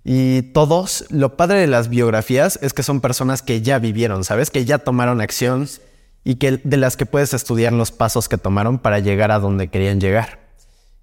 Y 0.03 0.41
todos, 0.53 1.05
lo 1.09 1.37
padre 1.37 1.59
de 1.59 1.67
las 1.67 1.89
biografías 1.89 2.59
es 2.61 2.73
que 2.73 2.83
son 2.83 3.01
personas 3.01 3.41
que 3.41 3.61
ya 3.61 3.79
vivieron, 3.79 4.23
¿sabes? 4.23 4.49
Que 4.49 4.65
ya 4.65 4.79
tomaron 4.79 5.21
acción 5.21 5.67
y 6.23 6.35
que 6.35 6.59
de 6.63 6.77
las 6.77 6.97
que 6.97 7.05
puedes 7.05 7.33
estudiar 7.33 7.73
los 7.73 7.91
pasos 7.91 8.27
que 8.27 8.37
tomaron 8.37 8.79
para 8.79 8.99
llegar 8.99 9.31
a 9.31 9.39
donde 9.39 9.69
querían 9.69 9.99
llegar. 9.99 10.40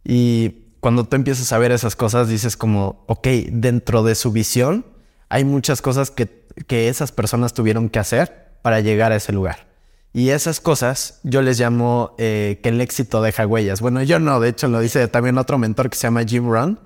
Y 0.04 0.66
cuando 0.80 1.04
tú 1.04 1.16
empiezas 1.16 1.52
a 1.52 1.58
ver 1.58 1.72
esas 1.72 1.96
cosas, 1.96 2.28
dices 2.28 2.56
como, 2.56 3.04
ok, 3.06 3.26
dentro 3.50 4.02
de 4.02 4.14
su 4.14 4.32
visión 4.32 4.86
hay 5.28 5.44
muchas 5.44 5.82
cosas 5.82 6.10
que, 6.10 6.46
que 6.66 6.88
esas 6.88 7.12
personas 7.12 7.52
tuvieron 7.52 7.88
que 7.88 7.98
hacer 7.98 8.48
para 8.62 8.80
llegar 8.80 9.12
a 9.12 9.16
ese 9.16 9.32
lugar. 9.32 9.68
Y 10.12 10.30
esas 10.30 10.60
cosas 10.60 11.20
yo 11.22 11.42
les 11.42 11.60
llamo 11.60 12.14
eh, 12.18 12.60
que 12.62 12.70
el 12.70 12.80
éxito 12.80 13.22
deja 13.22 13.46
huellas. 13.46 13.80
Bueno, 13.80 14.02
yo 14.02 14.18
no, 14.18 14.40
de 14.40 14.48
hecho 14.48 14.68
lo 14.68 14.80
dice 14.80 15.06
también 15.08 15.38
otro 15.38 15.58
mentor 15.58 15.90
que 15.90 15.96
se 15.96 16.06
llama 16.06 16.24
Jim 16.24 16.48
Rohn 16.50 16.80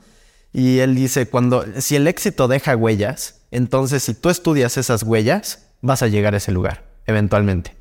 y 0.52 0.80
él 0.80 0.94
dice, 0.94 1.26
cuando, 1.26 1.64
si 1.78 1.96
el 1.96 2.06
éxito 2.06 2.46
deja 2.46 2.76
huellas, 2.76 3.40
entonces 3.50 4.02
si 4.02 4.14
tú 4.14 4.28
estudias 4.28 4.76
esas 4.76 5.02
huellas, 5.02 5.68
vas 5.80 6.02
a 6.02 6.08
llegar 6.08 6.34
a 6.34 6.38
ese 6.38 6.52
lugar, 6.52 6.84
eventualmente. 7.06 7.74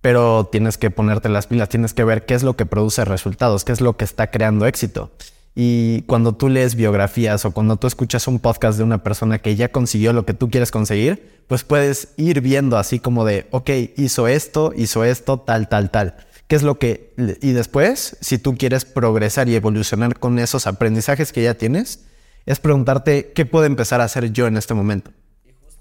Pero 0.00 0.48
tienes 0.50 0.78
que 0.78 0.90
ponerte 0.90 1.28
las 1.28 1.46
pilas, 1.46 1.68
tienes 1.68 1.94
que 1.94 2.04
ver 2.04 2.24
qué 2.24 2.34
es 2.34 2.42
lo 2.42 2.56
que 2.56 2.66
produce 2.66 3.04
resultados, 3.04 3.64
qué 3.64 3.72
es 3.72 3.80
lo 3.80 3.96
que 3.96 4.04
está 4.04 4.30
creando 4.30 4.66
éxito. 4.66 5.10
Y 5.54 6.02
cuando 6.02 6.34
tú 6.34 6.48
lees 6.48 6.74
biografías 6.74 7.44
o 7.44 7.50
cuando 7.50 7.76
tú 7.76 7.86
escuchas 7.86 8.28
un 8.28 8.38
podcast 8.38 8.78
de 8.78 8.84
una 8.84 9.02
persona 9.02 9.40
que 9.40 9.56
ya 9.56 9.70
consiguió 9.70 10.12
lo 10.12 10.24
que 10.24 10.32
tú 10.32 10.48
quieres 10.48 10.70
conseguir, 10.70 11.42
pues 11.48 11.64
puedes 11.64 12.08
ir 12.16 12.40
viendo 12.40 12.78
así 12.78 13.00
como 13.00 13.24
de, 13.24 13.46
ok, 13.50 13.70
hizo 13.96 14.28
esto, 14.28 14.72
hizo 14.76 15.04
esto, 15.04 15.40
tal, 15.40 15.68
tal, 15.68 15.90
tal. 15.90 16.14
¿Qué 16.46 16.56
es 16.56 16.62
lo 16.62 16.78
que... 16.78 17.12
Y 17.42 17.52
después, 17.52 18.16
si 18.20 18.38
tú 18.38 18.56
quieres 18.56 18.84
progresar 18.84 19.48
y 19.48 19.54
evolucionar 19.54 20.18
con 20.18 20.38
esos 20.38 20.66
aprendizajes 20.66 21.32
que 21.32 21.42
ya 21.42 21.54
tienes, 21.54 22.06
es 22.46 22.58
preguntarte 22.58 23.32
qué 23.34 23.46
puedo 23.46 23.66
empezar 23.66 24.00
a 24.00 24.04
hacer 24.04 24.32
yo 24.32 24.46
en 24.46 24.56
este 24.56 24.74
momento. 24.74 25.10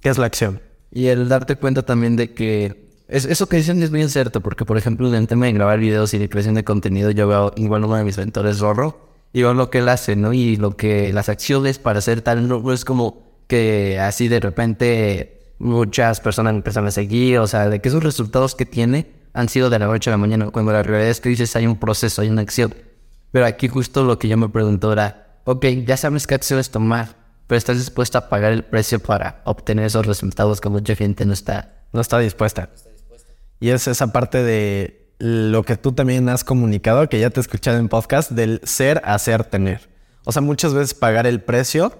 ¿Qué 0.02 0.10
es 0.10 0.18
la 0.18 0.26
acción? 0.26 0.62
Y 0.92 1.08
el 1.08 1.30
darte 1.30 1.56
cuenta 1.56 1.84
también 1.84 2.16
de 2.16 2.34
que 2.34 2.89
es, 3.10 3.26
eso 3.26 3.50
que 3.50 3.58
dicen 3.58 3.82
es 3.82 3.92
muy 3.92 4.08
cierto, 4.08 4.42
porque 4.42 4.66
por 4.66 4.78
ejemplo 4.78 5.08
en 5.08 5.16
el 5.16 5.28
tema 5.28 5.48
de 5.48 5.54
grabar 5.54 5.80
videos 5.80 6.14
y 6.14 6.20
de 6.20 6.30
creación 6.30 6.56
de 6.56 6.64
contenido, 6.64 7.12
yo 7.12 7.28
veo 7.28 7.54
igual 7.56 7.84
uno 7.84 7.96
de 7.96 8.04
mis 8.04 8.18
mentores, 8.18 8.60
Rorro, 8.60 9.10
y 9.34 9.42
veo 9.42 9.54
lo 9.54 9.70
que 9.70 9.80
él 9.80 9.90
hace, 9.90 10.16
¿no? 10.16 10.32
Y 10.32 10.56
lo 10.56 10.78
que 10.78 11.12
las 11.12 11.28
acciones 11.28 11.80
para 11.80 12.00
hacer 12.00 12.22
tal, 12.22 12.48
no 12.48 12.72
es 12.72 12.86
como 12.86 13.44
que 13.48 14.00
así 14.00 14.28
de 14.28 14.40
repente 14.40 15.54
muchas 15.58 16.22
personas 16.22 16.54
empiezan 16.54 16.86
a 16.86 16.92
seguir, 16.92 17.40
o 17.40 17.48
sea, 17.48 17.68
de 17.68 17.82
que 17.82 17.90
esos 17.90 18.04
resultados 18.04 18.56
que 18.56 18.66
tiene 18.66 19.08
han 19.34 19.50
sido 19.50 19.70
de 19.70 19.80
la 19.80 19.88
noche 19.88 20.10
a 20.10 20.14
la 20.14 20.18
mañana, 20.18 20.50
cuando 20.52 20.72
la 20.72 20.84
realidad 20.84 21.10
es 21.10 21.20
que 21.20 21.30
dices 21.30 21.56
hay 21.56 21.68
un 21.68 21.78
proceso, 21.78 22.22
hay 22.22 22.30
una 22.30 22.42
acción. 22.42 22.74
Pero 23.32 23.46
aquí 23.46 23.68
justo 23.68 24.04
lo 24.04 24.20
que 24.20 24.28
yo 24.28 24.38
me 24.38 24.50
pregunto 24.50 24.92
era, 24.94 25.40
ok, 25.46 25.66
ya 25.86 25.98
sabes 25.98 26.28
qué 26.28 26.36
acciones 26.36 26.70
tomar, 26.70 27.16
pero 27.48 27.58
estás 27.58 27.78
dispuesto 27.78 28.18
a 28.18 28.30
pagar 28.30 28.54
el 28.54 28.64
precio 28.64 29.00
para 29.00 29.42
obtener 29.46 29.86
esos 29.86 30.06
resultados 30.06 30.62
que 30.62 30.70
mucha 30.70 30.96
gente 30.96 31.26
no 31.26 31.34
está, 31.34 31.86
no 31.92 32.02
está 32.02 32.20
dispuesta. 32.20 32.70
Y 33.60 33.70
es 33.70 33.88
esa 33.88 34.14
parte 34.14 34.44
de 34.44 35.14
lo 35.20 35.64
que 35.64 35.76
tú 35.76 35.92
también 35.92 36.30
has 36.30 36.44
comunicado, 36.44 37.10
que 37.10 37.20
ya 37.20 37.30
te 37.30 37.40
he 37.40 37.42
escuchado 37.42 37.78
en 37.78 37.90
podcast, 37.90 38.32
del 38.32 38.62
ser, 38.64 39.02
hacer, 39.04 39.44
tener. 39.44 39.90
O 40.26 40.32
sea, 40.32 40.42
muchas 40.42 40.74
veces 40.74 40.94
pagar 40.94 41.28
el 41.28 41.42
precio 41.42 41.94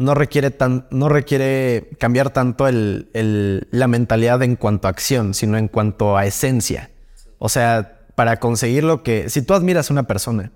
no 0.00 0.14
requiere, 0.14 0.50
tan, 0.50 0.86
no 0.90 1.10
requiere 1.10 1.90
cambiar 1.98 2.30
tanto 2.30 2.66
el, 2.66 3.68
la 3.70 3.86
mentalidad 3.86 4.42
en 4.42 4.56
cuanto 4.56 4.88
a 4.88 4.90
acción, 4.90 5.34
sino 5.34 5.58
en 5.58 5.68
cuanto 5.68 6.16
a 6.16 6.24
esencia. 6.24 6.90
O 7.38 7.50
sea, 7.50 8.00
para 8.14 8.40
conseguir 8.40 8.82
lo 8.82 9.02
que... 9.02 9.28
Si 9.28 9.42
tú 9.42 9.52
admiras 9.52 9.90
a 9.90 9.92
una 9.92 10.04
persona 10.04 10.52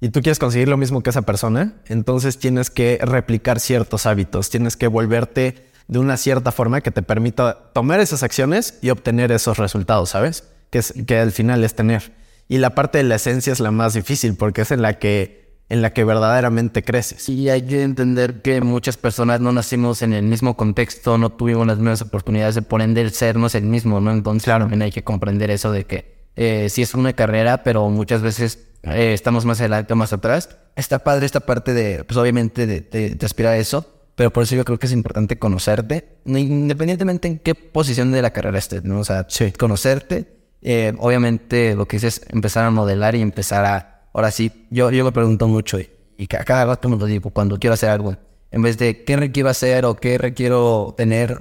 y 0.00 0.08
tú 0.08 0.22
quieres 0.22 0.38
conseguir 0.38 0.68
lo 0.68 0.78
mismo 0.78 1.02
que 1.02 1.10
esa 1.10 1.22
persona, 1.22 1.74
entonces 1.86 2.38
tienes 2.38 2.70
que 2.70 2.98
replicar 3.02 3.60
ciertos 3.60 4.06
hábitos, 4.06 4.48
tienes 4.48 4.76
que 4.76 4.86
volverte 4.86 5.67
de 5.88 5.98
una 5.98 6.16
cierta 6.16 6.52
forma 6.52 6.82
que 6.82 6.90
te 6.90 7.02
permita 7.02 7.70
tomar 7.72 7.98
esas 8.00 8.22
acciones 8.22 8.78
y 8.82 8.90
obtener 8.90 9.32
esos 9.32 9.58
resultados, 9.58 10.10
¿sabes? 10.10 10.44
Que, 10.70 10.78
es, 10.78 10.94
que 11.06 11.18
al 11.18 11.32
final 11.32 11.64
es 11.64 11.74
tener. 11.74 12.12
Y 12.46 12.58
la 12.58 12.74
parte 12.74 12.98
de 12.98 13.04
la 13.04 13.16
esencia 13.16 13.52
es 13.52 13.60
la 13.60 13.70
más 13.70 13.94
difícil 13.94 14.36
porque 14.36 14.62
es 14.62 14.70
en 14.70 14.82
la 14.82 14.98
que 14.98 15.38
en 15.70 15.82
la 15.82 15.92
que 15.92 16.02
verdaderamente 16.04 16.82
creces. 16.82 17.28
Y 17.28 17.50
hay 17.50 17.62
que 17.62 17.82
entender 17.82 18.40
que 18.40 18.60
muchas 18.62 18.96
personas 18.96 19.40
no 19.40 19.52
nacimos 19.52 20.00
en 20.00 20.14
el 20.14 20.24
mismo 20.24 20.56
contexto, 20.56 21.18
no 21.18 21.30
tuvimos 21.30 21.66
las 21.66 21.76
mismas 21.76 22.00
oportunidades 22.00 22.54
de 22.54 22.62
por 22.62 22.80
ende 22.80 23.02
el 23.02 23.12
ser 23.12 23.36
no 23.36 23.48
es 23.48 23.54
el 23.54 23.64
mismo, 23.64 24.00
¿no? 24.00 24.10
Entonces, 24.10 24.44
claro, 24.44 24.64
también 24.64 24.82
hay 24.82 24.92
que 24.92 25.04
comprender 25.04 25.50
eso 25.50 25.70
de 25.70 25.84
que 25.84 26.30
eh, 26.36 26.68
sí 26.70 26.80
es 26.80 26.94
una 26.94 27.12
carrera, 27.12 27.62
pero 27.64 27.88
muchas 27.90 28.22
veces 28.22 28.66
eh, 28.84 29.12
estamos 29.12 29.44
más 29.44 29.60
adelante 29.60 29.92
o 29.92 29.96
más 29.96 30.12
atrás. 30.14 30.56
Está 30.74 31.00
padre 31.00 31.26
esta 31.26 31.40
parte 31.40 31.74
de, 31.74 32.04
pues 32.04 32.16
obviamente, 32.16 32.66
de, 32.66 32.80
de, 32.80 33.10
de 33.10 33.26
aspirar 33.26 33.52
a 33.52 33.58
eso. 33.58 33.97
Pero 34.18 34.32
por 34.32 34.42
eso 34.42 34.56
yo 34.56 34.64
creo 34.64 34.78
que 34.80 34.86
es 34.86 34.92
importante 34.92 35.38
conocerte, 35.38 36.16
independientemente 36.26 37.28
en 37.28 37.38
qué 37.38 37.54
posición 37.54 38.10
de 38.10 38.20
la 38.20 38.32
carrera 38.32 38.58
estés, 38.58 38.82
¿no? 38.84 38.98
O 38.98 39.04
sea, 39.04 39.24
Sí. 39.28 39.52
conocerte. 39.52 40.36
eh, 40.60 40.92
obviamente, 40.98 41.76
lo 41.76 41.86
que 41.86 41.98
dices 41.98 42.20
es 42.26 42.34
empezar 42.34 42.64
a 42.64 42.70
modelar 42.72 43.14
y 43.14 43.20
empezar 43.22 43.64
a. 43.64 44.08
Ahora 44.12 44.32
sí, 44.32 44.66
yo, 44.70 44.90
yo 44.90 45.04
me 45.04 45.12
pregunto 45.12 45.46
mucho 45.46 45.78
y, 45.78 45.88
y 46.16 46.26
ca- 46.26 46.42
cada 46.44 46.64
rato 46.66 46.88
me 46.88 46.96
lo 46.96 47.06
digo 47.06 47.30
cuando 47.30 47.60
quiero 47.60 47.74
hacer 47.74 47.90
algo. 47.90 48.16
En 48.50 48.62
vez 48.62 48.76
de 48.76 49.04
qué 49.04 49.16
requiero 49.16 49.48
hacer 49.50 49.84
o 49.84 49.94
qué 49.94 50.18
requiero 50.18 50.94
tener, 50.96 51.38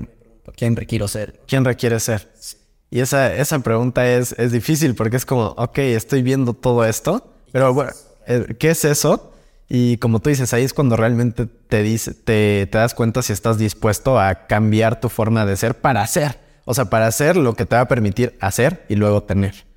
quién 0.55 0.75
requiero 0.75 1.07
ser. 1.07 1.41
¿Quién 1.47 1.65
requiere 1.65 1.99
ser? 1.99 2.27
Y 2.91 2.99
esa, 2.99 3.33
esa 3.33 3.57
pregunta 3.57 4.07
es, 4.07 4.33
es 4.37 4.51
difícil 4.51 4.93
porque 4.93 5.17
es 5.17 5.25
como, 5.25 5.47
ok, 5.57 5.79
estoy 5.79 6.21
viendo 6.21 6.53
todo 6.53 6.85
esto, 6.85 7.33
pero 7.51 7.73
bueno, 7.73 7.93
eh, 8.27 8.55
¿qué 8.59 8.69
es 8.69 8.85
eso? 8.85 9.33
Y 9.69 9.97
como 9.97 10.19
tú 10.19 10.29
dices, 10.29 10.53
ahí 10.53 10.63
es 10.63 10.73
cuando 10.73 10.95
realmente 10.95 11.45
te, 11.45 11.83
dice, 11.83 12.13
te, 12.13 12.67
te 12.71 12.77
das 12.77 12.93
cuenta 12.93 13.21
si 13.21 13.33
estás 13.33 13.57
dispuesto 13.57 14.19
a 14.19 14.47
cambiar 14.47 14.99
tu 14.99 15.09
forma 15.09 15.45
de 15.45 15.57
ser 15.57 15.75
para 15.75 16.01
hacer. 16.01 16.39
O 16.65 16.73
sea, 16.73 16.85
para 16.85 17.07
hacer 17.07 17.37
lo 17.37 17.53
que 17.53 17.65
te 17.65 17.75
va 17.75 17.81
a 17.81 17.87
permitir 17.87 18.37
hacer 18.39 18.85
y 18.89 18.95
luego 18.95 19.23
tener. 19.23 19.67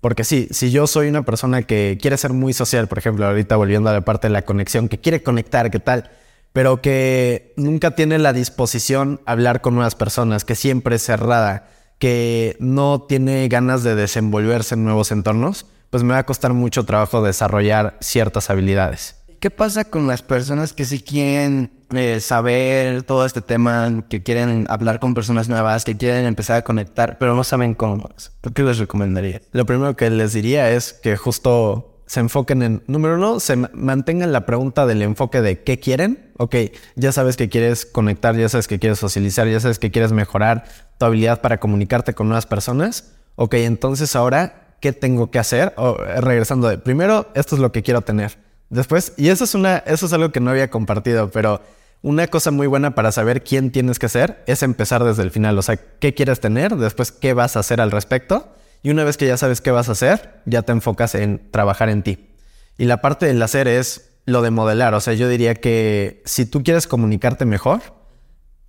Porque 0.00 0.24
sí, 0.24 0.48
si 0.50 0.70
yo 0.70 0.86
soy 0.86 1.08
una 1.08 1.22
persona 1.22 1.62
que 1.62 1.98
quiere 2.00 2.16
ser 2.16 2.32
muy 2.32 2.54
social, 2.54 2.88
por 2.88 2.98
ejemplo, 2.98 3.26
ahorita 3.26 3.56
volviendo 3.56 3.90
a 3.90 3.92
la 3.92 4.00
parte 4.00 4.28
de 4.28 4.32
la 4.32 4.42
conexión, 4.42 4.88
que 4.88 4.98
quiere 4.98 5.22
conectar, 5.22 5.70
¿qué 5.70 5.78
tal? 5.78 6.10
Pero 6.52 6.80
que 6.80 7.52
nunca 7.56 7.92
tiene 7.92 8.18
la 8.18 8.32
disposición 8.32 9.20
a 9.26 9.32
hablar 9.32 9.60
con 9.60 9.74
nuevas 9.74 9.94
personas, 9.94 10.44
que 10.44 10.54
siempre 10.54 10.96
es 10.96 11.02
cerrada, 11.02 11.68
que 11.98 12.56
no 12.58 13.02
tiene 13.02 13.46
ganas 13.48 13.82
de 13.82 13.94
desenvolverse 13.94 14.74
en 14.74 14.84
nuevos 14.84 15.12
entornos, 15.12 15.66
pues 15.90 16.02
me 16.02 16.14
va 16.14 16.20
a 16.20 16.26
costar 16.26 16.54
mucho 16.54 16.84
trabajo 16.86 17.22
desarrollar 17.22 17.98
ciertas 18.00 18.48
habilidades. 18.48 19.16
¿Qué 19.40 19.50
pasa 19.50 19.84
con 19.86 20.06
las 20.06 20.20
personas 20.20 20.74
que 20.74 20.84
sí 20.84 21.00
quieren 21.00 21.70
eh, 21.94 22.20
saber 22.20 23.04
todo 23.04 23.24
este 23.24 23.40
tema, 23.40 24.04
que 24.10 24.22
quieren 24.22 24.66
hablar 24.68 25.00
con 25.00 25.14
personas 25.14 25.48
nuevas, 25.48 25.84
que 25.86 25.96
quieren 25.96 26.26
empezar 26.26 26.58
a 26.58 26.62
conectar, 26.62 27.16
pero 27.18 27.34
no 27.34 27.42
saben 27.42 27.72
cómo? 27.74 28.10
¿Tú 28.42 28.52
qué 28.52 28.62
les 28.62 28.76
recomendarías? 28.76 29.40
Lo 29.52 29.64
primero 29.64 29.96
que 29.96 30.10
les 30.10 30.34
diría 30.34 30.70
es 30.70 30.92
que 30.92 31.16
justo 31.16 32.02
se 32.04 32.20
enfoquen 32.20 32.62
en, 32.62 32.82
número 32.86 33.14
uno, 33.14 33.40
se 33.40 33.56
ma- 33.56 33.70
mantengan 33.72 34.30
la 34.30 34.44
pregunta 34.44 34.84
del 34.84 35.00
enfoque 35.00 35.40
de 35.40 35.62
qué 35.62 35.80
quieren. 35.80 36.32
Ok, 36.36 36.56
ya 36.96 37.10
sabes 37.10 37.38
que 37.38 37.48
quieres 37.48 37.86
conectar, 37.86 38.36
ya 38.36 38.50
sabes 38.50 38.68
que 38.68 38.78
quieres 38.78 38.98
socializar, 38.98 39.48
ya 39.48 39.60
sabes 39.60 39.78
que 39.78 39.90
quieres 39.90 40.12
mejorar 40.12 40.64
tu 40.98 41.06
habilidad 41.06 41.40
para 41.40 41.60
comunicarte 41.60 42.12
con 42.12 42.28
nuevas 42.28 42.44
personas. 42.44 43.14
Ok, 43.36 43.54
entonces 43.54 44.14
ahora, 44.16 44.76
¿qué 44.82 44.92
tengo 44.92 45.30
que 45.30 45.38
hacer? 45.38 45.72
Eh, 45.78 46.20
regresando 46.20 46.68
de, 46.68 46.76
primero, 46.76 47.28
esto 47.34 47.54
es 47.54 47.62
lo 47.62 47.72
que 47.72 47.82
quiero 47.82 48.02
tener. 48.02 48.49
Después, 48.70 49.12
y 49.16 49.28
eso 49.28 49.44
es 49.44 49.54
una, 49.54 49.78
eso 49.78 50.06
es 50.06 50.12
algo 50.12 50.30
que 50.30 50.40
no 50.40 50.50
había 50.50 50.70
compartido, 50.70 51.30
pero 51.30 51.60
una 52.02 52.28
cosa 52.28 52.50
muy 52.50 52.66
buena 52.66 52.94
para 52.94 53.12
saber 53.12 53.42
quién 53.42 53.72
tienes 53.72 53.98
que 53.98 54.08
ser 54.08 54.42
es 54.46 54.62
empezar 54.62 55.04
desde 55.04 55.22
el 55.22 55.30
final. 55.30 55.58
O 55.58 55.62
sea, 55.62 55.76
qué 55.76 56.14
quieres 56.14 56.40
tener, 56.40 56.76
después 56.76 57.12
qué 57.12 57.34
vas 57.34 57.56
a 57.56 57.60
hacer 57.60 57.80
al 57.80 57.90
respecto. 57.90 58.54
Y 58.82 58.90
una 58.90 59.04
vez 59.04 59.18
que 59.18 59.26
ya 59.26 59.36
sabes 59.36 59.60
qué 59.60 59.70
vas 59.70 59.90
a 59.90 59.92
hacer, 59.92 60.40
ya 60.46 60.62
te 60.62 60.72
enfocas 60.72 61.14
en 61.14 61.50
trabajar 61.50 61.90
en 61.90 62.02
ti. 62.02 62.30
Y 62.78 62.86
la 62.86 63.02
parte 63.02 63.26
del 63.26 63.42
hacer 63.42 63.68
es 63.68 64.12
lo 64.24 64.40
de 64.40 64.50
modelar. 64.50 64.94
O 64.94 65.00
sea, 65.00 65.12
yo 65.12 65.28
diría 65.28 65.54
que 65.54 66.22
si 66.24 66.46
tú 66.46 66.62
quieres 66.62 66.86
comunicarte 66.86 67.44
mejor, 67.44 67.80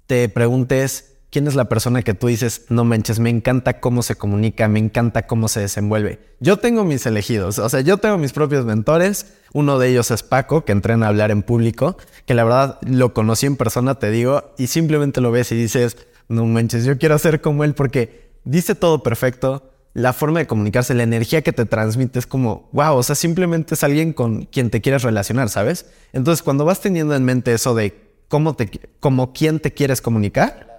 te 0.08 0.28
preguntes 0.28 1.11
quién 1.32 1.47
es 1.47 1.55
la 1.55 1.65
persona 1.65 2.03
que 2.03 2.13
tú 2.13 2.27
dices, 2.27 2.65
no 2.69 2.84
manches, 2.84 3.19
me 3.19 3.29
encanta 3.29 3.79
cómo 3.79 4.03
se 4.03 4.15
comunica, 4.15 4.67
me 4.67 4.79
encanta 4.79 5.25
cómo 5.25 5.47
se 5.47 5.61
desenvuelve. 5.61 6.19
Yo 6.39 6.57
tengo 6.57 6.84
mis 6.84 7.05
elegidos, 7.05 7.57
o 7.57 7.69
sea, 7.69 7.79
yo 7.82 7.97
tengo 7.97 8.17
mis 8.17 8.34
propios 8.34 8.65
mentores. 8.65 9.34
Uno 9.53 9.79
de 9.79 9.89
ellos 9.89 10.11
es 10.11 10.23
Paco, 10.23 10.65
que 10.65 10.73
entrena 10.73 11.05
a 11.05 11.09
hablar 11.09 11.32
en 11.32 11.41
público, 11.41 11.97
que 12.25 12.34
la 12.34 12.43
verdad 12.43 12.79
lo 12.82 13.13
conocí 13.13 13.45
en 13.45 13.55
persona, 13.55 13.95
te 13.95 14.11
digo, 14.11 14.53
y 14.57 14.67
simplemente 14.67 15.21
lo 15.21 15.32
ves 15.32 15.51
y 15.53 15.55
dices, 15.55 15.97
no 16.27 16.45
manches, 16.45 16.84
yo 16.84 16.97
quiero 16.97 17.17
ser 17.17 17.41
como 17.41 17.63
él 17.63 17.73
porque 17.73 18.29
dice 18.43 18.75
todo 18.75 19.01
perfecto. 19.01 19.67
La 19.93 20.13
forma 20.13 20.39
de 20.39 20.47
comunicarse, 20.47 20.93
la 20.93 21.03
energía 21.03 21.41
que 21.41 21.51
te 21.51 21.65
transmite 21.65 22.17
es 22.17 22.25
como, 22.25 22.69
wow, 22.71 22.95
o 22.95 23.03
sea, 23.03 23.13
simplemente 23.15 23.73
es 23.75 23.84
alguien 23.84 24.13
con 24.13 24.45
quien 24.45 24.69
te 24.69 24.79
quieres 24.79 25.03
relacionar, 25.03 25.49
¿sabes? 25.49 25.86
Entonces, 26.13 26.43
cuando 26.43 26.63
vas 26.63 26.79
teniendo 26.79 27.13
en 27.13 27.25
mente 27.25 27.53
eso 27.53 27.75
de 27.75 27.93
cómo 28.29 28.55
te, 28.55 28.69
como 29.01 29.34
quién 29.34 29.59
te 29.59 29.73
quieres 29.73 30.01
comunicar, 30.01 30.71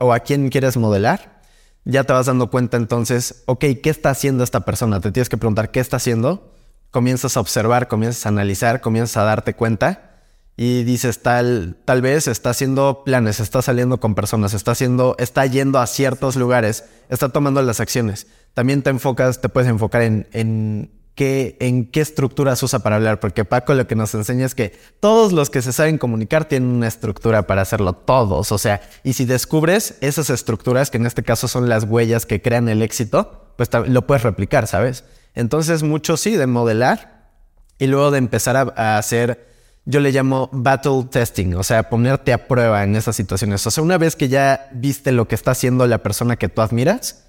o, 0.00 0.12
a 0.12 0.20
quién 0.20 0.48
quieres 0.48 0.76
modelar, 0.76 1.40
ya 1.84 2.04
te 2.04 2.12
vas 2.12 2.26
dando 2.26 2.50
cuenta 2.50 2.76
entonces, 2.76 3.42
ok, 3.46 3.64
¿qué 3.82 3.90
está 3.90 4.10
haciendo 4.10 4.44
esta 4.44 4.60
persona? 4.60 5.00
Te 5.00 5.12
tienes 5.12 5.28
que 5.28 5.36
preguntar 5.36 5.70
qué 5.70 5.80
está 5.80 5.96
haciendo, 5.96 6.52
comienzas 6.90 7.36
a 7.36 7.40
observar, 7.40 7.88
comienzas 7.88 8.26
a 8.26 8.30
analizar, 8.30 8.80
comienzas 8.80 9.16
a 9.16 9.24
darte 9.24 9.54
cuenta 9.54 10.22
y 10.56 10.84
dices 10.84 11.22
tal, 11.22 11.76
tal 11.84 12.00
vez 12.00 12.28
está 12.28 12.50
haciendo 12.50 13.02
planes, 13.04 13.40
está 13.40 13.60
saliendo 13.62 14.00
con 14.00 14.14
personas, 14.14 14.54
está 14.54 14.72
haciendo, 14.72 15.14
está 15.18 15.44
yendo 15.46 15.78
a 15.78 15.86
ciertos 15.86 16.36
lugares, 16.36 16.84
está 17.08 17.28
tomando 17.28 17.60
las 17.62 17.80
acciones. 17.80 18.26
También 18.54 18.82
te 18.82 18.90
enfocas, 18.90 19.40
te 19.40 19.50
puedes 19.50 19.68
enfocar 19.68 20.02
en, 20.02 20.26
en 20.32 20.90
qué, 21.16 21.56
en 21.60 21.90
qué 21.90 22.00
estructuras 22.00 22.62
usa 22.62 22.78
para 22.78 22.96
hablar, 22.96 23.18
porque 23.18 23.44
Paco 23.44 23.74
lo 23.74 23.88
que 23.88 23.96
nos 23.96 24.14
enseña 24.14 24.46
es 24.46 24.54
que 24.54 24.78
todos 25.00 25.32
los 25.32 25.50
que 25.50 25.62
se 25.62 25.72
saben 25.72 25.98
comunicar 25.98 26.44
tienen 26.44 26.68
una 26.68 26.86
estructura 26.86 27.48
para 27.48 27.62
hacerlo, 27.62 27.94
todos. 27.94 28.52
O 28.52 28.58
sea, 28.58 28.80
y 29.02 29.14
si 29.14 29.24
descubres 29.24 29.96
esas 30.02 30.30
estructuras, 30.30 30.90
que 30.90 30.98
en 30.98 31.06
este 31.06 31.24
caso 31.24 31.48
son 31.48 31.68
las 31.68 31.84
huellas 31.84 32.26
que 32.26 32.40
crean 32.40 32.68
el 32.68 32.82
éxito, 32.82 33.52
pues 33.56 33.70
lo 33.88 34.06
puedes 34.06 34.22
replicar, 34.22 34.68
¿sabes? 34.68 35.04
Entonces, 35.34 35.82
mucho 35.82 36.16
sí 36.16 36.36
de 36.36 36.46
modelar 36.46 37.30
y 37.78 37.88
luego 37.88 38.10
de 38.10 38.18
empezar 38.18 38.74
a 38.76 38.98
hacer, 38.98 39.48
yo 39.86 40.00
le 40.00 40.12
llamo 40.12 40.50
battle 40.52 41.06
testing, 41.10 41.54
o 41.54 41.62
sea, 41.62 41.88
ponerte 41.88 42.32
a 42.32 42.46
prueba 42.46 42.84
en 42.84 42.94
esas 42.94 43.16
situaciones. 43.16 43.66
O 43.66 43.70
sea, 43.70 43.82
una 43.82 43.98
vez 43.98 44.16
que 44.16 44.28
ya 44.28 44.68
viste 44.72 45.12
lo 45.12 45.26
que 45.26 45.34
está 45.34 45.52
haciendo 45.52 45.86
la 45.86 46.02
persona 46.02 46.36
que 46.36 46.48
tú 46.48 46.60
admiras, 46.60 47.24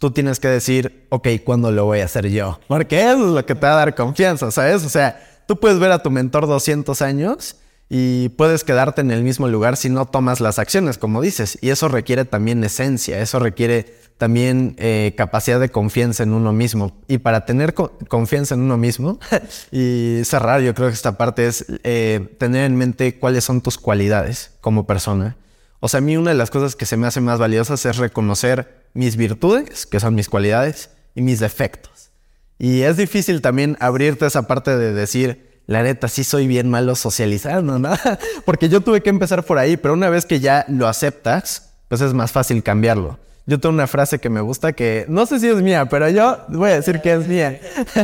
tú 0.00 0.10
tienes 0.10 0.40
que 0.40 0.48
decir, 0.48 1.06
ok, 1.10 1.28
¿cuándo 1.44 1.70
lo 1.70 1.84
voy 1.84 2.00
a 2.00 2.06
hacer 2.06 2.28
yo? 2.28 2.58
Porque 2.66 3.00
eso 3.00 3.28
es 3.28 3.32
lo 3.34 3.46
que 3.46 3.54
te 3.54 3.60
va 3.66 3.74
a 3.74 3.76
dar 3.76 3.94
confianza, 3.94 4.50
¿sabes? 4.50 4.84
O 4.84 4.88
sea, 4.88 5.20
tú 5.46 5.60
puedes 5.60 5.78
ver 5.78 5.92
a 5.92 6.02
tu 6.02 6.10
mentor 6.10 6.48
200 6.48 7.00
años 7.02 7.56
y 7.88 8.30
puedes 8.30 8.64
quedarte 8.64 9.00
en 9.02 9.10
el 9.10 9.22
mismo 9.22 9.46
lugar 9.48 9.76
si 9.76 9.88
no 9.90 10.06
tomas 10.06 10.40
las 10.40 10.58
acciones, 10.58 10.96
como 10.98 11.20
dices. 11.20 11.58
Y 11.60 11.70
eso 11.70 11.88
requiere 11.88 12.24
también 12.24 12.64
esencia, 12.64 13.20
eso 13.20 13.38
requiere 13.40 13.94
también 14.16 14.74
eh, 14.78 15.14
capacidad 15.16 15.58
de 15.60 15.70
confianza 15.70 16.22
en 16.22 16.32
uno 16.32 16.52
mismo. 16.52 16.92
Y 17.08 17.18
para 17.18 17.44
tener 17.46 17.74
co- 17.74 17.92
confianza 18.08 18.54
en 18.54 18.60
uno 18.62 18.76
mismo 18.78 19.18
y 19.72 20.20
cerrar, 20.24 20.60
yo 20.62 20.74
creo 20.74 20.88
que 20.88 20.94
esta 20.94 21.18
parte 21.18 21.46
es 21.46 21.64
eh, 21.84 22.34
tener 22.38 22.64
en 22.64 22.76
mente 22.76 23.18
cuáles 23.18 23.44
son 23.44 23.60
tus 23.60 23.76
cualidades 23.76 24.52
como 24.60 24.86
persona. 24.86 25.36
O 25.80 25.88
sea, 25.88 25.98
a 25.98 26.00
mí 26.02 26.16
una 26.16 26.30
de 26.30 26.36
las 26.36 26.50
cosas 26.50 26.76
que 26.76 26.86
se 26.86 26.96
me 26.96 27.06
hace 27.06 27.20
más 27.20 27.38
valiosas 27.38 27.84
es 27.86 27.96
reconocer 27.96 28.86
mis 28.92 29.16
virtudes, 29.16 29.86
que 29.86 29.98
son 29.98 30.14
mis 30.14 30.28
cualidades, 30.28 30.90
y 31.14 31.22
mis 31.22 31.40
defectos. 31.40 32.10
Y 32.58 32.82
es 32.82 32.96
difícil 32.96 33.40
también 33.40 33.76
abrirte 33.80 34.26
esa 34.26 34.46
parte 34.46 34.76
de 34.76 34.92
decir, 34.92 35.62
la 35.66 35.82
neta, 35.82 36.08
sí 36.08 36.24
soy 36.24 36.46
bien 36.46 36.68
malo 36.68 36.94
socializando, 36.94 37.78
¿no? 37.78 37.92
Porque 38.44 38.68
yo 38.68 38.82
tuve 38.82 39.02
que 39.02 39.10
empezar 39.10 39.44
por 39.44 39.58
ahí, 39.58 39.76
pero 39.76 39.94
una 39.94 40.10
vez 40.10 40.26
que 40.26 40.40
ya 40.40 40.66
lo 40.68 40.86
aceptas, 40.86 41.72
pues 41.88 42.00
es 42.02 42.12
más 42.12 42.32
fácil 42.32 42.62
cambiarlo. 42.62 43.18
Yo 43.46 43.58
tengo 43.58 43.74
una 43.74 43.86
frase 43.86 44.18
que 44.18 44.28
me 44.28 44.42
gusta 44.42 44.74
que 44.74 45.06
no 45.08 45.26
sé 45.26 45.40
si 45.40 45.48
es 45.48 45.62
mía, 45.62 45.88
pero 45.88 46.08
yo 46.08 46.38
voy 46.48 46.70
a 46.70 46.74
decir 46.74 47.00
que 47.00 47.14
es 47.14 47.26
mía. 47.26 47.58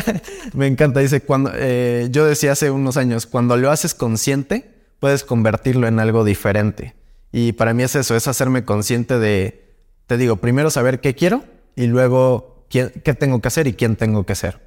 me 0.54 0.66
encanta, 0.66 1.00
dice, 1.00 1.20
cuando 1.20 1.52
eh, 1.54 2.08
yo 2.10 2.24
decía 2.24 2.52
hace 2.52 2.70
unos 2.70 2.96
años, 2.96 3.26
cuando 3.26 3.56
lo 3.56 3.70
haces 3.70 3.94
consciente, 3.94 4.70
puedes 4.98 5.22
convertirlo 5.22 5.86
en 5.86 6.00
algo 6.00 6.24
diferente. 6.24 6.94
Y 7.38 7.52
para 7.52 7.74
mí 7.74 7.82
es 7.82 7.94
eso, 7.94 8.16
es 8.16 8.28
hacerme 8.28 8.64
consciente 8.64 9.18
de, 9.18 9.76
te 10.06 10.16
digo, 10.16 10.36
primero 10.36 10.70
saber 10.70 11.02
qué 11.02 11.14
quiero 11.14 11.44
y 11.74 11.86
luego 11.86 12.64
quién- 12.70 12.90
qué 13.04 13.12
tengo 13.12 13.42
que 13.42 13.48
hacer 13.48 13.66
y 13.66 13.74
quién 13.74 13.96
tengo 13.96 14.24
que 14.24 14.34
ser. 14.34 14.58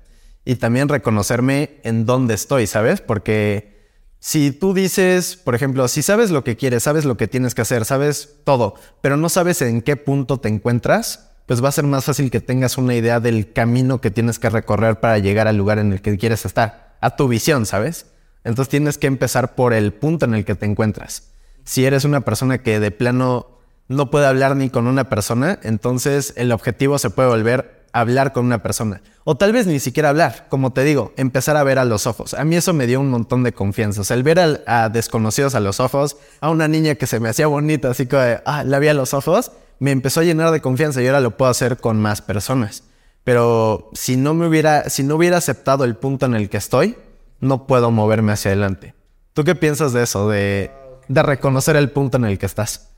Y 0.45 0.53
también 0.57 0.87
reconocerme 0.87 1.79
en 1.81 2.05
dónde 2.05 2.35
estoy, 2.35 2.67
¿sabes? 2.67 3.01
Porque 3.01 3.89
si 4.19 4.51
tú 4.51 4.75
dices, 4.75 5.35
por 5.35 5.55
ejemplo, 5.55 5.87
si 5.87 6.03
sabes 6.03 6.29
lo 6.29 6.43
que 6.43 6.57
quieres, 6.57 6.83
sabes 6.83 7.05
lo 7.05 7.17
que 7.17 7.27
tienes 7.27 7.55
que 7.55 7.63
hacer, 7.63 7.85
sabes 7.85 8.35
todo, 8.43 8.75
pero 9.01 9.17
no 9.17 9.29
sabes 9.29 9.63
en 9.63 9.81
qué 9.81 9.95
punto 9.95 10.39
te 10.39 10.49
encuentras, 10.49 11.31
pues 11.47 11.63
va 11.63 11.69
a 11.69 11.71
ser 11.71 11.85
más 11.85 12.05
fácil 12.05 12.29
que 12.29 12.39
tengas 12.39 12.77
una 12.77 12.93
idea 12.93 13.19
del 13.19 13.51
camino 13.51 13.99
que 13.99 14.11
tienes 14.11 14.37
que 14.37 14.51
recorrer 14.51 14.99
para 14.99 15.17
llegar 15.17 15.47
al 15.47 15.57
lugar 15.57 15.79
en 15.79 15.91
el 15.91 16.03
que 16.03 16.15
quieres 16.19 16.45
estar, 16.45 16.97
a 17.01 17.15
tu 17.15 17.27
visión, 17.27 17.65
¿sabes? 17.65 18.05
Entonces 18.43 18.69
tienes 18.69 18.99
que 18.99 19.07
empezar 19.07 19.55
por 19.55 19.73
el 19.73 19.91
punto 19.91 20.25
en 20.25 20.35
el 20.35 20.45
que 20.45 20.53
te 20.53 20.67
encuentras. 20.67 21.31
Si 21.69 21.85
eres 21.85 22.03
una 22.03 22.21
persona 22.21 22.63
que 22.63 22.79
de 22.79 22.89
plano 22.89 23.45
no 23.87 24.09
puede 24.09 24.25
hablar 24.25 24.55
ni 24.55 24.71
con 24.71 24.87
una 24.87 25.07
persona, 25.07 25.59
entonces 25.61 26.33
el 26.35 26.51
objetivo 26.51 26.97
se 26.97 27.11
puede 27.11 27.29
volver 27.29 27.85
hablar 27.93 28.33
con 28.33 28.43
una 28.47 28.63
persona. 28.63 29.03
O 29.23 29.37
tal 29.37 29.53
vez 29.53 29.67
ni 29.67 29.79
siquiera 29.79 30.09
hablar, 30.09 30.47
como 30.49 30.73
te 30.73 30.83
digo, 30.83 31.13
empezar 31.15 31.57
a 31.57 31.63
ver 31.63 31.77
a 31.77 31.85
los 31.85 32.07
ojos. 32.07 32.33
A 32.33 32.43
mí 32.43 32.55
eso 32.55 32.73
me 32.73 32.87
dio 32.87 32.99
un 32.99 33.11
montón 33.11 33.43
de 33.43 33.53
confianza. 33.53 34.01
O 34.01 34.03
sea, 34.03 34.17
el 34.17 34.23
ver 34.23 34.63
a, 34.65 34.89
desconocidos 34.89 35.53
a 35.53 35.59
los 35.59 35.79
ojos, 35.79 36.17
a 36.41 36.49
una 36.49 36.67
niña 36.67 36.95
que 36.95 37.05
se 37.05 37.19
me 37.19 37.29
hacía 37.29 37.45
bonita, 37.45 37.91
así 37.91 38.07
que, 38.07 38.41
ah, 38.43 38.63
la 38.63 38.79
vi 38.79 38.87
a 38.87 38.95
los 38.95 39.13
ojos, 39.13 39.51
me 39.77 39.91
empezó 39.91 40.21
a 40.21 40.23
llenar 40.23 40.49
de 40.49 40.61
confianza 40.61 41.03
y 41.03 41.05
ahora 41.05 41.21
lo 41.21 41.37
puedo 41.37 41.51
hacer 41.51 41.77
con 41.77 42.01
más 42.01 42.23
personas. 42.23 42.81
Pero 43.23 43.91
si 43.93 44.17
no 44.17 44.33
me 44.33 44.47
hubiera, 44.47 44.89
si 44.89 45.03
no 45.03 45.17
hubiera 45.17 45.37
aceptado 45.37 45.83
el 45.83 45.95
punto 45.95 46.25
en 46.25 46.33
el 46.33 46.49
que 46.49 46.57
estoy, 46.57 46.97
no 47.41 47.67
puedo 47.67 47.91
moverme 47.91 48.31
hacia 48.31 48.49
adelante. 48.49 48.95
¿Tú 49.33 49.43
qué 49.43 49.53
piensas 49.53 49.93
de 49.93 50.01
eso? 50.01 50.27
De, 50.29 50.71
de 51.09 51.23
reconocer 51.23 51.75
el 51.75 51.89
punto 51.89 52.17
en 52.17 52.25
el 52.25 52.37
que 52.37 52.45
estás. 52.45 52.91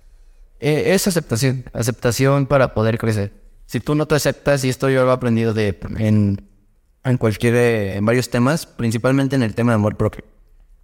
Eh, 0.60 0.94
es 0.94 1.08
aceptación, 1.08 1.66
aceptación 1.74 2.46
para 2.46 2.76
poder 2.76 3.00
crecer. 3.00 3.34
Si 3.66 3.80
tú 3.80 3.96
no 3.96 4.06
te 4.06 4.16
aceptas, 4.16 4.64
y 4.64 4.70
esto 4.70 4.90
yo 4.90 5.04
lo 5.04 5.10
he 5.10 5.14
aprendido 5.14 5.54
de, 5.54 5.80
en, 5.98 6.48
en 7.04 7.18
cualquier, 7.18 7.56
eh, 7.56 7.96
en 7.96 8.06
varios 8.06 8.30
temas, 8.30 8.66
principalmente 8.68 9.36
en 9.36 9.44
el 9.44 9.56
tema 9.56 9.72
de 9.72 9.76
amor 9.76 9.96
propio. 9.96 10.26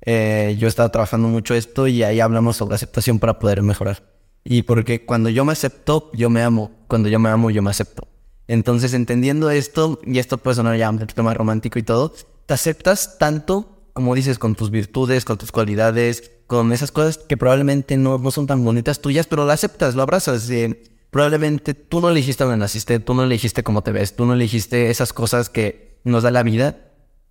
Eh, 0.01 0.55
yo 0.57 0.67
he 0.67 0.69
estado 0.69 0.89
trabajando 0.89 1.27
mucho 1.27 1.53
esto 1.53 1.85
y 1.85 2.01
ahí 2.01 2.21
hablamos 2.21 2.55
sobre 2.55 2.75
aceptación 2.75 3.19
para 3.19 3.39
poder 3.39 3.61
mejorar. 3.61 4.01
Y 4.45 4.61
porque 4.61 5.05
cuando 5.05 5.29
yo 5.29 5.43
me 5.43 5.51
acepto, 5.51 6.09
yo 6.13 6.29
me 6.29 6.41
amo. 6.41 6.71
Cuando 6.87 7.09
yo 7.09 7.19
me 7.19 7.29
amo, 7.29 7.51
yo 7.51 7.61
me 7.61 7.69
acepto. 7.69 8.07
Entonces, 8.47 8.93
entendiendo 8.93 9.49
esto, 9.49 9.99
y 10.05 10.19
esto 10.19 10.37
puede 10.37 10.55
sonar 10.55 10.77
ya 10.77 10.89
un 10.89 11.05
más 11.17 11.35
romántico 11.35 11.77
y 11.77 11.83
todo, 11.83 12.13
te 12.45 12.53
aceptas 12.53 13.17
tanto, 13.17 13.89
como 13.91 14.15
dices, 14.15 14.39
con 14.39 14.55
tus 14.55 14.71
virtudes, 14.71 15.25
con 15.25 15.37
tus 15.37 15.51
cualidades, 15.51 16.31
con 16.47 16.71
esas 16.71 16.91
cosas 16.91 17.17
que 17.17 17.37
probablemente 17.37 17.97
no, 17.97 18.17
no 18.17 18.31
son 18.31 18.47
tan 18.47 18.63
bonitas 18.63 19.01
tuyas, 19.01 19.27
pero 19.27 19.45
lo 19.45 19.51
aceptas, 19.51 19.95
lo 19.95 20.01
abrazas. 20.01 20.49
Eh, 20.49 20.81
probablemente 21.11 21.73
tú 21.73 21.99
no 22.01 22.09
elegiste 22.09 22.43
donde 22.43 22.57
naciste, 22.57 22.99
tú 22.99 23.13
no 23.13 23.23
elegiste 23.23 23.63
cómo 23.63 23.83
te 23.83 23.91
ves, 23.91 24.15
tú 24.15 24.25
no 24.25 24.33
elegiste 24.33 24.89
esas 24.89 25.13
cosas 25.13 25.49
que 25.49 25.99
nos 26.03 26.23
da 26.23 26.31
la 26.31 26.43
vida. 26.43 26.77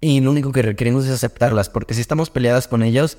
Y 0.00 0.20
lo 0.20 0.30
único 0.30 0.52
que 0.52 0.62
requerimos 0.62 1.06
es 1.06 1.10
aceptarlas, 1.10 1.70
porque 1.70 1.94
si 1.94 2.02
estamos 2.02 2.28
peleadas 2.28 2.68
con 2.68 2.82
ellos, 2.82 3.16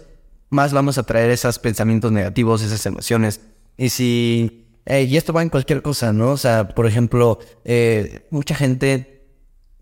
más 0.49 0.71
vamos 0.71 0.99
a 0.99 1.03
traer 1.03 1.31
esos 1.31 1.57
pensamientos 1.59 2.11
negativos, 2.11 2.61
esas 2.61 2.85
emociones. 2.85 3.41
Y 3.75 3.89
si... 3.89 4.63
Eh, 4.85 5.03
y 5.03 5.17
esto 5.17 5.33
va 5.33 5.41
en 5.41 5.49
cualquier 5.49 5.81
cosa, 5.81 6.13
¿no? 6.13 6.31
O 6.31 6.37
sea, 6.37 6.69
por 6.69 6.85
ejemplo, 6.85 7.39
eh, 7.65 8.25
mucha 8.29 8.55
gente 8.55 9.27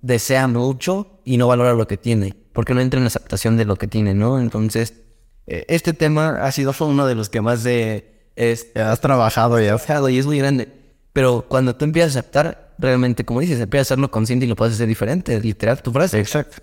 desea 0.01 0.47
mucho 0.47 1.19
y 1.23 1.37
no 1.37 1.47
valora 1.47 1.73
lo 1.73 1.87
que 1.87 1.97
tiene, 1.97 2.35
porque 2.53 2.73
no 2.73 2.81
entra 2.81 2.97
en 2.97 3.03
la 3.03 3.09
aceptación 3.09 3.55
de 3.55 3.65
lo 3.65 3.75
que 3.75 3.87
tiene, 3.87 4.15
¿no? 4.15 4.39
Entonces, 4.39 5.04
eh, 5.47 5.65
este 5.67 5.93
tema 5.93 6.45
ha 6.45 6.51
sido 6.51 6.73
uno 6.79 7.05
de 7.05 7.15
los 7.15 7.29
que 7.29 7.41
más 7.41 7.63
de, 7.63 8.29
es, 8.35 8.67
has 8.75 9.01
trabajado 9.01 9.61
y 9.61 9.67
has... 9.67 9.85
y 10.09 10.17
es 10.17 10.25
muy 10.25 10.39
grande. 10.39 10.69
Pero 11.13 11.45
cuando 11.47 11.75
tú 11.75 11.85
empiezas 11.85 12.15
a 12.15 12.19
aceptar, 12.19 12.73
realmente, 12.77 13.23
como 13.23 13.39
dices, 13.39 13.59
empiezas 13.59 13.85
a 13.85 13.93
hacerlo 13.93 14.11
consciente 14.11 14.45
y 14.45 14.49
lo 14.49 14.55
puedes 14.55 14.75
hacer 14.75 14.87
diferente, 14.87 15.39
literal, 15.39 15.81
tu 15.81 15.91
frase. 15.91 16.19
Exacto. 16.19 16.57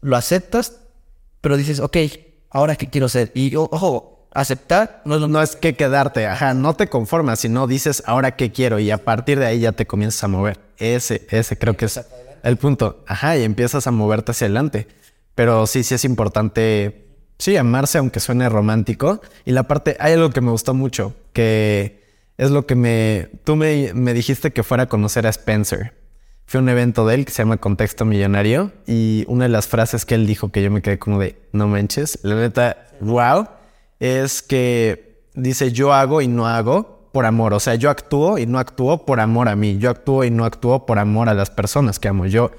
Lo 0.00 0.16
aceptas, 0.16 0.80
pero 1.40 1.56
dices, 1.56 1.80
ok, 1.80 1.96
ahora 2.50 2.76
qué 2.76 2.88
quiero 2.88 3.08
ser. 3.08 3.32
Y 3.34 3.54
ojo, 3.56 4.28
aceptar 4.32 5.02
no 5.04 5.16
es, 5.16 5.20
lo... 5.20 5.28
No 5.28 5.42
es 5.42 5.56
que 5.56 5.74
quedarte, 5.74 6.26
ajá, 6.26 6.54
no 6.54 6.74
te 6.74 6.88
conformas, 6.88 7.40
sino 7.40 7.66
dices 7.66 8.02
ahora 8.06 8.36
qué 8.36 8.52
quiero 8.52 8.78
y 8.78 8.90
a 8.90 8.98
partir 8.98 9.38
de 9.38 9.46
ahí 9.46 9.60
ya 9.60 9.72
te 9.72 9.86
comienzas 9.86 10.22
a 10.24 10.28
mover. 10.28 10.60
Ese, 10.78 11.26
ese 11.30 11.58
creo 11.58 11.76
que 11.76 11.86
es 11.86 12.00
el 12.42 12.56
punto. 12.56 13.04
Ajá, 13.06 13.36
y 13.36 13.42
empiezas 13.42 13.86
a 13.86 13.90
moverte 13.90 14.30
hacia 14.30 14.46
adelante. 14.46 14.86
Pero 15.34 15.66
sí, 15.66 15.82
sí 15.82 15.94
es 15.94 16.04
importante, 16.04 17.09
sí, 17.40 17.56
amarse 17.56 17.98
aunque 17.98 18.20
suene 18.20 18.48
romántico. 18.48 19.20
Y 19.44 19.52
la 19.52 19.64
parte, 19.64 19.96
hay 19.98 20.12
algo 20.12 20.30
que 20.30 20.40
me 20.40 20.50
gustó 20.50 20.74
mucho, 20.74 21.14
que 21.32 22.04
es 22.38 22.50
lo 22.50 22.66
que 22.66 22.74
me, 22.76 23.30
tú 23.44 23.56
me, 23.56 23.92
me 23.94 24.14
dijiste 24.14 24.52
que 24.52 24.62
fuera 24.62 24.84
a 24.84 24.86
conocer 24.86 25.26
a 25.26 25.30
Spencer. 25.30 25.94
Fue 26.46 26.60
un 26.60 26.68
evento 26.68 27.06
de 27.06 27.14
él 27.14 27.24
que 27.24 27.32
se 27.32 27.42
llama 27.42 27.58
Contexto 27.58 28.04
Millonario 28.04 28.72
y 28.86 29.24
una 29.28 29.44
de 29.44 29.50
las 29.50 29.68
frases 29.68 30.04
que 30.04 30.16
él 30.16 30.26
dijo 30.26 30.50
que 30.50 30.62
yo 30.62 30.70
me 30.70 30.82
quedé 30.82 30.98
como 30.98 31.18
de, 31.20 31.40
no 31.52 31.68
manches, 31.68 32.18
la 32.22 32.34
neta, 32.34 32.88
wow, 33.00 33.46
es 34.00 34.42
que 34.42 35.22
dice 35.34 35.70
yo 35.70 35.92
hago 35.92 36.22
y 36.22 36.26
no 36.26 36.48
hago 36.48 37.08
por 37.12 37.24
amor, 37.24 37.54
o 37.54 37.60
sea, 37.60 37.76
yo 37.76 37.88
actúo 37.88 38.36
y 38.36 38.46
no 38.46 38.58
actúo 38.58 39.06
por 39.06 39.20
amor 39.20 39.48
a 39.48 39.54
mí, 39.54 39.78
yo 39.78 39.90
actúo 39.90 40.24
y 40.24 40.30
no 40.32 40.44
actúo 40.44 40.86
por 40.86 40.98
amor 40.98 41.28
a 41.28 41.34
las 41.34 41.50
personas 41.50 42.00
que 42.00 42.08
amo 42.08 42.26
yo, 42.26 42.50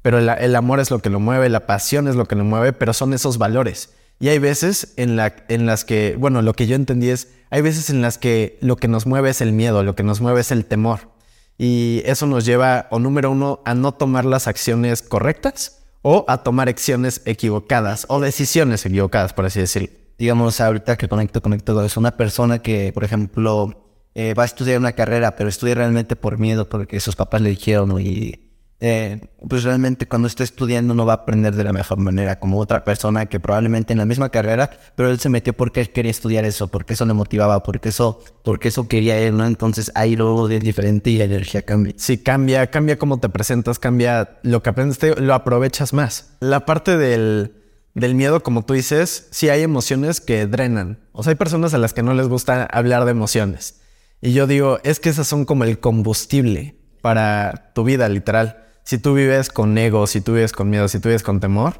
pero 0.00 0.18
el, 0.18 0.28
el 0.28 0.54
amor 0.54 0.78
es 0.78 0.92
lo 0.92 1.00
que 1.00 1.10
lo 1.10 1.18
mueve, 1.18 1.48
la 1.48 1.66
pasión 1.66 2.06
es 2.06 2.14
lo 2.14 2.26
que 2.26 2.36
lo 2.36 2.44
mueve, 2.44 2.72
pero 2.72 2.92
son 2.92 3.14
esos 3.14 3.36
valores. 3.36 3.90
Y 4.20 4.28
hay 4.28 4.38
veces 4.38 4.92
en, 4.96 5.16
la, 5.16 5.34
en 5.48 5.64
las 5.64 5.86
que, 5.86 6.14
bueno, 6.18 6.42
lo 6.42 6.52
que 6.52 6.66
yo 6.66 6.76
entendí 6.76 7.08
es, 7.08 7.28
hay 7.48 7.62
veces 7.62 7.88
en 7.88 8.02
las 8.02 8.18
que 8.18 8.58
lo 8.60 8.76
que 8.76 8.86
nos 8.86 9.06
mueve 9.06 9.30
es 9.30 9.40
el 9.40 9.52
miedo, 9.52 9.82
lo 9.82 9.96
que 9.96 10.02
nos 10.02 10.20
mueve 10.20 10.42
es 10.42 10.52
el 10.52 10.66
temor. 10.66 11.10
Y 11.56 12.02
eso 12.04 12.26
nos 12.26 12.44
lleva, 12.44 12.86
o 12.90 12.98
número 12.98 13.30
uno, 13.30 13.60
a 13.64 13.74
no 13.74 13.92
tomar 13.92 14.26
las 14.26 14.46
acciones 14.46 15.00
correctas 15.00 15.82
o 16.02 16.26
a 16.28 16.42
tomar 16.42 16.68
acciones 16.68 17.22
equivocadas 17.24 18.04
o 18.08 18.20
decisiones 18.20 18.84
equivocadas, 18.84 19.32
por 19.32 19.46
así 19.46 19.60
decirlo. 19.60 19.88
Digamos, 20.18 20.60
ahorita 20.60 20.98
que 20.98 21.08
conecto, 21.08 21.40
conecto, 21.40 21.82
es 21.82 21.96
una 21.96 22.18
persona 22.18 22.60
que, 22.60 22.92
por 22.92 23.04
ejemplo, 23.04 23.90
eh, 24.14 24.34
va 24.34 24.42
a 24.42 24.46
estudiar 24.46 24.78
una 24.78 24.92
carrera, 24.92 25.34
pero 25.34 25.48
estudia 25.48 25.74
realmente 25.74 26.14
por 26.14 26.38
miedo, 26.38 26.68
porque 26.68 27.00
sus 27.00 27.16
papás 27.16 27.40
le 27.40 27.48
dijeron, 27.50 27.98
y 27.98 28.49
eh, 28.82 29.20
pues 29.46 29.62
realmente 29.62 30.08
cuando 30.08 30.26
esté 30.26 30.42
estudiando 30.42 30.94
no 30.94 31.04
va 31.04 31.12
a 31.12 31.16
aprender 31.16 31.54
de 31.54 31.64
la 31.64 31.72
mejor 31.72 31.98
manera 31.98 32.40
como 32.40 32.58
otra 32.58 32.82
persona 32.82 33.26
que 33.26 33.38
probablemente 33.38 33.92
en 33.92 33.98
la 33.98 34.06
misma 34.06 34.30
carrera, 34.30 34.70
pero 34.96 35.10
él 35.10 35.20
se 35.20 35.28
metió 35.28 35.52
porque 35.52 35.82
él 35.82 35.90
quería 35.90 36.10
estudiar 36.10 36.46
eso, 36.46 36.68
porque 36.68 36.94
eso 36.94 37.04
le 37.04 37.12
motivaba, 37.12 37.62
porque 37.62 37.90
eso, 37.90 38.22
porque 38.42 38.68
eso 38.68 38.88
quería 38.88 39.18
él, 39.18 39.36
¿no? 39.36 39.44
Entonces 39.44 39.92
ahí 39.94 40.16
luego 40.16 40.48
es 40.48 40.60
diferente 40.60 41.10
y 41.10 41.18
la 41.18 41.24
energía 41.24 41.60
cambia. 41.62 41.92
Sí, 41.98 42.18
cambia, 42.18 42.70
cambia 42.70 42.98
cómo 42.98 43.20
te 43.20 43.28
presentas, 43.28 43.78
cambia 43.78 44.38
lo 44.42 44.62
que 44.62 44.70
aprendes, 44.70 44.98
lo 45.18 45.34
aprovechas 45.34 45.92
más. 45.92 46.36
La 46.40 46.64
parte 46.64 46.96
del, 46.96 47.52
del 47.94 48.14
miedo, 48.14 48.42
como 48.42 48.64
tú 48.64 48.72
dices, 48.72 49.28
sí 49.30 49.50
hay 49.50 49.62
emociones 49.62 50.22
que 50.22 50.46
drenan. 50.46 51.00
O 51.12 51.22
sea, 51.22 51.32
hay 51.32 51.36
personas 51.36 51.74
a 51.74 51.78
las 51.78 51.92
que 51.92 52.02
no 52.02 52.14
les 52.14 52.28
gusta 52.28 52.64
hablar 52.64 53.04
de 53.04 53.10
emociones. 53.10 53.82
Y 54.22 54.32
yo 54.32 54.46
digo, 54.46 54.78
es 54.84 55.00
que 55.00 55.10
esas 55.10 55.26
son 55.26 55.44
como 55.44 55.64
el 55.64 55.80
combustible 55.80 56.76
para 57.02 57.72
tu 57.74 57.84
vida, 57.84 58.08
literal 58.08 58.68
si 58.90 58.98
tú 58.98 59.14
vives 59.14 59.50
con 59.50 59.78
ego, 59.78 60.08
si 60.08 60.20
tú 60.20 60.32
vives 60.32 60.50
con 60.50 60.68
miedo, 60.68 60.88
si 60.88 60.98
tú 60.98 61.10
vives 61.10 61.22
con 61.22 61.38
temor, 61.38 61.74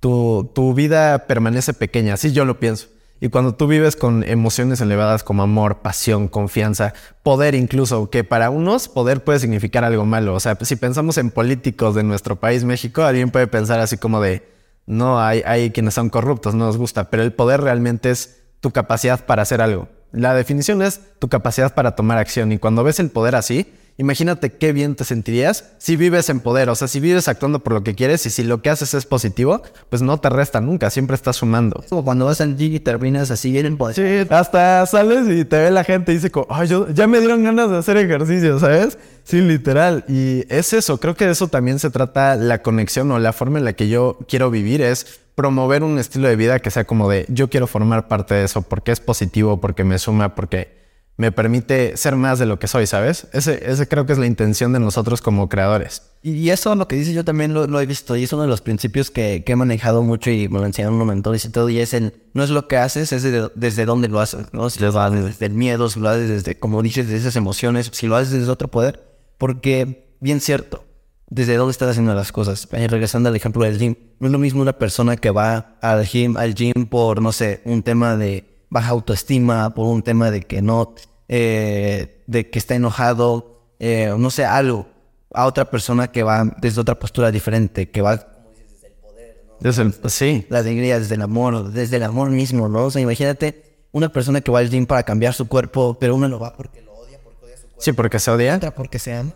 tu, 0.00 0.50
tu 0.52 0.74
vida 0.74 1.28
permanece 1.28 1.74
pequeña, 1.74 2.14
así 2.14 2.32
yo 2.32 2.44
lo 2.44 2.58
pienso. 2.58 2.88
Y 3.20 3.28
cuando 3.28 3.54
tú 3.54 3.68
vives 3.68 3.94
con 3.94 4.24
emociones 4.24 4.80
elevadas 4.80 5.22
como 5.22 5.44
amor, 5.44 5.82
pasión, 5.82 6.26
confianza, 6.26 6.92
poder 7.22 7.54
incluso, 7.54 8.10
que 8.10 8.24
para 8.24 8.50
unos 8.50 8.88
poder 8.88 9.22
puede 9.22 9.38
significar 9.38 9.84
algo 9.84 10.04
malo. 10.06 10.34
O 10.34 10.40
sea, 10.40 10.58
si 10.60 10.74
pensamos 10.74 11.18
en 11.18 11.30
políticos 11.30 11.94
de 11.94 12.02
nuestro 12.02 12.34
país, 12.34 12.64
México, 12.64 13.04
alguien 13.04 13.30
puede 13.30 13.46
pensar 13.46 13.78
así 13.78 13.96
como 13.96 14.20
de, 14.20 14.50
no, 14.86 15.20
hay, 15.20 15.44
hay 15.46 15.70
quienes 15.70 15.94
son 15.94 16.10
corruptos, 16.10 16.56
no 16.56 16.64
nos 16.66 16.78
gusta, 16.78 17.10
pero 17.10 17.22
el 17.22 17.32
poder 17.32 17.60
realmente 17.60 18.10
es 18.10 18.40
tu 18.58 18.72
capacidad 18.72 19.24
para 19.24 19.42
hacer 19.42 19.60
algo. 19.60 19.86
La 20.10 20.34
definición 20.34 20.82
es 20.82 21.00
tu 21.20 21.28
capacidad 21.28 21.74
para 21.76 21.94
tomar 21.94 22.18
acción. 22.18 22.50
Y 22.50 22.58
cuando 22.58 22.82
ves 22.82 22.98
el 22.98 23.10
poder 23.10 23.36
así, 23.36 23.72
imagínate 23.98 24.52
qué 24.52 24.72
bien 24.72 24.94
te 24.94 25.04
sentirías 25.04 25.72
si 25.78 25.96
vives 25.96 26.28
en 26.28 26.40
poder, 26.40 26.68
o 26.68 26.74
sea, 26.74 26.88
si 26.88 27.00
vives 27.00 27.28
actuando 27.28 27.60
por 27.60 27.72
lo 27.72 27.82
que 27.82 27.94
quieres 27.94 28.26
y 28.26 28.30
si 28.30 28.44
lo 28.44 28.62
que 28.62 28.70
haces 28.70 28.94
es 28.94 29.06
positivo, 29.06 29.62
pues 29.88 30.02
no 30.02 30.18
te 30.18 30.28
resta 30.28 30.60
nunca, 30.60 30.90
siempre 30.90 31.14
estás 31.14 31.36
sumando. 31.36 31.80
Es 31.82 31.90
como 31.90 32.04
cuando 32.04 32.26
vas 32.26 32.40
al 32.40 32.56
gym 32.56 32.74
y 32.74 32.80
terminas 32.80 33.30
así 33.30 33.50
bien 33.50 33.66
en 33.66 33.76
poder. 33.76 33.94
Sí, 33.94 34.28
hasta 34.32 34.84
sales 34.86 35.28
y 35.28 35.44
te 35.44 35.58
ve 35.58 35.70
la 35.70 35.84
gente 35.84 36.12
y 36.12 36.16
dice, 36.16 36.30
como, 36.30 36.46
ay, 36.50 36.68
yo, 36.68 36.88
ya 36.90 37.06
me 37.06 37.20
dieron 37.20 37.44
ganas 37.44 37.70
de 37.70 37.78
hacer 37.78 37.96
ejercicio, 37.96 38.58
¿sabes? 38.58 38.98
Sí, 39.24 39.40
literal. 39.40 40.04
Y 40.08 40.44
es 40.48 40.72
eso, 40.72 40.98
creo 40.98 41.16
que 41.16 41.26
de 41.26 41.32
eso 41.32 41.48
también 41.48 41.78
se 41.78 41.90
trata 41.90 42.36
la 42.36 42.62
conexión 42.62 43.10
o 43.10 43.18
la 43.18 43.32
forma 43.32 43.58
en 43.58 43.64
la 43.64 43.72
que 43.72 43.88
yo 43.88 44.18
quiero 44.28 44.50
vivir, 44.50 44.82
es 44.82 45.20
promover 45.34 45.82
un 45.82 45.98
estilo 45.98 46.28
de 46.28 46.36
vida 46.36 46.58
que 46.60 46.70
sea 46.70 46.84
como 46.84 47.10
de, 47.10 47.26
yo 47.28 47.50
quiero 47.50 47.66
formar 47.66 48.08
parte 48.08 48.34
de 48.34 48.44
eso, 48.44 48.62
porque 48.62 48.92
es 48.92 49.00
positivo, 49.00 49.60
porque 49.60 49.84
me 49.84 49.98
suma, 49.98 50.34
porque 50.34 50.85
me 51.16 51.32
permite 51.32 51.96
ser 51.96 52.16
más 52.16 52.38
de 52.38 52.46
lo 52.46 52.58
que 52.58 52.68
soy, 52.68 52.86
¿sabes? 52.86 53.26
Ese, 53.32 53.70
ese 53.70 53.88
creo 53.88 54.04
que 54.04 54.12
es 54.12 54.18
la 54.18 54.26
intención 54.26 54.72
de 54.72 54.80
nosotros 54.80 55.22
como 55.22 55.48
creadores. 55.48 56.02
Y 56.22 56.50
eso 56.50 56.74
lo 56.74 56.88
que 56.88 56.96
dices 56.96 57.14
yo 57.14 57.24
también 57.24 57.54
lo, 57.54 57.80
he 57.80 57.86
visto 57.86 58.16
y 58.16 58.24
es 58.24 58.32
uno 58.32 58.42
de 58.42 58.48
los 58.48 58.60
principios 58.60 59.10
que, 59.10 59.44
he 59.46 59.56
manejado 59.56 60.02
mucho 60.02 60.30
y 60.30 60.48
me 60.48 60.58
lo 60.58 60.66
enseñaron 60.66 60.96
unos 60.96 61.06
mentores 61.06 61.44
y 61.44 61.50
todo 61.50 61.68
y 61.68 61.78
es 61.78 61.94
el, 61.94 62.14
no 62.34 62.42
es 62.42 62.50
lo 62.50 62.68
que 62.68 62.76
haces, 62.76 63.12
es 63.12 63.22
desde 63.54 63.84
dónde 63.84 64.08
lo 64.08 64.20
haces, 64.20 64.52
¿no? 64.52 64.68
Si 64.68 64.80
lo 64.80 64.88
haces 64.88 65.24
desde 65.24 65.46
el 65.46 65.52
miedo, 65.52 65.88
si 65.88 66.00
lo 66.00 66.08
haces 66.08 66.28
desde, 66.28 66.58
como 66.58 66.82
dices, 66.82 67.06
desde 67.06 67.20
esas 67.20 67.36
emociones, 67.36 67.90
si 67.92 68.08
lo 68.08 68.16
haces 68.16 68.32
desde 68.32 68.50
otro 68.50 68.68
poder, 68.68 69.02
porque 69.38 70.16
bien 70.20 70.40
cierto, 70.40 70.84
desde 71.28 71.56
dónde 71.56 71.72
estás 71.72 71.90
haciendo 71.90 72.14
las 72.14 72.32
cosas. 72.32 72.68
Eh, 72.72 72.88
regresando 72.88 73.28
al 73.28 73.36
ejemplo 73.36 73.64
del 73.64 73.78
gym, 73.78 73.94
no 74.18 74.26
es 74.26 74.32
lo 74.32 74.38
mismo 74.38 74.62
una 74.62 74.78
persona 74.78 75.16
que 75.16 75.30
va 75.30 75.76
al 75.80 76.04
gym, 76.04 76.36
al 76.36 76.54
gym 76.54 76.86
por, 76.90 77.22
no 77.22 77.32
sé, 77.32 77.62
un 77.64 77.82
tema 77.82 78.16
de 78.16 78.55
baja 78.70 78.90
autoestima, 78.90 79.74
por 79.74 79.86
un 79.86 80.02
tema 80.02 80.30
de 80.30 80.42
que 80.42 80.62
no, 80.62 80.94
eh, 81.28 82.22
de 82.26 82.50
que 82.50 82.58
está 82.58 82.74
enojado, 82.74 83.62
eh, 83.78 84.14
no 84.16 84.30
sé, 84.30 84.44
algo, 84.44 84.86
a 85.32 85.46
otra 85.46 85.70
persona 85.70 86.10
que 86.10 86.22
va 86.22 86.44
desde 86.60 86.80
otra 86.80 86.98
postura 86.98 87.30
diferente, 87.30 87.90
que 87.90 88.02
va, 88.02 88.18
como 88.18 88.50
dices, 88.50 88.72
desde 88.72 88.86
el 88.88 88.94
poder, 88.94 89.44
¿no? 89.46 89.54
Desde 89.60 89.82
el, 89.82 89.94
sí. 90.10 90.46
La 90.48 90.58
alegría, 90.58 90.98
desde 90.98 91.14
el 91.14 91.22
amor, 91.22 91.72
desde 91.72 91.96
el 91.96 92.02
amor 92.02 92.30
mismo, 92.30 92.68
¿no? 92.68 92.86
O 92.86 92.90
sea, 92.90 93.02
imagínate 93.02 93.62
una 93.92 94.10
persona 94.10 94.40
que 94.40 94.50
va 94.50 94.58
al 94.58 94.70
gym 94.70 94.86
para 94.86 95.02
cambiar 95.02 95.34
su 95.34 95.48
cuerpo, 95.48 95.96
pero 95.98 96.14
uno 96.14 96.28
lo 96.28 96.38
va 96.38 96.54
porque 96.54 96.82
lo 96.82 96.92
odia, 96.94 97.18
porque 97.22 97.46
odia 97.46 97.56
su 97.56 97.62
cuerpo. 97.62 97.82
Sí, 97.82 97.92
porque 97.92 98.18
se 98.18 98.30
odia. 98.30 98.56
Otra 98.56 98.74
porque 98.74 98.98
se 98.98 99.14
ama. 99.14 99.32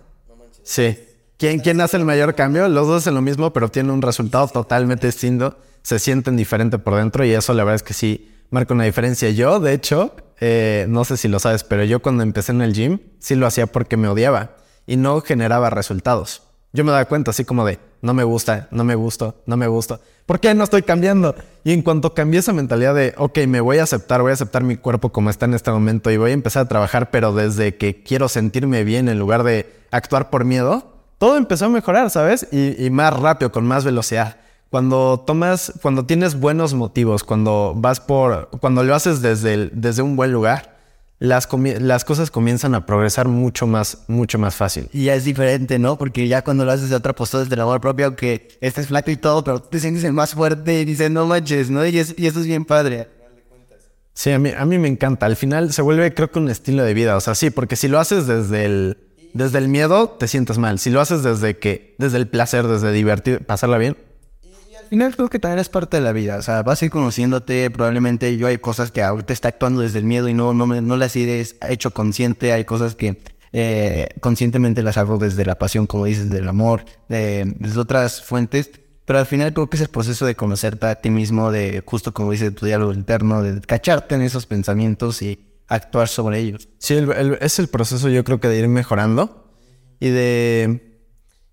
Sí. 0.62 0.98
¿Quién, 1.38 1.60
¿Quién 1.60 1.80
hace 1.80 1.96
el 1.96 2.04
mayor 2.04 2.34
cambio? 2.34 2.68
Los 2.68 2.86
dos 2.86 3.02
hacen 3.02 3.14
lo 3.14 3.22
mismo, 3.22 3.50
pero 3.54 3.70
tienen 3.70 3.92
un 3.92 4.02
resultado 4.02 4.46
totalmente 4.48 5.06
distinto. 5.06 5.56
Se 5.82 5.98
sienten 5.98 6.36
diferente 6.36 6.78
por 6.78 6.96
dentro 6.96 7.24
y 7.24 7.32
eso 7.32 7.54
la 7.54 7.64
verdad 7.64 7.76
es 7.76 7.82
que 7.82 7.94
sí 7.94 8.30
marca 8.50 8.74
una 8.74 8.84
diferencia. 8.84 9.30
Yo, 9.30 9.60
de 9.60 9.72
hecho, 9.72 10.14
eh, 10.40 10.86
no 10.88 11.04
sé 11.04 11.16
si 11.16 11.28
lo 11.28 11.38
sabes, 11.38 11.64
pero 11.64 11.84
yo 11.84 12.00
cuando 12.00 12.22
empecé 12.22 12.52
en 12.52 12.62
el 12.62 12.74
gym, 12.74 12.98
sí 13.18 13.34
lo 13.34 13.46
hacía 13.46 13.66
porque 13.66 13.96
me 13.96 14.08
odiaba 14.08 14.56
y 14.86 14.96
no 14.96 15.20
generaba 15.20 15.70
resultados. 15.70 16.42
yo 16.72 16.84
me 16.84 16.92
daba 16.92 17.04
cuenta 17.06 17.32
así 17.32 17.44
como 17.44 17.64
de, 17.64 17.80
no 18.00 18.14
me 18.14 18.22
gusta, 18.22 18.68
no 18.70 18.84
me 18.84 18.94
gusto, 18.94 19.42
no 19.46 19.56
me 19.56 19.66
gusta. 19.66 20.00
¿Por 20.24 20.38
qué 20.38 20.54
no 20.54 20.62
estoy 20.62 20.82
cambiando? 20.82 21.34
Y 21.64 21.72
en 21.72 21.82
cuanto 21.82 22.14
cambié 22.14 22.38
esa 22.38 22.52
mentalidad 22.52 22.94
de, 22.94 23.12
ok, 23.16 23.38
me 23.48 23.60
voy 23.60 23.78
a 23.78 23.82
aceptar, 23.82 24.22
voy 24.22 24.30
a 24.30 24.34
aceptar 24.34 24.62
mi 24.62 24.76
cuerpo 24.76 25.10
como 25.10 25.30
está 25.30 25.46
en 25.46 25.54
este 25.54 25.72
momento 25.72 26.10
y 26.10 26.16
voy 26.16 26.30
a 26.30 26.34
empezar 26.34 26.62
a 26.64 26.68
trabajar, 26.68 27.10
pero 27.10 27.34
desde 27.34 27.76
que 27.76 28.02
quiero 28.04 28.28
sentirme 28.28 28.84
bien 28.84 29.08
en 29.08 29.18
lugar 29.18 29.42
de 29.42 29.66
actuar 29.90 30.30
por 30.30 30.44
miedo, 30.44 30.94
todo 31.18 31.36
empezó 31.36 31.66
a 31.66 31.70
mejorar, 31.70 32.08
¿sabes? 32.10 32.46
Y 32.52 32.88
más 32.90 33.18
rápido, 33.18 33.52
con 33.52 33.66
más 33.66 33.84
velocidad. 33.84 34.36
Cuando 34.70 35.22
tomas, 35.26 35.72
cuando 35.82 36.06
tienes 36.06 36.38
buenos 36.38 36.74
motivos, 36.74 37.24
cuando 37.24 37.74
vas 37.76 38.00
por, 38.00 38.50
cuando 38.60 38.84
lo 38.84 38.94
haces 38.94 39.20
desde, 39.20 39.54
el- 39.54 39.70
desde 39.74 40.02
un 40.02 40.14
buen 40.14 40.32
lugar, 40.32 40.78
las, 41.18 41.48
las 41.80 42.04
cosas 42.04 42.30
comienzan 42.30 42.74
a 42.76 42.86
progresar 42.86 43.26
mucho 43.28 43.66
más, 43.66 44.04
mucho 44.06 44.38
más 44.38 44.54
fácil. 44.54 44.88
Y 44.92 45.04
ya 45.06 45.14
es 45.16 45.24
diferente, 45.24 45.78
¿no? 45.80 45.98
Porque 45.98 46.28
ya 46.28 46.42
cuando 46.42 46.64
lo 46.64 46.70
haces 46.72 46.88
de 46.88 46.96
otra 46.96 47.14
postura, 47.14 47.42
desde 47.42 47.56
el 47.56 47.60
amor 47.62 47.80
propio, 47.80 48.06
aunque 48.06 48.48
estés 48.60 48.86
flaco 48.86 49.10
y 49.10 49.16
todo, 49.16 49.42
pero 49.42 49.60
te 49.60 49.80
sientes 49.80 50.04
el 50.04 50.12
más 50.12 50.34
fuerte 50.34 50.80
y 50.80 50.84
dices, 50.84 51.10
no 51.10 51.26
manches, 51.26 51.68
¿no? 51.68 51.84
Y, 51.84 51.98
es- 51.98 52.14
y 52.16 52.26
eso 52.28 52.38
es 52.40 52.46
bien 52.46 52.64
padre. 52.64 53.08
Sí, 54.14 54.30
a 54.32 54.38
mí, 54.38 54.50
a 54.56 54.64
mí 54.64 54.78
me 54.78 54.88
encanta. 54.88 55.26
Al 55.26 55.36
final 55.36 55.72
se 55.72 55.82
vuelve, 55.82 56.14
creo 56.14 56.30
que 56.30 56.38
un 56.38 56.48
estilo 56.48 56.84
de 56.84 56.94
vida. 56.94 57.16
O 57.16 57.20
sea, 57.20 57.34
sí, 57.34 57.50
porque 57.50 57.74
si 57.76 57.88
lo 57.88 57.98
haces 57.98 58.26
desde 58.26 58.64
el, 58.66 58.98
desde 59.34 59.58
el 59.58 59.68
miedo, 59.68 60.10
te 60.10 60.28
sientes 60.28 60.58
mal. 60.58 60.78
Si 60.78 60.90
lo 60.90 61.00
haces 61.00 61.22
desde 61.22 61.58
que, 61.58 61.94
desde 61.98 62.18
el 62.18 62.28
placer, 62.28 62.66
desde 62.66 62.92
divertir, 62.92 63.44
pasarla 63.46 63.78
bien, 63.78 63.96
final 64.90 65.14
creo 65.16 65.28
que 65.30 65.38
también 65.38 65.58
es 65.60 65.68
parte 65.70 65.96
de 65.96 66.02
la 66.02 66.12
vida. 66.12 66.36
O 66.36 66.42
sea, 66.42 66.62
vas 66.62 66.82
a 66.82 66.84
ir 66.84 66.90
conociéndote. 66.90 67.70
Probablemente 67.70 68.36
yo 68.36 68.46
hay 68.46 68.58
cosas 68.58 68.90
que 68.92 69.02
ahorita 69.02 69.32
está 69.32 69.48
actuando 69.48 69.80
desde 69.80 69.98
el 70.00 70.04
miedo 70.04 70.28
y 70.28 70.34
no, 70.34 70.52
no, 70.52 70.66
no 70.66 70.96
las 70.96 71.16
he 71.16 71.46
hecho 71.68 71.90
consciente. 71.92 72.52
Hay 72.52 72.64
cosas 72.64 72.94
que 72.96 73.22
eh, 73.52 74.08
conscientemente 74.20 74.82
las 74.82 74.96
hago 74.98 75.16
desde 75.18 75.44
la 75.46 75.56
pasión, 75.58 75.86
como 75.86 76.04
dices, 76.04 76.28
del 76.30 76.48
amor, 76.48 76.84
de, 77.08 77.54
desde 77.58 77.80
otras 77.80 78.22
fuentes. 78.22 78.70
Pero 79.06 79.18
al 79.18 79.26
final 79.26 79.52
creo 79.52 79.68
que 79.68 79.76
es 79.76 79.80
el 79.82 79.88
proceso 79.88 80.26
de 80.26 80.36
conocerte 80.36 80.86
a 80.86 80.94
ti 80.96 81.10
mismo, 81.10 81.50
de 81.50 81.82
justo 81.84 82.12
como 82.14 82.30
dice 82.32 82.50
tu 82.52 82.66
diálogo 82.66 82.92
interno, 82.92 83.42
de 83.42 83.60
cacharte 83.60 84.14
en 84.14 84.22
esos 84.22 84.46
pensamientos 84.46 85.20
y 85.22 85.46
actuar 85.66 86.06
sobre 86.08 86.38
ellos. 86.38 86.68
Sí, 86.78 86.94
el- 86.94 87.10
el- 87.12 87.38
es 87.40 87.58
el 87.58 87.68
proceso 87.68 88.08
yo 88.08 88.22
creo 88.24 88.38
que 88.40 88.48
de 88.48 88.58
ir 88.58 88.68
mejorando 88.68 89.52
y 89.98 90.10
de 90.10 90.89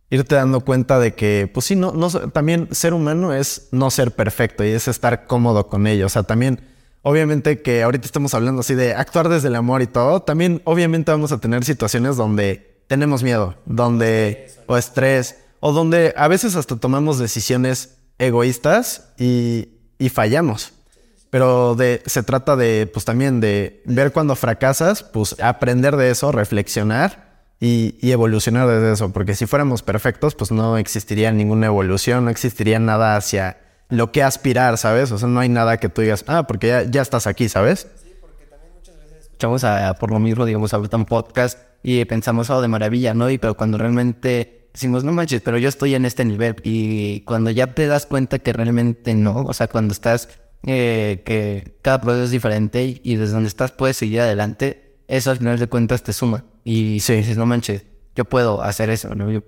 irte 0.09 0.35
dando 0.35 0.61
cuenta 0.61 0.99
de 0.99 1.13
que, 1.13 1.49
pues 1.53 1.65
sí, 1.65 1.75
no, 1.75 1.91
no, 1.91 2.09
también 2.09 2.69
ser 2.71 2.93
humano 2.93 3.33
es 3.33 3.67
no 3.71 3.91
ser 3.91 4.11
perfecto 4.11 4.63
y 4.63 4.69
es 4.69 4.87
estar 4.87 5.25
cómodo 5.25 5.67
con 5.67 5.87
ello. 5.87 6.05
O 6.05 6.09
sea, 6.09 6.23
también, 6.23 6.61
obviamente 7.01 7.61
que 7.61 7.83
ahorita 7.83 8.05
estamos 8.05 8.33
hablando 8.33 8.61
así 8.61 8.73
de 8.75 8.93
actuar 8.93 9.29
desde 9.29 9.49
el 9.49 9.55
amor 9.55 9.81
y 9.81 9.87
todo, 9.87 10.21
también 10.21 10.61
obviamente 10.63 11.11
vamos 11.11 11.31
a 11.31 11.39
tener 11.39 11.65
situaciones 11.65 12.15
donde 12.15 12.81
tenemos 12.87 13.21
miedo, 13.21 13.55
donde, 13.65 14.49
o 14.65 14.77
estrés, 14.77 15.37
o 15.59 15.73
donde 15.73 16.13
a 16.15 16.27
veces 16.27 16.55
hasta 16.55 16.77
tomamos 16.77 17.19
decisiones 17.19 17.97
egoístas 18.17 19.09
y, 19.17 19.69
y 19.99 20.09
fallamos. 20.09 20.71
Pero 21.29 21.75
de, 21.75 22.01
se 22.05 22.23
trata 22.23 22.55
de, 22.55 22.89
pues 22.91 23.03
también 23.03 23.41
de 23.41 23.81
ver 23.85 24.13
cuando 24.13 24.37
fracasas, 24.37 25.03
pues 25.03 25.35
aprender 25.41 25.97
de 25.97 26.09
eso, 26.11 26.31
reflexionar 26.31 27.26
y, 27.59 27.95
y 28.01 28.11
evolucionar 28.11 28.67
desde 28.67 28.93
eso. 28.93 29.11
Porque 29.11 29.35
si 29.35 29.45
fuéramos 29.45 29.83
perfectos, 29.83 30.35
pues 30.35 30.51
no 30.51 30.77
existiría 30.77 31.31
ninguna 31.31 31.67
evolución, 31.67 32.25
no 32.25 32.31
existiría 32.31 32.79
nada 32.79 33.15
hacia 33.15 33.57
lo 33.89 34.11
que 34.11 34.23
aspirar, 34.23 34.77
¿sabes? 34.77 35.11
O 35.11 35.17
sea, 35.17 35.27
no 35.27 35.39
hay 35.39 35.49
nada 35.49 35.77
que 35.77 35.89
tú 35.89 36.01
digas, 36.01 36.25
ah, 36.27 36.45
porque 36.47 36.67
ya, 36.67 36.83
ya 36.83 37.01
estás 37.01 37.27
aquí, 37.27 37.49
¿sabes? 37.49 37.87
escuchamos 39.37 39.63
a, 39.65 39.93
por 39.93 40.09
lo 40.09 40.17
mismo, 40.17 40.45
digamos, 40.45 40.73
ahorita 40.73 40.97
un 40.97 41.05
podcast 41.05 41.59
y 41.83 42.03
pensamos, 42.05 42.49
oh, 42.49 42.59
de 42.59 42.67
maravilla, 42.67 43.13
¿no? 43.13 43.29
Y 43.29 43.37
pero 43.37 43.55
cuando 43.55 43.77
realmente 43.77 44.69
decimos, 44.73 45.03
no 45.03 45.11
manches, 45.11 45.43
pero 45.43 45.59
yo 45.59 45.69
estoy 45.69 45.93
en 45.93 46.05
este 46.05 46.25
nivel 46.25 46.55
y 46.63 47.21
cuando 47.21 47.51
ya 47.51 47.67
te 47.67 47.85
das 47.85 48.07
cuenta 48.07 48.39
que 48.39 48.51
realmente 48.51 49.13
no, 49.13 49.43
o 49.43 49.53
sea, 49.53 49.67
cuando 49.67 49.91
estás, 49.91 50.27
eh, 50.65 51.21
que 51.23 51.77
cada 51.83 52.01
proceso 52.01 52.23
es 52.23 52.31
diferente 52.31 52.99
y 53.03 53.15
desde 53.15 53.33
donde 53.33 53.47
estás 53.47 53.71
puedes 53.71 53.97
seguir 53.97 54.21
adelante, 54.21 54.86
eso 55.07 55.31
al 55.31 55.37
final 55.37 55.57
de 55.59 55.67
cuentas 55.67 56.03
te 56.03 56.13
suma 56.13 56.43
y 56.63 56.99
Sí. 56.99 57.15
dices, 57.15 57.37
no 57.37 57.45
manches, 57.45 57.83
yo 58.15 58.25
puedo 58.25 58.61
hacer 58.61 58.89
eso, 58.89 59.13
¿no? 59.15 59.29
Yo- 59.31 59.41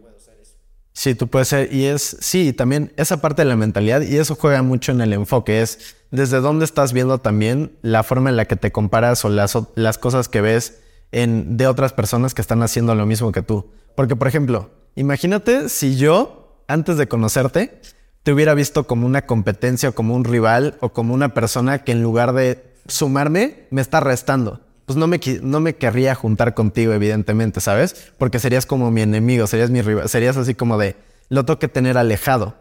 Sí, 0.91 1.15
tú 1.15 1.27
puedes 1.29 1.47
ser. 1.47 1.73
Y 1.73 1.85
es, 1.85 2.17
sí, 2.19 2.51
también 2.51 2.91
esa 2.97 3.21
parte 3.21 3.43
de 3.43 3.47
la 3.47 3.55
mentalidad 3.55 4.01
y 4.01 4.17
eso 4.17 4.35
juega 4.35 4.61
mucho 4.63 4.91
en 4.91 4.99
el 4.99 5.13
enfoque. 5.13 5.61
Es 5.61 5.95
desde 6.11 6.41
dónde 6.41 6.65
estás 6.65 6.91
viendo 6.91 7.19
también 7.19 7.71
la 7.81 8.03
forma 8.03 8.29
en 8.29 8.35
la 8.35 8.45
que 8.45 8.57
te 8.57 8.71
comparas 8.73 9.23
o 9.23 9.29
las, 9.29 9.57
las 9.75 9.97
cosas 9.97 10.27
que 10.27 10.41
ves 10.41 10.81
en, 11.13 11.55
de 11.55 11.67
otras 11.67 11.93
personas 11.93 12.33
que 12.33 12.41
están 12.41 12.63
haciendo 12.63 12.95
lo 12.95 13.05
mismo 13.05 13.31
que 13.31 13.41
tú. 13.41 13.71
Porque, 13.95 14.17
por 14.17 14.27
ejemplo, 14.27 14.71
imagínate 14.95 15.69
si 15.69 15.95
yo, 15.95 16.63
antes 16.67 16.97
de 16.97 17.07
conocerte, 17.07 17.79
te 18.23 18.33
hubiera 18.33 18.53
visto 18.53 18.85
como 18.85 19.05
una 19.07 19.25
competencia 19.25 19.89
o 19.89 19.93
como 19.93 20.15
un 20.15 20.25
rival 20.25 20.77
o 20.81 20.89
como 20.89 21.13
una 21.13 21.33
persona 21.33 21.83
que 21.85 21.93
en 21.93 22.03
lugar 22.03 22.33
de 22.33 22.73
sumarme, 22.87 23.67
me 23.69 23.79
está 23.81 24.01
restando. 24.01 24.61
Pues 24.89 24.97
no 24.97 25.05
me, 25.05 25.19
no 25.43 25.59
me 25.59 25.75
querría 25.75 26.15
juntar 26.15 26.55
contigo, 26.55 26.93
evidentemente, 26.93 27.61
¿sabes? 27.61 28.11
Porque 28.17 28.39
serías 28.39 28.65
como 28.65 28.89
mi 28.89 29.03
enemigo, 29.03 29.45
serías 29.45 29.69
mi 29.69 29.83
rival, 29.83 30.09
serías 30.09 30.35
así 30.35 30.55
como 30.55 30.79
de, 30.79 30.95
lo 31.27 31.45
tengo 31.45 31.59
que 31.59 31.67
tener 31.67 31.95
alejado. 31.95 32.55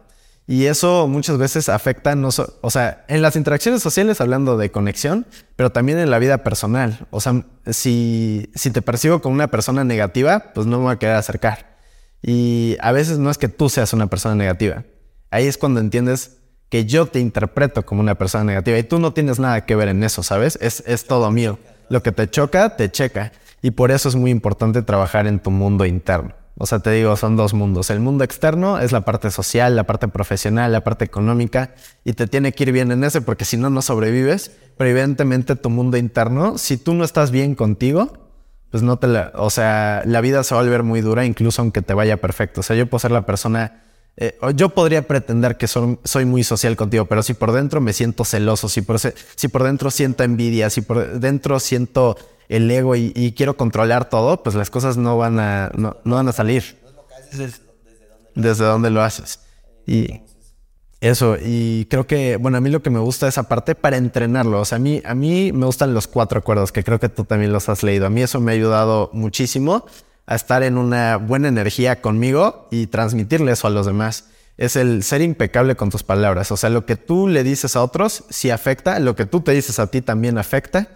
Y 0.45 0.67
eso 0.67 1.07
muchas 1.07 1.39
veces 1.39 1.69
afecta, 1.69 2.13
no 2.13 2.29
o 2.61 2.69
sea, 2.69 3.03
en 3.07 3.23
las 3.23 3.35
interacciones 3.35 3.81
sociales 3.81 4.21
hablando 4.21 4.57
de 4.57 4.69
conexión, 4.69 5.25
pero 5.55 5.71
también 5.71 5.97
en 5.97 6.11
la 6.11 6.19
vida 6.19 6.43
personal. 6.43 7.07
O 7.09 7.19
sea, 7.19 7.45
si, 7.65 8.51
si 8.53 8.69
te 8.69 8.83
percibo 8.83 9.23
como 9.23 9.33
una 9.33 9.47
persona 9.47 9.83
negativa, 9.83 10.51
pues 10.53 10.67
no 10.67 10.77
me 10.77 10.83
voy 10.83 10.93
a 10.93 10.99
querer 10.99 11.15
acercar. 11.15 11.79
Y 12.21 12.77
a 12.79 12.91
veces 12.91 13.17
no 13.17 13.31
es 13.31 13.39
que 13.39 13.47
tú 13.47 13.69
seas 13.69 13.91
una 13.91 14.05
persona 14.05 14.35
negativa. 14.35 14.83
Ahí 15.31 15.47
es 15.47 15.57
cuando 15.57 15.79
entiendes 15.79 16.37
que 16.69 16.85
yo 16.85 17.07
te 17.07 17.19
interpreto 17.19 17.87
como 17.87 18.01
una 18.01 18.13
persona 18.13 18.43
negativa 18.43 18.77
y 18.77 18.83
tú 18.83 18.99
no 18.99 19.13
tienes 19.13 19.39
nada 19.39 19.65
que 19.65 19.75
ver 19.75 19.87
en 19.87 20.03
eso, 20.03 20.21
¿sabes? 20.21 20.59
Es, 20.61 20.83
es 20.85 21.05
todo 21.05 21.31
mío. 21.31 21.57
Lo 21.89 22.03
que 22.03 22.11
te 22.11 22.29
choca, 22.29 22.75
te 22.75 22.91
checa. 22.91 23.31
Y 23.61 23.71
por 23.71 23.91
eso 23.91 24.09
es 24.09 24.15
muy 24.15 24.31
importante 24.31 24.81
trabajar 24.81 25.27
en 25.27 25.39
tu 25.39 25.51
mundo 25.51 25.85
interno. 25.85 26.33
O 26.61 26.65
sea, 26.65 26.79
te 26.79 26.91
digo, 26.91 27.15
son 27.15 27.37
dos 27.37 27.53
mundos. 27.53 27.89
El 27.89 28.01
mundo 28.01 28.25
externo 28.25 28.79
es 28.79 28.91
la 28.91 29.01
parte 29.01 29.31
social, 29.31 29.77
la 29.77 29.85
parte 29.85 30.09
profesional, 30.09 30.73
la 30.73 30.83
parte 30.83 31.05
económica, 31.05 31.73
y 32.03 32.13
te 32.13 32.27
tiene 32.27 32.51
que 32.51 32.63
ir 32.63 32.73
bien 32.73 32.91
en 32.91 33.05
ese 33.05 33.21
porque 33.21 33.45
si 33.45 33.55
no, 33.55 33.69
no 33.69 33.81
sobrevives. 33.81 34.51
Pero 34.77 34.89
evidentemente 34.89 35.55
tu 35.55 35.69
mundo 35.69 35.95
interno, 35.95 36.57
si 36.57 36.75
tú 36.77 36.93
no 36.93 37.05
estás 37.05 37.31
bien 37.31 37.55
contigo, 37.55 38.29
pues 38.71 38.83
no 38.83 38.97
te 38.97 39.07
la, 39.07 39.31
o 39.35 39.49
sea, 39.49 40.03
la 40.05 40.21
vida 40.21 40.43
se 40.43 40.53
va 40.53 40.61
a 40.61 40.63
volver 40.63 40.83
muy 40.83 41.01
dura 41.01 41.25
incluso 41.25 41.61
aunque 41.61 41.81
te 41.81 41.93
vaya 41.93 42.17
perfecto. 42.17 42.59
O 42.59 42.63
sea, 42.63 42.75
yo 42.75 42.87
puedo 42.87 42.99
ser 42.99 43.11
la 43.11 43.25
persona, 43.25 43.83
eh, 44.21 44.37
yo 44.53 44.67
podría 44.67 45.07
pretender 45.07 45.55
que 45.55 45.65
son- 45.67 45.97
soy 46.03 46.25
muy 46.25 46.43
social 46.43 46.75
contigo, 46.75 47.05
pero 47.05 47.23
si 47.23 47.33
por 47.33 47.53
dentro 47.53 47.79
me 47.79 47.93
siento 47.93 48.25
celoso, 48.25 48.67
si 48.67 48.81
por, 48.81 48.99
si 48.99 49.47
por 49.47 49.63
dentro 49.63 49.89
siento 49.91 50.23
envidia, 50.23 50.69
si 50.69 50.81
por 50.81 51.19
dentro 51.21 51.57
siento 51.61 52.17
el 52.49 52.69
ego 52.69 52.97
y, 52.97 53.33
quiero 53.37 53.55
controlar 53.55 54.09
todo, 54.09 54.43
pues 54.43 54.55
las 54.55 54.69
cosas 54.69 54.97
no 54.97 55.17
van 55.17 55.39
a, 55.39 55.71
no, 55.77 55.95
no 56.03 56.15
van 56.15 56.27
a 56.27 56.33
salir. 56.33 56.77
Desde 58.35 58.65
donde 58.65 58.89
lo 58.89 59.01
haces. 59.01 59.39
Y 59.87 60.21
eso, 60.99 61.37
y 61.41 61.85
creo 61.85 62.05
que, 62.05 62.35
bueno, 62.35 62.57
a 62.57 62.61
mí 62.61 62.69
lo 62.69 62.81
que 62.81 62.89
me 62.89 62.99
gusta 62.99 63.27
es 63.27 63.35
esa 63.35 63.43
parte 63.47 63.73
para 63.73 63.95
entrenarlo. 63.95 64.59
O 64.59 64.65
sea, 64.65 64.77
a 64.77 64.79
mí, 64.79 65.01
a 65.05 65.15
mí 65.15 65.53
me 65.53 65.65
gustan 65.65 65.93
los 65.93 66.07
cuatro 66.07 66.39
acuerdos, 66.39 66.73
que 66.73 66.83
creo 66.83 66.99
que 66.99 67.07
tú 67.07 67.23
también 67.23 67.53
los 67.53 67.69
has 67.69 67.83
leído. 67.83 68.05
A 68.05 68.09
mí 68.09 68.21
eso 68.21 68.41
me 68.41 68.51
ha 68.51 68.55
ayudado 68.55 69.09
muchísimo 69.13 69.85
a 70.29 70.35
estar 70.35 70.61
en 70.61 70.77
una 70.77 71.17
buena 71.17 71.47
energía 71.47 72.01
conmigo 72.01 72.67
y 72.69 72.85
transmitirle 72.85 73.51
eso 73.51 73.65
a 73.65 73.71
los 73.71 73.87
demás. 73.87 74.25
Es 74.57 74.75
el 74.75 75.01
ser 75.01 75.21
impecable 75.23 75.75
con 75.75 75.89
tus 75.89 76.03
palabras. 76.03 76.51
O 76.51 76.57
sea, 76.57 76.69
lo 76.69 76.85
que 76.85 76.95
tú 76.95 77.27
le 77.27 77.43
dices 77.43 77.75
a 77.75 77.81
otros 77.81 78.25
sí 78.29 78.51
afecta, 78.51 78.99
lo 78.99 79.15
que 79.15 79.25
tú 79.25 79.41
te 79.41 79.53
dices 79.53 79.79
a 79.79 79.87
ti 79.87 80.01
también 80.01 80.37
afecta 80.37 80.87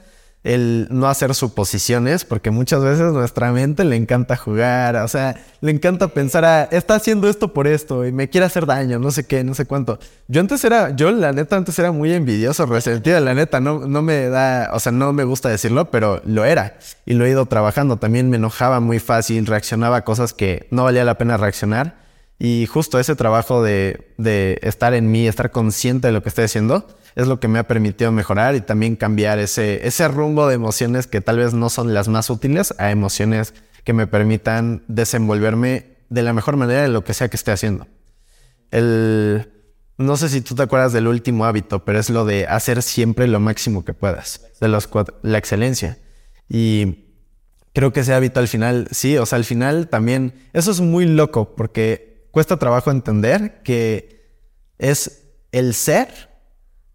el 0.44 0.88
no 0.90 1.08
hacer 1.08 1.34
suposiciones, 1.36 2.26
porque 2.26 2.52
muchas 2.52 2.84
veces 2.84 3.14
nuestra 3.14 3.52
mente 3.54 3.86
le 3.86 3.96
encanta 3.96 4.36
jugar, 4.36 4.98
o 4.98 5.08
sea, 5.08 5.36
le 5.62 5.72
encanta 5.72 6.10
pensar, 6.10 6.44
ah, 6.44 6.68
está 6.70 6.96
haciendo 6.96 7.30
esto 7.30 7.54
por 7.54 7.66
esto 7.66 8.06
y 8.06 8.12
me 8.12 8.30
quiere 8.30 8.46
hacer 8.46 8.66
daño, 8.66 9.00
no 9.00 9.12
sé 9.12 9.26
qué, 9.26 9.44
no 9.44 9.54
sé 9.54 9.66
cuánto. 9.66 10.00
Yo 10.28 10.42
antes 10.42 10.64
era, 10.66 10.94
yo 10.96 11.12
la 11.12 11.32
neta 11.32 11.56
antes 11.56 11.80
era 11.80 11.94
muy 11.94 12.12
envidioso, 12.12 12.66
resentido, 12.66 13.20
la 13.22 13.34
neta, 13.34 13.62
no, 13.62 13.88
no 13.88 14.02
me 14.02 14.28
da, 14.28 14.72
o 14.74 14.80
sea, 14.80 14.92
no 14.92 15.14
me 15.14 15.24
gusta 15.24 15.48
decirlo, 15.48 15.90
pero 15.92 16.22
lo 16.26 16.44
era 16.44 16.78
y 17.06 17.14
lo 17.14 17.26
he 17.26 17.30
ido 17.30 17.46
trabajando. 17.46 17.98
También 17.98 18.30
me 18.30 18.36
enojaba 18.38 18.82
muy 18.82 19.00
fácil, 19.00 19.46
reaccionaba 19.46 19.98
a 19.98 20.04
cosas 20.04 20.34
que 20.34 20.68
no 20.72 20.84
valía 20.84 21.06
la 21.06 21.18
pena 21.18 21.38
reaccionar. 21.38 22.03
Y 22.40 22.66
justo 22.66 23.00
ese 23.00 23.16
trabajo 23.16 23.64
de, 23.64 24.14
de 24.18 24.60
estar 24.64 24.94
en 24.94 25.12
mí, 25.12 25.28
estar 25.28 25.52
consciente 25.52 26.08
de 26.08 26.14
lo 26.14 26.24
que 26.24 26.30
estoy 26.30 26.46
haciendo, 26.46 26.88
es 27.16 27.28
lo 27.28 27.40
que 27.40 27.48
me 27.48 27.60
ha 27.60 27.68
permitido 27.68 28.12
mejorar 28.12 28.56
y 28.56 28.62
también 28.62 28.96
cambiar 28.96 29.40
ese, 29.40 29.88
ese 29.88 30.08
rumbo 30.08 30.48
de 30.48 30.56
emociones 30.56 31.08
que 31.08 31.22
tal 31.22 31.38
vez 31.38 31.54
no 31.54 31.70
son 31.70 31.94
las 31.94 32.08
más 32.08 32.30
útiles 32.30 32.74
a 32.78 32.92
emociones 32.92 33.54
que 33.84 33.94
me 33.94 34.08
permitan 34.08 34.84
desenvolverme 34.88 35.98
de 36.10 36.24
la 36.24 36.34
mejor 36.34 36.58
manera 36.58 36.82
de 36.82 36.90
lo 36.90 37.04
que 37.04 37.14
sea 37.14 37.30
que 37.30 37.38
esté 37.38 37.52
haciendo. 37.52 37.88
El, 38.72 39.52
no 39.98 40.18
sé 40.18 40.30
si 40.30 40.42
tú 40.42 40.56
te 40.56 40.64
acuerdas 40.64 40.94
del 40.94 41.08
último 41.08 41.46
hábito, 41.46 41.86
pero 41.86 42.00
es 42.00 42.10
lo 42.10 42.26
de 42.26 42.48
hacer 42.48 42.82
siempre 42.82 43.28
lo 43.28 43.40
máximo 43.40 43.86
que 43.86 43.94
puedas, 43.94 44.42
de 44.60 44.68
los 44.68 44.88
cuatro, 44.88 45.20
la 45.22 45.38
excelencia. 45.38 46.00
Y 46.50 47.06
creo 47.74 47.94
que 47.94 48.02
ese 48.02 48.14
hábito 48.14 48.40
al 48.40 48.48
final, 48.48 48.88
sí, 48.92 49.18
o 49.18 49.26
sea, 49.26 49.38
al 49.38 49.46
final 49.46 49.90
también, 49.90 50.34
eso 50.54 50.72
es 50.72 50.82
muy 50.82 51.06
loco 51.06 51.56
porque 51.56 52.13
cuesta 52.34 52.58
trabajo 52.58 52.90
entender 52.90 53.62
que 53.64 54.26
es 54.80 55.22
el 55.52 55.76
ser, 55.76 56.08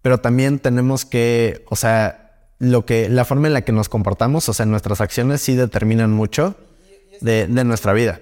pero 0.03 0.19
también 0.19 0.59
tenemos 0.59 1.05
que, 1.05 1.65
o 1.71 1.77
sea, 1.77 2.51
lo 2.59 2.85
que, 2.85 3.09
la 3.09 3.25
forma 3.25 3.47
en 3.47 3.55
la 3.55 3.63
que 3.63 3.71
nos 3.71 3.89
comportamos, 3.89 4.49
o 4.49 4.53
sea, 4.53 4.67
nuestras 4.67 5.01
acciones 5.01 5.41
sí 5.41 5.55
determinan 5.55 6.11
mucho 6.11 6.57
de, 7.21 7.47
de 7.47 7.65
nuestra 7.65 7.93
vida. 7.93 8.21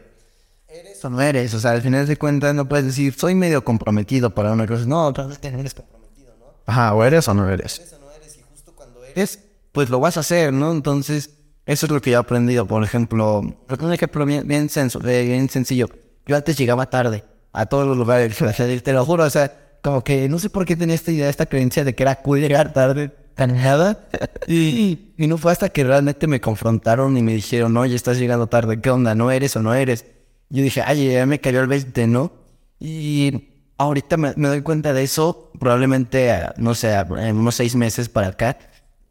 Eres 0.69 1.03
o 1.07 1.09
no 1.09 1.23
eres, 1.23 1.55
o 1.55 1.59
sea, 1.59 1.71
al 1.71 1.81
final 1.81 2.07
de 2.07 2.19
cuentas 2.19 2.55
no 2.55 2.69
puedes 2.69 2.85
decir, 2.85 3.14
soy 3.14 3.35
medio 3.35 3.64
comprometido 3.64 4.35
para 4.35 4.53
una 4.53 4.67
cosa. 4.67 4.85
No, 4.85 5.11
realmente 5.11 5.51
no 5.51 5.59
eres 5.61 5.73
comprometido, 5.73 6.35
¿no? 6.39 6.45
Ajá, 6.67 6.93
o 6.95 7.03
eres 7.03 7.27
o 7.29 7.33
no 7.35 7.49
eres. 7.51 7.79
Eres 7.79 7.95
o 7.95 7.99
no 7.99 8.12
eres, 8.12 8.37
y 8.37 8.43
justo 8.43 8.73
cuando 8.77 9.03
eres, 9.07 9.39
pues 9.73 9.89
lo 9.89 10.01
vas 10.01 10.19
a 10.19 10.21
hacer, 10.21 10.53
¿no? 10.53 10.71
Entonces, 10.71 11.31
eso 11.64 11.87
es 11.87 11.93
lo 11.93 12.03
que 12.03 12.11
yo 12.11 12.19
he 12.19 12.21
aprendido. 12.21 12.67
Por 12.67 12.85
ejemplo, 12.85 13.41
un 13.41 13.93
ejemplo 13.93 14.27
bien, 14.27 14.47
bien, 14.47 14.69
senso- 14.69 15.01
bien 15.03 15.49
sencillo. 15.49 15.89
Yo 16.27 16.37
antes 16.37 16.57
llegaba 16.57 16.91
tarde 16.91 17.24
a 17.53 17.66
todos 17.66 17.87
los 17.87 17.97
lugares, 17.97 18.37
te 18.83 18.93
lo 18.93 19.05
juro, 19.05 19.24
o 19.24 19.31
sea, 19.31 19.53
como 19.83 20.03
que 20.03 20.29
no 20.29 20.39
sé 20.39 20.51
por 20.51 20.66
qué 20.66 20.77
tenía 20.77 20.95
esta 20.95 21.12
idea, 21.12 21.29
esta 21.29 21.47
creencia 21.47 21.85
de 21.85 21.95
que 21.95 22.03
era 22.03 22.16
cool 22.16 22.41
llegar 22.41 22.72
tarde, 22.72 23.11
tan 23.35 23.55
nada. 23.55 24.09
Y, 24.49 25.12
y 25.18 25.27
no 25.27 25.39
fue 25.39 25.51
hasta 25.51 25.70
que 25.70 25.83
realmente 25.83 26.29
me 26.29 26.41
confrontaron 26.41 27.16
y 27.16 27.22
me 27.22 27.35
dijeron, 27.35 27.77
oye, 27.77 27.97
estás 27.97 28.18
llegando 28.18 28.47
tarde, 28.47 28.81
¿qué 28.81 28.91
onda? 28.91 29.14
¿No 29.16 29.33
eres 29.33 29.57
o 29.57 29.62
no 29.62 29.74
eres? 29.74 30.05
Yo 30.51 30.62
dije, 30.62 30.83
ay, 30.87 31.11
ya 31.12 31.27
me 31.27 31.41
cayó 31.41 31.61
el 31.61 31.66
20, 31.66 32.07
¿no? 32.07 32.31
Y 32.79 33.51
ahorita 33.79 34.16
me, 34.16 34.35
me 34.37 34.49
doy 34.49 34.62
cuenta 34.62 34.93
de 34.93 35.03
eso, 35.03 35.51
probablemente, 35.59 36.31
eh, 36.31 36.47
no 36.59 36.74
sé, 36.74 36.95
en 36.95 37.37
unos 37.37 37.57
seis 37.57 37.74
meses 37.74 38.09
para 38.09 38.29
acá. 38.29 38.57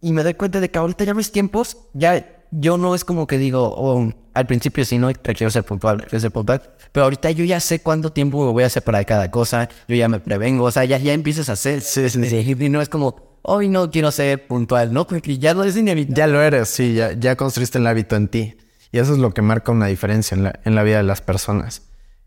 Y 0.02 0.14
me 0.14 0.24
doy 0.24 0.36
cuenta 0.36 0.60
de 0.62 0.70
que 0.70 0.78
ahorita 0.78 1.04
ya 1.04 1.14
mis 1.14 1.32
tiempos, 1.32 1.78
ya 1.94 2.35
yo 2.58 2.78
no 2.78 2.96
es 2.96 3.04
como 3.04 3.28
que 3.28 3.38
digo, 3.38 3.74
oh, 3.76 4.12
al 4.34 4.48
principio 4.48 4.86
sí, 4.86 4.98
no, 4.98 5.12
quiero 5.14 5.50
ser 5.50 5.64
puntual, 5.64 6.02
quiero 6.02 6.20
ser 6.20 6.32
puntual. 6.32 6.62
Pero 6.92 7.04
ahorita 7.06 7.32
yo 7.32 7.44
ya 7.46 7.60
sé 7.60 7.80
cuánto 7.80 8.12
tiempo 8.12 8.46
me 8.46 8.52
voy 8.52 8.64
a 8.64 8.68
hacer 8.68 8.84
para 8.84 9.04
cada 9.04 9.32
cosa, 9.32 9.70
yo 9.88 9.96
ya 9.96 10.08
me 10.08 10.20
prevengo, 10.20 10.66
o 10.66 10.72
sea, 10.72 10.86
ya, 10.86 10.98
ya 10.98 11.14
empiezas 11.14 11.50
a 11.50 11.54
hacer. 11.54 11.82
Sí, 11.82 12.10
sí, 12.10 12.26
sí. 12.26 12.56
Y 12.60 12.70
no 12.70 12.82
es 12.82 12.90
como, 12.90 13.40
hoy 13.42 13.70
no 13.70 13.92
quiero 13.92 14.12
ser 14.12 14.48
puntual, 14.48 14.94
¿no? 14.94 15.06
Porque 15.08 15.38
ya 15.38 15.54
no 15.54 15.64
es 15.64 15.78
inevitable. 15.78 16.16
Ya 16.16 16.28
lo 16.28 16.42
eres, 16.42 16.70
sí, 16.70 16.94
ya, 16.96 17.14
ya 17.14 17.36
construiste 17.36 17.78
el 17.78 17.88
hábito 17.88 18.16
en 18.16 18.28
ti. 18.28 18.58
Y 18.92 19.00
eso 19.00 19.14
es 19.14 19.20
lo 19.20 19.34
que 19.34 19.42
marca 19.42 19.72
una 19.72 19.88
diferencia 19.88 20.36
en 20.36 20.44
la, 20.44 20.60
en 20.64 20.76
la 20.76 20.84
vida 20.84 20.98
de 20.98 21.04
las 21.04 21.22
personas. 21.22 21.84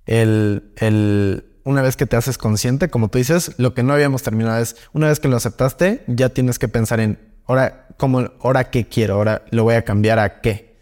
El, 0.06 0.72
el, 0.76 1.44
una 1.64 1.82
vez 1.82 1.96
que 1.96 2.06
te 2.06 2.16
haces 2.16 2.38
consciente, 2.38 2.88
como 2.88 3.08
tú 3.08 3.18
dices, 3.18 3.54
lo 3.58 3.74
que 3.74 3.82
no 3.82 3.92
habíamos 3.92 4.22
terminado 4.22 4.58
es, 4.60 4.76
una 4.92 5.08
vez 5.08 5.20
que 5.20 5.28
lo 5.28 5.36
aceptaste, 5.36 6.04
ya 6.06 6.28
tienes 6.28 6.58
que 6.58 6.68
pensar 6.68 7.00
en, 7.00 7.18
ahora, 7.46 7.87
¿cómo, 7.98 8.30
ahora 8.40 8.70
qué 8.70 8.86
quiero? 8.86 9.14
Ahora 9.14 9.42
lo 9.50 9.64
voy 9.64 9.74
a 9.74 9.82
cambiar 9.84 10.18
a 10.18 10.40
qué. 10.40 10.78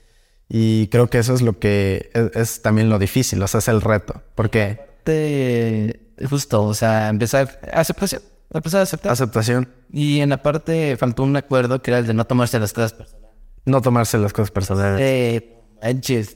Y 0.48 0.86
creo 0.88 1.08
que 1.10 1.18
eso 1.18 1.34
es 1.34 1.42
lo 1.42 1.58
que 1.58 2.10
es, 2.14 2.36
es 2.36 2.62
también 2.62 2.88
lo 2.88 3.00
difícil, 3.00 3.42
o 3.42 3.48
sea, 3.48 3.58
es 3.58 3.66
el 3.68 3.80
reto. 3.80 4.22
Porque 4.36 4.78
Te- 5.02 6.00
Justo, 6.30 6.62
o 6.62 6.72
sea, 6.74 7.08
empezar 7.08 7.60
aceptación, 7.72 8.22
empezar 8.52 8.80
a 8.80 8.82
aceptar. 8.84 9.12
aceptación, 9.12 9.68
Y 9.92 10.20
en 10.20 10.30
la 10.30 10.42
parte 10.42 10.96
faltó 10.96 11.24
un 11.24 11.36
acuerdo 11.36 11.82
que 11.82 11.90
era 11.90 11.98
el 11.98 12.06
de 12.06 12.14
no 12.14 12.24
tomarse 12.26 12.58
las 12.60 12.72
cosas 12.72 12.92
personales. 12.92 13.30
no 13.64 13.82
tomarse 13.82 14.16
las 14.18 14.32
cosas 14.32 14.50
personales. 14.52 15.00
Eh, 15.02 15.52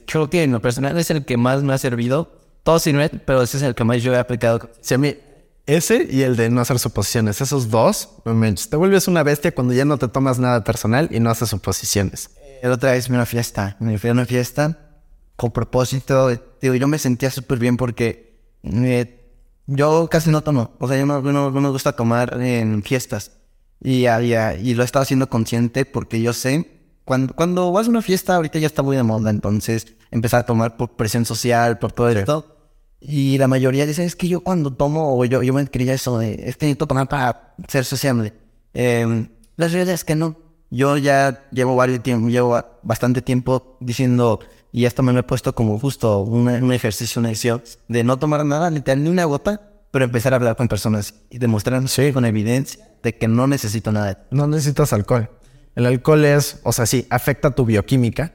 creo 0.05 0.29
que 0.29 0.43
en 0.43 0.51
lo 0.51 0.61
personal 0.61 0.97
es 0.97 1.09
el 1.09 1.25
que 1.25 1.37
más 1.37 1.63
me 1.63 1.73
ha 1.73 1.77
servido. 1.77 2.39
Todo 2.63 2.77
sin 2.79 2.97
red, 2.97 3.11
pero 3.25 3.41
ese 3.41 3.57
es 3.57 3.63
el 3.63 3.73
que 3.73 3.83
más 3.83 4.03
yo 4.03 4.13
he 4.13 4.17
aplicado. 4.19 4.69
Si 4.81 4.93
a 4.93 4.97
mí, 4.99 5.15
ese 5.65 6.07
y 6.09 6.21
el 6.23 6.35
de 6.35 6.49
no 6.49 6.61
hacer 6.61 6.79
suposiciones, 6.79 7.39
esos 7.41 7.69
dos, 7.69 8.09
no 8.25 8.33
manches, 8.33 8.69
te 8.69 8.75
vuelves 8.77 9.07
una 9.07 9.23
bestia 9.23 9.53
cuando 9.53 9.73
ya 9.73 9.85
no 9.85 9.97
te 9.97 10.07
tomas 10.07 10.39
nada 10.39 10.63
personal 10.63 11.07
y 11.11 11.19
no 11.19 11.29
haces 11.29 11.49
suposiciones. 11.49 12.31
La 12.63 12.71
otra 12.71 12.91
vez 12.91 13.09
me 13.09 13.13
fui 13.13 13.15
a 13.15 13.19
una 13.19 13.25
fiesta, 13.25 13.77
me 13.79 13.97
fui 13.97 14.09
a 14.09 14.13
una 14.13 14.25
fiesta 14.25 14.77
con 15.35 15.51
propósito. 15.51 16.29
Digo, 16.61 16.75
yo 16.75 16.87
me 16.87 16.99
sentía 16.99 17.31
súper 17.31 17.57
bien 17.57 17.75
porque 17.77 18.39
eh, 18.63 19.25
yo 19.65 20.07
casi 20.09 20.29
no 20.29 20.41
tomo. 20.41 20.71
O 20.79 20.87
sea, 20.87 20.97
yo 20.97 21.05
no, 21.05 21.21
no- 21.21 21.49
no 21.51 21.61
me 21.61 21.69
gusta 21.69 21.93
tomar 21.95 22.39
en 22.41 22.83
fiestas. 22.83 23.31
Y, 23.83 24.05
ah, 24.05 24.21
y, 24.21 24.33
y 24.69 24.73
lo 24.75 24.83
estaba 24.83 25.01
haciendo 25.03 25.27
consciente 25.29 25.85
porque 25.85 26.21
yo 26.21 26.33
sé, 26.33 26.69
cuando, 27.03 27.33
cuando 27.33 27.71
vas 27.71 27.87
a 27.87 27.89
una 27.89 28.03
fiesta, 28.03 28.35
ahorita 28.35 28.59
ya 28.59 28.67
está 28.67 28.83
muy 28.83 28.95
de 28.95 29.01
moda, 29.03 29.31
entonces 29.31 29.87
empezar 30.11 30.41
a 30.41 30.45
tomar 30.45 30.77
por 30.77 30.91
presión 30.95 31.25
social, 31.25 31.79
por 31.79 31.91
todo 31.91 32.09
esto. 32.09 32.60
Y 33.01 33.39
la 33.39 33.47
mayoría 33.47 33.87
dice, 33.87 34.05
es 34.05 34.15
que 34.15 34.27
yo 34.27 34.41
cuando 34.41 34.71
tomo, 34.71 35.17
o 35.17 35.25
yo, 35.25 35.41
yo 35.41 35.53
me 35.53 35.65
quería 35.65 35.93
eso 35.93 36.19
de, 36.19 36.33
es 36.33 36.55
que 36.55 36.67
necesito 36.67 36.85
tomar 36.85 37.09
para 37.09 37.55
ser 37.67 37.83
sociable. 37.83 38.33
Eh, 38.75 39.27
la 39.57 39.67
realidad 39.67 39.95
es 39.95 40.05
que 40.05 40.15
no. 40.15 40.37
Yo 40.69 40.97
ya 40.97 41.43
llevo 41.51 41.75
varios 41.75 42.01
tiempo, 42.03 42.29
llevo 42.29 42.63
bastante 42.83 43.21
tiempo 43.21 43.75
diciendo, 43.81 44.39
y 44.71 44.85
esto 44.85 45.03
me 45.03 45.11
lo 45.11 45.19
he 45.19 45.23
puesto 45.23 45.53
como 45.53 45.77
justo 45.79 46.21
un, 46.21 46.47
un 46.47 46.71
ejercicio, 46.71 47.19
una 47.19 47.29
acción, 47.29 47.61
de 47.87 48.03
no 48.03 48.19
tomar 48.19 48.45
nada, 48.45 48.69
literal, 48.69 49.03
ni 49.03 49.09
una 49.09 49.25
gota, 49.25 49.71
pero 49.91 50.05
empezar 50.05 50.33
a 50.33 50.37
hablar 50.37 50.55
con 50.55 50.67
personas 50.67 51.15
y 51.29 51.39
demostrar 51.39 51.83
con 52.13 52.23
evidencia 52.25 52.87
de 53.03 53.17
que 53.17 53.27
no 53.27 53.47
necesito 53.47 53.91
nada. 53.91 54.25
No 54.31 54.47
necesitas 54.47 54.93
alcohol. 54.93 55.29
El 55.75 55.85
alcohol 55.85 56.23
es, 56.23 56.59
o 56.63 56.71
sea, 56.71 56.85
sí, 56.85 57.07
afecta 57.09 57.51
tu 57.51 57.65
bioquímica. 57.65 58.33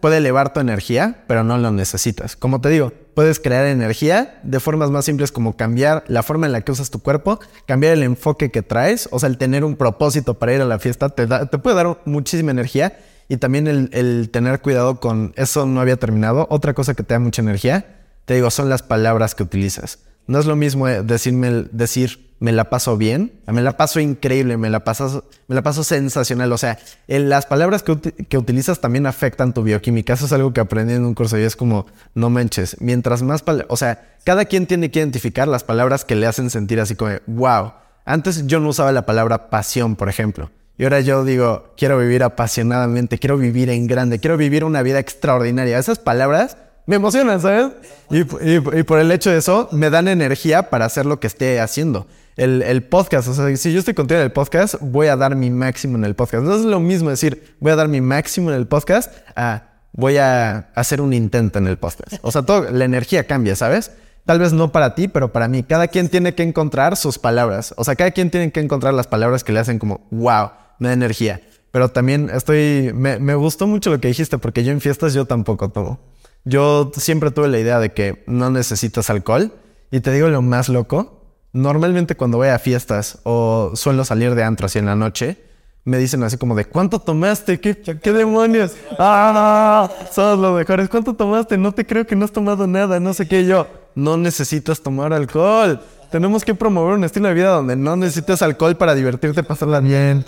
Puede 0.00 0.18
elevar 0.18 0.52
tu 0.52 0.60
energía, 0.60 1.24
pero 1.26 1.42
no 1.42 1.58
lo 1.58 1.70
necesitas. 1.72 2.36
Como 2.36 2.60
te 2.60 2.68
digo, 2.68 2.92
puedes 3.14 3.40
crear 3.40 3.66
energía 3.66 4.38
de 4.44 4.60
formas 4.60 4.90
más 4.90 5.04
simples 5.04 5.32
como 5.32 5.56
cambiar 5.56 6.04
la 6.06 6.22
forma 6.22 6.46
en 6.46 6.52
la 6.52 6.60
que 6.60 6.70
usas 6.70 6.90
tu 6.90 7.00
cuerpo, 7.00 7.40
cambiar 7.66 7.94
el 7.94 8.04
enfoque 8.04 8.50
que 8.52 8.62
traes, 8.62 9.08
o 9.10 9.18
sea, 9.18 9.28
el 9.28 9.38
tener 9.38 9.64
un 9.64 9.74
propósito 9.76 10.34
para 10.34 10.54
ir 10.54 10.60
a 10.60 10.64
la 10.66 10.78
fiesta 10.78 11.08
te, 11.08 11.26
da- 11.26 11.46
te 11.46 11.58
puede 11.58 11.74
dar 11.76 12.00
muchísima 12.04 12.52
energía 12.52 12.98
y 13.28 13.38
también 13.38 13.66
el, 13.66 13.90
el 13.92 14.30
tener 14.30 14.60
cuidado 14.60 15.00
con 15.00 15.32
eso 15.36 15.66
no 15.66 15.80
había 15.80 15.96
terminado. 15.96 16.46
Otra 16.50 16.74
cosa 16.74 16.94
que 16.94 17.02
te 17.02 17.14
da 17.14 17.18
mucha 17.20 17.42
energía, 17.42 17.96
te 18.24 18.34
digo, 18.34 18.50
son 18.50 18.68
las 18.68 18.82
palabras 18.82 19.34
que 19.34 19.42
utilizas. 19.42 19.98
No 20.28 20.38
es 20.38 20.46
lo 20.46 20.54
mismo 20.54 20.86
eh, 20.86 21.02
decirme, 21.02 21.66
decir 21.72 22.28
me 22.40 22.52
la 22.52 22.70
paso 22.70 22.96
bien, 22.96 23.32
me 23.48 23.62
la 23.62 23.76
paso 23.76 23.98
increíble, 23.98 24.56
me 24.56 24.70
la 24.70 24.84
paso, 24.84 25.24
me 25.48 25.56
la 25.56 25.62
paso 25.62 25.82
sensacional. 25.82 26.52
O 26.52 26.58
sea, 26.58 26.78
el- 27.08 27.28
las 27.28 27.46
palabras 27.46 27.82
que, 27.82 27.98
que 27.98 28.38
utilizas 28.38 28.80
también 28.80 29.06
afectan 29.06 29.52
tu 29.52 29.64
bioquímica. 29.64 30.12
Eso 30.12 30.26
es 30.26 30.32
algo 30.32 30.52
que 30.52 30.60
aprendí 30.60 30.94
en 30.94 31.04
un 31.04 31.14
curso 31.14 31.36
y 31.36 31.42
es 31.42 31.56
como, 31.56 31.86
no 32.14 32.30
manches, 32.30 32.76
mientras 32.80 33.22
más 33.22 33.42
o 33.68 33.76
sea, 33.76 34.14
cada 34.22 34.44
quien 34.44 34.66
tiene 34.66 34.92
que 34.92 35.00
identificar 35.00 35.48
las 35.48 35.64
palabras 35.64 36.04
que 36.04 36.14
le 36.14 36.26
hacen 36.26 36.50
sentir 36.50 36.78
así 36.78 36.94
como, 36.94 37.10
wow. 37.26 37.72
Antes 38.04 38.46
yo 38.46 38.60
no 38.60 38.68
usaba 38.68 38.92
la 38.92 39.04
palabra 39.04 39.50
pasión, 39.50 39.96
por 39.96 40.08
ejemplo. 40.08 40.50
Y 40.78 40.84
ahora 40.84 41.00
yo 41.00 41.24
digo, 41.24 41.74
quiero 41.76 41.98
vivir 41.98 42.22
apasionadamente, 42.22 43.18
quiero 43.18 43.36
vivir 43.36 43.68
en 43.68 43.86
grande, 43.88 44.20
quiero 44.20 44.36
vivir 44.36 44.62
una 44.64 44.82
vida 44.82 45.00
extraordinaria. 45.00 45.76
Esas 45.78 45.98
palabras 45.98 46.56
me 46.88 46.96
emocionan, 46.96 47.38
¿sabes? 47.38 47.66
Y, 48.10 48.24
por 48.24 48.98
el 48.98 49.12
hecho 49.12 49.30
de 49.30 49.36
eso, 49.36 49.68
me 49.72 49.90
dan 49.90 50.08
energía 50.08 50.70
para 50.70 50.86
hacer 50.86 51.04
lo 51.04 51.20
que 51.20 51.26
esté 51.26 51.60
haciendo. 51.60 52.06
El, 52.34 52.62
el 52.62 52.82
podcast, 52.82 53.28
o 53.28 53.34
sea, 53.34 53.54
si 53.58 53.74
yo 53.74 53.78
estoy 53.80 53.92
contigo 53.92 54.18
en 54.18 54.24
el 54.24 54.32
podcast, 54.32 54.76
voy 54.80 55.08
a 55.08 55.16
dar 55.16 55.36
mi 55.36 55.50
máximo 55.50 55.98
en 55.98 56.06
el 56.06 56.14
podcast. 56.14 56.44
No 56.44 56.56
es 56.56 56.62
lo 56.62 56.80
mismo 56.80 57.10
decir, 57.10 57.54
voy 57.60 57.72
a 57.72 57.76
dar 57.76 57.88
mi 57.88 58.00
máximo 58.00 58.50
en 58.50 58.56
el 58.56 58.66
podcast, 58.66 59.12
a 59.36 59.64
voy 59.92 60.16
a 60.16 60.70
hacer 60.74 61.02
un 61.02 61.12
intento 61.12 61.58
en 61.58 61.66
el 61.66 61.76
podcast. 61.76 62.14
O 62.22 62.32
sea, 62.32 62.40
todo, 62.40 62.70
la 62.70 62.86
energía 62.86 63.26
cambia, 63.26 63.54
¿sabes? 63.54 63.92
Tal 64.24 64.38
vez 64.38 64.54
no 64.54 64.72
para 64.72 64.94
ti, 64.94 65.08
pero 65.08 65.30
para 65.30 65.46
mí. 65.46 65.64
Cada 65.64 65.88
quien 65.88 66.08
tiene 66.08 66.34
que 66.34 66.42
encontrar 66.42 66.96
sus 66.96 67.18
palabras. 67.18 67.74
O 67.76 67.84
sea, 67.84 67.96
cada 67.96 68.12
quien 68.12 68.30
tiene 68.30 68.50
que 68.50 68.60
encontrar 68.60 68.94
las 68.94 69.08
palabras 69.08 69.44
que 69.44 69.52
le 69.52 69.60
hacen 69.60 69.78
como, 69.78 70.06
wow, 70.10 70.52
me 70.78 70.88
da 70.88 70.94
energía. 70.94 71.42
Pero 71.70 71.90
también 71.90 72.30
estoy, 72.32 72.92
me, 72.94 73.18
me 73.18 73.34
gustó 73.34 73.66
mucho 73.66 73.90
lo 73.90 74.00
que 74.00 74.08
dijiste, 74.08 74.38
porque 74.38 74.64
yo 74.64 74.72
en 74.72 74.80
fiestas 74.80 75.12
yo 75.12 75.26
tampoco 75.26 75.68
tomo. 75.68 76.00
Yo 76.44 76.90
siempre 76.96 77.30
tuve 77.30 77.48
la 77.48 77.58
idea 77.58 77.78
de 77.78 77.92
que 77.92 78.24
no 78.26 78.50
necesitas 78.50 79.10
alcohol. 79.10 79.52
Y 79.90 80.00
te 80.00 80.12
digo 80.12 80.28
lo 80.28 80.42
más 80.42 80.68
loco. 80.68 81.22
Normalmente 81.52 82.14
cuando 82.14 82.38
voy 82.38 82.48
a 82.48 82.58
fiestas 82.58 83.20
o 83.24 83.72
suelo 83.74 84.04
salir 84.04 84.34
de 84.34 84.44
antro 84.44 84.66
así 84.66 84.78
en 84.78 84.86
la 84.86 84.96
noche, 84.96 85.38
me 85.84 85.96
dicen 85.96 86.22
así 86.22 86.36
como 86.36 86.54
de 86.54 86.66
¿cuánto 86.66 86.98
tomaste? 86.98 87.58
¿Qué, 87.58 88.12
demonios? 88.12 88.72
¡Ah! 88.98 89.90
Somos 90.12 90.38
los 90.38 90.58
mejores. 90.58 90.88
¿Cuánto 90.88 91.14
tomaste? 91.14 91.56
No 91.56 91.72
te 91.72 91.86
creo 91.86 92.06
que 92.06 92.14
no 92.14 92.24
has 92.24 92.32
tomado 92.32 92.66
nada. 92.66 93.00
No 93.00 93.14
sé 93.14 93.26
qué. 93.26 93.46
Yo, 93.46 93.66
no 93.94 94.16
necesitas 94.16 94.80
tomar 94.80 95.12
alcohol. 95.12 95.80
Tenemos 96.10 96.44
que 96.44 96.54
promover 96.54 96.94
un 96.94 97.04
estilo 97.04 97.28
de 97.28 97.34
vida 97.34 97.50
donde 97.50 97.76
no 97.76 97.96
necesitas 97.96 98.42
alcohol 98.42 98.76
para 98.76 98.94
divertirte, 98.94 99.42
pasarla 99.42 99.80
bien. 99.80 100.24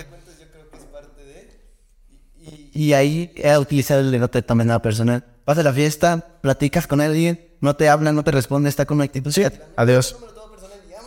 Y 2.73 2.93
ahí 2.93 3.33
he 3.37 3.57
utilizado 3.59 4.01
el 4.01 4.11
de 4.11 4.19
no 4.19 4.29
te 4.29 4.43
nada 4.55 4.81
personal. 4.81 5.25
Vas 5.51 5.59
a 5.59 5.65
la 5.65 5.73
fiesta, 5.73 6.39
platicas 6.43 6.87
con 6.87 7.01
alguien, 7.01 7.41
no 7.61 7.75
te 7.75 7.89
habla, 7.89 8.13
no 8.13 8.23
te 8.23 8.31
responde, 8.31 8.69
está 8.69 8.87
con 8.87 8.99
una 8.99 9.07
actitud. 9.07 9.33
Sí. 9.33 9.43
Adiós. 9.75 10.17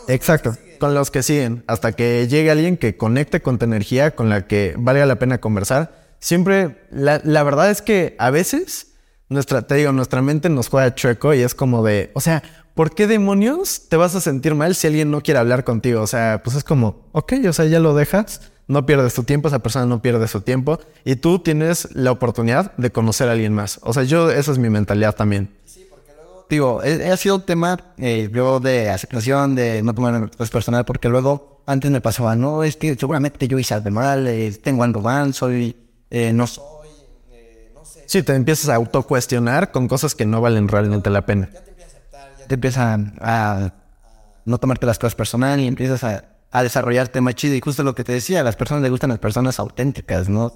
Exacto. 0.06 0.54
Con 0.78 0.92
los 0.92 1.10
que 1.10 1.22
siguen. 1.22 1.64
Hasta 1.66 1.92
que 1.92 2.28
llegue 2.28 2.50
alguien 2.50 2.76
que 2.76 2.94
conecte 2.94 3.40
con 3.40 3.58
tu 3.58 3.64
energía, 3.64 4.14
con 4.14 4.28
la 4.28 4.46
que 4.46 4.74
valga 4.76 5.06
la 5.06 5.18
pena 5.18 5.40
conversar. 5.40 6.16
Siempre, 6.18 6.86
la, 6.90 7.22
la 7.24 7.42
verdad 7.42 7.70
es 7.70 7.80
que 7.80 8.16
a 8.18 8.28
veces 8.28 8.88
nuestra, 9.30 9.62
te 9.62 9.76
digo, 9.76 9.92
nuestra 9.92 10.20
mente 10.20 10.50
nos 10.50 10.68
juega 10.68 10.94
chueco 10.94 11.32
y 11.32 11.40
es 11.40 11.54
como 11.54 11.82
de, 11.82 12.10
o 12.12 12.20
sea, 12.20 12.42
¿por 12.74 12.94
qué 12.94 13.06
demonios 13.06 13.88
te 13.88 13.96
vas 13.96 14.14
a 14.14 14.20
sentir 14.20 14.54
mal 14.54 14.74
si 14.74 14.88
alguien 14.88 15.10
no 15.10 15.22
quiere 15.22 15.40
hablar 15.40 15.64
contigo? 15.64 16.02
O 16.02 16.06
sea, 16.06 16.42
pues 16.44 16.54
es 16.54 16.64
como, 16.64 17.08
ok, 17.12 17.32
o 17.48 17.52
sea, 17.54 17.64
ya 17.64 17.80
lo 17.80 17.94
dejas, 17.94 18.52
no 18.66 18.86
pierdes 18.86 19.14
tu 19.14 19.22
tiempo, 19.24 19.48
esa 19.48 19.58
persona 19.60 19.86
no 19.86 20.00
pierde 20.02 20.26
su 20.28 20.40
tiempo 20.40 20.78
y 21.04 21.16
tú 21.16 21.38
tienes 21.38 21.88
la 21.94 22.10
oportunidad 22.12 22.72
de 22.76 22.90
conocer 22.90 23.28
a 23.28 23.32
alguien 23.32 23.52
más. 23.52 23.78
O 23.82 23.92
sea, 23.92 24.02
yo, 24.04 24.30
esa 24.30 24.52
es 24.52 24.58
mi 24.58 24.70
mentalidad 24.70 25.14
también. 25.14 25.50
Digo, 26.50 26.82
he- 26.82 27.10
ha 27.10 27.16
sido 27.16 27.36
un 27.36 27.42
tema 27.42 27.78
eh, 27.96 28.28
yo 28.32 28.60
de 28.60 28.90
aceptación, 28.90 29.54
de 29.54 29.82
no 29.82 29.94
tomar 29.94 30.30
cosas 30.30 30.50
personal, 30.50 30.84
porque 30.84 31.08
luego 31.08 31.62
antes 31.66 31.90
me 31.90 32.00
pasaba, 32.02 32.36
no, 32.36 32.62
es 32.62 32.76
que 32.76 32.94
seguramente 32.94 33.48
yo 33.48 33.58
hice 33.58 33.74
algo 33.74 33.90
mal, 33.90 34.26
eh, 34.28 34.52
tengo 34.62 34.84
algo 34.84 35.00
mal, 35.00 35.32
soy, 35.32 35.74
eh, 36.10 36.32
no 36.34 36.46
soy. 36.46 36.64
Sí, 38.06 38.22
te 38.22 38.34
empiezas 38.34 38.68
a 38.68 38.74
autocuestionar 38.74 39.72
con 39.72 39.88
cosas 39.88 40.14
que 40.14 40.26
no 40.26 40.40
valen 40.42 40.68
realmente 40.68 41.08
la 41.10 41.24
pena. 41.24 41.48
te 42.46 42.54
empiezan 42.54 43.14
a 43.20 43.72
no 44.44 44.58
tomarte 44.58 44.84
las 44.84 44.98
cosas 44.98 45.14
personal 45.14 45.58
y 45.58 45.66
empiezas 45.66 46.04
a, 46.04 46.24
a 46.54 46.62
desarrollarte 46.62 47.20
más 47.20 47.34
chido. 47.34 47.56
Y 47.56 47.60
justo 47.60 47.82
lo 47.82 47.94
que 47.94 48.04
te 48.04 48.12
decía, 48.12 48.40
a 48.40 48.44
las 48.44 48.54
personas 48.54 48.82
les 48.82 48.90
gustan 48.90 49.10
las 49.10 49.18
personas 49.18 49.58
auténticas, 49.58 50.28
¿no? 50.28 50.54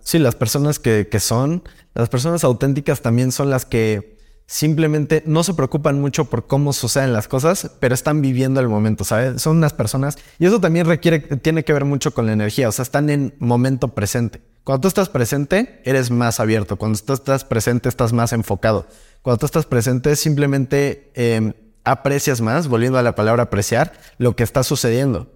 Sí, 0.00 0.18
las 0.18 0.34
personas 0.34 0.80
que, 0.80 1.08
que 1.08 1.20
son, 1.20 1.62
las 1.94 2.08
personas 2.08 2.42
auténticas 2.42 3.02
también 3.02 3.30
son 3.30 3.48
las 3.48 3.64
que 3.64 4.18
simplemente 4.46 5.22
no 5.26 5.44
se 5.44 5.54
preocupan 5.54 6.00
mucho 6.00 6.24
por 6.24 6.46
cómo 6.46 6.72
suceden 6.72 7.12
las 7.12 7.28
cosas, 7.28 7.70
pero 7.78 7.94
están 7.94 8.20
viviendo 8.20 8.58
el 8.60 8.68
momento, 8.68 9.04
¿sabes? 9.04 9.40
Son 9.40 9.58
unas 9.58 9.74
personas, 9.74 10.18
y 10.40 10.46
eso 10.46 10.60
también 10.60 10.86
requiere, 10.86 11.20
tiene 11.20 11.64
que 11.64 11.72
ver 11.72 11.84
mucho 11.84 12.12
con 12.12 12.26
la 12.26 12.32
energía, 12.32 12.68
o 12.68 12.72
sea, 12.72 12.82
están 12.82 13.08
en 13.08 13.34
momento 13.38 13.88
presente. 13.88 14.42
Cuando 14.64 14.82
tú 14.82 14.88
estás 14.88 15.08
presente, 15.08 15.80
eres 15.84 16.10
más 16.10 16.40
abierto. 16.40 16.76
Cuando 16.76 16.98
tú 16.98 17.14
estás 17.14 17.42
presente, 17.44 17.88
estás 17.88 18.12
más 18.12 18.34
enfocado. 18.34 18.86
Cuando 19.22 19.38
tú 19.38 19.46
estás 19.46 19.64
presente, 19.64 20.14
simplemente 20.14 21.10
eh, 21.14 21.54
aprecias 21.84 22.40
más, 22.40 22.68
volviendo 22.68 22.98
a 22.98 23.02
la 23.02 23.14
palabra 23.14 23.44
apreciar, 23.44 23.92
lo 24.18 24.36
que 24.36 24.42
está 24.42 24.62
sucediendo. 24.62 25.32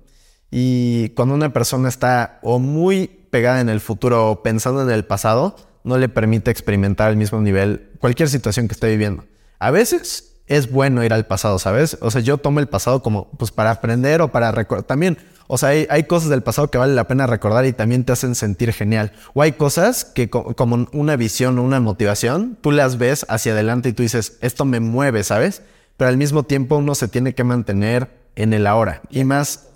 Y 0.50 1.10
cuando 1.10 1.34
una 1.34 1.52
persona 1.52 1.88
está 1.88 2.38
o 2.42 2.58
muy 2.58 3.06
pegada 3.30 3.60
en 3.60 3.68
el 3.68 3.80
futuro 3.80 4.30
o 4.30 4.42
pensando 4.42 4.82
en 4.82 4.90
el 4.90 5.04
pasado, 5.04 5.56
no 5.84 5.96
le 5.98 6.08
permite 6.08 6.50
experimentar 6.50 7.08
al 7.08 7.16
mismo 7.16 7.40
nivel 7.40 7.90
cualquier 7.98 8.28
situación 8.28 8.68
que 8.68 8.74
esté 8.74 8.88
viviendo. 8.88 9.24
A 9.58 9.70
veces 9.70 10.36
es 10.46 10.70
bueno 10.70 11.02
ir 11.02 11.12
al 11.14 11.26
pasado, 11.26 11.58
¿sabes? 11.58 11.96
O 12.02 12.10
sea, 12.10 12.20
yo 12.20 12.36
tomo 12.36 12.60
el 12.60 12.68
pasado 12.68 13.02
como 13.02 13.30
pues 13.38 13.50
para 13.50 13.70
aprender 13.70 14.20
o 14.20 14.28
para 14.30 14.52
recordar. 14.52 14.84
También, 14.84 15.16
o 15.46 15.56
sea, 15.56 15.70
hay, 15.70 15.86
hay 15.88 16.02
cosas 16.04 16.28
del 16.28 16.42
pasado 16.42 16.70
que 16.70 16.76
vale 16.78 16.94
la 16.94 17.08
pena 17.08 17.26
recordar 17.26 17.64
y 17.64 17.72
también 17.72 18.04
te 18.04 18.12
hacen 18.12 18.34
sentir 18.34 18.72
genial. 18.72 19.12
O 19.32 19.40
hay 19.40 19.52
cosas 19.52 20.04
que 20.04 20.28
co- 20.28 20.54
como 20.54 20.86
una 20.92 21.16
visión 21.16 21.58
o 21.58 21.62
una 21.62 21.80
motivación, 21.80 22.58
tú 22.60 22.70
las 22.72 22.98
ves 22.98 23.24
hacia 23.30 23.52
adelante 23.52 23.88
y 23.88 23.92
tú 23.94 24.02
dices, 24.02 24.36
esto 24.42 24.64
me 24.66 24.80
mueve, 24.80 25.24
¿sabes? 25.24 25.62
Pero 25.96 26.08
al 26.08 26.16
mismo 26.16 26.42
tiempo 26.42 26.76
uno 26.76 26.94
se 26.94 27.08
tiene 27.08 27.34
que 27.34 27.44
mantener 27.44 28.10
en 28.36 28.52
el 28.52 28.66
ahora. 28.66 29.02
Y 29.10 29.24
más, 29.24 29.68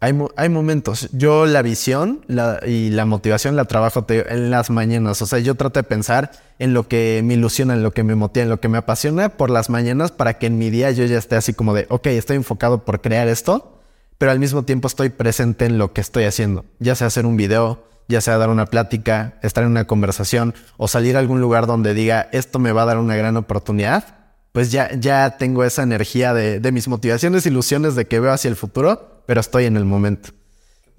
hay, 0.00 0.16
hay 0.36 0.48
momentos. 0.48 1.08
Yo 1.12 1.46
la 1.46 1.62
visión 1.62 2.24
la- 2.28 2.60
y 2.66 2.90
la 2.90 3.04
motivación 3.04 3.56
la 3.56 3.64
trabajo 3.66 4.04
te- 4.04 4.32
en 4.32 4.50
las 4.50 4.70
mañanas. 4.70 5.20
O 5.22 5.26
sea, 5.26 5.38
yo 5.40 5.54
trato 5.56 5.80
de 5.80 5.84
pensar 5.84 6.30
en 6.58 6.72
lo 6.72 6.88
que 6.88 7.20
me 7.24 7.34
ilusiona, 7.34 7.74
en 7.74 7.82
lo 7.82 7.92
que 7.92 8.04
me 8.04 8.14
motiva, 8.14 8.44
en 8.44 8.48
lo 8.50 8.60
que 8.60 8.68
me 8.68 8.78
apasiona 8.78 9.28
por 9.30 9.50
las 9.50 9.70
mañanas 9.70 10.12
para 10.12 10.38
que 10.38 10.46
en 10.46 10.58
mi 10.58 10.70
día 10.70 10.90
yo 10.92 11.04
ya 11.04 11.18
esté 11.18 11.36
así 11.36 11.52
como 11.52 11.74
de, 11.74 11.86
ok, 11.88 12.06
estoy 12.08 12.36
enfocado 12.36 12.84
por 12.84 13.00
crear 13.00 13.28
esto, 13.28 13.80
pero 14.18 14.32
al 14.32 14.38
mismo 14.40 14.62
tiempo 14.64 14.88
estoy 14.88 15.10
presente 15.10 15.66
en 15.66 15.78
lo 15.78 15.92
que 15.92 16.00
estoy 16.00 16.24
haciendo. 16.24 16.64
Ya 16.80 16.94
sea 16.94 17.08
hacer 17.08 17.26
un 17.26 17.36
video, 17.36 17.84
ya 18.08 18.20
sea 18.20 18.38
dar 18.38 18.48
una 18.50 18.66
plática, 18.66 19.38
estar 19.42 19.62
en 19.64 19.70
una 19.70 19.86
conversación 19.86 20.54
o 20.76 20.88
salir 20.88 21.16
a 21.16 21.20
algún 21.20 21.40
lugar 21.40 21.66
donde 21.66 21.92
diga, 21.94 22.28
esto 22.32 22.58
me 22.58 22.72
va 22.72 22.82
a 22.82 22.86
dar 22.86 22.98
una 22.98 23.16
gran 23.16 23.36
oportunidad 23.36 24.16
pues 24.52 24.72
ya, 24.72 24.90
ya 24.98 25.36
tengo 25.38 25.64
esa 25.64 25.82
energía 25.82 26.34
de, 26.34 26.60
de 26.60 26.72
mis 26.72 26.88
motivaciones, 26.88 27.46
ilusiones 27.46 27.94
de 27.94 28.06
que 28.06 28.20
veo 28.20 28.32
hacia 28.32 28.48
el 28.48 28.56
futuro, 28.56 29.22
pero 29.26 29.40
estoy 29.40 29.66
en 29.66 29.76
el 29.76 29.84
momento. 29.84 30.30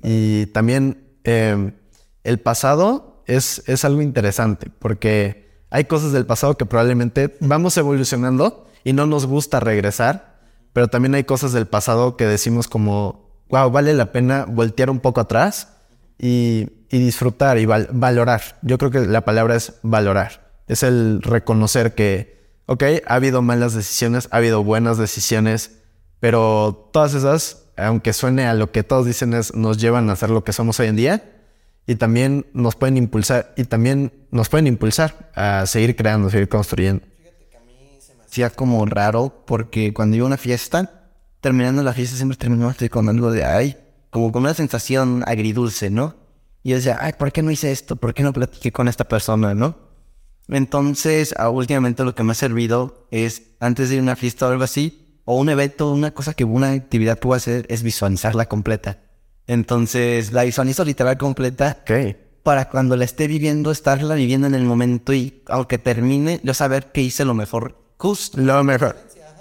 Y 0.01 0.45
también 0.47 1.03
eh, 1.23 1.73
el 2.23 2.39
pasado 2.39 3.23
es, 3.25 3.63
es 3.67 3.83
algo 3.85 4.01
interesante 4.01 4.71
porque 4.79 5.49
hay 5.69 5.85
cosas 5.85 6.11
del 6.11 6.25
pasado 6.25 6.57
que 6.57 6.65
probablemente 6.65 7.37
vamos 7.41 7.75
evolucionando 7.77 8.67
y 8.83 8.93
no 8.93 9.05
nos 9.05 9.25
gusta 9.25 9.59
regresar, 9.59 10.39
pero 10.73 10.87
también 10.87 11.15
hay 11.15 11.25
cosas 11.25 11.51
del 11.51 11.67
pasado 11.67 12.15
que 12.17 12.25
decimos 12.25 12.67
como, 12.67 13.43
wow, 13.49 13.69
vale 13.71 13.93
la 13.93 14.11
pena 14.11 14.45
voltear 14.47 14.89
un 14.89 14.99
poco 14.99 15.21
atrás 15.21 15.75
y, 16.17 16.67
y 16.89 16.99
disfrutar 16.99 17.57
y 17.57 17.65
val- 17.65 17.89
valorar. 17.91 18.41
Yo 18.61 18.77
creo 18.77 18.91
que 18.91 19.01
la 19.01 19.21
palabra 19.25 19.55
es 19.55 19.73
valorar. 19.83 20.49
Es 20.67 20.83
el 20.83 21.21
reconocer 21.21 21.93
que, 21.95 22.38
ok, 22.69 22.83
ha 23.07 23.15
habido 23.15 23.41
malas 23.41 23.73
decisiones, 23.73 24.29
ha 24.29 24.37
habido 24.37 24.63
buenas 24.63 24.99
decisiones, 24.99 25.79
pero 26.19 26.91
todas 26.93 27.15
esas, 27.15 27.65
aunque 27.75 28.13
suene 28.13 28.45
a 28.45 28.53
lo 28.53 28.71
que 28.71 28.83
todos 28.83 29.07
dicen, 29.07 29.33
es, 29.33 29.55
nos 29.55 29.79
llevan 29.79 30.07
a 30.11 30.15
ser 30.15 30.29
lo 30.29 30.43
que 30.43 30.53
somos 30.53 30.79
hoy 30.79 30.85
en 30.85 30.95
día 30.95 31.23
y 31.87 31.95
también 31.95 32.45
nos 32.53 32.75
pueden 32.75 32.97
impulsar 32.97 33.55
y 33.57 33.63
también 33.63 34.13
nos 34.29 34.49
pueden 34.49 34.67
impulsar 34.67 35.31
a 35.33 35.65
seguir 35.65 35.95
creando, 35.95 36.29
seguir 36.29 36.47
construyendo. 36.47 37.03
hacía 38.23 38.51
como 38.51 38.85
raro 38.85 39.43
porque 39.47 39.91
cuando 39.91 40.17
iba 40.17 40.25
a 40.25 40.27
una 40.27 40.37
fiesta, 40.37 41.09
terminando 41.41 41.81
la 41.81 41.93
fiesta 41.93 42.17
siempre 42.17 42.37
terminaba 42.37 42.75
con 42.91 43.09
algo 43.09 43.31
de 43.31 43.45
ay, 43.45 43.77
como 44.11 44.31
con 44.31 44.43
una 44.43 44.53
sensación 44.53 45.23
agridulce, 45.25 45.89
¿no? 45.89 46.17
Y 46.61 46.69
yo 46.69 46.75
decía, 46.75 46.99
ay, 47.01 47.13
¿por 47.17 47.31
qué 47.31 47.41
no 47.41 47.49
hice 47.49 47.71
esto? 47.71 47.95
¿Por 47.95 48.13
qué 48.13 48.21
no 48.21 48.31
platiqué 48.31 48.71
con 48.71 48.87
esta 48.87 49.07
persona, 49.07 49.55
no? 49.55 49.88
Entonces, 50.49 51.33
ah, 51.37 51.49
últimamente 51.49 52.03
lo 52.03 52.15
que 52.15 52.23
me 52.23 52.31
ha 52.31 52.35
servido 52.35 53.07
es, 53.11 53.43
antes 53.59 53.89
de 53.89 53.95
ir 53.95 53.99
a 54.01 54.03
una 54.03 54.15
fiesta 54.15 54.47
o 54.47 54.51
algo 54.51 54.63
así, 54.63 55.21
o 55.25 55.37
un 55.37 55.49
evento, 55.49 55.91
una 55.91 56.11
cosa 56.11 56.33
que 56.33 56.43
una 56.43 56.71
actividad 56.71 57.19
puedo 57.19 57.35
hacer 57.35 57.65
es 57.69 57.83
visualizarla 57.83 58.47
completa. 58.47 58.97
Entonces, 59.45 60.31
la 60.31 60.43
visualizo 60.43 60.83
literal 60.83 61.17
completa 61.17 61.83
para 62.43 62.69
cuando 62.69 62.95
la 62.95 63.05
esté 63.05 63.27
viviendo, 63.27 63.71
estarla 63.71 64.15
viviendo 64.15 64.47
en 64.47 64.55
el 64.55 64.63
momento 64.63 65.13
y 65.13 65.43
aunque 65.47 65.77
termine, 65.77 66.39
yo 66.43 66.53
saber 66.53 66.91
que 66.91 67.01
hice 67.01 67.25
lo 67.25 67.33
mejor 67.33 67.77
justo. 67.97 68.39
Lo 68.39 68.63
mejor. 68.63 68.95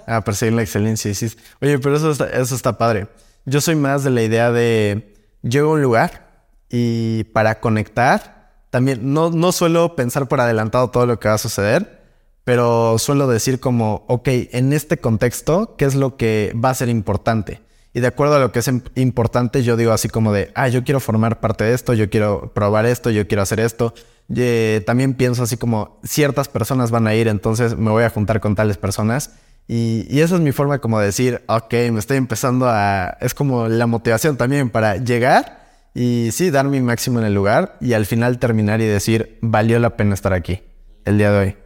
Ah, 0.05 0.23
perseguir 0.23 0.53
la 0.53 0.63
excelencia. 0.63 1.13
sí. 1.13 1.27
Oye, 1.61 1.79
pero 1.79 1.95
eso 1.95 2.11
está, 2.11 2.29
eso 2.29 2.55
está 2.55 2.77
padre. 2.77 3.07
Yo 3.45 3.61
soy 3.61 3.75
más 3.75 4.03
de 4.03 4.09
la 4.09 4.23
idea 4.23 4.51
de 4.51 5.15
llego 5.41 5.71
a 5.71 5.73
un 5.73 5.81
lugar 5.81 6.47
y 6.69 7.23
para 7.25 7.59
conectar, 7.59 8.38
también 8.69 9.13
no, 9.13 9.29
no 9.31 9.51
suelo 9.51 9.95
pensar 9.95 10.27
por 10.27 10.41
adelantado 10.41 10.89
todo 10.89 11.05
lo 11.05 11.19
que 11.19 11.27
va 11.27 11.35
a 11.35 11.39
suceder, 11.39 11.99
pero 12.43 12.97
suelo 12.97 13.27
decir 13.27 13.59
como, 13.59 14.05
ok, 14.07 14.27
en 14.51 14.73
este 14.73 14.97
contexto, 14.97 15.75
¿qué 15.77 15.85
es 15.85 15.95
lo 15.95 16.17
que 16.17 16.53
va 16.53 16.69
a 16.71 16.73
ser 16.73 16.89
importante? 16.89 17.61
Y 17.93 18.01
de 18.01 18.07
acuerdo 18.07 18.35
a 18.35 18.39
lo 18.39 18.51
que 18.51 18.59
es 18.59 18.67
im- 18.67 18.83
importante, 18.95 19.63
yo 19.63 19.75
digo 19.75 19.91
así 19.91 20.09
como 20.09 20.31
de, 20.31 20.51
ah, 20.55 20.67
yo 20.67 20.83
quiero 20.83 20.99
formar 20.99 21.39
parte 21.39 21.63
de 21.63 21.73
esto, 21.73 21.93
yo 21.93 22.09
quiero 22.09 22.51
probar 22.53 22.85
esto, 22.85 23.09
yo 23.09 23.27
quiero 23.27 23.41
hacer 23.41 23.59
esto. 23.59 23.93
Eh, 24.35 24.83
también 24.85 25.15
pienso 25.15 25.41
así 25.41 25.57
como, 25.57 25.99
ciertas 26.03 26.47
personas 26.47 26.91
van 26.91 27.07
a 27.07 27.15
ir, 27.15 27.27
entonces 27.27 27.75
me 27.75 27.89
voy 27.89 28.03
a 28.03 28.09
juntar 28.11 28.39
con 28.39 28.55
tales 28.55 28.77
personas. 28.77 29.31
Y, 29.67 30.05
y 30.09 30.21
esa 30.21 30.35
es 30.35 30.41
mi 30.41 30.51
forma 30.51 30.79
como 30.79 30.99
de 30.99 31.07
decir, 31.07 31.43
ok, 31.47 31.73
me 31.91 31.99
estoy 31.99 32.17
empezando 32.17 32.67
a... 32.67 33.17
Es 33.21 33.33
como 33.33 33.67
la 33.67 33.87
motivación 33.87 34.37
también 34.37 34.69
para 34.69 34.97
llegar 34.97 35.58
y 35.93 36.29
sí, 36.31 36.51
dar 36.51 36.65
mi 36.65 36.81
máximo 36.81 37.19
en 37.19 37.25
el 37.25 37.33
lugar 37.33 37.77
y 37.81 37.93
al 37.93 38.05
final 38.05 38.39
terminar 38.39 38.81
y 38.81 38.85
decir, 38.85 39.39
valió 39.41 39.79
la 39.79 39.97
pena 39.97 40.13
estar 40.13 40.33
aquí 40.33 40.61
el 41.05 41.17
día 41.17 41.31
de 41.31 41.39
hoy. 41.39 41.57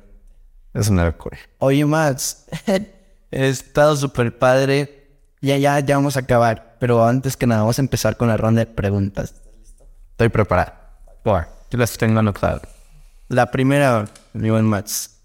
Es 0.73 0.89
una 0.89 1.05
locura. 1.05 1.37
Oye, 1.59 1.85
Max, 1.85 2.45
he 3.31 3.49
estado 3.49 3.95
súper 3.95 4.37
padre. 4.37 5.07
Ya, 5.41 5.57
ya, 5.57 5.79
ya 5.79 5.97
vamos 5.97 6.17
a 6.17 6.21
acabar. 6.21 6.77
Pero 6.79 7.05
antes 7.05 7.37
que 7.37 7.45
nada, 7.45 7.61
vamos 7.61 7.77
a 7.77 7.81
empezar 7.81 8.17
con 8.17 8.27
la 8.27 8.37
ronda 8.37 8.65
de 8.65 8.65
preguntas. 8.65 9.35
Estoy 10.11 10.29
preparado. 10.29 10.73
Bueno, 11.23 11.47
yo 11.69 11.77
las 11.77 11.97
tengo 11.97 12.19
anotadas. 12.19 12.61
La 13.27 13.51
primera, 13.51 14.05
mi 14.33 14.49
buen 14.49 14.65
Max. 14.65 15.21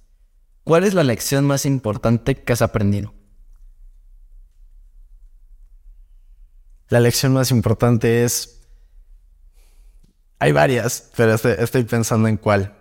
¿Cuál 0.64 0.84
es 0.84 0.94
la 0.94 1.02
lección 1.02 1.46
más 1.46 1.64
importante 1.64 2.34
que 2.36 2.52
has 2.52 2.62
aprendido? 2.62 3.14
La 6.88 7.00
lección 7.00 7.32
más 7.32 7.50
importante 7.50 8.24
es... 8.24 8.57
Hay 10.38 10.52
varias, 10.52 11.10
pero 11.16 11.34
estoy, 11.34 11.54
estoy 11.58 11.84
pensando 11.84 12.28
en 12.28 12.36
cuál. 12.36 12.74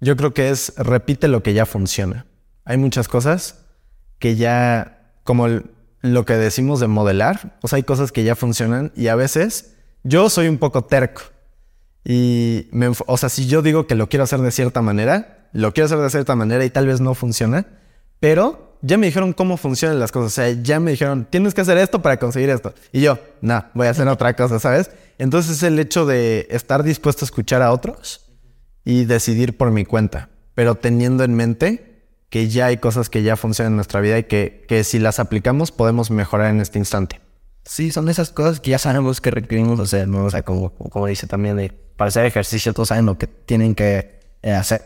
Yo 0.00 0.16
creo 0.16 0.32
que 0.34 0.50
es 0.50 0.72
repite 0.76 1.28
lo 1.28 1.42
que 1.42 1.54
ya 1.54 1.66
funciona. 1.66 2.26
Hay 2.64 2.76
muchas 2.78 3.08
cosas 3.08 3.64
que 4.18 4.36
ya, 4.36 5.10
como 5.24 5.46
el- 5.46 5.70
lo 6.00 6.24
que 6.24 6.34
decimos 6.34 6.80
de 6.80 6.88
modelar, 6.88 7.58
o 7.62 7.68
sea, 7.68 7.76
hay 7.76 7.82
cosas 7.84 8.10
que 8.12 8.24
ya 8.24 8.34
funcionan 8.34 8.92
y 8.96 9.08
a 9.08 9.14
veces 9.14 9.74
yo 10.02 10.28
soy 10.30 10.48
un 10.48 10.58
poco 10.58 10.84
terco. 10.84 11.22
Y, 12.04 12.68
me 12.72 12.88
o 13.06 13.16
sea, 13.16 13.28
si 13.28 13.46
yo 13.46 13.62
digo 13.62 13.86
que 13.86 13.94
lo 13.94 14.08
quiero 14.08 14.24
hacer 14.24 14.40
de 14.40 14.50
cierta 14.50 14.82
manera, 14.82 15.48
lo 15.52 15.72
quiero 15.72 15.84
hacer 15.86 15.98
de 15.98 16.10
cierta 16.10 16.34
manera 16.34 16.64
y 16.64 16.70
tal 16.70 16.86
vez 16.88 17.00
no 17.00 17.14
funciona, 17.14 17.66
pero 18.18 18.71
ya 18.82 18.98
me 18.98 19.06
dijeron 19.06 19.32
cómo 19.32 19.56
funcionan 19.56 19.98
las 19.98 20.12
cosas. 20.12 20.32
O 20.32 20.34
sea, 20.34 20.50
ya 20.62 20.80
me 20.80 20.90
dijeron, 20.90 21.26
tienes 21.30 21.54
que 21.54 21.60
hacer 21.60 21.78
esto 21.78 22.02
para 22.02 22.18
conseguir 22.18 22.50
esto. 22.50 22.74
Y 22.92 23.00
yo, 23.00 23.18
no, 23.40 23.64
voy 23.74 23.86
a 23.86 23.90
hacer 23.90 24.06
otra 24.08 24.34
cosa, 24.34 24.58
¿sabes? 24.58 24.90
Entonces 25.18 25.62
el 25.62 25.78
hecho 25.78 26.04
de 26.04 26.48
estar 26.50 26.82
dispuesto 26.82 27.24
a 27.24 27.26
escuchar 27.26 27.62
a 27.62 27.72
otros 27.72 28.32
y 28.84 29.04
decidir 29.04 29.56
por 29.56 29.70
mi 29.70 29.84
cuenta. 29.84 30.28
pero 30.54 30.74
teniendo 30.74 31.24
en 31.24 31.34
mente 31.34 31.92
que 32.28 32.48
ya 32.48 32.66
hay 32.66 32.76
cosas 32.76 33.08
que 33.08 33.22
ya 33.22 33.36
funcionan 33.36 33.72
en 33.72 33.76
nuestra 33.76 34.00
vida 34.00 34.18
y 34.18 34.24
que, 34.24 34.64
que 34.68 34.84
si 34.84 34.98
las 34.98 35.18
aplicamos 35.18 35.70
podemos 35.70 36.10
mejorar 36.10 36.50
en 36.50 36.60
este 36.60 36.78
instante. 36.78 37.20
Sí, 37.64 37.90
son 37.90 38.08
esas 38.08 38.30
cosas 38.30 38.60
que 38.60 38.70
ya 38.72 38.78
sabemos 38.78 39.20
que 39.20 39.30
requerimos 39.30 39.78
hacer, 39.80 40.08
¿no? 40.08 40.24
O 40.24 40.30
sea, 40.30 40.42
como, 40.42 40.70
como 40.70 41.06
dice 41.06 41.26
también, 41.26 41.56
de, 41.56 41.72
para 41.96 42.08
hacer 42.08 42.26
ejercicio 42.26 42.72
todos 42.72 42.88
saben 42.88 43.06
lo 43.06 43.16
que 43.16 43.26
tienen 43.26 43.74
que 43.74 44.20
eh, 44.42 44.52
hacer. 44.52 44.82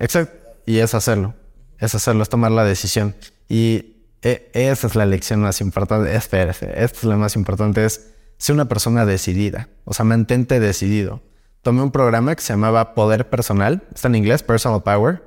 Exacto. 0.00 0.36
Y 0.66 0.78
es 0.78 0.94
hacerlo. 0.94 1.34
Es 1.78 1.94
hacerlo, 1.94 2.22
es 2.22 2.28
tomar 2.28 2.50
la 2.50 2.64
decisión. 2.64 3.14
Y 3.48 3.96
e- 4.22 4.50
esa 4.52 4.86
es 4.86 4.94
la 4.94 5.06
lección 5.06 5.40
más 5.40 5.60
importante. 5.60 6.14
Espérate, 6.14 6.82
esta 6.82 6.98
es 6.98 7.04
la 7.04 7.16
más 7.16 7.36
importante, 7.36 7.84
es 7.84 8.10
ser 8.36 8.54
una 8.54 8.68
persona 8.68 9.06
decidida. 9.06 9.68
O 9.84 9.94
sea, 9.94 10.04
mantente 10.04 10.60
decidido. 10.60 11.22
Tomé 11.62 11.82
un 11.82 11.90
programa 11.90 12.34
que 12.34 12.42
se 12.42 12.52
llamaba 12.52 12.94
Poder 12.94 13.28
Personal, 13.28 13.82
está 13.94 14.08
en 14.08 14.14
inglés, 14.14 14.42
Personal 14.42 14.82
Power, 14.82 15.22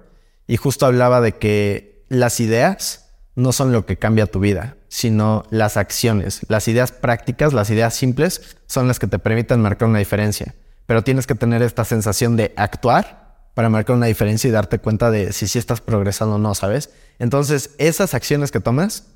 y 0.47 0.57
justo 0.57 0.85
hablaba 0.85 1.21
de 1.21 1.33
que 1.33 2.05
las 2.09 2.39
ideas 2.39 3.11
no 3.35 3.51
son 3.51 3.71
lo 3.71 3.85
que 3.85 3.97
cambia 3.97 4.27
tu 4.27 4.39
vida, 4.39 4.75
sino 4.87 5.43
las 5.49 5.77
acciones. 5.77 6.41
Las 6.47 6.67
ideas 6.67 6.91
prácticas, 6.91 7.53
las 7.53 7.69
ideas 7.69 7.93
simples, 7.93 8.57
son 8.67 8.87
las 8.87 8.99
que 8.99 9.07
te 9.07 9.19
permiten 9.19 9.61
marcar 9.61 9.87
una 9.87 9.99
diferencia. 9.99 10.55
Pero 10.85 11.03
tienes 11.03 11.27
que 11.27 11.35
tener 11.35 11.61
esta 11.61 11.85
sensación 11.85 12.35
de 12.35 12.53
actuar 12.57 13.20
para 13.53 13.69
marcar 13.69 13.95
una 13.95 14.05
diferencia 14.05 14.47
y 14.47 14.51
darte 14.51 14.79
cuenta 14.79 15.11
de 15.11 15.33
si 15.33 15.47
sí 15.47 15.59
estás 15.59 15.81
progresando 15.81 16.35
o 16.35 16.39
no, 16.39 16.55
¿sabes? 16.55 16.89
Entonces, 17.19 17.71
esas 17.77 18.13
acciones 18.13 18.51
que 18.51 18.59
tomas 18.59 19.07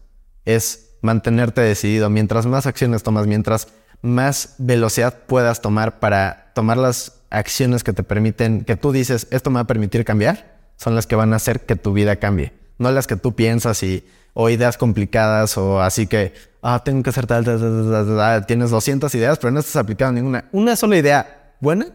es 0.45 0.91
mantenerte 1.01 1.61
decidido. 1.61 2.09
Mientras 2.09 2.45
más 2.45 2.65
acciones 2.65 3.03
tomas, 3.03 3.27
mientras 3.27 3.67
más 4.01 4.55
velocidad 4.57 5.19
puedas 5.27 5.61
tomar 5.61 5.99
para 5.99 6.51
tomar 6.53 6.77
las 6.77 7.13
acciones 7.29 7.83
que 7.83 7.93
te 7.93 8.03
permiten, 8.03 8.63
que 8.63 8.75
tú 8.75 8.91
dices, 8.91 9.27
esto 9.31 9.49
me 9.49 9.55
va 9.55 9.61
a 9.61 9.67
permitir 9.67 10.05
cambiar, 10.05 10.57
son 10.77 10.95
las 10.95 11.07
que 11.07 11.15
van 11.15 11.33
a 11.33 11.37
hacer 11.37 11.61
que 11.61 11.75
tu 11.75 11.93
vida 11.93 12.17
cambie. 12.17 12.53
No 12.77 12.91
las 12.91 13.07
que 13.07 13.15
tú 13.15 13.35
piensas 13.35 13.81
y, 13.83 14.05
o 14.33 14.49
ideas 14.49 14.77
complicadas 14.77 15.57
o 15.57 15.81
así 15.81 16.07
que, 16.07 16.33
ah, 16.61 16.81
tengo 16.83 17.01
que 17.03 17.09
hacer 17.09 17.25
tal, 17.25 17.45
tal, 17.45 17.59
tal, 17.59 18.17
tal. 18.17 18.45
tienes 18.45 18.69
200 18.69 19.13
ideas, 19.15 19.39
pero 19.39 19.51
no 19.51 19.61
estás 19.61 19.77
aplicando 19.77 20.13
ninguna. 20.19 20.45
Una 20.51 20.75
sola 20.75 20.97
idea 20.97 21.53
buena 21.61 21.87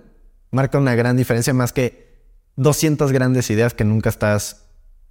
marca 0.51 0.79
una 0.79 0.95
gran 0.95 1.17
diferencia 1.17 1.55
más 1.55 1.73
que 1.73 2.10
200 2.61 3.11
grandes 3.13 3.49
ideas 3.49 3.73
que 3.73 3.85
nunca 3.85 4.11
estás, 4.11 4.67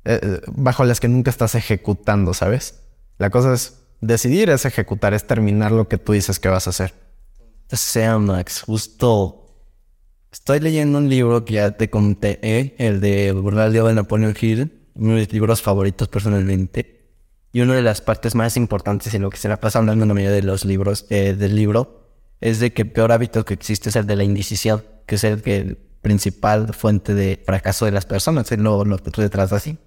eh, 0.05 0.19
eh, 0.21 0.41
bajo 0.47 0.83
las 0.83 0.99
que 0.99 1.07
nunca 1.07 1.31
estás 1.31 1.55
ejecutando, 1.55 2.35
¿sabes? 2.35 2.81
La 3.17 3.31
cosa 3.31 3.55
es 3.55 3.79
decidir, 4.01 4.51
es 4.51 4.65
ejecutar, 4.65 5.15
es 5.15 5.25
terminar 5.25 5.71
lo 5.71 5.87
que 5.87 5.97
tú 5.97 6.13
dices 6.13 6.39
que 6.39 6.47
vas 6.47 6.67
a 6.67 6.69
hacer. 6.69 6.93
sea, 7.67 8.19
Max, 8.19 8.61
justo 8.61 9.65
estoy 10.31 10.59
leyendo 10.59 10.99
un 10.99 11.09
libro 11.09 11.43
que 11.43 11.55
ya 11.55 11.71
te 11.71 11.89
conté, 11.89 12.39
¿eh? 12.43 12.75
el 12.77 13.01
de 13.01 13.31
Burlar 13.31 13.71
de 13.71 13.93
Napoleon 13.95 14.35
Hill, 14.39 14.87
uno 14.93 15.15
de 15.15 15.21
mis 15.21 15.33
libros 15.33 15.63
favoritos 15.63 16.07
personalmente. 16.07 16.99
Y 17.51 17.61
una 17.61 17.73
de 17.73 17.81
las 17.81 18.01
partes 18.01 18.35
más 18.35 18.57
importantes 18.57 19.11
en 19.15 19.23
lo 19.23 19.31
que 19.31 19.37
se 19.37 19.49
la 19.49 19.59
pasa 19.59 19.79
hablando 19.79 20.03
en 20.03 20.09
la 20.09 20.13
mayoría 20.13 20.35
de 20.35 20.43
los 20.43 20.65
libros 20.65 21.07
eh, 21.09 21.33
del 21.33 21.55
libro 21.55 22.11
es 22.41 22.59
de 22.59 22.73
que 22.73 22.83
el 22.83 22.91
peor 22.91 23.11
hábito 23.11 23.43
que 23.43 23.55
existe 23.55 23.89
es 23.89 23.95
el 23.95 24.05
de 24.05 24.15
la 24.15 24.23
indecisión, 24.23 24.83
que 25.07 25.15
es 25.15 25.23
el 25.23 25.41
que 25.41 25.88
principal 26.01 26.73
fuente 26.73 27.13
de 27.13 27.41
fracaso 27.45 27.85
de 27.85 27.91
las 27.91 28.05
personas, 28.05 28.51
es 28.51 28.59
lo, 28.59 28.85
lo 28.85 28.97
detrás 28.97 29.51
así. 29.53 29.77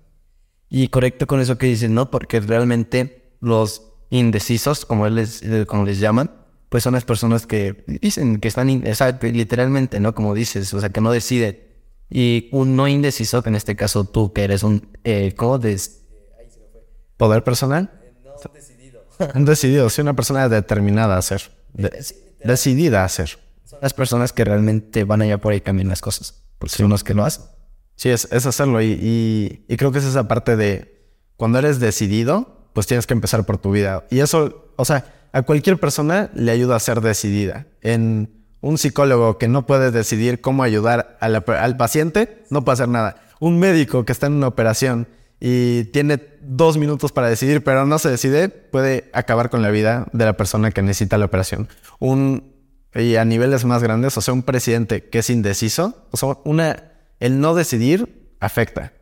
Y 0.68 0.88
correcto 0.88 1.26
con 1.26 1.40
eso 1.40 1.58
que 1.58 1.66
dices, 1.66 1.90
¿no? 1.90 2.10
Porque 2.10 2.40
realmente 2.40 3.34
los 3.40 3.82
indecisos, 4.10 4.84
como, 4.86 5.06
él 5.06 5.16
les, 5.16 5.42
eh, 5.42 5.66
como 5.66 5.84
les 5.84 5.98
llaman, 6.00 6.30
pues 6.68 6.82
son 6.82 6.94
las 6.94 7.04
personas 7.04 7.46
que 7.46 7.84
dicen 7.86 8.40
que 8.40 8.48
están, 8.48 8.70
in- 8.70 8.86
o 8.88 8.94
sea, 8.94 9.18
literalmente, 9.22 10.00
¿no? 10.00 10.14
Como 10.14 10.34
dices, 10.34 10.72
o 10.72 10.80
sea, 10.80 10.88
que 10.90 11.00
no 11.00 11.12
deciden. 11.12 11.60
Y 12.08 12.48
un 12.52 12.76
no 12.76 12.88
indeciso, 12.88 13.42
que 13.42 13.48
en 13.50 13.54
este 13.56 13.76
caso 13.76 14.04
tú, 14.04 14.32
que 14.32 14.44
eres 14.44 14.62
un, 14.62 14.88
eh, 15.04 15.34
¿cómo 15.36 15.58
¿Poder 17.16 17.44
personal? 17.44 17.90
No, 18.24 18.32
decidido. 18.54 19.02
decidido, 19.44 19.90
soy 19.90 20.02
una 20.02 20.14
persona 20.16 20.48
determinada 20.48 21.16
a 21.16 21.18
hacer. 21.18 21.42
De- 21.72 22.04
decidida 22.44 23.02
a 23.02 23.04
hacer. 23.04 23.38
Son 23.72 23.80
las 23.80 23.94
personas 23.94 24.32
que 24.34 24.44
realmente 24.44 25.04
van 25.04 25.22
allá 25.22 25.38
por 25.38 25.52
ahí 25.52 25.60
cambian 25.62 25.88
las 25.88 26.00
cosas. 26.02 26.44
Porque 26.58 26.76
son 26.76 26.90
los 26.90 27.02
que 27.02 27.14
lo 27.14 27.24
hacen. 27.24 27.44
Sí, 27.96 28.10
es, 28.10 28.28
es 28.30 28.44
hacerlo. 28.46 28.80
Y, 28.82 28.92
y- 29.00 29.64
y 29.66 29.76
creo 29.78 29.92
que 29.92 29.98
es 29.98 30.04
esa 30.04 30.28
parte 30.28 30.56
de 30.56 31.08
cuando 31.36 31.58
eres 31.58 31.80
decidido, 31.80 32.68
pues 32.74 32.86
tienes 32.86 33.06
que 33.06 33.14
empezar 33.14 33.44
por 33.46 33.56
tu 33.58 33.70
vida. 33.72 34.04
Y 34.10 34.20
eso, 34.20 34.70
o 34.76 34.84
sea, 34.84 35.06
a 35.32 35.42
cualquier 35.42 35.78
persona 35.80 36.30
le 36.34 36.52
ayuda 36.52 36.76
a 36.76 36.80
ser 36.80 37.00
decidida. 37.00 37.66
En 37.80 38.44
un 38.60 38.76
psicólogo 38.76 39.38
que 39.38 39.48
no 39.48 39.64
puede 39.66 39.90
decidir 39.90 40.40
cómo 40.42 40.62
ayudar 40.62 41.16
a 41.20 41.28
la- 41.30 41.38
al 41.60 41.76
paciente, 41.78 42.44
no 42.50 42.64
puede 42.64 42.74
hacer 42.74 42.88
nada. 42.88 43.16
Un 43.40 43.58
médico 43.58 44.04
que 44.04 44.12
está 44.12 44.26
en 44.26 44.34
una 44.34 44.48
operación 44.48 45.08
y 45.40 45.84
tiene 45.86 46.20
dos 46.42 46.76
minutos 46.78 47.10
para 47.10 47.28
decidir, 47.28 47.64
pero 47.64 47.86
no 47.86 47.98
se 47.98 48.10
decide, 48.10 48.48
puede 48.50 49.10
acabar 49.14 49.50
con 49.50 49.62
la 49.62 49.70
vida 49.70 50.06
de 50.12 50.24
la 50.26 50.36
persona 50.36 50.70
que 50.70 50.82
necesita 50.82 51.18
la 51.18 51.24
operación. 51.24 51.68
Un, 51.98 52.52
y 52.95 53.16
a 53.16 53.24
niveles 53.24 53.64
más 53.64 53.82
grandes, 53.82 54.16
o 54.16 54.20
sea, 54.20 54.34
un 54.34 54.43
presidente 54.43 55.09
que 55.09 55.20
es 55.20 55.30
indeciso, 55.30 56.07
o 56.11 56.16
sea, 56.16 56.38
una, 56.45 56.93
el 57.20 57.40
no 57.40 57.55
decidir 57.55 58.34
afecta. 58.40 58.93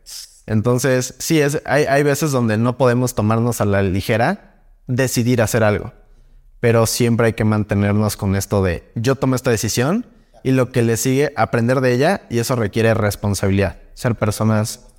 Entonces, 0.46 1.14
sí, 1.18 1.40
es, 1.40 1.62
hay, 1.64 1.84
hay 1.84 2.02
veces 2.02 2.30
donde 2.30 2.56
no 2.56 2.76
podemos 2.76 3.14
tomarnos 3.14 3.60
a 3.60 3.64
la 3.64 3.82
ligera 3.82 4.64
decidir 4.86 5.42
hacer 5.42 5.64
algo, 5.64 5.92
pero 6.60 6.86
siempre 6.86 7.26
hay 7.26 7.32
que 7.32 7.44
mantenernos 7.44 8.16
con 8.16 8.36
esto 8.36 8.62
de 8.62 8.90
yo 8.94 9.16
tomo 9.16 9.34
esta 9.34 9.50
decisión 9.50 10.06
y 10.42 10.52
lo 10.52 10.72
que 10.72 10.82
le 10.82 10.96
sigue, 10.96 11.32
aprender 11.36 11.80
de 11.80 11.92
ella 11.92 12.22
y 12.30 12.38
eso 12.38 12.56
requiere 12.56 12.94
responsabilidad. 12.94 13.78
Ser 13.94 14.14
personas 14.14 14.90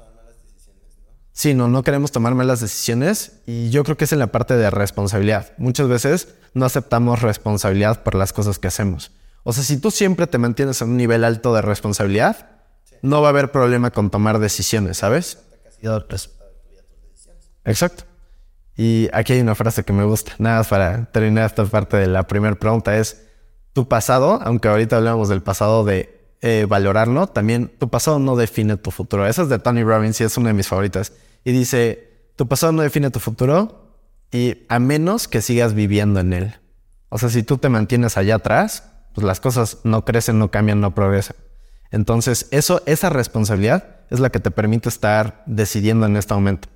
Sí, 1.34 1.54
no, 1.54 1.68
no 1.70 1.84
queremos 1.84 2.12
tomar 2.12 2.36
malas 2.36 2.60
decisiones 2.60 3.42
y 3.48 3.70
yo 3.70 3.84
creo 3.84 3.96
que 3.96 4.04
es 4.04 4.12
en 4.12 4.20
la 4.20 4.28
parte 4.28 4.56
de 4.58 4.70
responsabilidad. 4.70 5.54
Muchas 5.58 5.88
veces 5.88 6.36
no 6.54 6.66
aceptamos 6.66 7.22
responsabilidad 7.22 8.04
por 8.04 8.16
las 8.16 8.34
cosas 8.34 8.60
que 8.60 8.68
hacemos. 8.68 9.12
O 9.44 9.54
sea, 9.54 9.64
si 9.64 9.78
tú 9.78 9.92
siempre 9.92 10.28
te 10.28 10.38
mantienes 10.38 10.82
en 10.82 10.90
un 10.90 10.98
nivel 10.98 11.24
alto 11.24 11.54
de 11.54 11.62
responsabilidad, 11.62 12.50
no 13.02 13.22
va 13.22 13.30
a 13.30 13.32
haber 13.32 13.52
problema 13.52 13.92
con 13.92 14.10
tomar 14.10 14.40
decisiones, 14.40 14.98
¿sabes? 14.98 15.40
Exacto. 17.66 18.04
Y 18.78 19.10
aquí 19.14 19.34
hay 19.34 19.42
una 19.42 19.56
frase 19.56 19.84
que 19.84 19.94
me 19.94 20.04
gusta, 20.04 20.34
nada 20.38 20.60
más 20.60 20.68
para 20.68 21.06
terminar 21.06 21.46
esta 21.46 21.66
parte 21.66 21.98
de 21.98 22.08
la 22.08 22.28
primera 22.28 22.56
pregunta, 22.56 22.98
es 22.98 23.28
tu 23.74 23.88
pasado, 23.88 24.40
aunque 24.44 24.68
ahorita 24.68 24.98
hablamos 24.98 25.30
del 25.30 25.42
pasado 25.42 25.84
de 25.84 26.36
eh, 26.42 26.66
valorarlo, 26.68 27.28
también 27.28 27.72
tu 27.80 27.90
pasado 27.90 28.20
no 28.20 28.36
define 28.36 28.78
tu 28.78 28.92
futuro. 28.92 29.28
Esa 29.28 29.44
es 29.44 29.50
de 29.50 29.60
Tony 29.60 29.84
Robbins 29.84 30.20
y 30.22 30.24
es 30.24 30.38
una 30.38 30.50
de 30.50 30.54
mis 30.54 30.68
favoritas. 30.68 31.14
Y 31.44 31.52
dice, 31.52 32.32
tu 32.36 32.48
pasado 32.48 32.72
no 32.72 32.82
define 32.82 33.12
tu 33.12 33.20
futuro 33.20 33.81
y 34.32 34.66
a 34.70 34.80
menos 34.80 35.28
que 35.28 35.42
sigas 35.42 35.74
viviendo 35.74 36.20
en 36.20 36.34
él. 36.34 36.56
O 37.10 37.18
sea, 37.18 37.30
si 37.30 37.44
tú 37.44 37.58
te 37.58 37.70
mantienes 37.70 38.18
allá 38.18 38.36
atrás, 38.36 38.84
pues 39.14 39.26
las 39.26 39.40
cosas 39.40 39.80
no 39.84 40.06
crecen, 40.06 40.40
no 40.40 40.50
cambian, 40.52 40.80
no 40.80 40.96
progresan. 40.96 41.36
Entonces, 41.92 42.48
eso, 42.52 42.82
esa 42.86 43.10
responsabilidad 43.10 43.98
es 44.10 44.20
la 44.20 44.30
que 44.30 44.40
te 44.40 44.52
permite 44.52 44.88
estar 44.88 45.44
decidiendo 45.46 46.06
en 46.06 46.16
este 46.16 46.34
momento. 46.34 46.70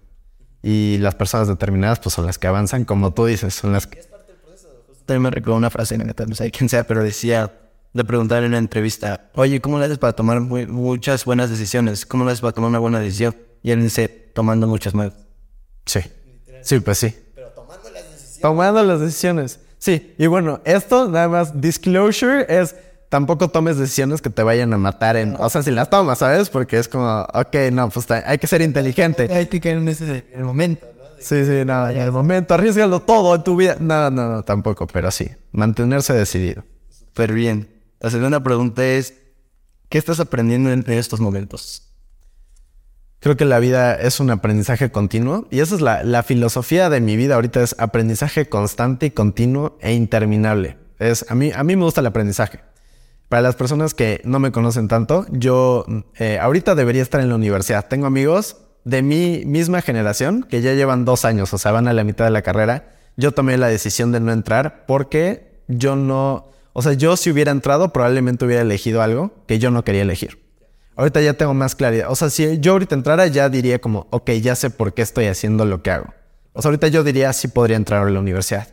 Y 0.61 0.97
las 0.97 1.15
personas 1.15 1.47
determinadas, 1.47 1.99
pues 1.99 2.13
son 2.15 2.25
las 2.25 2.37
que 2.37 2.47
avanzan, 2.47 2.83
como 2.85 3.13
tú 3.13 3.25
dices, 3.25 3.53
son 3.53 3.71
las 3.71 3.87
que... 3.87 4.01
También 5.05 5.21
me 5.21 5.29
recuerdo 5.29 5.57
una 5.57 5.69
frase, 5.69 5.97
no 5.97 6.35
sé 6.35 6.49
quién 6.51 6.67
sea, 6.67 6.85
pero 6.85 7.03
decía, 7.03 7.53
le 7.93 8.03
preguntaron 8.03 8.45
en 8.45 8.51
una 8.51 8.57
entrevista, 8.57 9.29
oye, 9.35 9.61
¿cómo 9.61 9.77
le 9.77 9.85
haces 9.85 9.99
para 9.99 10.13
tomar 10.13 10.41
muy- 10.41 10.65
muchas 10.65 11.23
buenas 11.25 11.49
decisiones? 11.51 12.05
¿Cómo 12.07 12.25
le 12.25 12.31
haces 12.31 12.41
para 12.41 12.53
tomar 12.53 12.69
una 12.69 12.79
buena 12.79 12.99
decisión? 12.99 13.35
Y 13.61 13.71
él 13.71 13.83
dice, 13.83 14.09
tomando 14.09 14.67
muchas 14.67 14.95
más. 14.95 15.13
Sí. 15.85 15.99
Sí, 16.63 16.79
pues 16.79 16.97
sí. 16.97 17.15
Tomando 18.41 18.83
las 18.83 18.99
decisiones. 18.99 19.53
Tomando 19.53 19.59
las 19.59 19.59
decisiones. 19.59 19.59
Sí, 19.77 20.15
y 20.17 20.25
bueno, 20.27 20.61
esto 20.65 21.07
nada 21.07 21.27
más, 21.27 21.61
disclosure 21.61 22.45
es 22.49 22.75
tampoco 23.09 23.49
tomes 23.49 23.77
decisiones 23.77 24.21
que 24.21 24.29
te 24.29 24.41
vayan 24.43 24.73
a 24.73 24.77
matar 24.77 25.15
en, 25.15 25.35
o 25.37 25.49
sea, 25.49 25.61
si 25.63 25.71
las 25.71 25.89
tomas, 25.89 26.19
¿sabes? 26.19 26.49
Porque 26.49 26.79
es 26.79 26.87
como, 26.87 27.21
ok, 27.33 27.55
no, 27.71 27.89
pues 27.89 28.09
hay 28.09 28.37
que 28.37 28.47
ser 28.47 28.61
inteligente. 28.61 29.27
Hay 29.31 29.45
que 29.45 29.59
caer 29.59 29.77
en 29.77 29.87
ese 29.87 30.25
el 30.33 30.43
momento. 30.43 30.87
Sí, 31.19 31.45
sí, 31.45 31.63
nada, 31.65 31.93
en 31.93 31.99
el 31.99 32.11
momento, 32.11 32.53
arriesgalo 32.53 33.01
todo 33.01 33.35
en 33.35 33.43
tu 33.43 33.55
vida. 33.55 33.77
No, 33.79 34.09
no, 34.11 34.29
no, 34.29 34.43
tampoco, 34.43 34.87
pero 34.87 35.11
sí, 35.11 35.29
mantenerse 35.51 36.13
decidido. 36.13 36.63
Pero 37.13 37.33
bien, 37.33 37.69
la 37.99 38.09
segunda 38.09 38.41
pregunta 38.41 38.85
es, 38.85 39.13
¿qué 39.89 39.97
estás 39.97 40.19
aprendiendo 40.19 40.71
en, 40.71 40.83
en 40.85 40.93
estos 40.93 41.19
momentos? 41.19 41.94
Creo 43.25 43.37
que 43.37 43.45
la 43.45 43.57
vida 43.57 43.95
es 43.95 44.19
un 44.19 44.29
aprendizaje 44.29 44.91
continuo 44.91 45.47
y 45.49 45.59
esa 45.61 45.73
es 45.73 45.81
la, 45.81 46.21
filosofía 46.21 46.91
de 46.91 47.01
mi 47.01 47.17
vida 47.17 47.33
ahorita 47.33 47.63
es 47.63 47.75
aprendizaje 47.79 48.47
constante 48.47 49.07
y 49.07 49.09
continuo 49.09 49.79
e 49.81 49.95
interminable. 49.95 50.77
Es, 50.99 51.25
a, 51.27 51.33
mí, 51.33 51.51
a 51.51 51.63
mí 51.63 51.75
me 51.75 51.85
gusta 51.85 52.01
el 52.01 52.05
aprendizaje. 52.05 52.59
Para 53.27 53.41
las 53.41 53.55
personas 53.55 53.95
que 53.95 54.21
no 54.25 54.37
me 54.37 54.51
conocen 54.51 54.87
tanto, 54.87 55.25
yo 55.31 55.87
eh, 56.19 56.37
ahorita 56.39 56.75
debería 56.75 57.01
estar 57.01 57.19
en 57.19 57.29
la 57.29 57.33
universidad. 57.33 57.87
Tengo 57.87 58.05
amigos 58.05 58.57
de 58.83 59.01
mi 59.01 59.41
misma 59.43 59.81
generación 59.81 60.45
que 60.47 60.61
ya 60.61 60.75
llevan 60.75 61.03
dos 61.03 61.25
años, 61.25 61.51
o 61.51 61.57
sea, 61.57 61.71
van 61.71 61.87
a 61.87 61.93
la 61.93 62.03
mitad 62.03 62.25
de 62.25 62.31
la 62.31 62.43
carrera. 62.43 62.93
Yo 63.17 63.31
tomé 63.31 63.57
la 63.57 63.69
decisión 63.69 64.11
de 64.11 64.19
no 64.19 64.33
entrar 64.33 64.85
porque 64.85 65.63
yo 65.67 65.95
no, 65.95 66.51
o 66.73 66.83
sea, 66.83 66.93
yo 66.93 67.17
si 67.17 67.31
hubiera 67.31 67.51
entrado 67.51 67.91
probablemente 67.91 68.45
hubiera 68.45 68.61
elegido 68.61 69.01
algo 69.01 69.33
que 69.47 69.57
yo 69.57 69.71
no 69.71 69.83
quería 69.83 70.03
elegir. 70.03 70.44
Ahorita 70.95 71.21
ya 71.21 71.33
tengo 71.33 71.53
más 71.53 71.75
claridad. 71.75 72.09
O 72.09 72.15
sea, 72.15 72.29
si 72.29 72.59
yo 72.59 72.73
ahorita 72.73 72.95
entrara, 72.95 73.27
ya 73.27 73.49
diría 73.49 73.79
como, 73.79 74.07
ok, 74.11 74.31
ya 74.41 74.55
sé 74.55 74.69
por 74.69 74.93
qué 74.93 75.01
estoy 75.01 75.25
haciendo 75.25 75.65
lo 75.65 75.83
que 75.83 75.91
hago. 75.91 76.13
O 76.53 76.61
sea, 76.61 76.69
ahorita 76.69 76.87
yo 76.87 77.03
diría 77.03 77.33
sí 77.33 77.49
podría 77.49 77.75
entrar 77.75 78.07
a 78.07 78.09
la 78.09 78.19
universidad. 78.19 78.67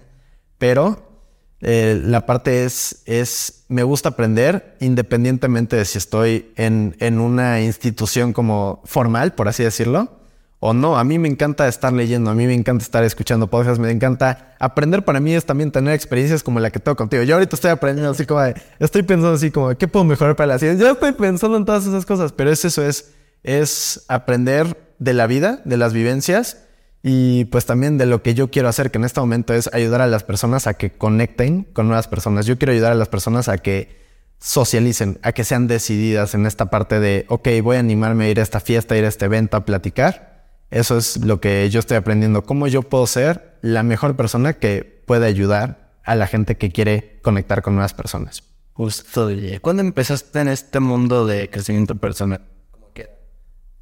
Pero 0.59 1.13
eh, 1.61 2.01
la 2.05 2.27
parte 2.27 2.65
es, 2.65 3.03
es, 3.07 3.65
me 3.69 3.83
gusta 3.83 4.11
aprender 4.11 4.77
independientemente 4.81 5.77
de 5.77 5.85
si 5.85 5.99
estoy 5.99 6.53
en, 6.57 6.97
en 7.01 7.19
una 7.19 7.61
institución 7.61 8.33
como 8.33 8.83
formal, 8.85 9.35
por 9.35 9.49
así 9.49 9.65
decirlo, 9.65 10.22
o 10.65 10.73
no. 10.73 10.97
A 10.97 11.03
mí 11.03 11.19
me 11.19 11.29
encanta 11.29 11.67
estar 11.67 11.93
leyendo, 11.93 12.31
a 12.31 12.35
mí 12.35 12.47
me 12.47 12.55
encanta 12.55 12.85
estar 12.85 13.03
escuchando 13.03 13.49
podcasts, 13.49 13.81
me 13.81 13.91
encanta 13.91 14.55
aprender. 14.61 15.05
Para 15.05 15.19
mí 15.19 15.35
es 15.35 15.45
también 15.45 15.73
tener 15.73 15.93
experiencias 15.93 16.45
como 16.45 16.61
la 16.61 16.71
que 16.71 16.79
tengo 16.79 16.95
contigo. 16.95 17.25
Yo 17.25 17.35
ahorita 17.35 17.57
estoy 17.57 17.73
aprendiendo 17.73 18.13
así 18.13 18.27
como, 18.27 18.43
de, 18.43 18.55
estoy 18.79 19.03
pensando 19.03 19.35
así 19.35 19.51
como, 19.51 19.77
¿qué 19.77 19.89
puedo 19.89 20.05
mejorar 20.05 20.37
para 20.37 20.47
la 20.47 20.59
ciencia? 20.61 20.87
Yo 20.87 20.93
estoy 20.93 21.13
pensando 21.13 21.57
en 21.57 21.65
todas 21.65 21.85
esas 21.85 22.07
cosas, 22.07 22.31
pero 22.31 22.49
es 22.53 22.65
eso, 22.65 22.87
es, 22.87 23.11
es 23.43 24.05
aprender 24.07 24.95
de 25.01 25.15
la 25.15 25.27
vida, 25.27 25.61
de 25.65 25.77
las 25.77 25.93
vivencias 25.93 26.59
y 27.03 27.47
pues 27.47 27.67
también 27.67 27.99
de 27.99 28.07
lo 28.07 28.23
que 28.23 28.35
yo 28.35 28.53
quiero 28.53 28.69
hacer, 28.69 28.93
que 28.93 28.99
en 28.99 29.05
este 29.05 29.19
momento 29.19 29.55
es 29.55 29.69
ayudar 29.75 30.01
a 30.01 30.07
las 30.07 30.23
personas 30.23 30.69
a 30.69 30.75
que 30.75 30.93
conecten 30.93 31.65
con 31.73 31.89
nuevas 31.89 32.07
personas. 32.07 32.47
Yo 32.47 32.57
quiero 32.57 32.73
ayudar 32.73 32.93
a 32.93 32.95
las 32.95 33.09
personas 33.09 33.49
a 33.49 33.59
que 33.59 34.01
socialicen, 34.39 35.19
a 35.25 35.33
que 35.33 35.43
sean 35.43 35.67
decididas 35.67 36.37
en 36.37 36.47
esta 36.47 36.67
parte 36.67 37.01
de, 37.01 37.27
ok, 37.29 37.49
voy 37.65 37.79
a 37.79 37.81
animarme 37.81 38.27
a 38.27 38.29
ir 38.29 38.39
a 38.39 38.45
esta 38.45 38.61
fiesta, 38.61 38.95
a 38.95 38.99
ir 38.99 39.05
a 39.05 39.09
este 39.09 39.25
evento, 39.25 39.57
a 39.57 39.65
platicar 39.65 40.32
eso 40.73 40.97
es 40.97 41.19
lo 41.19 41.39
que 41.39 41.69
yo 41.69 41.81
estoy 41.81 41.99
aprendiendo. 41.99 42.45
¿Cómo 42.45 42.67
yo 42.67 42.83
puedo 42.83 43.07
ser 43.07 43.59
la 43.61 43.83
mejor 43.83 44.17
persona 44.17 44.55
que 44.55 45.03
puede 45.07 45.27
ayudar 45.27 45.93
a 46.03 46.15
la 46.17 46.27
gente 46.27 46.57
que 46.57 46.73
quiere 46.73 47.21
conectar 47.23 47.61
con 47.61 47.75
nuevas 47.75 47.93
personas? 47.93 48.43
Justo, 48.73 49.29
¿cuándo 49.61 49.83
empezaste 49.83 50.41
en 50.41 50.49
este 50.49 50.81
mundo 50.81 51.27
de 51.27 51.51
crecimiento 51.51 51.95
personal? 51.95 52.41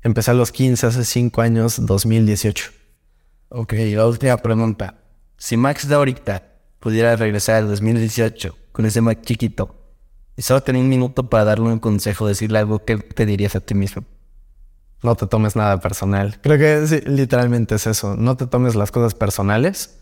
Empecé 0.02 0.32
a 0.32 0.34
los 0.34 0.50
15, 0.50 0.86
hace 0.86 1.04
5 1.04 1.42
años, 1.42 1.86
2018. 1.86 2.70
Ok, 3.50 3.74
la 3.94 4.06
última 4.06 4.36
pregunta. 4.38 4.98
Si 5.36 5.56
Max 5.56 5.86
de 5.86 5.94
ahorita 5.94 6.42
pudiera 6.80 7.14
regresar 7.14 7.56
al 7.56 7.68
2018 7.68 8.56
con 8.72 8.86
ese 8.86 9.00
Max 9.00 9.22
chiquito 9.22 9.76
y 10.36 10.42
solo 10.42 10.62
tenía 10.62 10.82
un 10.82 10.88
minuto 10.88 11.28
para 11.28 11.44
darle 11.44 11.66
un 11.66 11.78
consejo, 11.78 12.26
decirle 12.26 12.58
algo, 12.58 12.84
¿qué 12.84 12.96
te 12.96 13.26
dirías 13.26 13.54
a 13.54 13.60
ti 13.60 13.74
mismo? 13.74 14.04
No 15.02 15.14
te 15.14 15.26
tomes 15.26 15.56
nada 15.56 15.80
personal. 15.80 16.38
Creo 16.42 16.58
que 16.58 17.02
literalmente 17.06 17.76
es 17.76 17.86
eso. 17.86 18.16
No 18.16 18.36
te 18.36 18.46
tomes 18.46 18.74
las 18.74 18.90
cosas 18.90 19.14
personales. 19.14 19.98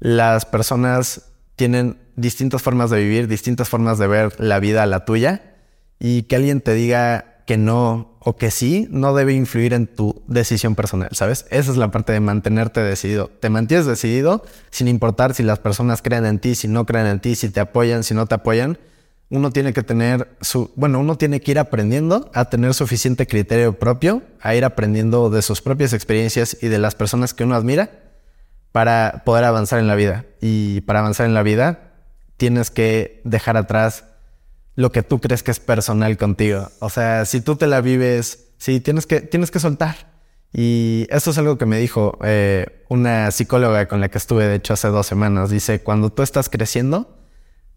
Las 0.00 0.46
personas 0.46 1.32
tienen 1.56 1.98
distintas 2.16 2.62
formas 2.62 2.90
de 2.90 2.98
vivir, 3.00 3.28
distintas 3.28 3.68
formas 3.68 3.98
de 3.98 4.06
ver 4.06 4.40
la 4.40 4.60
vida 4.60 4.82
a 4.82 4.86
la 4.86 5.04
tuya. 5.04 5.56
Y 5.98 6.22
que 6.22 6.36
alguien 6.36 6.60
te 6.60 6.74
diga 6.74 7.42
que 7.46 7.56
no 7.56 8.18
o 8.20 8.36
que 8.36 8.50
sí, 8.50 8.86
no 8.90 9.14
debe 9.14 9.32
influir 9.32 9.72
en 9.72 9.86
tu 9.86 10.22
decisión 10.26 10.74
personal, 10.74 11.08
¿sabes? 11.12 11.46
Esa 11.50 11.70
es 11.70 11.78
la 11.78 11.90
parte 11.90 12.12
de 12.12 12.20
mantenerte 12.20 12.82
decidido. 12.82 13.30
Te 13.40 13.48
mantienes 13.48 13.86
decidido 13.86 14.44
sin 14.70 14.86
importar 14.86 15.32
si 15.32 15.42
las 15.42 15.58
personas 15.58 16.02
creen 16.02 16.26
en 16.26 16.38
ti, 16.38 16.54
si 16.54 16.68
no 16.68 16.84
creen 16.84 17.06
en 17.06 17.20
ti, 17.20 17.34
si 17.34 17.48
te 17.48 17.60
apoyan, 17.60 18.04
si 18.04 18.12
no 18.12 18.26
te 18.26 18.34
apoyan 18.34 18.78
uno 19.30 19.50
tiene 19.50 19.72
que 19.72 19.82
tener 19.82 20.36
su, 20.40 20.70
bueno, 20.74 21.00
uno 21.00 21.16
tiene 21.18 21.40
que 21.40 21.50
ir 21.50 21.58
aprendiendo 21.58 22.30
a 22.32 22.46
tener 22.46 22.72
suficiente 22.72 23.26
criterio 23.26 23.78
propio, 23.78 24.22
a 24.40 24.54
ir 24.54 24.64
aprendiendo 24.64 25.28
de 25.28 25.42
sus 25.42 25.60
propias 25.60 25.92
experiencias 25.92 26.56
y 26.62 26.68
de 26.68 26.78
las 26.78 26.94
personas 26.94 27.34
que 27.34 27.44
uno 27.44 27.54
admira 27.54 27.90
para 28.72 29.22
poder 29.26 29.44
avanzar 29.44 29.80
en 29.80 29.86
la 29.86 29.96
vida. 29.96 30.24
Y 30.40 30.80
para 30.82 31.00
avanzar 31.00 31.26
en 31.26 31.34
la 31.34 31.42
vida 31.42 31.92
tienes 32.36 32.70
que 32.70 33.20
dejar 33.24 33.56
atrás 33.56 34.04
lo 34.76 34.92
que 34.92 35.02
tú 35.02 35.20
crees 35.20 35.42
que 35.42 35.50
es 35.50 35.60
personal 35.60 36.16
contigo. 36.16 36.70
O 36.78 36.88
sea, 36.88 37.24
si 37.24 37.40
tú 37.40 37.56
te 37.56 37.66
la 37.66 37.80
vives, 37.80 38.46
sí, 38.58 38.80
tienes 38.80 39.06
que, 39.06 39.20
tienes 39.20 39.50
que 39.50 39.58
soltar. 39.58 40.08
Y 40.52 41.06
eso 41.10 41.32
es 41.32 41.38
algo 41.38 41.58
que 41.58 41.66
me 41.66 41.78
dijo 41.78 42.16
eh, 42.22 42.84
una 42.88 43.30
psicóloga 43.30 43.86
con 43.88 44.00
la 44.00 44.08
que 44.08 44.16
estuve, 44.16 44.46
de 44.46 44.54
hecho, 44.54 44.72
hace 44.72 44.88
dos 44.88 45.06
semanas. 45.06 45.50
Dice, 45.50 45.82
cuando 45.82 46.10
tú 46.10 46.22
estás 46.22 46.48
creciendo, 46.48 47.17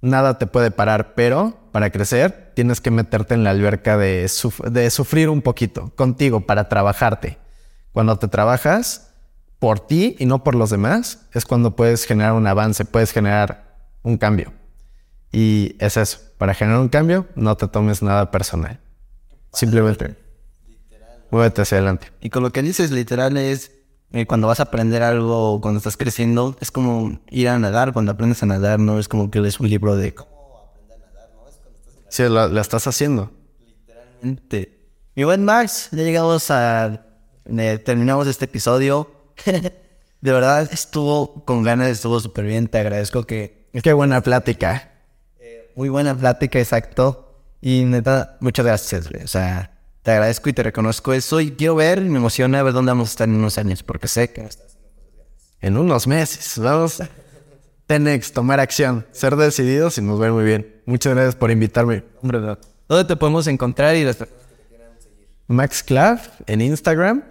nada 0.02 0.38
te 0.38 0.48
puede 0.48 0.72
parar, 0.72 1.14
pero 1.16 1.58
para 1.72 1.90
crecer 1.92 2.52
tienes 2.56 2.82
que 2.82 2.92
meterte 2.92 3.34
en 3.34 3.44
la 3.44 3.52
alberca 3.52 3.98
de, 3.98 4.30
de 4.72 4.90
sufrir 4.90 5.30
un 5.30 5.42
poquito 5.42 5.92
contigo 5.96 6.42
para 6.42 6.68
trabajarte. 6.70 7.38
Cuando 7.94 8.18
te 8.18 8.28
trabajas 8.28 9.14
por 9.60 9.80
ti 9.80 10.16
y 10.20 10.26
no 10.26 10.44
por 10.44 10.56
los 10.56 10.70
demás, 10.70 11.28
es 11.34 11.46
cuando 11.46 11.76
puedes 11.76 12.06
generar 12.06 12.34
un 12.34 12.48
avance, 12.48 12.86
puedes 12.86 13.12
generar 13.12 13.78
un 14.02 14.18
cambio. 14.18 14.54
Y 15.32 15.76
es 15.80 15.98
eso, 15.98 16.20
para 16.38 16.54
generar 16.54 16.80
un 16.80 16.90
cambio, 16.90 17.28
no 17.36 17.56
te 17.56 17.68
tomes 17.68 18.02
nada 18.02 18.32
personal. 18.32 18.80
Simplemente 19.54 20.16
muévete 21.32 21.62
hacia 21.62 21.78
adelante. 21.78 22.08
Y 22.22 22.30
con 22.30 22.44
lo 22.44 22.52
que 22.52 22.62
dices 22.62 22.92
literal 22.92 23.38
es 23.38 23.72
eh, 24.14 24.26
cuando 24.26 24.48
vas 24.48 24.60
a 24.60 24.64
aprender 24.64 25.04
algo, 25.04 25.62
cuando 25.62 25.78
estás 25.78 25.96
creciendo, 25.96 26.58
es 26.60 26.70
como 26.70 27.20
ir 27.30 27.48
a 27.48 27.58
nadar. 27.58 27.94
Cuando 27.94 28.12
aprendes 28.12 28.44
a 28.44 28.46
nadar, 28.46 28.80
no 28.80 29.00
es 29.00 29.08
como 29.08 29.32
que 29.32 29.40
lees 29.40 29.60
un 29.60 29.70
libro 29.70 29.96
de 29.96 30.14
cómo 30.14 30.70
aprender 30.70 30.98
a 30.98 31.12
nadar, 31.12 31.30
¿no? 31.34 31.48
Es 31.48 31.56
cuando 31.56 31.80
estás 31.80 32.14
Sí, 32.14 32.24
la, 32.28 32.62
estás 32.62 32.88
haciendo. 32.88 33.32
Literalmente. 33.66 34.80
Mi 35.16 35.24
buen 35.24 35.46
Max, 35.46 35.90
ya 35.92 36.04
llegamos 36.04 36.52
a. 36.52 37.06
Eh, 37.46 37.78
terminamos 37.78 38.28
este 38.28 38.46
episodio. 38.46 39.10
de 39.46 40.32
verdad, 40.32 40.70
estuvo 40.72 41.46
con 41.46 41.64
ganas, 41.64 41.88
estuvo 41.88 42.20
súper 42.20 42.46
bien. 42.46 42.68
Te 42.68 42.80
agradezco 42.80 43.24
que. 43.24 43.70
Qué 43.82 43.94
buena 43.94 44.20
plática. 44.20 44.92
Eh, 45.40 45.72
muy 45.78 45.88
buena 45.88 46.18
plática, 46.18 46.60
exacto. 46.60 47.46
Y 47.62 47.86
neta, 47.86 48.38
muchas 48.42 48.66
gracias, 48.66 49.08
O 49.24 49.28
sea, 49.28 49.71
te 50.04 50.12
agradezco 50.12 50.50
y 50.50 50.54
te 50.54 50.64
reconozco 50.64 51.14
eso 51.14 51.40
y 51.42 51.52
quiero 51.52 51.76
ver 51.76 52.00
y 52.00 52.10
me 52.10 52.18
emociona 52.18 52.64
ver 52.64 52.74
dónde 52.74 52.92
vamos 52.92 53.10
a 53.10 53.12
estar 53.12 53.30
en 53.30 53.36
unos 53.36 53.58
años, 53.58 53.84
porque 53.84 54.08
sé 54.08 54.32
que 54.32 54.48
En 55.62 55.78
unos 55.78 56.08
meses, 56.08 56.58
vamos. 56.58 57.02
Tenex, 57.88 58.32
tomar 58.32 58.60
acción, 58.60 59.06
ser 59.12 59.36
decididos 59.36 59.98
y 59.98 60.02
nos 60.02 60.18
ver 60.20 60.32
muy 60.32 60.46
bien. 60.46 60.82
Muchas 60.86 61.14
gracias 61.14 61.36
por 61.36 61.52
invitarme. 61.52 62.04
Hombre, 62.22 62.40
¿dónde 62.88 63.06
te 63.06 63.16
podemos 63.18 63.48
encontrar 63.48 63.96
y 63.96 64.06
las 64.06 64.18
Max 65.48 65.84
Clav 65.84 66.22
en 66.48 66.62
Instagram 66.62 67.24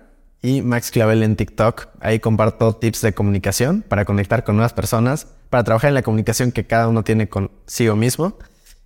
y 0.42 0.62
Max 0.62 0.90
Clavel 0.90 1.22
en 1.22 1.36
TikTok. 1.36 1.88
Ahí 2.00 2.20
comparto 2.20 2.76
tips 2.76 3.00
de 3.00 3.14
comunicación 3.14 3.82
para 3.82 4.04
conectar 4.04 4.44
con 4.44 4.56
nuevas 4.56 4.72
personas, 4.72 5.26
para 5.48 5.64
trabajar 5.64 5.88
en 5.88 5.94
la 5.94 6.02
comunicación 6.02 6.52
que 6.52 6.66
cada 6.66 6.88
uno 6.88 7.02
tiene 7.02 7.28
consigo 7.28 7.96
mismo. 7.96 8.38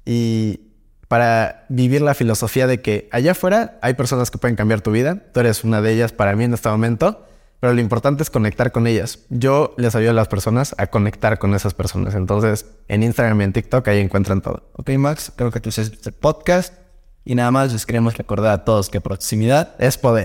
Y 0.04 0.60
para 1.14 1.64
vivir 1.68 2.02
la 2.02 2.12
filosofía 2.12 2.66
de 2.66 2.80
que 2.80 3.08
allá 3.12 3.30
afuera 3.30 3.78
hay 3.82 3.94
personas 3.94 4.32
que 4.32 4.38
pueden 4.38 4.56
cambiar 4.56 4.80
tu 4.80 4.90
vida. 4.90 5.22
Tú 5.32 5.38
eres 5.38 5.62
una 5.62 5.80
de 5.80 5.92
ellas 5.92 6.10
para 6.10 6.34
mí 6.34 6.42
en 6.42 6.54
este 6.54 6.68
momento, 6.68 7.24
pero 7.60 7.72
lo 7.72 7.80
importante 7.80 8.24
es 8.24 8.30
conectar 8.30 8.72
con 8.72 8.88
ellas. 8.88 9.20
Yo 9.28 9.76
les 9.76 9.94
ayudo 9.94 10.10
a 10.10 10.14
las 10.14 10.26
personas 10.26 10.74
a 10.76 10.88
conectar 10.88 11.38
con 11.38 11.54
esas 11.54 11.72
personas. 11.72 12.16
Entonces, 12.16 12.66
en 12.88 13.04
Instagram 13.04 13.40
y 13.42 13.44
en 13.44 13.52
TikTok 13.52 13.86
ahí 13.86 14.00
encuentran 14.00 14.40
todo. 14.40 14.68
Ok, 14.72 14.90
Max, 14.98 15.30
creo 15.36 15.52
que 15.52 15.60
tú 15.60 15.68
haces 15.68 15.92
este 15.92 16.10
podcast. 16.10 16.74
Y 17.24 17.36
nada 17.36 17.52
más 17.52 17.72
les 17.72 17.86
queremos 17.86 18.18
recordar 18.18 18.50
a 18.50 18.64
todos 18.64 18.90
que 18.90 19.00
proximidad 19.00 19.76
es 19.78 19.96
poder. 19.96 20.22